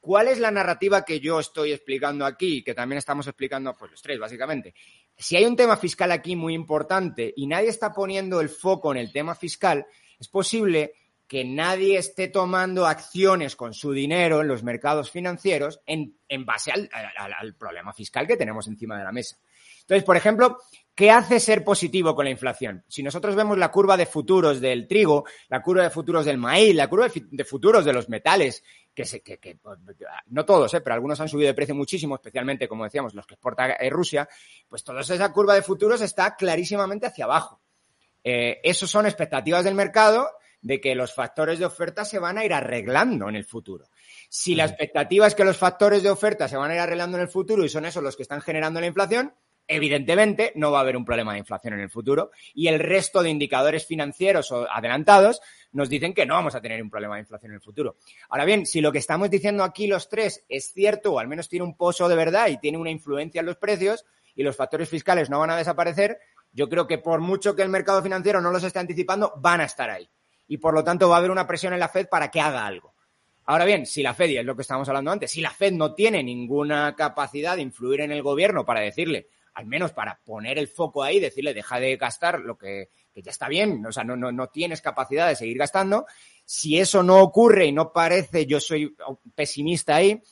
¿cuál 0.01 0.28
es 0.28 0.39
la 0.39 0.51
narrativa 0.51 1.03
que 1.07 1.18
yo 1.20 1.41
estoy 1.41 1.72
explicando 1.72 2.26
aquí, 2.26 2.62
que 2.62 2.74
también 2.74 2.99
estamos 2.99 3.26
explicando, 3.26 3.74
pues 3.74 3.91
los 3.93 4.03
tres, 4.03 4.18
básicamente? 4.18 4.74
Si 5.16 5.36
hay 5.36 5.47
un 5.47 5.57
tema 5.57 5.78
fiscal 5.78 6.12
aquí 6.12 6.36
muy 6.36 6.53
importante 6.53 7.32
y 7.34 7.47
nadie 7.47 7.70
está 7.70 7.95
poniendo 7.95 8.43
el 8.43 8.51
foco 8.51 8.93
en 8.93 8.99
el 8.99 9.11
tema 9.12 9.34
fiscal, 9.34 9.86
es 10.20 10.28
posible 10.28 10.93
que 11.29 11.45
nadie 11.45 11.99
esté 11.99 12.29
tomando 12.29 12.87
acciones 12.87 13.55
con 13.55 13.74
su 13.74 13.93
dinero 13.93 14.41
en 14.41 14.49
los 14.49 14.62
mercados 14.62 15.11
financieros 15.11 15.81
en, 15.87 16.16
base 16.47 16.72
al, 16.72 16.89
al, 17.16 17.55
problema 17.55 17.93
fiscal 17.93 18.26
que 18.26 18.39
tenemos 18.39 18.66
encima 18.66 18.97
de 18.97 19.05
la 19.05 19.12
mesa. 19.12 19.37
Entonces, 19.83 20.05
por 20.05 20.16
ejemplo, 20.16 20.59
¿qué 20.95 21.11
hace 21.11 21.39
ser 21.39 21.64
positivo 21.64 22.14
con 22.14 22.24
la 22.24 22.31
inflación? 22.31 22.83
Si 22.89 23.03
nosotros 23.03 23.37
vemos 23.37 23.59
la 23.59 23.70
curva 23.70 23.99
de 23.99 24.07
futuros 24.07 24.61
del 24.61 24.89
trigo, 24.89 25.24
la 25.49 25.62
curva 25.62 25.83
de 25.83 25.91
futuros 25.91 26.24
del 26.24 26.39
maíz, 26.39 26.74
la 26.74 26.89
curva 26.89 27.09
de 27.14 27.45
futuros 27.45 27.85
de 27.85 27.93
los 27.93 28.09
metales, 28.09 28.64
que, 28.95 29.05
se, 29.05 29.22
que, 29.22 29.39
que 29.39 29.59
no 30.29 30.45
todos, 30.47 30.72
¿eh? 30.72 30.81
pero 30.81 30.95
algunos 30.95 31.20
han 31.20 31.29
subido 31.29 31.49
de 31.49 31.55
precio 31.55 31.74
muchísimo, 31.74 32.14
especialmente, 32.14 32.66
como 32.66 32.85
decíamos, 32.85 33.14
los 33.14 33.26
que 33.26 33.35
exporta 33.35 33.74
eh, 33.74 33.91
Rusia, 33.91 34.29
pues 34.66 34.83
toda 34.83 35.03
esa 35.03 35.33
curva 35.33 35.55
de 35.55 35.62
futuros 35.62 36.01
está 36.01 36.37
clarísimamente 36.37 37.07
hacia 37.07 37.26
abajo. 37.26 37.61
Eh, 38.24 38.61
esos 38.62 38.91
son 38.91 39.07
expectativas 39.07 39.64
del 39.64 39.74
mercado 39.74 40.29
de 40.61 40.81
que 40.81 40.95
los 40.95 41.15
factores 41.15 41.59
de 41.59 41.67
oferta 41.67 42.05
se 42.05 42.19
van 42.19 42.39
a 42.39 42.45
ir 42.45 42.53
arreglando 42.53 43.29
en 43.29 43.37
el 43.37 43.45
futuro. 43.45 43.87
Si 44.29 44.55
la 44.55 44.65
expectativa 44.65 45.27
es 45.27 45.35
que 45.35 45.45
los 45.45 45.57
factores 45.57 46.03
de 46.03 46.11
oferta 46.11 46.49
se 46.49 46.57
van 46.57 46.71
a 46.71 46.75
ir 46.75 46.81
arreglando 46.81 47.17
en 47.17 47.23
el 47.23 47.29
futuro 47.29 47.65
y 47.65 47.69
son 47.69 47.85
esos 47.85 48.03
los 48.03 48.17
que 48.17 48.23
están 48.23 48.41
generando 48.41 48.81
la 48.81 48.87
inflación, 48.87 49.35
evidentemente 49.69 50.53
no 50.57 50.73
va 50.73 50.79
a 50.79 50.81
haber 50.81 50.97
un 50.97 51.05
problema 51.05 51.35
de 51.35 51.41
inflación 51.41 51.75
en 51.75 51.81
el 51.81 51.91
futuro 51.91 52.31
y 52.55 52.69
el 52.69 52.81
resto 52.81 53.23
de 53.23 53.31
indicadores 53.31 53.87
financieros 53.87 54.51
o 54.51 54.67
adelantados 54.71 55.41
nos 55.73 55.91
dicen 55.91 56.15
que 56.15 56.25
no 56.25 56.35
vamos 56.35 56.55
a 56.55 56.63
tener 56.63 56.83
un 56.83 56.91
problema 56.91 57.17
de 57.17 57.21
inflación 57.21 57.53
en 57.53 57.57
el 57.57 57.63
futuro. 57.63 57.97
Ahora 58.31 58.47
bien, 58.47 58.65
si 58.65 58.81
lo 58.81 58.91
que 58.91 58.99
estamos 58.99 59.31
diciendo 59.31 59.63
aquí 59.63 59.87
los 59.87 60.09
tres 60.09 60.45
es 60.49 60.73
cierto 60.73 61.13
o 61.13 61.19
al 61.19 61.29
menos 61.29 61.51
tiene 61.51 61.65
un 61.65 61.77
pozo 61.77 62.09
de 62.09 62.17
verdad 62.17 62.49
y 62.49 62.59
tiene 62.59 62.79
una 62.79 62.91
influencia 62.91 63.41
en 63.41 63.47
los 63.47 63.57
precios 63.57 64.07
y 64.35 64.43
los 64.43 64.57
factores 64.57 64.89
fiscales 64.89 65.29
no 65.29 65.39
van 65.39 65.51
a 65.51 65.57
desaparecer, 65.57 66.19
yo 66.53 66.69
creo 66.69 66.87
que 66.87 66.99
por 66.99 67.21
mucho 67.21 67.55
que 67.55 67.63
el 67.63 67.69
mercado 67.69 68.03
financiero 68.03 68.41
no 68.41 68.51
los 68.51 68.65
esté 68.65 68.79
anticipando, 68.79 69.35
van 69.37 69.61
a 69.61 69.65
estar 69.65 69.91
ahí 69.91 70.09
y 70.49 70.59
por 70.59 70.74
lo 70.74 70.82
tanto 70.82 71.09
va 71.09 71.16
a 71.16 71.18
haber 71.18 71.30
una 71.30 71.46
presión 71.46 71.72
en 71.72 71.80
la 71.80 71.88
Fed 71.88 72.09
para 72.09 72.30
que 72.30 72.40
haga 72.40 72.66
algo. 72.66 72.94
Ahora 73.44 73.64
bien, 73.64 73.86
si 73.86 74.03
la 74.03 74.12
Fed, 74.12 74.28
y 74.28 74.36
es 74.36 74.44
lo 74.44 74.57
que 74.57 74.62
estábamos 74.62 74.88
hablando 74.88 75.11
antes, 75.11 75.30
si 75.30 75.40
la 75.40 75.51
Fed 75.51 75.72
no 75.72 75.94
tiene 75.94 76.22
ninguna 76.22 76.94
capacidad 76.96 77.57
de 77.57 77.62
influir 77.62 78.01
en 78.01 78.12
el 78.12 78.22
gobierno 78.22 78.64
para 78.64 78.80
decirle, 78.80 79.28
al 79.55 79.66
menos 79.66 79.92
para 79.92 80.20
poner 80.24 80.59
el 80.59 80.68
foco 80.68 81.03
ahí, 81.03 81.18
decirle, 81.18 81.55
deja 81.55 81.80
de 81.80 81.96
gastar 81.96 82.40
lo 82.40 82.59
que, 82.59 82.90
ya 83.14 83.30
está 83.30 83.49
bien, 83.49 83.84
o 83.86 83.92
sea, 83.92 84.05
no, 84.05 84.16
no, 84.16 84.30
no 84.30 84.49
tienes 84.49 84.82
capacidad 84.82 85.28
de 85.28 85.34
seguir 85.34 85.59
gastando, 85.59 86.07
si 86.44 86.78
eso 86.78 87.03
no 87.03 87.20
ocurre 87.20 87.66
y 87.66 87.72
no 87.72 87.92
parece, 87.92 88.46
yo 88.46 88.61
soy 88.61 88.94
pesimista 89.34 89.96
ahí, 89.96 90.22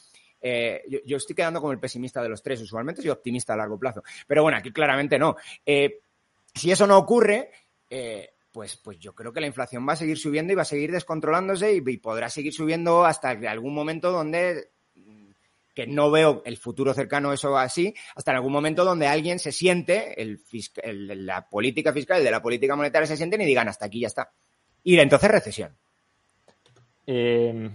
eh, 0.40 0.82
yo, 1.04 1.16
estoy 1.16 1.34
quedando 1.34 1.60
como 1.60 1.72
el 1.72 1.80
pesimista 1.80 2.22
de 2.22 2.28
los 2.28 2.42
tres, 2.42 2.60
usualmente 2.60 3.02
soy 3.02 3.10
optimista 3.10 3.54
a 3.54 3.56
largo 3.56 3.78
plazo, 3.78 4.02
pero 4.26 4.42
bueno, 4.42 4.58
aquí 4.58 4.70
claramente 4.70 5.18
no. 5.18 5.36
Eh, 5.64 6.00
si 6.54 6.70
eso 6.70 6.86
no 6.86 6.98
ocurre, 6.98 7.50
eh, 7.90 8.35
pues, 8.56 8.78
pues 8.78 8.98
yo 8.98 9.14
creo 9.14 9.34
que 9.34 9.42
la 9.42 9.48
inflación 9.48 9.86
va 9.86 9.92
a 9.92 9.96
seguir 9.96 10.16
subiendo 10.16 10.50
y 10.50 10.56
va 10.56 10.62
a 10.62 10.64
seguir 10.64 10.90
descontrolándose 10.90 11.74
y, 11.74 11.96
podrá 11.98 12.30
seguir 12.30 12.54
subiendo 12.54 13.04
hasta 13.04 13.28
algún 13.28 13.74
momento 13.74 14.10
donde 14.10 14.70
mm, 14.94 15.28
que 15.74 15.86
no 15.86 16.10
veo 16.10 16.40
el 16.46 16.56
futuro 16.56 16.94
cercano 16.94 17.34
eso 17.34 17.58
así, 17.58 17.94
hasta 18.14 18.30
en 18.30 18.38
algún 18.38 18.54
momento 18.54 18.82
donde 18.82 19.08
alguien 19.08 19.38
se 19.40 19.52
siente, 19.52 20.22
el, 20.22 20.40
la 21.26 21.46
política 21.50 21.92
fiscal, 21.92 22.16
el 22.16 22.24
de 22.24 22.30
la 22.30 22.40
política 22.40 22.74
monetaria 22.74 23.06
se 23.06 23.18
sienten 23.18 23.42
y 23.42 23.44
digan 23.44 23.68
hasta 23.68 23.84
aquí 23.84 24.00
ya 24.00 24.06
está. 24.06 24.32
Y 24.82 24.98
entonces 24.98 25.30
recesión. 25.30 25.76
Em, 27.04 27.70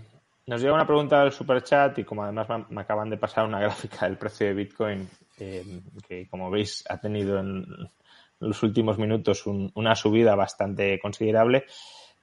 nos 0.47 0.61
llega 0.63 0.73
una 0.73 0.87
pregunta 0.87 1.21
del 1.21 1.31
superchat 1.31 1.99
y 1.99 2.03
como 2.03 2.23
además 2.23 2.47
me, 2.71 2.81
acaban 2.81 3.11
de 3.11 3.17
pasar 3.17 3.45
una 3.45 3.59
gráfica 3.61 4.07
del 4.07 4.17
precio 4.17 4.47
de 4.47 4.53
Bitcoin 4.55 5.07
em, 5.37 5.83
que 6.07 6.27
como 6.27 6.49
veis 6.49 6.83
ha 6.89 6.99
tenido 6.99 7.37
en, 7.37 7.67
los 8.41 8.61
últimos 8.63 8.97
minutos 8.97 9.45
una 9.45 9.95
subida 9.95 10.35
bastante 10.35 10.99
considerable. 10.99 11.65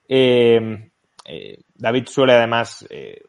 Eh, 0.08 0.90
eh, 1.24 1.58
David 1.74 2.06
suele 2.06 2.34
además 2.34 2.86
eh, 2.90 3.22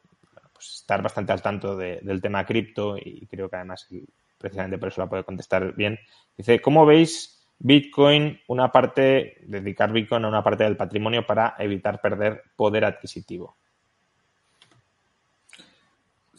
pues 0.52 0.80
estar 0.82 1.02
bastante 1.02 1.32
al 1.32 1.42
tanto 1.42 1.78
del 1.78 2.22
tema 2.22 2.46
cripto 2.46 2.98
y 2.98 3.26
creo 3.28 3.50
que 3.50 3.58
además 3.58 3.88
precisamente 4.38 4.78
por 4.78 4.90
eso 4.90 5.02
la 5.02 5.10
puede 5.10 5.24
contestar 5.24 5.76
bien. 5.76 6.00
Dice, 6.36 6.62
¿cómo 6.62 6.86
veis 6.86 7.46
Bitcoin, 7.60 8.40
una 8.48 8.72
parte, 8.72 9.38
dedicar 9.46 9.92
Bitcoin 9.92 10.26
a 10.26 10.30
una 10.30 10.44
parte 10.44 10.64
del 10.64 10.78
patrimonio 10.78 11.26
para 11.26 11.56
evitar 11.60 12.02
perder 12.02 12.44
poder 12.56 12.86
adquisitivo? 12.86 13.56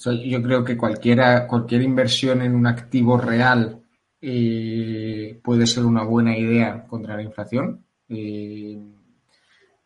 yo 0.02 0.42
creo 0.42 0.64
que 0.64 0.78
cualquiera, 0.78 1.46
cualquier 1.46 1.82
inversión 1.82 2.40
en 2.40 2.54
un 2.54 2.66
activo 2.66 3.18
real 3.18 3.79
eh, 4.22 5.40
puede 5.42 5.66
ser 5.66 5.84
una 5.86 6.04
buena 6.04 6.36
idea 6.36 6.86
contra 6.86 7.16
la 7.16 7.22
inflación. 7.22 7.84
Eh, 8.08 8.78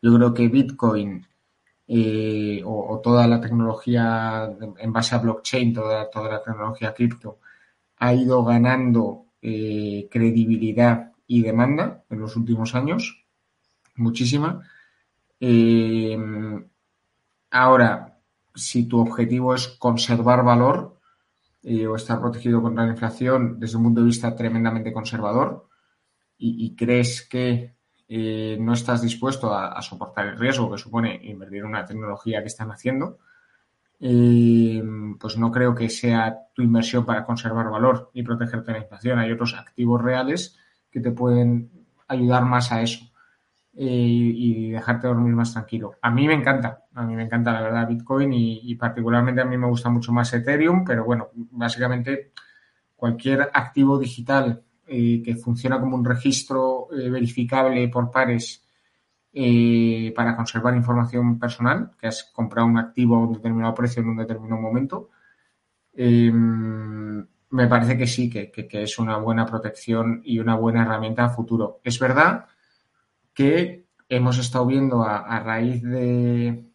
yo 0.01 0.15
creo 0.15 0.33
que 0.33 0.47
Bitcoin 0.49 1.25
eh, 1.87 2.61
o, 2.65 2.99
toda 3.03 3.27
la 3.27 3.39
tecnología 3.39 4.49
en 4.77 4.93
base 4.93 5.15
a 5.15 5.19
blockchain, 5.19 5.73
toda, 5.73 6.09
toda 6.09 6.29
la 6.31 6.43
tecnología 6.43 6.93
cripto, 6.93 7.39
ha 7.97 8.13
ido 8.13 8.43
ganando 8.43 9.25
credibilidad 9.41 11.11
y 11.27 11.43
demanda 11.43 12.03
en 12.09 12.19
los 12.19 12.35
últimos 12.35 12.73
años, 12.73 13.23
muchísima. 13.95 14.63
ahora, 17.51 18.17
si 18.55 18.85
tu 18.85 18.99
objetivo 18.99 19.53
es 19.53 19.67
conservar 19.67 20.43
valor, 20.43 20.94
o 21.65 21.95
estar 21.95 22.19
protegido 22.19 22.61
contra 22.61 22.85
la 22.85 22.91
inflación 22.91 23.59
desde 23.59 23.77
un 23.77 23.83
punto 23.83 24.01
de 24.01 24.07
vista 24.07 24.35
tremendamente 24.35 24.93
conservador 24.93 25.67
y, 26.37 26.75
crees 26.75 27.27
que 27.27 27.75
eh, 28.07 28.57
no 28.59 28.73
estás 28.73 29.01
dispuesto 29.01 29.53
a, 29.53 29.81
soportar 29.81 30.27
el 30.27 30.37
riesgo 30.37 30.69
que 30.69 30.77
supone 30.77 31.19
invertir 31.23 31.59
en 31.59 31.67
una 31.67 31.85
tecnología 31.85 32.41
que 32.41 32.47
están 32.47 32.71
haciendo, 32.71 33.17
eh, 33.99 34.83
pues 35.19 35.37
no 35.37 35.51
creo 35.51 35.73
que 35.73 35.89
sea 35.89 36.37
tu 36.53 36.61
inversión 36.61 37.05
para 37.05 37.25
conservar 37.25 37.69
valor 37.69 38.11
y 38.13 38.21
protegerte 38.21 38.71
de 38.71 38.79
la 38.79 38.83
inflación. 38.83 39.19
Hay 39.19 39.31
otros 39.31 39.55
activos 39.55 40.01
reales 40.01 40.57
que 40.91 40.99
te 40.99 41.11
pueden 41.11 41.71
ayudar 42.07 42.43
más 42.45 42.71
a 42.71 42.81
eso. 42.81 43.05
Eh, 43.77 44.31
y 44.33 44.71
dejarte 44.71 45.07
dormir 45.07 45.33
más 45.33 45.51
tranquilo. 45.51 45.95
A 46.01 46.09
mí 46.09 46.27
me 46.29 46.33
encanta, 46.33 46.84
a 46.95 47.03
mí 47.03 47.15
me 47.15 47.23
encanta 47.23 47.53
la 47.53 47.61
verdad 47.61 47.87
Bitcoin 47.87 48.33
y, 48.33 48.75
particularmente 48.75 49.41
a 49.41 49.45
mí 49.45 49.57
me 49.57 49.67
gusta 49.67 49.89
mucho 49.89 50.11
más 50.11 50.33
Ethereum, 50.33 50.83
pero 50.83 51.05
bueno, 51.05 51.29
básicamente 51.33 52.31
cualquier 52.95 53.49
activo 53.53 53.99
digital 53.99 54.63
eh, 54.87 55.21
que 55.23 55.35
funciona 55.35 55.79
como 55.79 55.95
un 55.95 56.05
registro 56.05 56.87
eh, 56.91 57.09
verificable 57.09 57.87
por 57.89 58.09
pares 58.11 58.61
para 60.15 60.33
conservar 60.33 60.73
información 60.77 61.37
personal, 61.37 61.91
que 61.99 62.07
has 62.07 62.23
comprado 62.23 62.67
un 62.67 62.77
activo 62.77 63.17
a 63.17 63.19
un 63.19 63.33
determinado 63.33 63.73
precio 63.73 64.01
en 64.01 64.07
un 64.07 64.15
determinado 64.15 64.61
momento, 64.61 65.09
me 67.55 67.67
parece 67.67 67.97
que 67.97 68.05
sí, 68.05 68.29
que, 68.29 68.51
es 68.69 68.99
una 68.99 69.17
buena 69.17 69.45
protección 69.45 70.21
y 70.25 70.39
una 70.39 70.55
buena 70.55 70.83
herramienta 70.83 71.25
a 71.25 71.29
futuro. 71.29 71.79
Es 71.83 71.99
verdad 71.99 72.45
que 73.33 73.85
hemos 74.09 74.37
estado 74.37 74.65
viendo 74.65 75.03
a, 75.03 75.39
raíz 75.39 75.81
de, 75.81 76.65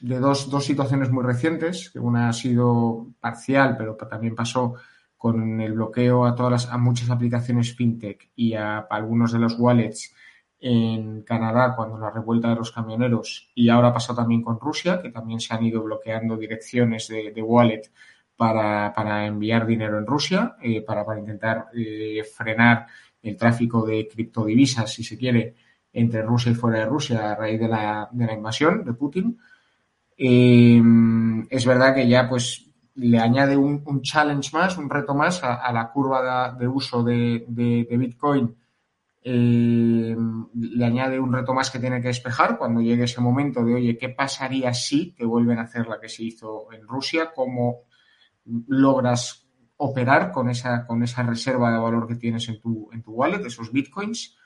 dos, 0.00 0.50
dos, 0.50 0.64
situaciones 0.64 1.10
muy 1.10 1.24
recientes, 1.24 1.90
que 1.90 1.98
una 1.98 2.28
ha 2.28 2.32
sido 2.32 3.08
parcial, 3.20 3.76
pero 3.76 3.94
también 3.94 4.34
pasó 4.34 4.74
con 5.16 5.60
el 5.60 5.74
bloqueo 5.74 6.24
a 6.24 6.34
todas 6.34 6.52
las, 6.52 6.72
a 6.72 6.78
muchas 6.78 7.10
aplicaciones 7.10 7.74
fintech 7.74 8.30
y 8.34 8.54
a, 8.54 8.78
algunos 8.78 9.32
de 9.32 9.38
los 9.38 9.58
wallets 9.58 10.14
en 10.58 11.22
Canadá 11.22 11.74
cuando 11.76 11.98
la 11.98 12.10
revuelta 12.10 12.48
de 12.48 12.56
los 12.56 12.72
camioneros 12.72 13.50
y 13.54 13.68
ahora 13.68 13.92
pasó 13.92 14.14
también 14.14 14.42
con 14.42 14.58
Rusia, 14.58 15.00
que 15.02 15.10
también 15.10 15.40
se 15.40 15.52
han 15.54 15.62
ido 15.62 15.82
bloqueando 15.82 16.36
direcciones 16.36 17.08
de, 17.08 17.42
wallet 17.42 17.90
para, 18.36 19.26
enviar 19.26 19.66
dinero 19.66 19.98
en 19.98 20.06
Rusia, 20.06 20.56
eh, 20.62 20.80
para, 20.82 21.04
intentar 21.18 21.66
eh, 21.74 22.24
frenar 22.24 22.86
el 23.22 23.36
tráfico 23.36 23.84
de 23.84 24.08
criptodivisas, 24.08 24.90
si 24.90 25.04
se 25.04 25.18
quiere, 25.18 25.54
entre 25.92 26.22
Rusia 26.22 26.52
y 26.52 26.54
fuera 26.54 26.78
de 26.78 26.86
Rusia 26.86 27.32
a 27.32 27.34
raíz 27.34 27.60
de 27.60 27.68
la, 27.68 28.08
de 28.10 28.26
la 28.26 28.32
invasión 28.32 28.84
de 28.84 28.92
Putin. 28.94 29.38
Eh, 30.22 30.82
es 31.48 31.64
verdad 31.64 31.94
que 31.94 32.06
ya 32.06 32.28
pues 32.28 32.66
le 32.96 33.18
añade 33.18 33.56
un, 33.56 34.02
challenge 34.02 34.50
más, 34.52 34.76
un 34.76 34.90
reto 34.90 35.14
más 35.14 35.42
a, 35.42 35.72
la 35.72 35.90
curva 35.90 36.52
de, 36.52 36.68
uso 36.68 37.02
de, 37.02 37.86
Bitcoin. 37.88 38.54
Eh, 39.22 40.14
le 40.54 40.84
añade 40.84 41.18
un 41.18 41.32
reto 41.32 41.54
más 41.54 41.70
que 41.70 41.78
tiene 41.78 42.02
que 42.02 42.08
despejar 42.08 42.58
cuando 42.58 42.82
llegue 42.82 43.04
ese 43.04 43.22
momento 43.22 43.64
de, 43.64 43.74
oye, 43.74 43.96
¿qué 43.96 44.10
pasaría 44.10 44.74
si 44.74 45.12
te 45.12 45.24
vuelven 45.24 45.58
a 45.58 45.62
hacer 45.62 45.86
la 45.86 45.98
que 45.98 46.10
se 46.10 46.24
hizo 46.24 46.70
en 46.70 46.86
Rusia? 46.86 47.32
¿Cómo 47.34 47.84
logras 48.44 49.46
operar 49.78 50.32
con 50.32 50.50
esa, 50.50 50.86
con 50.86 51.02
esa 51.02 51.22
reserva 51.22 51.72
de 51.72 51.78
valor 51.78 52.06
que 52.06 52.16
tienes 52.16 52.46
en 52.50 52.60
tu, 52.60 52.90
en 52.92 53.02
tu 53.02 53.12
wallet, 53.12 53.46
esos 53.46 53.72
bitcoins? 53.72 54.36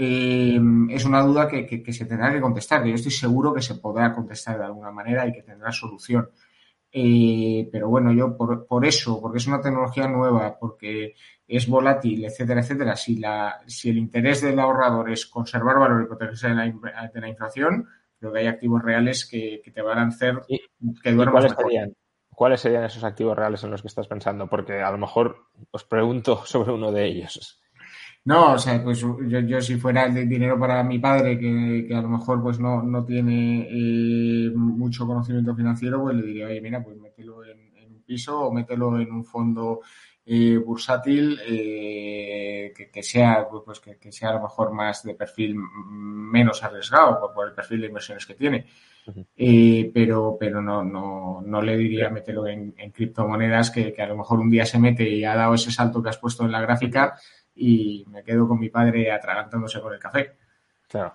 Eh, 0.00 0.60
es 0.90 1.04
una 1.04 1.22
duda 1.22 1.48
que, 1.48 1.66
que, 1.66 1.92
se 1.92 2.04
tendrá 2.04 2.32
que 2.32 2.40
contestar, 2.40 2.84
que 2.84 2.90
yo 2.90 2.94
estoy 2.94 3.10
seguro 3.10 3.52
que 3.52 3.60
se 3.60 3.74
podrá 3.74 4.14
contestar 4.14 4.56
de 4.56 4.66
alguna 4.66 4.92
manera 4.92 5.26
y 5.26 5.32
que 5.32 5.42
tendrá 5.42 5.72
solución. 5.72 6.30
Eh, 6.92 7.68
pero 7.72 7.88
bueno, 7.88 8.12
yo 8.12 8.36
por, 8.36 8.64
por, 8.64 8.86
eso, 8.86 9.20
porque 9.20 9.38
es 9.38 9.46
una 9.48 9.60
tecnología 9.60 10.06
nueva, 10.06 10.56
porque 10.56 11.16
es 11.48 11.66
volátil, 11.66 12.24
etcétera, 12.24 12.60
etcétera, 12.60 12.94
si, 12.94 13.16
la, 13.16 13.60
si 13.66 13.90
el 13.90 13.98
interés 13.98 14.40
del 14.40 14.60
ahorrador 14.60 15.10
es 15.10 15.26
conservar 15.26 15.80
valor 15.80 16.04
y 16.04 16.06
protegerse 16.06 16.50
de 16.50 16.54
la, 16.54 17.10
de 17.12 17.20
la 17.20 17.28
inflación, 17.28 17.88
creo 18.20 18.32
que 18.32 18.38
hay 18.38 18.46
activos 18.46 18.80
reales 18.80 19.26
que, 19.26 19.60
te 19.74 19.82
van 19.82 19.98
a 19.98 20.06
hacer 20.06 20.42
que 21.02 21.12
duerman 21.12 21.32
cuáles 21.32 21.56
serían, 21.56 21.92
¿Cuáles 22.30 22.60
serían 22.60 22.84
esos 22.84 23.02
activos 23.02 23.36
reales 23.36 23.64
en 23.64 23.72
los 23.72 23.82
que 23.82 23.88
estás 23.88 24.06
pensando? 24.06 24.46
Porque 24.46 24.80
a 24.80 24.92
lo 24.92 24.98
mejor 24.98 25.48
os 25.72 25.82
pregunto 25.82 26.42
sobre 26.46 26.70
uno 26.70 26.92
de 26.92 27.04
ellos. 27.04 27.60
No, 28.28 28.52
o 28.52 28.58
sea, 28.58 28.84
pues 28.84 29.00
yo, 29.00 29.40
yo 29.40 29.58
si 29.62 29.76
fuera 29.76 30.04
el 30.04 30.28
dinero 30.28 30.58
para 30.60 30.82
mi 30.84 30.98
padre, 30.98 31.38
que, 31.38 31.86
que 31.88 31.94
a 31.94 32.02
lo 32.02 32.10
mejor 32.10 32.42
pues 32.42 32.60
no, 32.60 32.82
no 32.82 33.02
tiene 33.02 33.66
eh, 33.70 34.50
mucho 34.54 35.06
conocimiento 35.06 35.56
financiero, 35.56 36.02
pues 36.02 36.14
le 36.14 36.26
diría, 36.26 36.46
oye, 36.46 36.60
mira, 36.60 36.84
pues 36.84 36.98
mételo 36.98 37.42
en, 37.42 37.58
un 37.86 38.02
piso 38.02 38.38
o 38.38 38.52
mételo 38.52 39.00
en 39.00 39.10
un 39.12 39.24
fondo 39.24 39.80
eh, 40.26 40.58
bursátil 40.58 41.38
eh, 41.48 42.70
que, 42.92 43.02
sea 43.02 43.48
pues, 43.48 43.62
pues 43.64 43.80
que, 43.98 44.12
sea 44.12 44.28
a 44.28 44.34
lo 44.34 44.42
mejor 44.42 44.74
más 44.74 45.04
de 45.04 45.14
perfil 45.14 45.54
menos 45.56 46.62
arriesgado 46.62 47.32
por, 47.34 47.48
el 47.48 47.54
perfil 47.54 47.80
de 47.80 47.86
inversiones 47.86 48.26
que 48.26 48.34
tiene. 48.34 48.66
Eh, 49.38 49.90
pero 49.94 50.36
pero 50.38 50.60
no, 50.60 50.84
no, 50.84 51.40
no 51.42 51.62
le 51.62 51.78
diría 51.78 52.10
mételo 52.10 52.46
en, 52.46 52.74
en 52.76 52.90
criptomonedas 52.90 53.70
que, 53.70 53.90
que, 53.90 54.02
a 54.02 54.06
lo 54.06 54.18
mejor 54.18 54.38
un 54.38 54.50
día 54.50 54.66
se 54.66 54.78
mete 54.78 55.08
y 55.08 55.24
ha 55.24 55.34
dado 55.34 55.54
ese 55.54 55.70
salto 55.70 56.02
que 56.02 56.10
has 56.10 56.18
puesto 56.18 56.44
en 56.44 56.52
la 56.52 56.60
gráfica 56.60 57.14
y 57.58 58.04
me 58.08 58.22
quedo 58.22 58.46
con 58.46 58.60
mi 58.60 58.70
padre 58.70 59.10
atragantándose 59.10 59.80
con 59.80 59.92
el 59.92 59.98
café. 59.98 60.36
Claro. 60.88 61.14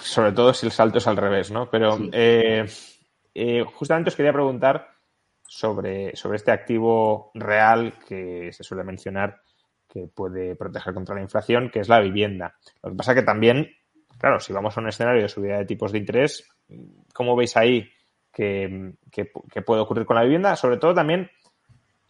sobre 0.00 0.32
todo 0.32 0.54
si 0.54 0.66
el 0.66 0.72
salto 0.72 0.98
es 0.98 1.06
al 1.06 1.16
revés, 1.16 1.50
¿no? 1.50 1.68
Pero 1.68 1.98
eh, 2.12 2.64
eh, 3.34 3.64
justamente 3.74 4.08
os 4.08 4.16
quería 4.16 4.32
preguntar 4.32 4.88
sobre, 5.46 6.16
sobre 6.16 6.36
este 6.36 6.52
activo 6.52 7.30
real 7.34 7.94
que 8.08 8.50
se 8.52 8.64
suele 8.64 8.84
mencionar 8.84 9.42
que 9.88 10.06
puede 10.06 10.56
proteger 10.56 10.94
contra 10.94 11.14
la 11.14 11.22
inflación, 11.22 11.70
que 11.70 11.80
es 11.80 11.88
la 11.88 12.00
vivienda. 12.00 12.56
Lo 12.82 12.90
que 12.90 12.96
pasa 12.96 13.12
es 13.12 13.18
que 13.18 13.24
también, 13.24 13.68
claro, 14.18 14.40
si 14.40 14.52
vamos 14.52 14.76
a 14.76 14.80
un 14.80 14.88
escenario 14.88 15.22
de 15.22 15.28
subida 15.28 15.58
de 15.58 15.66
tipos 15.66 15.92
de 15.92 15.98
interés, 15.98 16.48
¿cómo 17.12 17.36
veis 17.36 17.56
ahí 17.56 17.88
que, 18.32 18.94
que 19.12 19.62
puede 19.62 19.82
ocurrir 19.82 20.06
con 20.06 20.16
la 20.16 20.22
vivienda? 20.22 20.56
Sobre 20.56 20.78
todo 20.78 20.94
también 20.94 21.30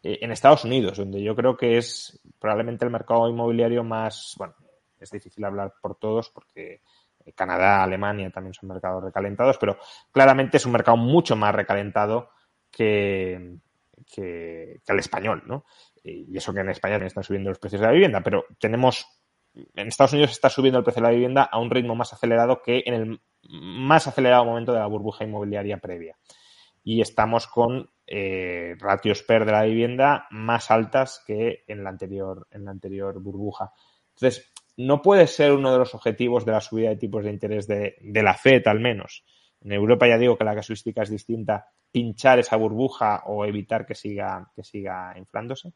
en 0.05 0.31
Estados 0.31 0.65
Unidos, 0.65 0.99
donde 0.99 1.23
yo 1.23 1.35
creo 1.35 1.57
que 1.57 1.79
es 1.79 2.21
probablemente 2.39 2.85
el 2.85 2.91
mercado 2.91 3.29
inmobiliario 3.29 3.83
más, 3.83 4.35
bueno, 4.37 4.55
es 5.01 5.11
difícil 5.11 5.45
hablar 5.45 5.73
por 5.81 5.97
todos 5.97 6.29
porque 6.29 6.83
eh, 7.25 7.33
Canadá, 7.33 7.83
Alemania 7.83 8.31
también 8.31 8.53
son 8.53 8.69
mercados 8.69 9.03
recalentados, 9.03 9.57
pero 9.59 9.79
claramente 10.13 10.59
es 10.59 10.67
un 10.67 10.73
mercado 10.73 10.99
mucho 10.99 11.37
más 11.37 11.55
recalentado 11.55 12.31
que, 12.71 13.59
el 14.17 14.99
español, 14.99 15.43
¿no? 15.47 15.65
Y 16.03 16.37
eso 16.37 16.53
que 16.53 16.61
en 16.61 16.69
España 16.69 16.95
también 16.95 17.07
están 17.07 17.25
subiendo 17.25 17.49
los 17.49 17.59
precios 17.59 17.81
de 17.81 17.87
la 17.87 17.93
vivienda, 17.93 18.21
pero 18.21 18.45
tenemos, 18.59 19.07
en 19.55 19.89
Estados 19.89 20.13
Unidos 20.13 20.33
está 20.33 20.51
subiendo 20.51 20.79
el 20.79 20.85
precio 20.85 21.01
de 21.01 21.09
la 21.09 21.15
vivienda 21.15 21.45
a 21.45 21.59
un 21.59 21.71
ritmo 21.71 21.95
más 21.95 22.13
acelerado 22.13 22.61
que 22.61 22.83
en 22.85 22.95
el 22.95 23.21
más 23.49 24.07
acelerado 24.07 24.45
momento 24.45 24.73
de 24.73 24.81
la 24.81 24.87
burbuja 24.87 25.25
inmobiliaria 25.25 25.79
previa. 25.79 26.17
Y 26.85 27.01
estamos 27.01 27.47
con 27.47 27.91
eh, 28.07 28.77
ratios 28.79 29.23
PER 29.23 29.47
de 29.47 29.53
la 29.53 29.65
vivienda 29.65 30.27
más 30.31 30.71
altas 30.71 31.23
que 31.27 31.65
en 31.67 31.83
la 31.83 31.91
anterior, 31.91 32.47
en 32.51 32.67
la 32.67 32.71
anterior 32.71 33.19
burbuja. 33.21 33.73
Entonces, 34.15 34.53
no 34.77 35.01
puede 35.03 35.27
ser 35.27 35.53
uno 35.53 35.73
de 35.73 35.79
los 35.79 35.95
objetivos 35.95 36.45
de 36.45 36.53
la 36.53 36.61
subida 36.61 36.91
de 36.91 36.97
tipos 36.97 37.25
de 37.25 37.31
interés 37.31 37.67
de, 37.67 37.97
la 38.03 38.35
FED, 38.35 38.67
al 38.67 38.81
menos. 38.81 39.25
En 39.61 39.73
Europa 39.73 40.07
ya 40.07 40.19
digo 40.19 40.37
que 40.37 40.45
la 40.45 40.55
casuística 40.55 41.03
es 41.03 41.11
distinta, 41.11 41.67
pinchar 41.91 42.39
esa 42.39 42.57
burbuja 42.57 43.23
o 43.27 43.45
evitar 43.45 43.87
que 43.87 43.95
siga, 43.95 44.51
que 44.55 44.63
siga 44.63 45.15
inflándose. 45.17 45.73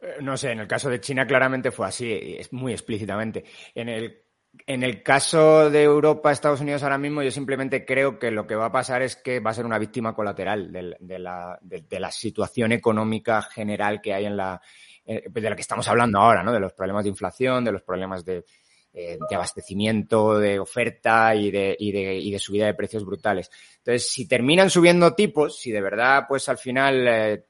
Eh, 0.00 0.16
no 0.22 0.36
sé, 0.36 0.52
en 0.52 0.60
el 0.60 0.66
caso 0.66 0.90
de 0.90 1.00
China 1.00 1.26
claramente 1.26 1.70
fue 1.70 1.86
así, 1.86 2.38
muy 2.50 2.72
explícitamente. 2.72 3.44
En 3.74 3.88
el 3.88 4.23
en 4.66 4.82
el 4.82 5.02
caso 5.02 5.70
de 5.70 5.82
Europa, 5.82 6.32
Estados 6.32 6.60
Unidos 6.60 6.82
ahora 6.82 6.98
mismo, 6.98 7.22
yo 7.22 7.30
simplemente 7.30 7.84
creo 7.84 8.18
que 8.18 8.30
lo 8.30 8.46
que 8.46 8.54
va 8.54 8.66
a 8.66 8.72
pasar 8.72 9.02
es 9.02 9.16
que 9.16 9.40
va 9.40 9.50
a 9.50 9.54
ser 9.54 9.66
una 9.66 9.78
víctima 9.78 10.14
colateral 10.14 10.72
de, 10.72 11.18
la, 11.18 12.10
situación 12.10 12.72
económica 12.72 13.42
general 13.42 14.00
que 14.00 14.14
hay 14.14 14.26
en 14.26 14.36
la, 14.36 14.60
eh, 15.04 15.24
de 15.28 15.40
la 15.40 15.54
que 15.54 15.62
estamos 15.62 15.86
hablando 15.88 16.18
ahora, 16.18 16.42
¿no? 16.42 16.52
De 16.52 16.60
los 16.60 16.72
problemas 16.72 17.04
de 17.04 17.10
inflación, 17.10 17.64
de 17.64 17.72
los 17.72 17.82
problemas 17.82 18.24
de, 18.24 18.44
eh, 18.94 19.18
abastecimiento, 19.34 20.38
de 20.38 20.58
oferta 20.58 21.34
y 21.34 21.50
de, 21.50 21.76
y, 21.78 21.92
de, 21.92 22.14
y 22.14 22.30
de 22.30 22.38
subida 22.38 22.66
de 22.66 22.74
precios 22.74 23.04
brutales. 23.04 23.50
Entonces, 23.78 24.08
si 24.08 24.28
terminan 24.28 24.70
subiendo 24.70 25.14
tipos, 25.14 25.58
si 25.58 25.72
de 25.72 25.80
verdad, 25.80 26.26
pues 26.28 26.48
al 26.48 26.58
final 26.58 27.06
eh, 27.08 27.44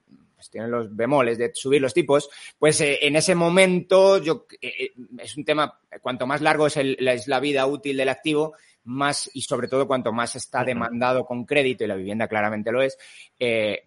pues, 0.44 0.50
tienen 0.50 0.70
los 0.70 0.94
bemoles 0.94 1.38
de 1.38 1.52
subir 1.54 1.80
los 1.80 1.94
tipos, 1.94 2.28
pues 2.58 2.78
eh, 2.82 2.98
en 3.02 3.16
ese 3.16 3.34
momento 3.34 4.18
yo, 4.18 4.46
eh, 4.60 4.72
eh, 4.78 4.92
es 5.18 5.36
un 5.38 5.44
tema, 5.44 5.80
cuanto 6.02 6.26
más 6.26 6.42
largo 6.42 6.66
es, 6.66 6.76
el, 6.76 6.96
es, 7.08 7.28
la 7.28 7.40
vida 7.40 7.66
útil 7.66 7.96
del 7.96 8.10
activo, 8.10 8.54
más 8.84 9.30
y 9.32 9.40
sobre 9.40 9.68
todo 9.68 9.86
cuanto 9.86 10.12
más 10.12 10.36
está 10.36 10.62
demandado 10.62 11.24
con 11.24 11.46
crédito, 11.46 11.84
y 11.84 11.86
la 11.86 11.94
vivienda 11.94 12.28
claramente 12.28 12.70
lo 12.70 12.82
es, 12.82 12.98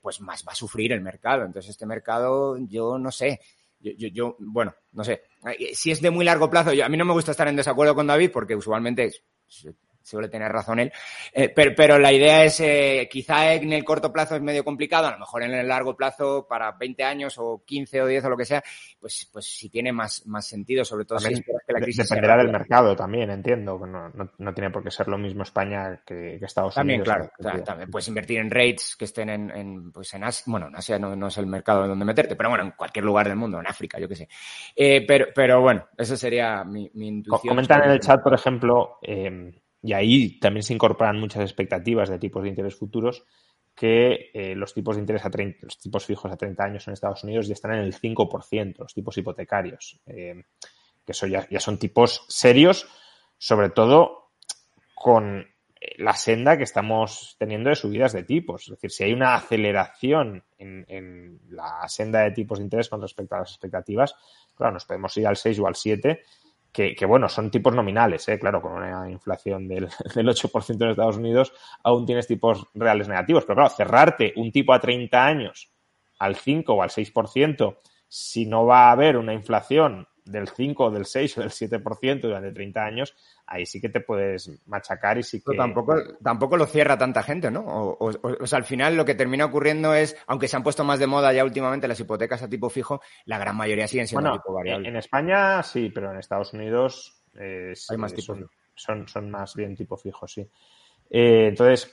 pues 0.01 0.19
más 0.21 0.43
va 0.47 0.53
a 0.53 0.55
sufrir 0.55 0.91
el 0.91 1.01
mercado. 1.01 1.45
Entonces 1.45 1.69
este 1.69 1.85
mercado, 1.85 2.57
yo 2.67 2.97
no 2.97 3.11
sé, 3.11 3.39
yo, 3.79 3.91
yo, 3.91 4.07
yo, 4.07 4.35
bueno, 4.39 4.73
no 4.93 5.03
sé. 5.03 5.21
Si 5.73 5.91
es 5.91 6.01
de 6.01 6.09
muy 6.09 6.25
largo 6.25 6.49
plazo, 6.49 6.73
yo, 6.73 6.83
a 6.83 6.89
mí 6.89 6.97
no 6.97 7.05
me 7.05 7.13
gusta 7.13 7.29
estar 7.29 7.47
en 7.47 7.55
desacuerdo 7.55 7.93
con 7.93 8.07
David 8.07 8.31
porque 8.33 8.55
usualmente 8.55 9.11
suele 10.07 10.29
tener 10.29 10.51
razón 10.51 10.79
él. 10.79 10.91
Eh, 11.33 11.49
pero, 11.49 11.73
pero, 11.75 11.99
la 11.99 12.11
idea 12.11 12.43
es, 12.43 12.59
eh, 12.59 13.07
quizá 13.11 13.53
en 13.53 13.73
el 13.73 13.83
corto 13.83 14.11
plazo 14.11 14.35
es 14.35 14.41
medio 14.41 14.63
complicado, 14.63 15.07
a 15.07 15.11
lo 15.11 15.19
mejor 15.19 15.43
en 15.43 15.53
el 15.53 15.67
largo 15.67 15.95
plazo, 15.95 16.45
para 16.47 16.71
20 16.71 17.03
años 17.03 17.35
o 17.37 17.63
15 17.65 18.01
o 18.01 18.07
10 18.07 18.25
o 18.25 18.29
lo 18.29 18.37
que 18.37 18.45
sea, 18.45 18.63
pues, 18.99 19.29
pues 19.31 19.45
sí 19.45 19.69
tiene 19.69 19.91
más, 19.91 20.25
más 20.25 20.47
sentido, 20.47 20.85
sobre 20.85 21.05
todo 21.05 21.19
si 21.19 21.33
que 21.35 21.73
la 21.73 21.79
crisis 21.79 22.09
Dependerá 22.09 22.37
del 22.37 22.51
mercado 22.51 22.95
también, 22.95 23.29
entiendo. 23.29 23.77
No, 23.85 24.09
no, 24.09 24.31
no, 24.37 24.53
tiene 24.53 24.69
por 24.69 24.83
qué 24.83 24.91
ser 24.91 25.07
lo 25.07 25.17
mismo 25.17 25.43
España 25.43 26.01
que, 26.05 26.35
Estados 26.35 26.77
Unidos. 26.77 27.05
También, 27.05 27.29
claro. 27.35 27.63
También 27.63 27.89
puedes 27.89 28.07
invertir 28.07 28.39
en 28.39 28.49
rates 28.49 28.95
que 28.97 29.05
estén 29.05 29.29
en, 29.29 29.51
en 29.51 29.91
pues 29.91 30.13
en 30.13 30.23
Asia. 30.23 30.43
Bueno, 30.47 30.67
en 30.67 30.75
Asia 30.75 30.97
no, 30.97 31.15
no, 31.15 31.27
es 31.27 31.37
el 31.37 31.47
mercado 31.47 31.83
en 31.83 31.89
donde 31.89 32.05
meterte, 32.05 32.35
pero 32.35 32.49
bueno, 32.49 32.63
en 32.63 32.71
cualquier 32.71 33.05
lugar 33.05 33.27
del 33.27 33.35
mundo, 33.35 33.59
en 33.59 33.67
África, 33.67 33.99
yo 33.99 34.07
qué 34.07 34.15
sé. 34.15 34.29
Eh, 34.75 35.05
pero, 35.05 35.27
pero 35.35 35.61
bueno, 35.61 35.87
eso 35.97 36.15
sería 36.15 36.63
mi, 36.63 36.89
mi 36.93 37.07
intuición. 37.07 37.49
Comentan 37.49 37.83
en 37.83 37.91
el 37.91 37.99
chat, 37.99 38.21
por 38.21 38.33
ejemplo, 38.33 38.99
eh, 39.01 39.51
y 39.81 39.93
ahí 39.93 40.39
también 40.39 40.63
se 40.63 40.73
incorporan 40.73 41.19
muchas 41.19 41.43
expectativas 41.43 42.09
de 42.09 42.19
tipos 42.19 42.43
de 42.43 42.49
interés 42.49 42.75
futuros 42.75 43.23
que 43.75 44.31
eh, 44.33 44.55
los 44.55 44.73
tipos 44.73 44.95
de 44.95 45.01
interés 45.01 45.23
a 45.25 45.29
30, 45.29 45.59
los 45.61 45.77
tipos 45.77 46.05
fijos 46.05 46.31
a 46.31 46.35
30 46.35 46.63
años 46.63 46.87
en 46.87 46.93
Estados 46.93 47.23
Unidos 47.23 47.47
ya 47.47 47.53
están 47.53 47.73
en 47.73 47.81
el 47.81 47.93
5%, 47.93 48.77
los 48.79 48.93
tipos 48.93 49.17
hipotecarios, 49.17 49.99
eh, 50.07 50.43
que 51.05 51.11
eso 51.11 51.27
ya, 51.27 51.47
son 51.59 51.77
tipos 51.77 52.25
serios, 52.27 52.87
sobre 53.37 53.69
todo 53.69 54.31
con, 54.95 55.45
la 55.97 56.13
senda 56.13 56.57
que 56.57 56.63
estamos 56.63 57.35
teniendo 57.37 57.69
de 57.69 57.75
subidas 57.75 58.13
de 58.13 58.23
tipos. 58.23 58.63
Es 58.63 58.69
decir, 58.69 58.91
si 58.91 59.03
hay 59.03 59.13
una 59.13 59.35
aceleración 59.35 60.43
en, 60.57 61.39
la 61.49 61.87
senda 61.87 62.21
de 62.21 62.31
tipos 62.31 62.59
de 62.59 62.65
interés 62.65 62.89
con 62.89 63.01
respecto 63.01 63.35
a 63.35 63.39
las 63.39 63.51
expectativas, 63.51 64.15
claro, 64.55 64.73
nos 64.73 64.85
podemos 64.85 65.15
ir 65.17 65.27
al 65.27 65.37
6 65.37 65.59
o 65.59 65.67
al 65.67 65.75
7, 65.75 66.23
que, 66.77 67.05
bueno, 67.07 67.27
son 67.27 67.49
tipos 67.49 67.73
nominales, 67.73 68.27
¿eh? 68.29 68.37
claro, 68.37 68.61
con 68.61 68.73
una 68.73 69.09
inflación 69.09 69.67
del, 69.67 69.87
del 70.15 70.27
8% 70.27 70.83
en 70.83 70.89
Estados 70.91 71.17
Unidos, 71.17 71.51
aún 71.83 72.05
tienes 72.05 72.27
tipos 72.27 72.67
reales 72.75 73.07
negativos. 73.07 73.45
Pero 73.45 73.55
claro, 73.55 73.69
cerrarte 73.71 74.33
un 74.35 74.51
tipo 74.51 74.73
a 74.73 74.79
30 74.79 75.25
años 75.25 75.71
al 76.19 76.35
5 76.35 76.73
o 76.73 76.83
al 76.83 76.89
6%, 76.89 77.77
si 78.07 78.45
no 78.45 78.65
va 78.65 78.89
a 78.89 78.91
haber 78.91 79.17
una 79.17 79.33
inflación 79.33 80.07
del 80.31 80.47
5, 80.47 80.91
del 80.91 81.05
6 81.05 81.37
o 81.37 81.41
del 81.41 81.49
7% 81.49 82.21
durante 82.21 82.51
30 82.51 82.83
años, 82.83 83.15
ahí 83.45 83.65
sí 83.65 83.79
que 83.81 83.89
te 83.89 84.01
puedes 84.01 84.51
machacar 84.67 85.17
y 85.17 85.23
sí 85.23 85.39
que... 85.39 85.45
Pero 85.47 85.63
tampoco, 85.63 85.95
tampoco 86.21 86.57
lo 86.57 86.65
cierra 86.65 86.97
tanta 86.97 87.23
gente, 87.23 87.51
¿no? 87.51 87.63
O, 87.65 88.11
sea, 88.45 88.57
al 88.57 88.65
final 88.65 88.95
lo 88.95 89.05
que 89.05 89.15
termina 89.15 89.45
ocurriendo 89.45 89.93
es, 89.93 90.15
aunque 90.27 90.47
se 90.47 90.55
han 90.55 90.63
puesto 90.63 90.83
más 90.83 90.99
de 90.99 91.07
moda 91.07 91.33
ya 91.33 91.43
últimamente 91.43 91.87
las 91.87 91.99
hipotecas 91.99 92.43
a 92.43 92.49
tipo 92.49 92.69
fijo, 92.69 93.01
la 93.25 93.37
gran 93.37 93.55
mayoría 93.55 93.87
siguen 93.87 94.07
siendo 94.07 94.31
tipo 94.33 94.53
variable. 94.53 94.87
En 94.87 94.95
España 94.95 95.63
sí, 95.63 95.91
pero 95.93 96.11
en 96.11 96.19
Estados 96.19 96.53
Unidos 96.53 97.23
eh, 97.35 97.73
hay 97.89 97.97
más 97.97 98.13
tipos. 98.13 98.37
Son, 98.75 99.07
son, 99.07 99.31
más 99.31 99.55
bien 99.55 99.75
tipo 99.75 99.97
fijo, 99.97 100.27
sí. 100.27 100.41
Eh, 101.09 101.47
entonces, 101.47 101.91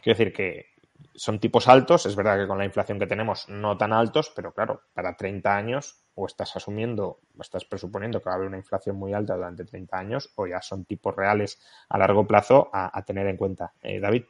quiero 0.00 0.18
decir 0.18 0.32
que 0.32 0.66
son 1.14 1.38
tipos 1.38 1.68
altos, 1.68 2.06
es 2.06 2.16
verdad 2.16 2.38
que 2.38 2.46
con 2.46 2.58
la 2.58 2.64
inflación 2.64 2.98
que 2.98 3.06
tenemos 3.06 3.48
no 3.48 3.76
tan 3.76 3.92
altos, 3.92 4.32
pero 4.34 4.52
claro, 4.52 4.82
para 4.94 5.16
30 5.16 5.54
años 5.56 6.05
o 6.16 6.26
estás 6.26 6.56
asumiendo, 6.56 7.20
o 7.36 7.42
estás 7.42 7.64
presuponiendo 7.64 8.20
que 8.20 8.28
va 8.28 8.32
a 8.32 8.36
haber 8.36 8.48
una 8.48 8.56
inflación 8.56 8.96
muy 8.96 9.12
alta 9.14 9.36
durante 9.36 9.64
30 9.64 9.96
años, 9.96 10.32
o 10.34 10.46
ya 10.46 10.60
son 10.60 10.84
tipos 10.84 11.14
reales 11.14 11.60
a 11.88 11.98
largo 11.98 12.26
plazo 12.26 12.68
a, 12.72 13.02
tener 13.04 13.26
en 13.28 13.36
cuenta. 13.36 13.72
Eh, 13.82 14.00
David. 14.00 14.24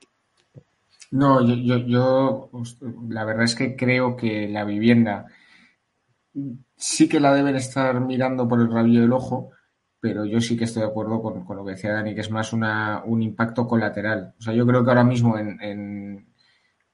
No, 1.13 1.47
yo, 1.47 1.77
yo, 1.79 2.51
la 3.09 3.25
verdad 3.25 3.45
es 3.45 3.55
que 3.55 3.77
creo 3.77 4.17
que 4.17 4.49
la 4.49 4.65
vivienda 4.65 5.27
sí 6.77 7.09
que 7.09 7.21
la 7.21 7.33
deben 7.33 7.57
estar 7.57 8.01
mirando 8.01 8.47
por 8.49 8.61
el 8.61 8.71
rabillo 8.71 9.01
del 9.01 9.13
ojo, 9.13 9.51
pero 10.01 10.25
yo 10.25 10.41
sí 10.41 10.57
que 10.57 10.65
estoy 10.65 10.83
de 10.83 10.89
acuerdo 10.89 11.23
con, 11.23 11.57
lo 11.57 11.65
que 11.65 11.73
decía 11.73 11.93
Dani, 11.93 12.15
que 12.15 12.21
es 12.21 12.31
más 12.31 12.53
una, 12.53 13.03
un 13.05 13.23
impacto 13.23 13.67
colateral. 13.67 14.35
O 14.39 14.43
sea, 14.43 14.53
yo 14.53 14.67
creo 14.67 14.85
que 14.85 14.91
ahora 14.91 15.05
mismo 15.05 15.39
en, 15.39 16.27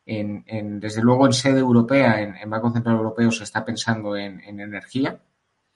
desde 0.04 1.02
luego 1.02 1.26
en 1.26 1.32
sede 1.32 1.60
europea, 1.60 2.20
en, 2.20 2.50
Banco 2.50 2.70
Central 2.72 2.96
Europeo, 2.96 3.30
se 3.30 3.44
está 3.44 3.64
pensando 3.64 4.16
en, 4.16 4.40
energía, 4.60 5.20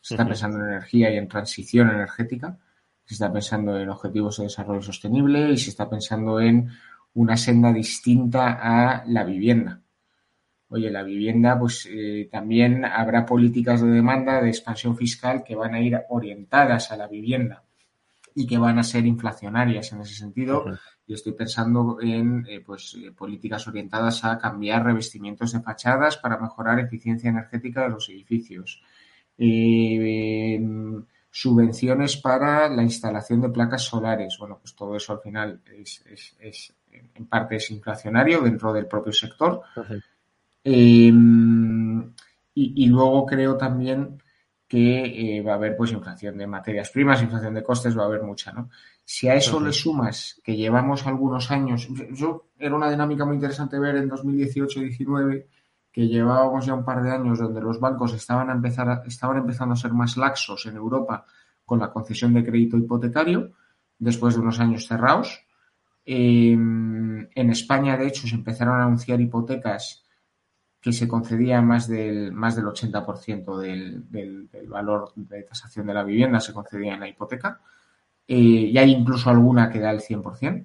se 0.00 0.14
está 0.14 0.26
pensando 0.26 0.58
en 0.58 0.72
energía 0.72 1.12
y 1.12 1.16
en 1.16 1.28
transición 1.28 1.90
energética, 1.90 2.58
se 3.04 3.14
está 3.14 3.32
pensando 3.32 3.78
en 3.78 3.88
objetivos 3.88 4.38
de 4.38 4.44
desarrollo 4.44 4.82
sostenible 4.82 5.50
y 5.50 5.58
se 5.58 5.70
está 5.70 5.88
pensando 5.88 6.40
en 6.40 6.70
una 7.14 7.36
senda 7.36 7.72
distinta 7.72 8.58
a 8.60 9.04
la 9.06 9.24
vivienda. 9.24 9.80
Oye, 10.68 10.90
la 10.90 11.04
vivienda, 11.04 11.56
pues 11.56 11.88
eh, 11.88 12.28
también 12.30 12.84
habrá 12.84 13.24
políticas 13.24 13.80
de 13.80 13.88
demanda, 13.88 14.42
de 14.42 14.48
expansión 14.48 14.96
fiscal 14.96 15.44
que 15.44 15.54
van 15.54 15.74
a 15.74 15.80
ir 15.80 15.96
orientadas 16.08 16.90
a 16.90 16.96
la 16.96 17.06
vivienda 17.06 17.62
y 18.34 18.46
que 18.46 18.58
van 18.58 18.78
a 18.78 18.82
ser 18.82 19.06
inflacionarias 19.06 19.92
en 19.92 20.00
ese 20.00 20.14
sentido 20.14 20.64
y 21.06 21.14
estoy 21.14 21.32
pensando 21.32 21.98
en 22.00 22.44
eh, 22.48 22.60
pues, 22.60 22.96
eh, 22.98 23.12
políticas 23.12 23.66
orientadas 23.68 24.24
a 24.24 24.38
cambiar 24.38 24.84
revestimientos 24.84 25.52
de 25.52 25.60
fachadas 25.60 26.16
para 26.16 26.38
mejorar 26.38 26.80
eficiencia 26.80 27.30
energética 27.30 27.82
de 27.84 27.90
los 27.90 28.08
edificios. 28.08 28.82
Eh, 29.38 30.60
subvenciones 31.30 32.16
para 32.16 32.68
la 32.68 32.82
instalación 32.82 33.42
de 33.42 33.50
placas 33.50 33.82
solares. 33.82 34.36
Bueno, 34.38 34.58
pues 34.60 34.74
todo 34.74 34.96
eso 34.96 35.12
al 35.12 35.20
final 35.20 35.60
es, 35.78 36.02
en 36.90 37.26
parte 37.26 37.56
es 37.56 37.70
inflacionario 37.70 38.40
dentro 38.40 38.72
del 38.72 38.86
propio 38.86 39.12
sector. 39.12 39.62
y, 40.64 41.12
y, 42.54 42.86
luego 42.86 43.26
creo 43.26 43.56
también 43.56 44.20
que 44.68 45.42
va 45.46 45.52
a 45.52 45.54
haber 45.56 45.76
pues 45.76 45.92
inflación 45.92 46.36
de 46.38 46.46
materias 46.46 46.90
primas, 46.90 47.22
inflación 47.22 47.54
de 47.54 47.62
costes, 47.62 47.96
va 47.96 48.02
a 48.02 48.06
haber 48.06 48.22
mucha, 48.22 48.52
¿no? 48.52 48.68
Si 49.04 49.28
a 49.28 49.34
eso 49.34 49.60
le 49.60 49.72
sumas 49.72 50.40
que 50.42 50.56
llevamos 50.56 51.06
algunos 51.06 51.50
años, 51.52 51.88
yo 52.10 52.48
era 52.58 52.74
una 52.74 52.90
dinámica 52.90 53.24
muy 53.24 53.36
interesante 53.36 53.78
ver 53.78 53.96
en 53.96 54.10
2018-19 54.10 55.46
que 55.92 56.08
llevábamos 56.08 56.66
ya 56.66 56.74
un 56.74 56.84
par 56.84 57.02
de 57.02 57.12
años 57.12 57.38
donde 57.38 57.60
los 57.60 57.78
bancos 57.78 58.12
estaban, 58.14 58.50
a 58.50 58.52
empezar 58.52 59.02
estaban 59.06 59.38
empezando 59.38 59.74
a 59.74 59.76
ser 59.76 59.92
más 59.92 60.16
laxos 60.16 60.66
en 60.66 60.76
Europa 60.76 61.24
con 61.64 61.78
la 61.78 61.90
concesión 61.90 62.34
de 62.34 62.44
crédito 62.44 62.76
hipotecario 62.76 63.52
después 63.98 64.34
de 64.34 64.40
unos 64.40 64.58
años 64.60 64.86
cerrados. 64.86 65.46
Em, 66.04 67.28
en 67.34 67.50
España, 67.50 67.96
de 67.96 68.08
hecho, 68.08 68.26
se 68.26 68.34
empezaron 68.34 68.80
a 68.80 68.84
anunciar 68.84 69.20
hipotecas 69.20 70.05
que 70.86 70.92
se 70.92 71.08
concedían 71.08 71.66
más 71.66 71.88
del, 71.88 72.30
más 72.30 72.54
del 72.54 72.66
80% 72.66 73.58
del, 73.58 74.08
del, 74.08 74.48
del 74.48 74.68
valor 74.68 75.12
de 75.16 75.42
tasación 75.42 75.88
de 75.88 75.94
la 75.94 76.04
vivienda, 76.04 76.38
se 76.38 76.52
concedía 76.52 76.94
en 76.94 77.00
la 77.00 77.08
hipoteca 77.08 77.60
eh, 78.28 78.36
y 78.36 78.78
hay 78.78 78.92
incluso 78.92 79.28
alguna 79.28 79.68
que 79.68 79.80
da 79.80 79.90
el 79.90 79.98
100%. 79.98 80.64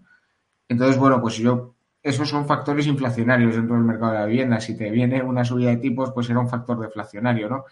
Entonces, 0.70 1.00
bueno, 1.00 1.20
pues 1.20 1.38
yo, 1.38 1.74
esos 2.04 2.30
son 2.30 2.46
factores 2.46 2.86
inflacionarios 2.86 3.56
dentro 3.56 3.76
del 3.76 3.84
mercado 3.84 4.12
de 4.12 4.20
la 4.20 4.26
vivienda. 4.28 4.62
Si 4.62 4.78
te 4.78 4.92
viene 4.92 5.24
una 5.24 5.44
subida 5.44 5.72
de 5.72 5.78
tipos, 5.78 6.12
pues 6.12 6.30
era 6.30 6.40
un 6.40 6.48
factor 6.48 6.80
deflacionario, 6.80 7.50
¿no? 7.50 7.66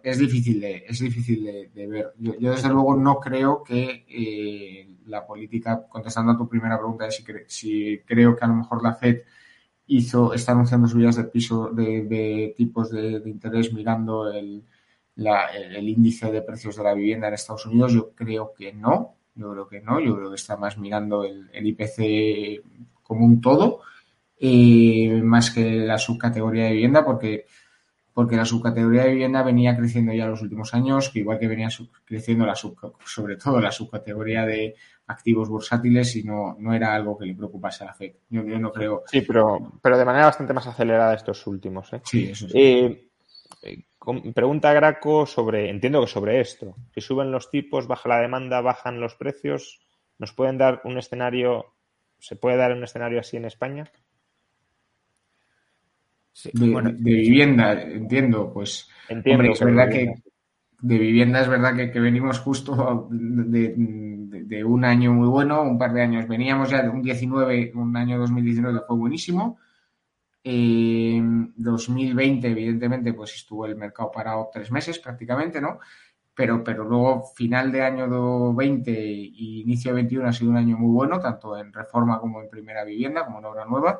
Es 0.00 0.18
difícil 0.18 0.60
de, 0.60 0.84
es 0.86 1.00
difícil 1.00 1.44
de, 1.74 1.86
ver. 1.88 2.14
Yo, 2.18 2.52
desde 2.52 2.68
luego, 2.68 2.94
no 2.94 3.18
creo 3.18 3.64
que 3.64 4.06
eh, 4.08 4.96
la 5.06 5.26
política, 5.26 5.88
contestando 5.88 6.30
a 6.30 6.38
tu 6.38 6.48
primera 6.48 6.78
pregunta 6.78 7.10
si, 7.10 7.24
si 7.48 8.00
creo 8.06 8.36
que 8.36 8.44
a 8.44 8.48
lo 8.48 8.54
mejor 8.54 8.80
la 8.80 8.94
FED 8.94 9.22
hizo, 9.88 10.32
está 10.32 10.52
anunciando 10.52 10.86
subidas 10.86 11.16
de 11.16 11.24
piso 11.24 11.70
de, 11.70 12.54
tipos 12.56 12.90
de 12.90 13.22
interés 13.26 13.72
mirando 13.72 14.30
el, 14.30 14.62
el 15.16 15.88
índice 15.88 16.30
de 16.30 16.42
precios 16.42 16.76
de 16.76 16.84
la 16.84 16.94
vivienda 16.94 17.28
en 17.28 17.34
Estados 17.34 17.66
Unidos? 17.66 17.92
Yo 17.92 18.10
creo 18.14 18.52
que 18.56 18.72
no, 18.72 19.16
yo 19.34 19.52
creo 19.52 19.68
que 19.68 19.80
no, 19.80 20.00
yo 20.00 20.16
creo 20.16 20.30
que 20.30 20.36
está 20.36 20.56
más 20.56 20.78
mirando 20.78 21.24
el, 21.24 21.48
IPC 21.52 22.62
como 23.02 23.24
un 23.24 23.40
todo, 23.40 23.80
eh, 24.38 25.20
más 25.22 25.50
que 25.50 25.76
la 25.76 25.98
subcategoría 25.98 26.64
de 26.64 26.72
vivienda, 26.72 27.04
porque, 27.04 27.46
porque 28.12 28.36
la 28.36 28.44
subcategoría 28.44 29.04
de 29.04 29.12
vivienda 29.12 29.42
venía 29.42 29.76
creciendo 29.76 30.12
ya 30.12 30.24
en 30.24 30.30
los 30.30 30.42
últimos 30.42 30.74
años, 30.74 31.08
que 31.08 31.20
igual 31.20 31.38
que 31.38 31.48
venía 31.48 31.68
creciendo 32.04 32.46
la 32.46 32.54
sub, 32.54 32.76
sobre 33.04 33.36
todo 33.36 33.60
la 33.60 33.72
subcategoría 33.72 34.44
de 34.44 34.74
activos 35.08 35.48
bursátiles 35.48 36.14
y 36.16 36.22
no, 36.22 36.56
no 36.58 36.72
era 36.74 36.94
algo 36.94 37.18
que 37.18 37.26
le 37.26 37.34
preocupase 37.34 37.82
a 37.82 37.88
la 37.88 37.94
FED. 37.94 38.12
Yo, 38.30 38.42
no 38.42 38.70
creo. 38.70 39.02
Sí, 39.06 39.22
pero, 39.22 39.72
pero 39.82 39.98
de 39.98 40.04
manera 40.04 40.26
bastante 40.26 40.52
más 40.52 40.66
acelerada 40.66 41.14
estos 41.14 41.46
últimos. 41.46 41.92
¿eh? 41.92 42.00
Sí, 42.04 42.30
eso 42.30 42.48
sí. 42.48 42.58
Eh, 42.58 43.04
Pregunta 44.34 44.72
Graco 44.72 45.26
sobre, 45.26 45.68
entiendo 45.68 46.00
que 46.00 46.06
sobre 46.06 46.40
esto, 46.40 46.76
si 46.94 47.00
suben 47.00 47.30
los 47.30 47.50
tipos, 47.50 47.86
baja 47.86 48.08
la 48.08 48.20
demanda, 48.20 48.60
bajan 48.60 49.00
los 49.00 49.16
precios, 49.16 49.80
¿nos 50.18 50.32
pueden 50.32 50.56
dar 50.56 50.80
un 50.84 50.96
escenario, 50.96 51.74
se 52.18 52.36
puede 52.36 52.56
dar 52.56 52.72
un 52.72 52.84
escenario 52.84 53.20
así 53.20 53.36
en 53.36 53.44
España? 53.44 53.90
de, 56.52 56.92
vivienda, 57.00 57.82
entiendo, 57.82 58.52
pues. 58.52 58.88
Entiendo. 59.08 59.52
es 59.52 59.60
verdad 59.60 59.90
que 59.90 60.14
de 60.80 60.98
vivienda 60.98 61.40
es 61.40 61.48
verdad 61.48 61.74
que, 61.74 62.00
venimos 62.00 62.38
justo 62.38 63.08
de, 63.10 63.74
un 64.64 64.84
año 64.84 65.12
muy 65.12 65.28
bueno, 65.28 65.62
un 65.62 65.78
par 65.78 65.92
de 65.92 66.02
años. 66.02 66.28
Veníamos 66.28 66.70
ya 66.70 66.82
de 66.82 66.88
un 66.88 67.02
19, 67.02 67.72
un 67.74 67.96
año 67.96 68.18
2019 68.18 68.80
fue 68.86 68.96
buenísimo. 68.96 69.58
2020, 70.44 72.48
evidentemente, 72.48 73.12
pues 73.12 73.34
estuvo 73.34 73.66
el 73.66 73.76
mercado 73.76 74.10
parado 74.10 74.48
tres 74.52 74.70
meses 74.70 74.98
prácticamente, 74.98 75.60
¿no? 75.60 75.78
Pero, 76.34 76.62
pero 76.62 76.84
luego 76.84 77.24
final 77.34 77.72
de 77.72 77.82
año 77.82 78.54
20 78.54 78.90
y 78.92 79.62
inicio 79.62 79.90
de 79.90 79.96
21 79.96 80.28
ha 80.28 80.32
sido 80.32 80.50
un 80.50 80.56
año 80.56 80.78
muy 80.78 80.94
bueno, 80.94 81.20
tanto 81.20 81.58
en 81.58 81.72
reforma 81.72 82.20
como 82.20 82.40
en 82.40 82.48
primera 82.48 82.84
vivienda, 82.84 83.24
como 83.24 83.40
en 83.40 83.44
obra 83.44 83.64
nueva. 83.64 83.98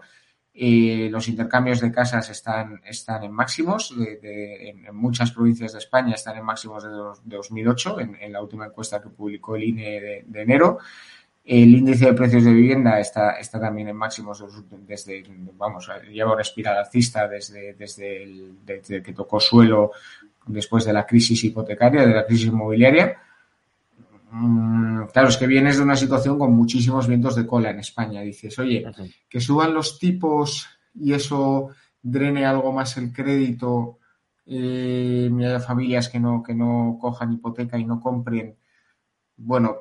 Eh, 0.61 1.09
los 1.11 1.29
intercambios 1.29 1.81
de 1.81 1.93
casas 1.93 2.29
están, 2.31 2.81
están 2.85 3.23
en 3.23 3.33
máximos, 3.33 3.95
en, 3.97 4.93
muchas 4.93 5.31
provincias 5.31 5.73
de 5.73 5.79
España 5.79 6.15
están 6.15 6.37
en 6.37 6.45
máximos 6.45 6.83
de, 6.83 6.91
2008, 7.37 8.01
en, 8.01 8.33
la 8.33 8.43
última 8.43 8.67
encuesta 8.67 9.01
que 9.01 9.09
publicó 9.09 9.55
el 9.55 9.63
INE 9.63 10.25
de 10.27 10.43
enero. 10.43 10.79
El 11.49 11.75
índice 11.75 12.05
de 12.05 12.13
precios 12.13 12.45
de 12.45 12.53
vivienda 12.53 13.01
está, 13.01 13.39
está 13.39 13.59
también 13.59 13.89
en 13.89 13.97
máximos 13.97 14.45
desde, 14.87 15.25
vamos, 15.57 15.89
lleva 16.13 16.35
una 16.35 16.43
espiral 16.43 16.77
alcista 16.77 17.27
desde, 17.27 17.73
desde, 17.73 19.03
que 19.03 19.15
tocó 19.15 19.41
suelo 19.41 19.93
después 20.47 20.85
de 20.85 20.93
la 20.93 21.07
crisis 21.07 21.43
hipotecaria, 21.45 22.07
de 22.07 22.15
la 22.15 22.27
crisis 22.27 22.49
inmobiliaria. 22.49 23.17
Mm, 24.31 25.05
claro, 25.13 25.29
es 25.29 25.37
que 25.37 25.47
vienes 25.47 25.79
de 25.79 25.83
una 25.83 25.97
situación 25.97 26.39
con 26.39 26.53
muchísimos 26.53 27.07
vientos 27.07 27.35
de 27.37 27.47
cola 27.47 27.71
en 27.71 27.81
España. 27.81 28.21
Dices, 28.23 28.59
oye, 28.59 28.85
que 29.29 29.41
suban 29.41 29.75
los 29.75 29.99
tipos 29.99 30.69
y 30.95 31.13
eso 31.13 31.71
drene 32.03 32.45
algo 32.45 32.73
más 32.73 32.97
el 32.97 33.13
crédito, 33.13 33.99
eh, 34.47 35.31
haya 35.39 35.61
familias 35.61 36.09
que 36.09 36.21
no, 36.21 36.43
que 36.43 36.55
no 36.55 36.99
cojan 37.01 37.33
hipoteca 37.33 37.79
y 37.79 37.85
no 37.85 38.01
compren. 38.01 38.57
Bueno, 39.37 39.77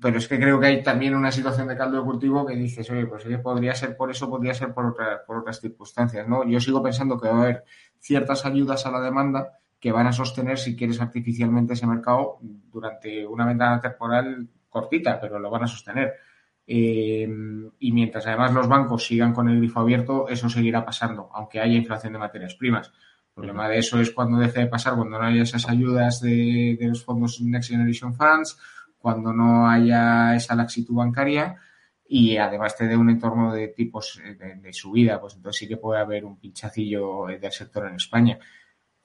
pero 0.00 0.18
es 0.18 0.28
que 0.28 0.38
creo 0.38 0.58
que 0.60 0.66
hay 0.66 0.82
también 0.82 1.14
una 1.14 1.30
situación 1.30 1.68
de 1.68 1.76
caldo 1.76 1.98
de 1.98 2.04
cultivo 2.04 2.44
que 2.44 2.56
dices, 2.56 2.90
oye, 2.90 3.06
pues 3.06 3.24
podría 3.42 3.74
ser 3.74 3.96
por 3.96 4.10
eso, 4.10 4.28
podría 4.28 4.54
ser 4.54 4.74
por, 4.74 4.96
por 5.26 5.36
otras 5.38 5.60
circunstancias, 5.60 6.26
¿no? 6.28 6.46
Yo 6.48 6.60
sigo 6.60 6.82
pensando 6.82 7.18
que 7.18 7.28
va 7.28 7.38
a 7.38 7.42
haber 7.42 7.64
ciertas 8.00 8.44
ayudas 8.44 8.84
a 8.86 8.90
la 8.90 9.00
demanda 9.00 9.60
que 9.80 9.92
van 9.92 10.06
a 10.06 10.12
sostener, 10.12 10.58
si 10.58 10.76
quieres, 10.76 11.00
artificialmente 11.00 11.74
ese 11.74 11.86
mercado 11.86 12.38
durante 12.40 13.26
una 13.26 13.46
ventana 13.46 13.80
temporal 13.80 14.48
cortita, 14.68 15.20
pero 15.20 15.38
lo 15.38 15.50
van 15.50 15.64
a 15.64 15.68
sostener. 15.68 16.14
Eh, 16.66 17.26
y 17.78 17.92
mientras 17.92 18.26
además 18.26 18.52
los 18.52 18.68
bancos 18.68 19.06
sigan 19.06 19.32
con 19.32 19.48
el 19.48 19.58
grifo 19.58 19.80
abierto, 19.80 20.28
eso 20.28 20.48
seguirá 20.48 20.84
pasando, 20.84 21.30
aunque 21.32 21.60
haya 21.60 21.74
inflación 21.74 22.12
de 22.12 22.18
materias 22.18 22.54
primas. 22.56 22.88
El 22.88 23.34
problema 23.34 23.68
de 23.68 23.78
eso 23.78 24.00
es 24.00 24.10
cuando 24.10 24.38
deje 24.38 24.60
de 24.60 24.66
pasar, 24.66 24.96
cuando 24.96 25.18
no 25.18 25.24
haya 25.24 25.42
esas 25.42 25.68
ayudas 25.68 26.20
de, 26.20 26.76
los 26.80 27.04
fondos 27.04 27.40
Next 27.40 27.70
Generation 27.70 28.12
Funds, 28.14 28.58
cuando 28.98 29.32
no 29.32 29.68
haya 29.68 30.34
esa 30.34 30.56
laxitud 30.56 30.96
bancaria 30.96 31.56
y 32.06 32.36
además 32.36 32.76
te 32.76 32.86
dé 32.88 32.96
un 32.96 33.10
entorno 33.10 33.54
de 33.54 33.68
tipos 33.68 34.20
de, 34.38 34.72
subida, 34.72 35.20
pues 35.20 35.36
entonces 35.36 35.60
sí 35.60 35.68
que 35.68 35.76
puede 35.76 36.00
haber 36.00 36.24
un 36.24 36.38
pinchacillo 36.38 37.26
del 37.26 37.52
sector 37.52 37.86
en 37.86 37.94
España. 37.94 38.38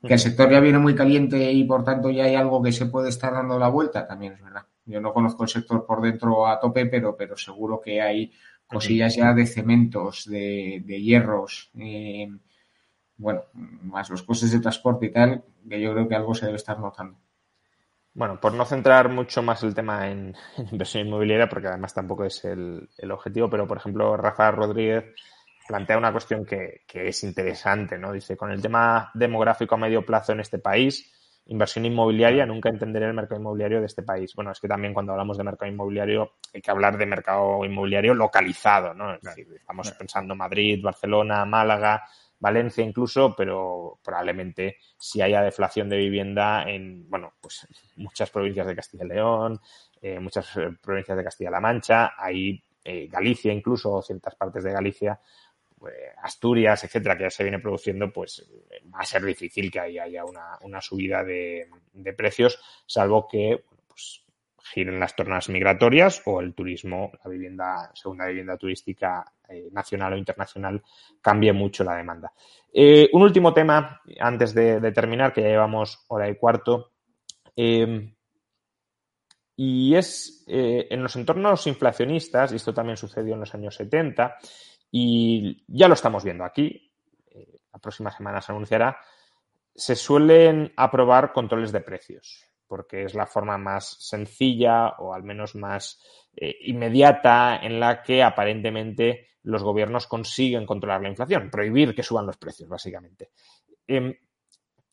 Que 0.05 0.13
el 0.13 0.19
sector 0.19 0.51
ya 0.51 0.59
viene 0.59 0.79
muy 0.79 0.95
caliente 0.95 1.51
y 1.51 1.63
por 1.63 1.83
tanto 1.83 2.09
ya 2.09 2.25
hay 2.25 2.35
algo 2.35 2.61
que 2.61 2.73
se 2.73 2.87
puede 2.87 3.07
estar 3.09 3.33
dando 3.33 3.57
la 3.57 3.69
vuelta, 3.69 4.05
también 4.05 4.33
es 4.33 4.43
verdad. 4.43 4.65
Yo 4.85 4.99
no 4.99 5.13
conozco 5.13 5.43
el 5.43 5.49
sector 5.49 5.85
por 5.85 6.01
dentro 6.01 6.45
a 6.45 6.59
tope, 6.59 6.87
pero, 6.87 7.15
pero 7.15 7.37
seguro 7.37 7.79
que 7.79 8.01
hay 8.01 8.33
cosillas 8.67 9.15
ya 9.15 9.33
de 9.33 9.45
cementos, 9.45 10.25
de, 10.29 10.83
hierros, 10.85 11.71
eh, 11.79 12.29
bueno, 13.15 13.43
más 13.53 14.09
los 14.09 14.23
costes 14.23 14.51
de 14.51 14.59
transporte 14.59 15.05
y 15.05 15.11
tal, 15.11 15.43
que 15.69 15.79
yo 15.79 15.93
creo 15.93 16.07
que 16.07 16.15
algo 16.15 16.35
se 16.35 16.47
debe 16.47 16.57
estar 16.57 16.79
notando. 16.79 17.17
Bueno, 18.15 18.39
por 18.39 18.53
no 18.53 18.63
centrar 18.65 19.09
mucho 19.09 19.41
más 19.41 19.63
el 19.63 19.73
tema 19.73 20.09
en, 20.09 20.35
inversión 20.71 21.07
inmobiliaria, 21.07 21.49
porque 21.49 21.67
además 21.67 21.93
tampoco 21.93 22.25
es 22.25 22.43
el, 22.45 22.87
objetivo, 23.11 23.49
pero 23.49 23.67
por 23.67 23.77
ejemplo, 23.77 24.15
Rafa 24.17 24.51
Rodríguez 24.51 25.05
plantea 25.67 25.97
una 25.97 26.11
cuestión 26.11 26.45
que, 26.45 26.81
que, 26.87 27.07
es 27.07 27.23
interesante, 27.23 27.97
¿no? 27.97 28.11
Dice, 28.11 28.35
con 28.35 28.51
el 28.51 28.61
tema 28.61 29.11
demográfico 29.13 29.75
a 29.75 29.77
medio 29.77 30.05
plazo 30.05 30.33
en 30.33 30.39
este 30.41 30.59
país, 30.59 31.11
inversión 31.45 31.85
inmobiliaria, 31.85 32.45
nunca 32.45 32.69
entenderé 32.69 33.07
el 33.07 33.13
mercado 33.13 33.39
inmobiliario 33.39 33.79
de 33.79 33.87
este 33.87 34.03
país. 34.03 34.33
Bueno, 34.35 34.51
es 34.51 34.59
que 34.59 34.67
también 34.67 34.93
cuando 34.93 35.11
hablamos 35.11 35.37
de 35.37 35.43
mercado 35.43 35.71
inmobiliario 35.71 36.33
hay 36.53 36.61
que 36.61 36.71
hablar 36.71 36.97
de 36.97 37.05
mercado 37.05 37.65
inmobiliario 37.65 38.13
localizado, 38.13 38.93
¿no? 38.93 39.13
Es 39.13 39.21
decir, 39.21 39.47
estamos 39.55 39.91
pensando 39.91 40.35
Madrid, 40.35 40.81
Barcelona, 40.81 41.45
Málaga, 41.45 42.03
Valencia 42.39 42.83
incluso, 42.83 43.33
pero 43.35 43.99
probablemente 44.03 44.77
si 44.97 45.21
haya 45.21 45.41
deflación 45.41 45.89
de 45.89 45.97
vivienda 45.97 46.63
en, 46.63 47.09
bueno, 47.09 47.33
pues 47.39 47.67
muchas 47.95 48.29
provincias 48.29 48.67
de 48.67 48.75
Castilla 48.75 49.05
y 49.05 49.07
León, 49.07 49.61
eh, 50.01 50.19
muchas 50.19 50.51
provincias 50.81 51.17
de 51.17 51.23
Castilla-La 51.23 51.61
Mancha, 51.61 52.13
hay 52.17 52.61
eh, 52.83 53.07
Galicia 53.07 53.53
incluso, 53.53 54.01
ciertas 54.01 54.35
partes 54.35 54.61
de 54.63 54.73
Galicia, 54.73 55.17
Asturias, 56.21 56.83
etcétera, 56.83 57.17
que 57.17 57.23
ya 57.23 57.29
se 57.29 57.43
viene 57.43 57.59
produciendo, 57.59 58.11
pues 58.11 58.47
va 58.93 58.99
a 58.99 59.05
ser 59.05 59.23
difícil 59.23 59.71
que 59.71 59.79
ahí 59.79 59.99
haya 59.99 60.23
una, 60.25 60.81
subida 60.81 61.23
de, 61.23 61.67
precios, 62.15 62.59
salvo 62.85 63.27
que 63.27 63.63
pues, 63.87 64.23
giren 64.73 64.99
las 64.99 65.15
tornas 65.15 65.49
migratorias 65.49 66.21
o 66.25 66.41
el 66.41 66.53
turismo, 66.53 67.11
la 67.23 67.29
vivienda, 67.29 67.91
segunda 67.93 68.25
vivienda 68.27 68.57
turística 68.57 69.25
eh, 69.49 69.69
nacional 69.71 70.13
o 70.13 70.17
internacional, 70.17 70.81
cambie 71.21 71.53
mucho 71.53 71.83
la 71.83 71.97
demanda. 71.97 72.31
Eh, 72.71 73.09
un 73.13 73.21
último 73.21 73.53
tema, 73.53 74.01
antes 74.19 74.53
de, 74.53 74.91
terminar, 74.91 75.33
que 75.33 75.41
ya 75.41 75.49
llevamos 75.49 76.05
hora 76.07 76.29
y 76.29 76.35
cuarto, 76.35 76.91
eh, 77.55 78.13
y 79.55 79.95
es 79.95 80.43
en 80.47 81.03
los 81.03 81.15
entornos 81.15 81.67
inflacionistas, 81.67 82.51
y 82.51 82.55
esto 82.55 82.73
también 82.73 82.97
sucedió 82.97 83.35
en 83.35 83.41
los 83.41 83.53
años 83.53 83.75
70, 83.75 84.35
y 84.95 85.65
ya 85.67 85.87
lo 85.87 85.95
estamos 85.95 86.23
viendo 86.23 86.43
aquí, 86.43 86.91
la 87.73 87.79
próxima 87.79 88.11
semana 88.11 88.41
se 88.41 88.51
anunciará, 88.51 88.95
se 89.73 89.95
suelen 89.95 90.71
aprobar 90.77 91.33
controles 91.33 91.71
de 91.71 91.81
precios 91.81 92.45
porque 92.67 93.03
es 93.03 93.13
la 93.13 93.25
forma 93.25 93.57
más 93.57 93.97
sencilla 93.99 94.89
o 94.99 95.13
al 95.13 95.23
menos 95.23 95.55
más 95.55 95.99
eh, 96.35 96.55
inmediata 96.61 97.59
en 97.61 97.79
la 97.79 98.01
que 98.01 98.23
aparentemente 98.23 99.27
los 99.43 99.63
gobiernos 99.63 100.07
consiguen 100.07 100.65
controlar 100.65 101.01
la 101.01 101.09
inflación, 101.09 101.49
prohibir 101.51 101.93
que 101.93 102.01
suban 102.01 102.25
los 102.25 102.37
precios, 102.37 102.69
básicamente. 102.69 103.31
Em, 103.85 104.15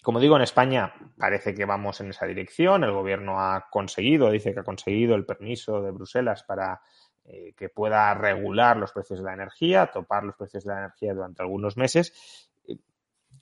como 0.02 0.20
digo, 0.20 0.36
en 0.36 0.42
España 0.42 0.92
parece 1.16 1.54
que 1.54 1.64
vamos 1.64 2.00
en 2.00 2.10
esa 2.10 2.26
dirección. 2.26 2.84
El 2.84 2.92
gobierno 2.92 3.40
ha 3.40 3.68
conseguido, 3.70 4.30
dice 4.30 4.52
que 4.52 4.60
ha 4.60 4.64
conseguido 4.64 5.14
el 5.14 5.24
permiso 5.24 5.80
de 5.80 5.90
Bruselas 5.90 6.42
para 6.42 6.80
eh, 7.24 7.54
que 7.56 7.68
pueda 7.68 8.12
regular 8.14 8.76
los 8.76 8.92
precios 8.92 9.20
de 9.20 9.24
la 9.24 9.34
energía, 9.34 9.90
topar 9.90 10.24
los 10.24 10.36
precios 10.36 10.64
de 10.64 10.72
la 10.72 10.78
energía 10.80 11.14
durante 11.14 11.42
algunos 11.42 11.76
meses. 11.76 12.50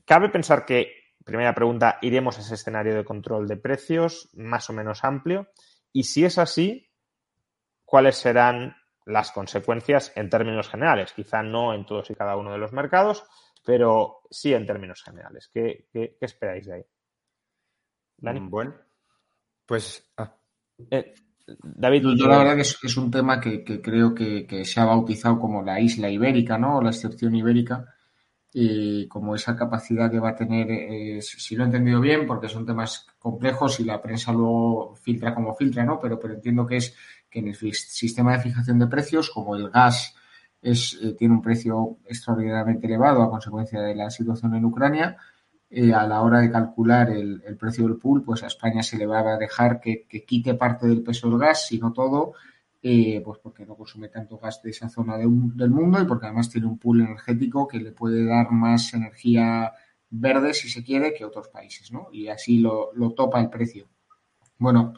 Cabe 0.04 0.28
pensar 0.30 0.64
que 0.64 1.08
Primera 1.28 1.54
pregunta, 1.54 1.98
¿iremos 2.00 2.38
a 2.38 2.40
ese 2.40 2.54
escenario 2.54 2.94
de 2.94 3.04
control 3.04 3.46
de 3.46 3.58
precios 3.58 4.30
más 4.32 4.70
o 4.70 4.72
menos 4.72 5.04
amplio? 5.04 5.48
Y 5.92 6.04
si 6.04 6.24
es 6.24 6.38
así, 6.38 6.90
¿cuáles 7.84 8.16
serán 8.16 8.74
las 9.04 9.30
consecuencias 9.30 10.10
en 10.16 10.30
términos 10.30 10.70
generales? 10.70 11.12
Quizá 11.12 11.42
no 11.42 11.74
en 11.74 11.84
todos 11.84 12.08
y 12.08 12.14
cada 12.14 12.38
uno 12.38 12.52
de 12.52 12.56
los 12.56 12.72
mercados, 12.72 13.26
pero 13.62 14.22
sí 14.30 14.54
en 14.54 14.64
términos 14.64 15.02
generales. 15.02 15.50
¿Qué, 15.52 15.86
esperáis 16.18 16.64
de 16.64 16.76
ahí? 16.76 16.84
Dani. 18.16 18.40
Mm, 18.40 18.48
bueno, 18.48 18.74
pues. 19.66 20.10
Ah. 20.16 20.34
Eh, 20.90 21.12
David. 21.62 22.02
Yo, 22.16 22.26
la 22.26 22.38
verdad 22.38 22.56
que 22.56 22.62
es, 22.62 22.96
un 22.96 23.10
tema 23.10 23.40
que, 23.40 23.64
creo 23.82 24.14
que, 24.14 24.46
que, 24.46 24.64
se 24.64 24.80
ha 24.80 24.84
bautizado 24.84 25.38
como 25.38 25.62
la 25.62 25.80
isla 25.80 26.10
ibérica, 26.10 26.58
¿no? 26.58 26.78
O 26.78 26.82
la 26.82 26.90
excepción 26.90 27.34
ibérica 27.34 27.94
y 28.52 29.06
como 29.08 29.34
esa 29.34 29.56
capacidad 29.56 30.10
que 30.10 30.20
va 30.20 30.30
a 30.30 30.36
tener, 30.36 30.70
eh, 30.70 31.20
si 31.20 31.54
lo 31.54 31.64
he 31.64 31.66
entendido 31.66 32.00
bien, 32.00 32.26
porque 32.26 32.48
son 32.48 32.64
temas 32.64 33.06
complejos 33.18 33.78
y 33.80 33.84
la 33.84 34.00
prensa 34.00 34.32
luego 34.32 34.94
filtra 34.96 35.34
como 35.34 35.54
filtra, 35.54 35.84
¿no? 35.84 36.00
Pero, 36.00 36.18
pero 36.18 36.34
entiendo 36.34 36.66
que 36.66 36.76
es 36.76 36.94
que 37.30 37.40
en 37.40 37.48
el 37.48 37.54
sistema 37.54 38.32
de 38.32 38.40
fijación 38.40 38.78
de 38.78 38.86
precios, 38.86 39.30
como 39.30 39.54
el 39.54 39.70
gas 39.70 40.14
es, 40.62 40.98
eh, 41.02 41.14
tiene 41.14 41.34
un 41.34 41.42
precio 41.42 41.98
extraordinariamente 42.06 42.86
elevado 42.86 43.22
a 43.22 43.30
consecuencia 43.30 43.80
de 43.80 43.94
la 43.94 44.10
situación 44.10 44.54
en 44.54 44.64
Ucrania, 44.64 45.16
eh, 45.70 45.92
a 45.92 46.06
la 46.06 46.22
hora 46.22 46.40
de 46.40 46.50
calcular 46.50 47.10
el, 47.10 47.42
precio 47.58 47.84
del 47.84 47.98
pool, 47.98 48.22
pues 48.22 48.42
a 48.42 48.46
España 48.46 48.82
se 48.82 48.96
le 48.96 49.06
va 49.06 49.20
a 49.20 49.36
dejar 49.36 49.80
que, 49.80 50.06
quite 50.26 50.54
parte 50.54 50.86
del 50.86 51.02
peso 51.02 51.28
del 51.28 51.38
gas, 51.38 51.66
si 51.66 51.78
no 51.78 51.92
todo, 51.92 52.32
eh, 52.82 53.20
pues 53.22 53.38
porque 53.42 53.66
no 53.66 53.76
consume 53.76 54.08
tanto 54.08 54.38
gas 54.38 54.62
de 54.62 54.70
esa 54.70 54.88
zona 54.88 55.18
del 55.18 55.28
mundo 55.28 56.00
y 56.00 56.06
porque 56.06 56.26
además 56.26 56.48
tiene 56.48 56.68
un 56.68 56.78
pool 56.78 57.02
energético 57.02 57.68
que 57.68 57.80
le 57.80 57.92
puede 57.92 58.24
dar 58.24 58.50
más 58.50 58.94
energía 58.94 59.72
verde, 60.08 60.54
si 60.54 60.70
se 60.70 60.82
quiere, 60.82 61.12
que 61.12 61.26
otros 61.26 61.48
países, 61.48 61.92
¿no? 61.92 62.08
Y 62.12 62.28
así 62.28 62.60
lo, 62.60 62.92
topa 63.14 63.38
el 63.38 63.50
precio. 63.50 63.88
Bueno, 64.56 64.94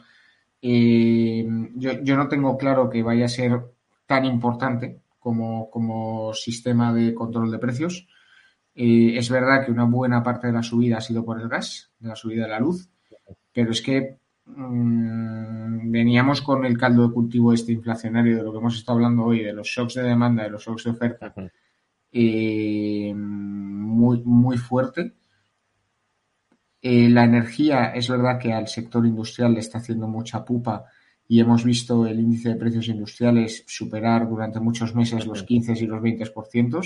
eh, 0.61 1.45
yo, 1.75 2.15
no 2.15 2.29
tengo 2.29 2.57
claro 2.57 2.89
que 2.89 3.03
vaya 3.03 3.25
a 3.25 3.29
ser 3.29 3.59
tan 4.05 4.23
importante 4.23 5.01
como 5.19 6.31
sistema 6.33 6.93
de 6.93 7.13
control 7.13 7.51
de 7.51 7.59
precios. 7.59 8.07
Eh, 8.75 9.17
es 9.17 9.29
verdad 9.29 9.65
que 9.65 9.71
una 9.71 9.85
buena 9.85 10.23
parte 10.23 10.47
de 10.47 10.53
la 10.53 10.63
subida 10.63 10.97
ha 10.97 11.01
sido 11.01 11.25
por 11.25 11.39
el 11.41 11.49
gas, 11.49 11.91
de 11.99 12.09
la 12.09 12.15
subida 12.15 12.43
de 12.43 12.49
la 12.49 12.59
luz, 12.59 12.89
pero 13.53 13.71
es 13.71 13.81
que 13.81 14.21
Mm, 14.45 15.91
veníamos 15.91 16.41
con 16.41 16.65
el 16.65 16.77
caldo 16.77 17.07
de 17.07 17.13
cultivo 17.13 17.53
este 17.53 17.71
inflacionario 17.73 18.37
de 18.37 18.43
lo 18.43 18.51
que 18.51 18.57
hemos 18.57 18.75
estado 18.75 18.97
hablando 18.97 19.23
hoy, 19.25 19.43
de 19.43 19.53
los 19.53 19.67
shocks 19.67 19.95
de 19.95 20.03
demanda, 20.03 20.43
de 20.43 20.49
los 20.49 20.63
shocks 20.63 20.83
de 20.83 20.91
oferta, 20.91 21.33
eh, 22.11 23.13
muy, 23.15 24.21
muy 24.23 24.57
fuerte. 24.57 25.13
Eh, 26.81 27.09
la 27.09 27.23
energía, 27.25 27.93
es 27.93 28.09
verdad 28.09 28.39
que 28.39 28.51
al 28.53 28.67
sector 28.67 29.05
industrial 29.05 29.53
le 29.53 29.59
está 29.59 29.77
haciendo 29.77 30.07
mucha 30.07 30.43
pupa 30.43 30.85
y 31.27 31.39
hemos 31.39 31.63
visto 31.63 32.05
el 32.07 32.19
índice 32.19 32.49
de 32.49 32.55
precios 32.55 32.87
industriales 32.87 33.63
superar 33.67 34.27
durante 34.27 34.59
muchos 34.59 34.95
meses 34.95 35.25
los 35.27 35.43
15 35.43 35.73
y 35.73 35.85
los 35.87 36.01
20%. 36.01 36.81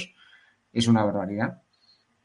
Es 0.74 0.88
una 0.88 1.04
barbaridad. 1.04 1.62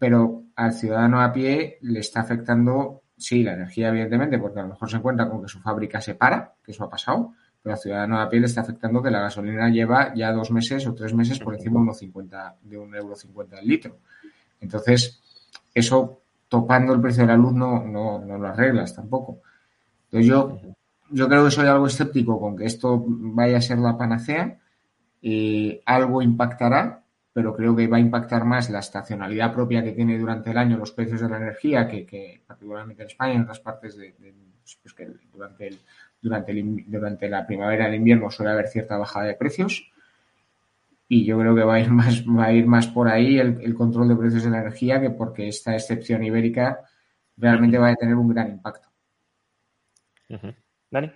Pero 0.01 0.43
al 0.57 0.73
ciudadano 0.73 1.21
a 1.21 1.33
pie 1.33 1.79
le 1.83 2.01
está 2.01 2.23
afectando 2.23 3.03
Sí, 3.21 3.43
la 3.43 3.53
energía, 3.53 3.91
evidentemente, 3.91 4.39
porque 4.39 4.61
a 4.61 4.63
lo 4.63 4.71
mejor 4.71 4.91
se 4.91 4.97
encuentra 4.97 5.29
con 5.29 5.43
que 5.43 5.49
su 5.49 5.61
fábrica 5.61 6.01
se 6.01 6.15
para, 6.15 6.55
que 6.65 6.73
eso 6.73 6.85
ha 6.85 6.89
pasado, 6.89 7.35
pero 7.63 7.75
al 7.75 7.79
ciudadano 7.79 8.19
a 8.19 8.31
pie 8.31 8.41
le 8.41 8.47
está 8.47 8.63
afectando 8.63 9.03
que 9.03 9.11
la 9.11 9.21
gasolina 9.21 9.69
lleva 9.69 10.15
ya 10.15 10.33
dos 10.33 10.51
meses 10.51 10.87
o 10.87 10.95
tres 10.95 11.13
meses 11.13 11.39
por 11.39 11.55
encima 11.55 11.81
de 11.81 11.87
1,50 11.87 12.55
de 12.63 12.79
un 12.79 12.95
euro 12.95 13.15
cincuenta 13.15 13.59
el 13.59 13.69
litro. 13.69 13.99
Entonces, 14.59 15.21
eso 15.75 16.23
topando 16.49 16.95
el 16.95 17.01
precio 17.03 17.25
de 17.25 17.27
la 17.27 17.37
luz 17.37 17.53
no, 17.53 17.85
no, 17.85 18.21
no 18.21 18.39
lo 18.39 18.49
arreglas 18.49 18.97
tampoco. 18.97 19.43
Entonces 20.05 20.27
yo, 20.27 20.59
yo 21.11 21.29
creo 21.29 21.45
que 21.45 21.51
soy 21.51 21.67
algo 21.67 21.89
escéptico 21.89 22.41
con 22.41 22.57
que 22.57 22.65
esto 22.65 23.05
vaya 23.07 23.59
a 23.59 23.63
ser 23.63 23.77
la 23.77 23.99
panacea. 23.99 24.59
y 25.21 25.79
algo 25.85 26.23
impactará, 26.23 27.00
pero 27.33 27.55
creo 27.55 27.77
que 27.77 27.87
va 27.87 27.99
a 27.99 28.01
impactar 28.01 28.45
más 28.45 28.71
la 28.71 28.81
estacionalidad 28.81 29.53
propia 29.53 29.83
que 29.83 29.93
tiene 29.93 30.19
durante 30.19 30.51
el 30.51 30.59
año 30.59 30.77
los 30.77 30.93
precios 30.93 31.21
de 31.21 31.29
la 31.29 31.37
energía, 31.37 31.87
que, 31.87 32.43
particularmente 32.47 33.03
en 33.03 33.09
España 33.09 33.35
en 33.35 33.43
otras 33.43 33.61
partes 33.61 33.97
de, 33.97 34.15
pues 34.83 34.95
que 34.95 35.09
durante 35.33 35.71
durante, 36.21 36.53
durante 36.87 37.29
la 37.29 37.47
primavera 37.47 37.89
el 37.89 37.95
invierno 37.95 38.31
suele 38.31 38.53
haber 38.53 38.69
cierta 38.69 38.99
bajada 38.99 39.27
de 39.27 39.35
precios 39.35 39.91
y 41.09 41.25
yo 41.25 41.39
creo 41.39 41.55
que 41.55 41.65
va 41.65 41.75
a 41.75 41.81
ir 41.81 41.91
más, 41.91 42.25
va 42.25 42.47
a 42.47 42.53
ir 42.53 42.67
más 42.67 42.87
por 42.87 43.09
ahí 43.09 43.39
el, 43.39 43.75
control 43.75 44.09
de 44.09 44.17
precios 44.17 44.43
de 44.43 44.49
energía 44.49 45.01
que 45.01 45.11
porque 45.11 45.49
esta 45.49 45.75
excepción 45.75 46.23
ibérica 46.23 46.81
realmente 47.37 47.79
va 47.79 47.89
a 47.89 47.97
tener 47.97 48.15
un 48.15 48.29
gran 48.29 48.49
impacto. 48.49 48.89
Dani. 50.91 51.11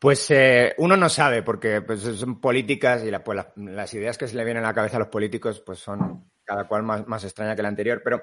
Pues 0.00 0.30
eh, 0.30 0.74
uno 0.78 0.96
no 0.96 1.10
sabe, 1.10 1.42
porque 1.42 1.82
pues, 1.82 2.00
son 2.00 2.40
políticas 2.40 3.04
y 3.04 3.10
pues, 3.22 3.44
las 3.54 3.94
ideas 3.94 4.16
que 4.16 4.26
se 4.26 4.34
le 4.34 4.44
vienen 4.44 4.64
a 4.64 4.68
la 4.68 4.74
cabeza 4.74 4.96
a 4.96 5.00
los 5.00 5.08
políticos 5.08 5.62
pues 5.64 5.78
son 5.78 6.30
cada 6.42 6.66
cual 6.66 6.82
más, 6.82 7.06
más 7.06 7.22
extraña 7.22 7.54
que 7.54 7.60
la 7.60 7.68
anterior. 7.68 8.00
Pero 8.02 8.22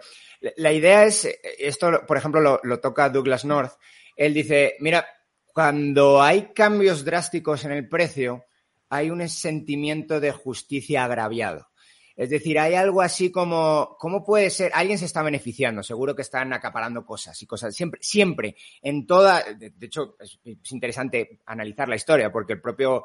la 0.58 0.74
idea 0.74 1.04
es, 1.04 1.30
esto 1.60 2.02
por 2.08 2.18
ejemplo 2.18 2.42
lo, 2.42 2.60
lo 2.64 2.80
toca 2.80 3.10
Douglas 3.10 3.46
North, 3.46 3.74
él 4.16 4.34
dice, 4.34 4.76
mira, 4.80 5.06
cuando 5.54 6.20
hay 6.22 6.52
cambios 6.54 7.06
drásticos 7.06 7.64
en 7.64 7.72
el 7.72 7.88
precio, 7.88 8.46
hay 8.90 9.12
un 9.12 9.30
sentimiento 9.30 10.20
de 10.20 10.32
justicia 10.32 11.06
agraviado. 11.06 11.67
Es 12.18 12.32
decir, 12.32 12.58
hay 12.58 12.74
algo 12.74 13.04
así 13.04 13.32
como, 13.32 13.96
¿cómo 14.00 14.26
puede 14.26 14.50
ser? 14.50 14.72
Alguien 14.74 14.98
se 14.98 15.06
está 15.06 15.22
beneficiando, 15.22 15.84
seguro 15.84 16.16
que 16.16 16.24
están 16.24 16.52
acaparando 16.52 17.06
cosas 17.06 17.40
y 17.44 17.46
cosas. 17.46 17.76
Siempre, 17.76 18.00
siempre, 18.02 18.56
en 18.82 19.06
toda, 19.06 19.44
de, 19.54 19.72
hecho, 19.80 20.16
es, 20.20 20.40
interesante 20.72 21.42
analizar 21.46 21.88
la 21.88 21.96
historia, 21.96 22.32
porque 22.32 22.54
el 22.54 22.62
propio, 22.62 23.04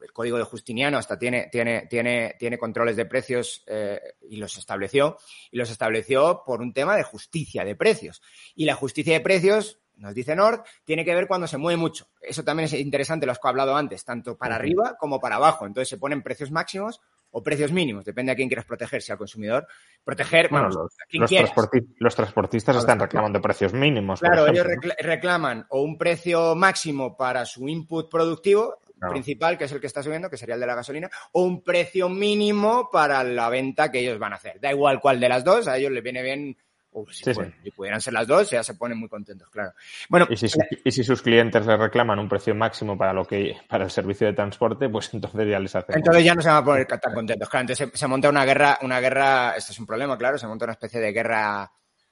el 0.00 0.12
código 0.12 0.38
de 0.38 0.42
Justiniano 0.42 0.98
hasta 0.98 1.16
tiene, 1.16 1.48
tiene, 1.52 1.86
tiene, 1.86 2.34
tiene 2.36 2.58
controles 2.58 2.96
de 2.96 3.06
precios 3.06 3.62
eh, 3.68 4.00
y 4.28 4.38
los 4.38 4.58
estableció, 4.58 5.16
y 5.52 5.56
los 5.56 5.70
estableció 5.70 6.42
por 6.44 6.62
un 6.62 6.72
tema 6.72 6.96
de 6.96 7.04
justicia 7.04 7.64
de 7.64 7.76
precios. 7.76 8.22
Y 8.56 8.64
la 8.64 8.74
justicia 8.74 9.12
de 9.12 9.20
precios 9.20 9.78
nos 9.98 10.16
dice 10.16 10.34
Nord, 10.34 10.64
tiene 10.84 11.04
que 11.04 11.14
ver 11.14 11.28
cuando 11.28 11.46
se 11.46 11.58
mueve 11.58 11.76
mucho. 11.76 12.08
Eso 12.20 12.42
también 12.42 12.64
es 12.64 12.72
interesante, 12.72 13.24
lo 13.24 13.30
has 13.30 13.38
hablado 13.40 13.76
antes, 13.76 14.04
tanto 14.04 14.36
para 14.36 14.56
arriba 14.56 14.96
como 14.98 15.20
para 15.20 15.36
abajo. 15.36 15.64
Entonces 15.64 15.88
se 15.88 15.98
ponen 15.98 16.24
precios 16.24 16.50
máximos 16.50 17.00
o 17.36 17.42
precios 17.42 17.72
mínimos, 17.72 18.04
depende 18.04 18.30
a 18.30 18.36
quién 18.36 18.48
quieras 18.48 18.64
proteger, 18.64 19.02
si 19.02 19.10
al 19.10 19.18
consumidor. 19.18 19.66
Proteger, 20.04 20.48
bueno, 20.50 20.68
los, 20.68 22.14
transportistas 22.14 22.76
están 22.76 23.00
reclamando 23.00 23.40
precios 23.40 23.72
mínimos. 23.72 24.20
Claro, 24.20 24.46
ellos 24.46 24.64
reclaman 25.00 25.66
o 25.70 25.82
un 25.82 25.98
precio 25.98 26.54
máximo 26.54 27.16
para 27.16 27.44
su 27.44 27.68
input 27.68 28.08
productivo, 28.08 28.78
principal, 29.10 29.58
que 29.58 29.64
es 29.64 29.72
el 29.72 29.80
que 29.80 29.88
está 29.88 30.00
subiendo, 30.02 30.30
que 30.30 30.36
sería 30.36 30.54
el 30.54 30.60
de 30.60 30.66
la 30.66 30.76
gasolina, 30.76 31.10
o 31.32 31.42
un 31.42 31.64
precio 31.64 32.08
mínimo 32.08 32.88
para 32.92 33.24
la 33.24 33.48
venta 33.48 33.90
que 33.90 33.98
ellos 33.98 34.18
van 34.18 34.32
a 34.32 34.36
hacer. 34.36 34.60
Da 34.60 34.70
igual 34.70 35.00
cuál 35.00 35.18
de 35.18 35.28
las 35.28 35.42
dos, 35.42 35.66
a 35.66 35.76
ellos 35.76 35.90
les 35.90 36.04
viene 36.04 36.22
bien 36.22 36.56
si, 37.10 37.70
pudieran 37.70 38.00
ser 38.00 38.12
las 38.12 38.26
dos, 38.26 38.50
ya 38.50 38.62
se 38.62 38.74
ponen 38.74 38.98
muy 38.98 39.08
contentos, 39.08 39.48
claro. 39.50 39.72
Bueno, 40.08 40.26
y 40.30 40.36
si, 40.36 41.04
sus 41.04 41.22
clientes 41.22 41.66
les 41.66 41.78
reclaman 41.78 42.18
un 42.18 42.28
precio 42.28 42.54
máximo 42.54 42.96
para 42.96 43.12
lo 43.12 43.24
que 43.24 43.56
para 43.68 43.84
el 43.84 43.90
servicio 43.90 44.26
de 44.26 44.32
transporte, 44.32 44.88
pues 44.88 45.10
entonces 45.14 45.48
ya 45.48 45.58
les 45.58 45.74
hacen. 45.74 45.96
Entonces 45.96 46.24
ya 46.24 46.34
no 46.34 46.42
se 46.42 46.48
van 46.48 46.58
a 46.58 46.64
poner 46.64 46.86
tan 46.86 47.14
contentos, 47.14 47.48
claro. 47.48 47.62
Entonces 47.62 47.90
se, 47.92 48.06
monta 48.06 48.28
una 48.28 48.44
guerra, 48.44 48.78
una 48.82 49.00
guerra, 49.00 49.54
este 49.56 49.72
es 49.72 49.78
un 49.78 49.86
problema, 49.86 50.16
claro, 50.16 50.38
se 50.38 50.46
monta 50.46 50.64
una 50.64 50.72
especie 50.72 51.00
de 51.00 51.12
guerra, 51.12 51.70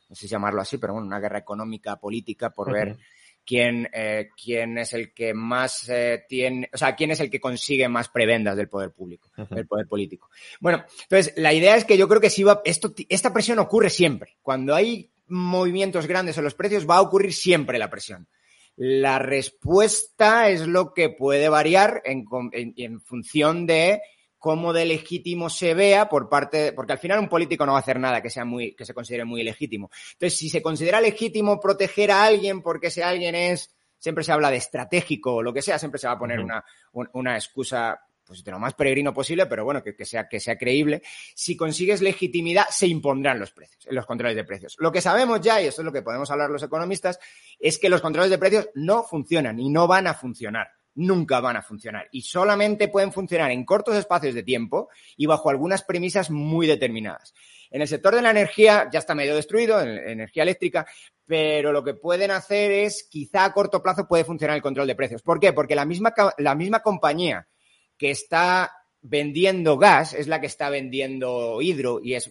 no 0.09 0.15
sé 0.15 0.23
si 0.23 0.29
llamarlo 0.29 0.61
así, 0.61 0.79
pero 0.79 0.95
bueno, 0.95 1.07
una 1.07 1.21
guerra 1.21 1.39
económica, 1.39 1.97
política, 1.97 2.51
por 2.51 2.73
ver 2.73 2.97
quién, 3.45 3.89
eh, 3.93 4.31
quién 4.43 4.79
es 4.79 4.93
el 4.93 5.13
que 5.13 5.35
más 5.35 5.89
eh, 5.89 6.25
tiene, 6.29 6.69
o 6.73 6.77
sea, 6.77 6.95
quién 6.95 7.11
es 7.11 7.21
el 7.21 7.31
que 7.31 7.41
consigue 7.41 7.89
más 7.89 8.09
prebendas 8.09 8.57
del 8.57 8.69
poder 8.69 8.93
público, 8.93 9.31
del 9.51 9.67
poder 9.67 9.87
político. 9.87 10.31
Bueno, 10.61 10.85
entonces 11.03 11.35
la 11.37 11.53
idea 11.53 11.77
es 11.77 11.85
que 11.85 11.99
yo 11.99 12.09
creo 12.09 12.21
que 12.21 12.31
si 12.31 12.43
va, 12.43 12.63
esto, 12.65 12.95
esta 13.09 13.33
presión 13.33 13.59
ocurre 13.59 13.91
siempre. 13.91 14.37
Cuando 14.43 14.75
hay 14.75 15.11
movimientos 15.27 16.07
grandes 16.07 16.39
en 16.39 16.45
los 16.45 16.55
precios, 16.55 16.89
va 16.89 16.97
a 16.97 17.03
ocurrir 17.03 17.33
siempre 17.33 17.79
la 17.79 17.91
presión. 17.91 18.29
La 18.77 19.19
respuesta 19.19 20.49
es 20.49 20.67
lo 20.67 20.95
que 20.95 21.11
puede 21.11 21.49
variar 21.49 22.03
en, 22.05 22.25
en 22.53 23.01
función 23.01 23.67
de 23.67 24.01
cómo 24.43 24.73
de 24.73 24.85
legítimo 24.85 25.49
se 25.49 25.73
vea 25.73 26.09
por 26.09 26.29
parte, 26.29 26.73
porque 26.73 26.91
al 26.91 26.99
final 26.99 27.21
un 27.21 27.29
político 27.29 27.65
no 27.65 27.75
va 27.75 27.79
a 27.79 27.81
hacer 27.81 28.01
nada 28.01 28.21
que 28.21 28.29
sea 28.29 28.45
muy, 28.45 28.75
que 28.75 28.85
se 28.85 28.93
considere 28.93 29.25
muy 29.25 29.45
legítimo. 29.45 29.89
Entonces, 30.15 30.37
si 30.37 30.49
se 30.49 30.61
considera 30.61 31.01
legítimo 31.01 31.61
proteger 31.61 32.11
a 32.11 32.25
alguien 32.25 32.61
porque 32.61 32.89
ese 32.89 33.05
alguien 33.05 33.37
es, 33.37 33.73
siempre 33.99 34.25
se 34.25 34.33
habla 34.33 34.51
de 34.51 34.57
estratégico 34.57 35.37
o 35.37 35.43
lo 35.45 35.53
que 35.55 35.63
sea, 35.63 35.79
siempre 35.79 36.01
se 36.01 36.09
va 36.09 36.15
a 36.15 36.19
poner 36.19 36.41
una, 36.41 36.65
una 37.13 37.37
excusa 37.37 38.01
pues 38.27 38.43
de 38.43 38.51
lo 38.51 38.59
más 38.59 38.75
peregrino 38.75 39.15
posible, 39.15 39.47
pero 39.47 39.65
bueno, 39.65 39.81
que, 39.81 39.95
que, 39.95 40.05
sea, 40.05 40.29
que 40.29 40.41
sea 40.41 40.59
creíble. 40.59 41.03
Si 41.37 41.57
consigues 41.57 42.03
legitimidad, 42.03 42.67
se 42.69 42.89
impondrán 42.89 43.39
los 43.39 43.53
precios, 43.53 43.87
los 43.91 44.07
controles 44.07 44.35
de 44.35 44.43
precios. 44.43 44.75
Lo 44.81 44.91
que 44.91 45.01
sabemos 45.01 45.41
ya, 45.41 45.63
y 45.63 45.67
esto 45.67 45.83
es 45.83 45.87
lo 45.87 45.93
que 45.93 46.03
podemos 46.03 46.29
hablar 46.33 46.51
los 46.51 46.65
economistas, 46.65 47.21
es 47.61 47.79
que 47.79 47.89
los 47.89 48.01
controles 48.01 48.31
de 48.31 48.39
precios 48.39 48.71
no 48.75 49.05
funcionan 49.05 49.61
y 49.61 49.71
no 49.71 49.87
van 49.87 50.09
a 50.09 50.15
funcionar 50.15 50.82
nunca 50.95 51.41
van 51.41 51.57
a 51.57 51.63
funcionar 51.63 52.09
y 52.13 52.23
solamente 52.23 52.89
pueden 52.89 53.13
funcionar 53.13 53.51
en 53.51 53.65
cortos 53.65 53.97
espacios 53.97 54.35
de 54.35 54.43
tiempo 54.43 54.89
y 55.17 55.27
bajo 55.27 55.51
algunas 55.51 55.83
premisas 55.83 56.31
muy 56.31 56.67
determinadas. 56.67 57.35
En 57.71 57.81
el 57.81 57.89
sector 57.89 58.15
de 58.15 58.23
la 58.23 58.31
energía 58.31 58.89
ya 58.93 58.99
está 58.99 59.15
medio 59.15 59.35
destruido, 59.35 59.81
en 59.81 59.89
energía 59.89 60.43
eléctrica, 60.43 60.87
pero 61.25 61.73
lo 61.73 61.83
que 61.83 61.95
pueden 61.95 62.31
hacer 62.31 62.71
es, 62.71 63.09
quizá 63.11 63.47
a 63.47 63.53
corto 63.55 63.83
plazo 63.83 64.07
puede 64.07 64.25
funcionar 64.25 64.57
el 64.57 64.63
control 64.63 64.87
de 64.87 64.95
precios. 64.95 65.23
¿Por 65.23 65.41
qué? 65.41 65.55
Porque 65.55 65.75
la 65.75 65.87
misma, 65.87 66.13
la 66.37 66.55
misma 66.55 66.81
compañía 66.81 67.49
que 67.97 68.11
está 68.11 68.71
vendiendo 69.01 69.79
gas 69.79 70.15
es 70.15 70.29
la 70.29 70.41
que 70.41 70.47
está 70.47 70.71
vendiendo 70.71 71.61
hidro 71.61 72.01
y 72.03 72.15
es, 72.15 72.31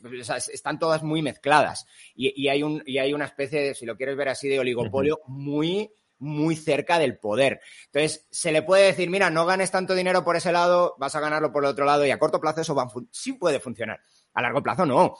están 0.53 0.79
todas 0.79 1.03
muy 1.03 1.21
mezcladas 1.21 1.85
y, 2.15 2.47
hay 2.47 2.63
un, 2.63 2.81
y 2.85 2.97
hay 2.97 3.13
una 3.13 3.25
especie 3.25 3.61
de, 3.61 3.75
si 3.75 3.85
lo 3.85 3.97
quieres 3.97 4.15
ver 4.15 4.29
así, 4.29 4.47
de 4.47 4.59
oligopolio 4.59 5.19
muy 5.27 5.91
muy 6.21 6.55
cerca 6.55 6.99
del 6.99 7.17
poder. 7.17 7.61
Entonces, 7.87 8.27
se 8.29 8.51
le 8.51 8.61
puede 8.61 8.85
decir, 8.85 9.09
mira, 9.09 9.29
no 9.29 9.45
ganes 9.45 9.71
tanto 9.71 9.95
dinero 9.95 10.23
por 10.23 10.35
ese 10.35 10.51
lado, 10.51 10.95
vas 10.97 11.15
a 11.15 11.19
ganarlo 11.19 11.51
por 11.51 11.63
el 11.63 11.71
otro 11.71 11.83
lado 11.83 12.05
y 12.05 12.11
a 12.11 12.19
corto 12.19 12.39
plazo 12.39 12.61
eso 12.61 12.75
va 12.75 12.87
sí 13.11 13.33
puede 13.33 13.59
funcionar. 13.59 13.99
A 14.33 14.41
largo 14.41 14.63
plazo 14.63 14.85
no 14.85 15.17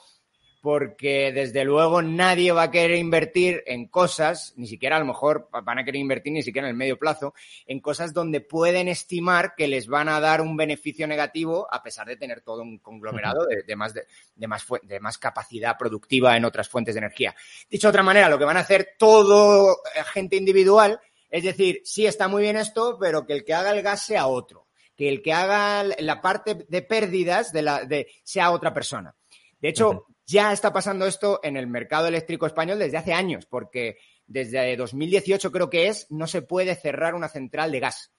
porque 0.62 1.32
desde 1.32 1.64
luego 1.64 2.00
nadie 2.02 2.52
va 2.52 2.62
a 2.62 2.70
querer 2.70 2.96
invertir 2.96 3.64
en 3.66 3.88
cosas, 3.88 4.54
ni 4.56 4.68
siquiera 4.68 4.96
a 4.96 5.00
lo 5.00 5.06
mejor 5.06 5.48
van 5.50 5.80
a 5.80 5.84
querer 5.84 6.00
invertir 6.00 6.32
ni 6.32 6.42
siquiera 6.42 6.68
en 6.68 6.70
el 6.70 6.76
medio 6.78 6.98
plazo, 6.98 7.34
en 7.66 7.80
cosas 7.80 8.14
donde 8.14 8.40
pueden 8.40 8.86
estimar 8.86 9.54
que 9.56 9.66
les 9.66 9.88
van 9.88 10.08
a 10.08 10.20
dar 10.20 10.40
un 10.40 10.56
beneficio 10.56 11.08
negativo 11.08 11.66
a 11.68 11.82
pesar 11.82 12.06
de 12.06 12.16
tener 12.16 12.42
todo 12.42 12.62
un 12.62 12.78
conglomerado 12.78 13.44
de, 13.44 13.76
más, 13.76 13.92
de, 13.92 14.06
más, 14.46 14.64
de 14.84 15.00
más 15.00 15.18
capacidad 15.18 15.76
productiva 15.76 16.36
en 16.36 16.44
otras 16.44 16.68
fuentes 16.68 16.94
de 16.94 17.00
energía. 17.00 17.34
Dicho 17.68 17.88
de 17.88 17.90
otra 17.90 18.04
manera, 18.04 18.28
lo 18.28 18.38
que 18.38 18.44
van 18.44 18.56
a 18.56 18.60
hacer 18.60 18.94
todo 18.96 19.78
agente 19.98 20.36
individual 20.36 21.00
es 21.28 21.44
decir, 21.44 21.80
sí 21.84 22.06
está 22.06 22.28
muy 22.28 22.42
bien 22.42 22.56
esto, 22.56 22.98
pero 23.00 23.26
que 23.26 23.32
el 23.32 23.44
que 23.44 23.54
haga 23.54 23.72
el 23.72 23.82
gas 23.82 24.04
sea 24.04 24.26
otro, 24.26 24.68
que 24.94 25.08
el 25.08 25.22
que 25.22 25.32
haga 25.32 25.82
la 25.98 26.20
parte 26.20 26.66
de 26.68 26.82
pérdidas 26.82 27.52
de 27.52 27.62
la, 27.62 27.84
de, 27.86 28.06
sea 28.22 28.50
otra 28.50 28.74
persona. 28.74 29.16
De 29.58 29.70
hecho, 29.70 30.08
ya 30.32 30.50
está 30.52 30.72
pasando 30.72 31.06
esto 31.06 31.40
en 31.42 31.58
el 31.58 31.66
mercado 31.66 32.06
eléctrico 32.06 32.46
español 32.46 32.78
desde 32.78 32.96
hace 32.96 33.12
años, 33.12 33.44
porque 33.44 33.98
desde 34.26 34.76
2018 34.76 35.52
creo 35.52 35.68
que 35.68 35.88
es, 35.88 36.06
no 36.10 36.26
se 36.26 36.40
puede 36.40 36.74
cerrar 36.74 37.14
una 37.14 37.28
central 37.28 37.70
de 37.70 37.80
gas. 37.80 38.12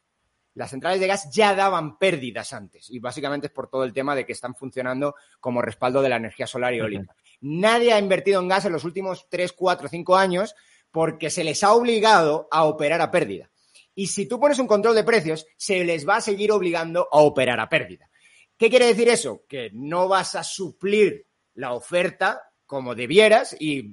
Las 0.53 0.69
centrales 0.69 0.99
de 0.99 1.07
gas 1.07 1.31
ya 1.31 1.56
daban 1.56 1.98
pérdidas 1.98 2.53
antes 2.53 2.91
y 2.91 2.99
básicamente 2.99 3.48
es 3.48 3.53
por 3.53 3.68
todo 3.68 3.84
el 3.84 3.94
tema 3.94 4.15
de 4.15 4.27
que 4.27 4.34
están 4.34 4.53
funcionando 4.53 5.15
como 5.40 5.64
respaldo 5.64 6.03
de 6.03 6.10
la 6.10 6.18
energía 6.18 6.45
solar 6.45 6.76
y 6.76 6.77
eólica. 6.77 7.15
Nadie 7.41 7.94
ha 7.94 7.99
invertido 7.99 8.40
en 8.40 8.48
gas 8.48 8.65
en 8.65 8.73
los 8.73 8.84
últimos 8.84 9.27
3, 9.30 9.52
4, 9.52 9.88
5 9.88 10.15
años 10.15 10.53
porque 10.91 11.31
se 11.31 11.44
les 11.44 11.64
ha 11.64 11.73
obligado 11.73 12.48
a 12.52 12.65
operar 12.65 13.02
a 13.02 13.10
pérdida. 13.10 13.49
Y 13.95 14.07
si 14.07 14.27
tú 14.27 14.40
pones 14.40 14.60
un 14.60 14.68
control 14.68 14.94
de 14.94 15.03
precios, 15.03 15.48
se 15.57 15.84
les 15.84 16.07
va 16.07 16.18
a 16.18 16.22
seguir 16.22 16.52
obligando 16.52 17.07
a 17.11 17.22
operar 17.22 17.60
a 17.60 17.69
pérdida. 17.69 18.07
¿Qué 18.56 18.69
quiere 18.69 18.85
decir 18.85 19.10
eso? 19.10 19.44
Que 19.49 19.72
no 19.73 20.07
vas 20.07 20.35
a 20.35 20.44
suplir 20.44 21.26
la 21.56 21.74
oferta 21.74 22.42
como 22.66 22.96
debieras 22.96 23.56
y 23.60 23.84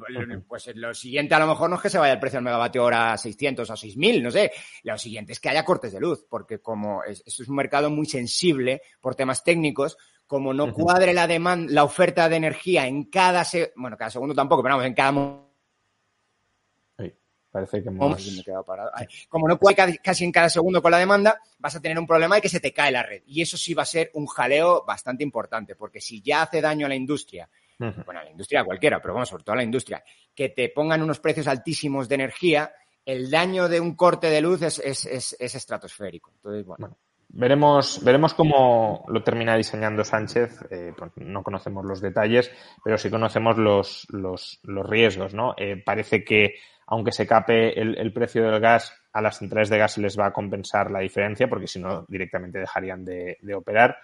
pues 0.49 0.71
lo 0.75 0.95
siguiente 0.95 1.35
a 1.35 1.39
lo 1.39 1.47
mejor 1.47 1.69
no 1.69 1.77
es 1.77 1.83
que 1.83 1.91
se 1.91 1.99
vaya 1.99 2.15
el 2.15 2.21
precio 2.21 2.39
del 2.39 2.45
megavatio 2.45 2.85
hora 2.85 3.13
a 3.13 3.19
600 3.19 3.69
o 3.69 3.77
6000, 3.77 4.23
no 4.23 4.31
sé. 4.31 4.53
Lo 4.85 4.97
siguiente 4.97 5.33
es 5.33 5.41
que 5.41 5.51
haya 5.51 5.65
cortes 5.65 5.93
de 5.93 6.01
luz, 6.01 6.25
porque 6.29 6.61
como 6.61 7.05
es, 7.05 7.23
es 7.27 7.47
un 7.47 7.57
mercado 7.57 7.91
muy 7.91 8.07
sensible 8.07 8.81
por 9.01 9.15
temas 9.15 9.45
técnicos, 9.45 9.99
como 10.27 10.55
no 10.55 10.73
cuadre 10.73 11.13
la 11.13 11.27
demanda, 11.27 11.73
la 11.73 11.85
oferta 11.85 12.29
de 12.29 12.37
energía 12.37 12.87
en 12.87 13.11
cada, 13.11 13.45
bueno, 13.75 13.97
cada 13.97 14.11
segundo 14.11 14.35
tampoco, 14.35 14.63
pero 14.63 14.77
vamos, 14.77 14.87
en 14.87 14.95
cada 14.95 15.11
Parece 17.51 17.83
que 17.83 17.91
Como 19.29 19.49
no 19.49 19.59
cuadre 19.59 19.99
casi 19.99 20.25
en 20.25 20.31
cada 20.31 20.49
segundo 20.49 20.81
con 20.81 20.93
la 20.93 20.99
demanda, 20.99 21.41
vas 21.59 21.75
a 21.75 21.81
tener 21.81 21.99
un 21.99 22.07
problema 22.07 22.37
de 22.37 22.43
que 22.43 22.49
se 22.49 22.61
te 22.61 22.73
cae 22.73 22.93
la 22.93 23.03
red. 23.03 23.23
Y 23.27 23.43
eso 23.43 23.57
sí 23.57 23.75
va 23.75 23.83
a 23.83 23.87
ser 23.87 24.11
un 24.15 24.27
jaleo 24.27 24.85
bastante 24.87 25.25
importante, 25.25 25.75
porque 25.75 26.01
si 26.01 26.23
ya 26.23 26.43
hace 26.43 26.61
daño 26.61 26.87
a 26.87 26.89
la 26.89 26.95
industria, 26.95 27.49
bueno, 27.79 28.21
a 28.21 28.25
la 28.25 28.31
industria 28.31 28.65
cualquiera, 28.65 29.01
pero 29.01 29.15
vamos, 29.15 29.29
sobre 29.29 29.43
todo 29.43 29.55
a 29.55 29.57
la 29.57 29.65
industria, 29.65 30.05
que 30.35 30.51
te 30.51 30.69
pongan 30.69 31.03
unos 31.03 31.19
precios 31.19 31.49
altísimos 31.49 32.09
de 32.09 32.15
energía, 32.15 32.73
el 33.05 33.31
daño 33.31 33.69
de 33.69 33.81
un 33.81 33.97
corte 33.97 34.29
de 34.29 34.41
luz 34.41 34.63
es, 34.63 34.79
es, 34.79 35.37
estratosférico. 35.41 36.31
Entonces, 36.37 36.65
bueno. 36.65 36.97
Veremos, 37.33 38.03
veremos 38.05 38.35
cómo 38.35 39.05
lo 39.09 39.23
termina 39.23 39.57
diseñando 39.57 40.05
Sánchez. 40.05 40.61
Eh, 40.71 40.93
pues 40.97 41.13
no 41.17 41.43
conocemos 41.45 41.85
los 41.85 42.01
detalles, 42.01 42.51
pero 42.83 42.99
sí 42.99 43.09
conocemos 43.09 43.57
los, 43.57 44.07
los, 44.11 44.61
los 44.65 44.89
riesgos, 44.89 45.33
¿no? 45.33 45.55
Eh, 45.57 45.81
parece 45.85 46.25
que 46.25 46.57
aunque 46.91 47.13
se 47.13 47.25
cape 47.25 47.81
el, 47.81 48.13
precio 48.13 48.43
del 48.43 48.61
gas, 48.61 48.93
a 49.13 49.23
las 49.23 49.39
centrales 49.39 49.71
de 49.71 49.79
gas 49.79 49.97
les 49.99 50.19
va 50.19 50.27
a 50.27 50.33
compensar 50.33 50.91
la 50.91 50.99
diferencia, 50.99 51.49
porque 51.49 51.69
si 51.69 51.79
no, 51.79 52.05
directamente 52.09 52.59
dejarían 52.59 53.05
de, 53.05 53.39
operar. 53.55 53.97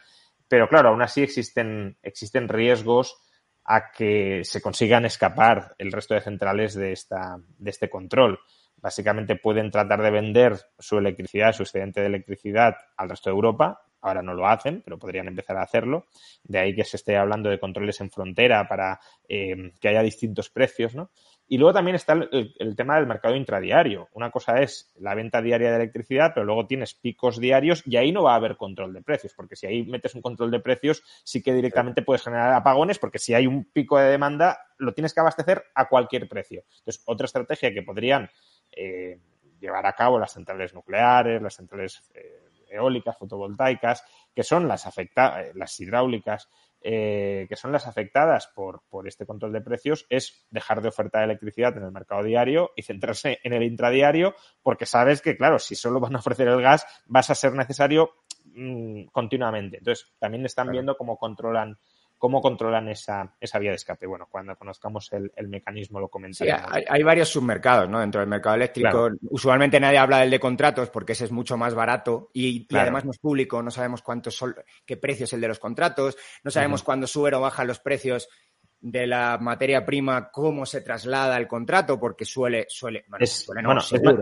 Pero 0.47 0.69
claro, 0.69 0.91
aún 0.91 1.03
así 1.03 1.21
existen, 1.21 1.99
existen 2.01 2.49
riesgos 2.49 3.17
a 3.65 3.91
que 3.91 4.43
se 4.45 4.63
consigan 4.63 5.05
escapar 5.05 5.75
el 5.79 5.91
resto 5.91 6.15
de 6.15 6.21
centrales 6.21 6.75
de, 6.77 6.93
esta, 6.93 7.39
de 7.59 7.71
este 7.71 7.91
control. 7.91 8.39
Básicamente 8.77 9.35
pueden 9.35 9.73
tratar 9.73 10.01
de 10.01 10.13
vender 10.13 10.57
su 10.79 10.99
electricidad, 10.99 11.53
su 11.53 11.65
excedente 11.65 12.01
de 12.01 12.07
electricidad 12.07 12.77
al 12.97 13.11
resto 13.11 13.31
de 13.31 13.35
Europa. 13.35 13.83
Ahora 14.01 14.23
no 14.23 14.33
lo 14.33 14.47
hacen, 14.47 14.83
pero 14.85 14.97
podrían 14.97 15.27
empezar 15.27 15.57
a 15.57 15.63
hacerlo. 15.63 16.07
De 16.45 16.61
ahí 16.61 16.73
que 16.73 16.85
se 16.85 16.99
esté 16.99 17.17
hablando 17.17 17.51
de 17.51 17.59
controles 17.59 18.01
en 18.01 18.13
frontera 18.13 18.69
para 18.69 19.01
eh, 19.29 19.73
que 19.81 19.89
haya 19.89 20.03
distintos 20.03 20.51
precios, 20.51 20.95
¿no? 20.95 21.11
Y 21.49 21.59
luego 21.59 21.75
también 21.75 21.95
está 21.95 22.15
el, 22.15 22.77
tema 22.77 22.97
del 22.97 23.07
mercado 23.07 23.37
intradiario. 23.37 24.09
Una 24.15 24.31
cosa 24.33 24.61
es 24.63 24.93
la 24.97 25.15
venta 25.15 25.41
diaria 25.41 25.71
de 25.71 25.77
electricidad, 25.77 26.33
pero 26.35 26.45
luego 26.45 26.67
tienes 26.67 26.95
picos 26.95 27.39
diarios 27.39 27.85
y 27.87 27.97
ahí 27.97 28.11
no 28.11 28.25
va 28.25 28.33
a 28.33 28.37
haber 28.37 28.57
control 28.57 28.93
de 28.93 29.03
precios, 29.03 29.33
porque 29.35 29.55
si 29.55 29.67
ahí 29.67 29.85
metes 29.85 30.17
un 30.17 30.23
control 30.23 30.51
de 30.51 30.59
precios, 30.59 31.05
sí 31.23 31.43
que 31.43 31.55
directamente 31.55 32.03
puedes 32.03 32.25
generar 32.25 32.53
apagones, 32.53 32.99
porque 32.99 33.21
si 33.21 33.33
hay 33.33 33.47
un 33.47 33.65
pico 33.65 33.97
de 33.99 34.11
demanda, 34.11 34.59
lo 34.79 34.93
tienes 34.93 35.15
que 35.15 35.21
abastecer 35.21 35.63
a 35.75 35.89
cualquier 35.89 36.29
precio. 36.29 36.65
Entonces, 36.79 37.03
otra 37.07 37.27
estrategia 37.27 37.73
que 37.73 37.83
podrían 37.83 38.29
eh, 38.73 39.21
llevar 39.61 39.87
a 39.87 39.93
cabo 39.93 40.19
las 40.19 40.33
centrales 40.33 40.75
nucleares, 40.75 41.41
las 41.41 41.55
centrales 41.55 42.03
eh, 42.15 42.41
eólicas, 42.71 43.17
fotovoltaicas, 43.17 44.05
que 44.35 44.43
son 44.43 44.67
las 44.67 44.87
afectadas, 44.87 45.55
las 45.55 45.79
hidráulicas, 45.79 46.49
eh, 46.89 47.47
que 47.49 47.57
son 47.57 47.73
las 47.73 47.89
afectadas 47.89 48.47
por, 48.55 48.85
por, 48.89 49.09
este 49.09 49.27
control 49.27 49.53
de 49.53 49.61
precios, 49.61 50.07
es 50.09 50.47
dejar 50.51 50.81
de 50.81 50.89
ofertar 50.89 51.25
electricidad 51.25 51.77
en 51.77 51.83
el 51.83 51.91
mercado 51.91 52.23
diario 52.23 52.71
y 52.77 52.83
centrarse 52.83 53.41
en 53.43 53.53
el 53.55 53.65
intradiario, 53.65 54.37
porque 54.63 54.87
sabes 54.87 55.21
que, 55.21 55.37
claro, 55.37 55.59
si 55.59 55.75
solo 55.75 55.99
van 55.99 56.15
a 56.15 56.21
ofrecer 56.21 56.47
el 56.47 56.63
gas, 56.63 56.87
vas 57.07 57.29
a 57.29 57.35
ser 57.35 57.55
necesario 57.55 58.11
mm, 58.45 59.07
continuamente. 59.07 59.79
Entonces, 59.79 60.15
también 60.21 60.47
están 60.47 60.71
viendo 60.71 60.97
cómo 60.97 61.17
controlan 61.19 61.77
cómo 62.19 62.41
controlan 62.41 62.89
esa, 62.89 63.35
esa 63.41 63.59
vía 63.59 63.71
de 63.71 63.77
escape. 63.77 64.07
Bueno, 64.07 64.27
cuando 64.31 64.57
conozcamos 64.57 65.11
el, 65.13 65.49
mecanismo 65.49 66.01
lo 66.01 66.09
comentaremos. 66.09 66.71
Sí, 66.73 66.85
hay, 66.89 67.03
varios 67.03 67.29
submercados 67.29 67.89
¿no? 67.89 68.01
dentro 68.01 68.21
del 68.21 68.29
mercado 68.29 68.57
eléctrico. 68.57 69.11
Usualmente 69.31 69.81
nadie 69.81 69.99
habla 69.99 70.21
del 70.21 70.31
de 70.31 70.41
contratos 70.41 70.91
porque 70.91 71.13
ese 71.13 71.25
es 71.25 71.33
mucho 71.33 71.57
más 71.57 71.75
barato 71.75 72.31
y, 72.33 72.67
además 72.75 73.05
no 73.05 73.11
es 73.11 73.19
público, 73.19 73.63
no 73.63 73.71
sabemos 73.71 74.03
cuántos 74.03 74.37
son, 74.37 74.55
qué 74.85 74.97
precio 74.97 75.25
es 75.25 75.33
el 75.33 75.41
de 75.41 75.49
los 75.49 75.59
contratos, 75.59 76.17
no 76.43 76.51
sabemos 76.51 76.83
cuándo 76.83 77.07
suben 77.07 77.35
o 77.35 77.41
bajan 77.41 77.67
los 77.67 77.81
precios 77.81 78.29
de 78.89 79.05
la 79.05 79.37
materia 79.41 79.85
prima, 79.85 80.31
cómo 80.31 80.65
se 80.65 80.81
traslada 80.81 81.37
el 81.39 81.49
contrato, 81.49 81.99
porque 81.99 82.25
suele, 82.25 82.67
suele, 82.69 83.05
bueno, 83.09 83.25
es, 83.25 83.45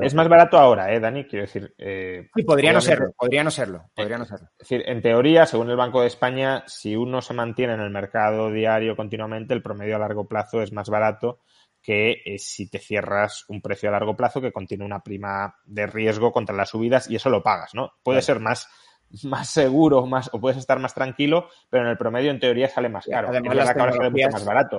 es, 0.00 0.14
más, 0.14 0.26
barato 0.26 0.56
ahora, 0.56 0.90
¿eh, 0.90 1.00
Dani? 1.00 1.24
Quiero 1.24 1.44
decir. 1.44 1.74
Eh, 1.76 2.30
sí, 2.34 2.42
podría 2.44 2.72
no 2.72 2.80
serlo, 2.80 3.12
podría 3.12 3.44
no 3.44 3.50
serlo, 3.50 3.90
podría 3.94 4.16
no 4.16 4.24
serlo. 4.24 4.48
Es 4.58 4.66
decir, 4.70 4.82
en 4.86 5.02
teoría, 5.02 5.44
según 5.44 5.68
el 5.68 5.76
Banco 5.76 6.00
de 6.00 6.06
España, 6.06 6.64
si 6.66 6.96
uno 6.96 7.20
se 7.20 7.34
mantiene 7.34 7.74
en 7.74 7.80
el 7.80 7.90
mercado 7.90 8.50
diario 8.50 8.96
continuamente, 8.96 9.52
el 9.52 9.62
promedio 9.62 9.96
a 9.96 9.98
largo 9.98 10.26
plazo 10.26 10.62
es 10.62 10.72
más 10.72 10.88
barato 10.88 11.40
que 11.82 12.22
eh, 12.24 12.38
si 12.38 12.70
te 12.70 12.78
cierras 12.78 13.44
un 13.48 13.60
precio 13.60 13.90
a 13.90 13.92
largo 13.92 14.16
plazo 14.16 14.40
que 14.40 14.50
contiene 14.50 14.86
una 14.86 15.02
prima 15.02 15.56
de 15.66 15.86
riesgo 15.86 16.32
contra 16.32 16.56
las 16.56 16.70
subidas 16.70 17.10
y 17.10 17.16
eso 17.16 17.28
lo 17.28 17.42
pagas, 17.42 17.74
¿no? 17.74 17.92
Puede 18.02 18.22
ser 18.22 18.40
más 18.40 18.66
más 19.22 19.48
seguro 19.48 20.06
más, 20.06 20.30
o 20.32 20.40
puedes 20.40 20.58
estar 20.58 20.78
más 20.78 20.94
tranquilo, 20.94 21.48
pero 21.70 21.84
en 21.84 21.90
el 21.90 21.96
promedio 21.96 22.30
en 22.30 22.40
teoría 22.40 22.68
sale 22.68 22.88
más 22.88 23.06
caro. 23.06 23.28
Además, 23.28 23.56
las 23.56 23.74
tecnologías, 23.74 24.32
más 24.32 24.44
barato. 24.44 24.78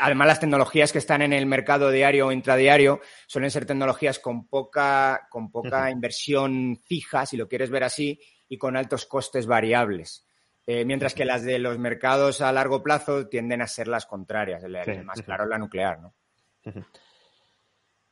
además, 0.00 0.26
las 0.26 0.40
tecnologías 0.40 0.92
que 0.92 0.98
están 0.98 1.22
en 1.22 1.32
el 1.32 1.46
mercado 1.46 1.90
diario 1.90 2.26
o 2.26 2.32
intradiario 2.32 3.00
suelen 3.26 3.50
ser 3.50 3.66
tecnologías 3.66 4.18
con 4.18 4.46
poca, 4.46 5.26
con 5.30 5.50
poca 5.50 5.90
inversión 5.90 6.76
fija, 6.84 7.24
si 7.26 7.36
lo 7.36 7.48
quieres 7.48 7.70
ver 7.70 7.84
así, 7.84 8.20
y 8.48 8.58
con 8.58 8.76
altos 8.76 9.06
costes 9.06 9.46
variables. 9.46 10.26
Eh, 10.66 10.84
mientras 10.84 11.14
que 11.14 11.24
las 11.24 11.42
de 11.42 11.58
los 11.58 11.78
mercados 11.78 12.40
a 12.40 12.52
largo 12.52 12.82
plazo 12.82 13.26
tienden 13.26 13.62
a 13.62 13.66
ser 13.66 13.88
las 13.88 14.06
contrarias. 14.06 14.62
El, 14.62 15.04
más 15.04 15.22
claro 15.22 15.44
es 15.44 15.50
la 15.50 15.58
nuclear, 15.58 16.00
¿no? 16.00 16.14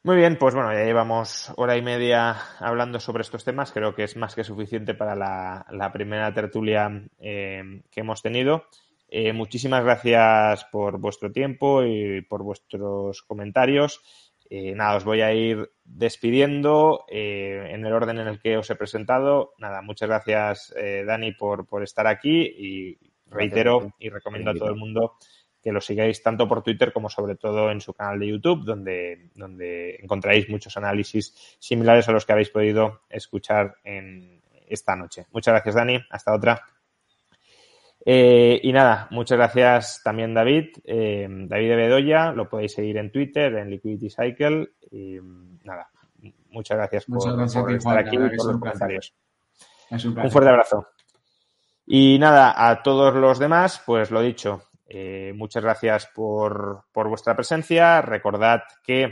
Muy 0.02 0.16
bien, 0.16 0.38
pues 0.38 0.54
bueno, 0.54 0.72
ya 0.72 0.82
llevamos 0.82 1.52
hora 1.56 1.76
y 1.76 1.82
media 1.82 2.34
hablando 2.58 2.98
sobre 3.00 3.20
estos 3.20 3.44
temas. 3.44 3.70
Creo 3.70 3.94
que 3.94 4.04
es 4.04 4.16
más 4.16 4.34
que 4.34 4.44
suficiente 4.44 4.94
para 4.94 5.14
la, 5.14 5.92
primera 5.92 6.32
tertulia 6.32 7.04
eh, 7.18 7.82
que 7.90 8.00
hemos 8.00 8.22
tenido. 8.22 8.64
Eh, 9.10 9.34
muchísimas 9.34 9.84
gracias 9.84 10.64
por 10.72 10.98
vuestro 10.98 11.32
tiempo 11.32 11.84
y 11.84 12.22
por 12.22 12.42
vuestros 12.42 13.20
comentarios. 13.22 14.00
Eh, 14.48 14.74
nada, 14.74 14.96
os 14.96 15.04
voy 15.04 15.20
a 15.20 15.34
ir 15.34 15.70
despidiendo 15.84 17.04
en 17.08 17.84
el 17.84 17.92
orden 17.92 18.20
en 18.20 18.28
el 18.28 18.40
que 18.40 18.56
os 18.56 18.70
he 18.70 18.76
presentado. 18.76 19.52
Nada, 19.58 19.82
muchas 19.82 20.08
gracias, 20.08 20.74
Dani, 21.06 21.32
por, 21.32 21.66
por 21.66 21.82
estar 21.82 22.06
aquí 22.06 22.40
y 22.40 22.98
reitero 23.26 23.92
y 23.98 24.08
recomiendo 24.08 24.50
a 24.50 24.54
todo 24.54 24.70
el 24.70 24.76
mundo 24.76 25.18
que 25.62 25.72
lo 25.72 25.80
sigáis 25.80 26.22
tanto 26.22 26.48
por 26.48 26.62
Twitter 26.62 26.92
como 26.92 27.08
sobre 27.08 27.36
todo 27.36 27.70
en 27.70 27.80
su 27.80 27.92
canal 27.92 28.18
de 28.18 28.28
YouTube, 28.28 28.64
donde, 28.64 29.30
donde 29.34 29.96
encontraréis 30.02 30.48
muchos 30.48 30.76
análisis 30.76 31.56
similares 31.58 32.08
a 32.08 32.12
los 32.12 32.24
que 32.24 32.32
habéis 32.32 32.50
podido 32.50 33.02
escuchar 33.08 33.76
en 33.84 34.42
esta 34.66 34.96
noche. 34.96 35.26
Muchas 35.32 35.52
gracias, 35.52 35.74
Dani. 35.74 36.00
Hasta 36.10 36.34
otra. 36.34 36.62
Eh, 38.04 38.58
y 38.62 38.72
nada, 38.72 39.08
muchas 39.10 39.36
gracias 39.36 40.00
también, 40.02 40.32
David. 40.32 40.68
Eh, 40.84 41.26
David 41.28 41.68
de 41.68 41.76
Bedoya, 41.76 42.32
lo 42.32 42.48
podéis 42.48 42.72
seguir 42.72 42.96
en 42.96 43.12
Twitter, 43.12 43.54
en 43.56 43.70
Liquidity 43.70 44.08
Cycle. 44.08 44.70
Y 44.90 45.18
nada, 45.64 45.90
muchas 46.50 46.78
gracias 46.78 47.04
por, 47.04 47.42
estar 47.42 47.98
aquí 47.98 48.16
y 48.16 48.36
por 48.36 48.46
los 48.46 48.58
comentarios. 48.58 49.14
un 49.90 50.30
fuerte 50.30 50.50
abrazo. 50.50 50.86
Y 51.86 52.18
nada, 52.18 52.70
a 52.70 52.82
todos 52.82 53.14
los 53.14 53.38
demás, 53.38 53.82
pues 53.84 54.10
lo 54.10 54.22
dicho, 54.22 54.69
eh, 54.92 55.32
muchas 55.36 55.62
gracias 55.62 56.08
por, 56.12 56.84
vuestra 56.92 57.36
presencia. 57.36 58.02
Recordad 58.02 58.62
que 58.82 59.04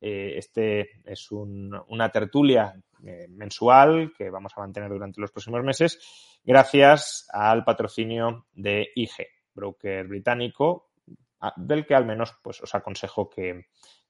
eh, 0.00 0.34
este 0.36 1.00
es 1.04 1.30
una 1.30 2.08
tertulia 2.10 2.74
eh, 3.06 3.28
mensual 3.28 4.12
que 4.18 4.28
vamos 4.28 4.52
a 4.56 4.60
mantener 4.60 4.90
durante 4.90 5.20
los 5.20 5.30
próximos 5.30 5.62
meses 5.62 6.40
gracias 6.42 7.28
al 7.32 7.62
patrocinio 7.62 8.46
de 8.52 8.88
IG, 8.96 9.28
broker 9.54 10.08
británico, 10.08 10.90
del 11.56 11.86
que 11.86 11.94
al 11.94 12.06
menos 12.06 12.34
pues, 12.42 12.60
os 12.62 12.74
aconsejo 12.74 13.30
que, 13.30 13.66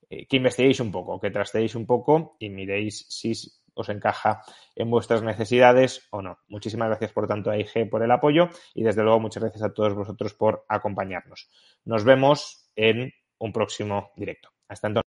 que 0.08 0.36
investiguéis 0.36 0.80
un 0.80 0.90
poco, 0.90 1.20
que 1.20 1.30
trasteéis 1.30 1.74
un 1.74 1.84
poco 1.84 2.36
y 2.38 2.48
miréis 2.48 3.04
si 3.10 3.34
os 3.80 3.88
encaja 3.88 4.42
en 4.76 4.90
vuestras 4.90 5.22
necesidades 5.22 6.06
o 6.10 6.22
no. 6.22 6.38
Muchísimas 6.48 6.88
gracias 6.88 7.12
por 7.12 7.26
tanto 7.26 7.50
a 7.50 7.58
IG 7.58 7.88
por 7.90 8.02
el 8.02 8.10
apoyo 8.10 8.48
y 8.74 8.82
desde 8.82 9.02
luego 9.02 9.20
muchas 9.20 9.42
gracias 9.42 9.62
a 9.62 9.72
todos 9.72 9.94
vosotros 9.94 10.34
por 10.34 10.64
acompañarnos. 10.68 11.50
Nos 11.84 12.04
vemos 12.04 12.70
en 12.76 13.12
un 13.38 13.52
próximo 13.52 14.12
directo. 14.16 14.50
Hasta 14.68 14.88
entonces. 14.88 15.09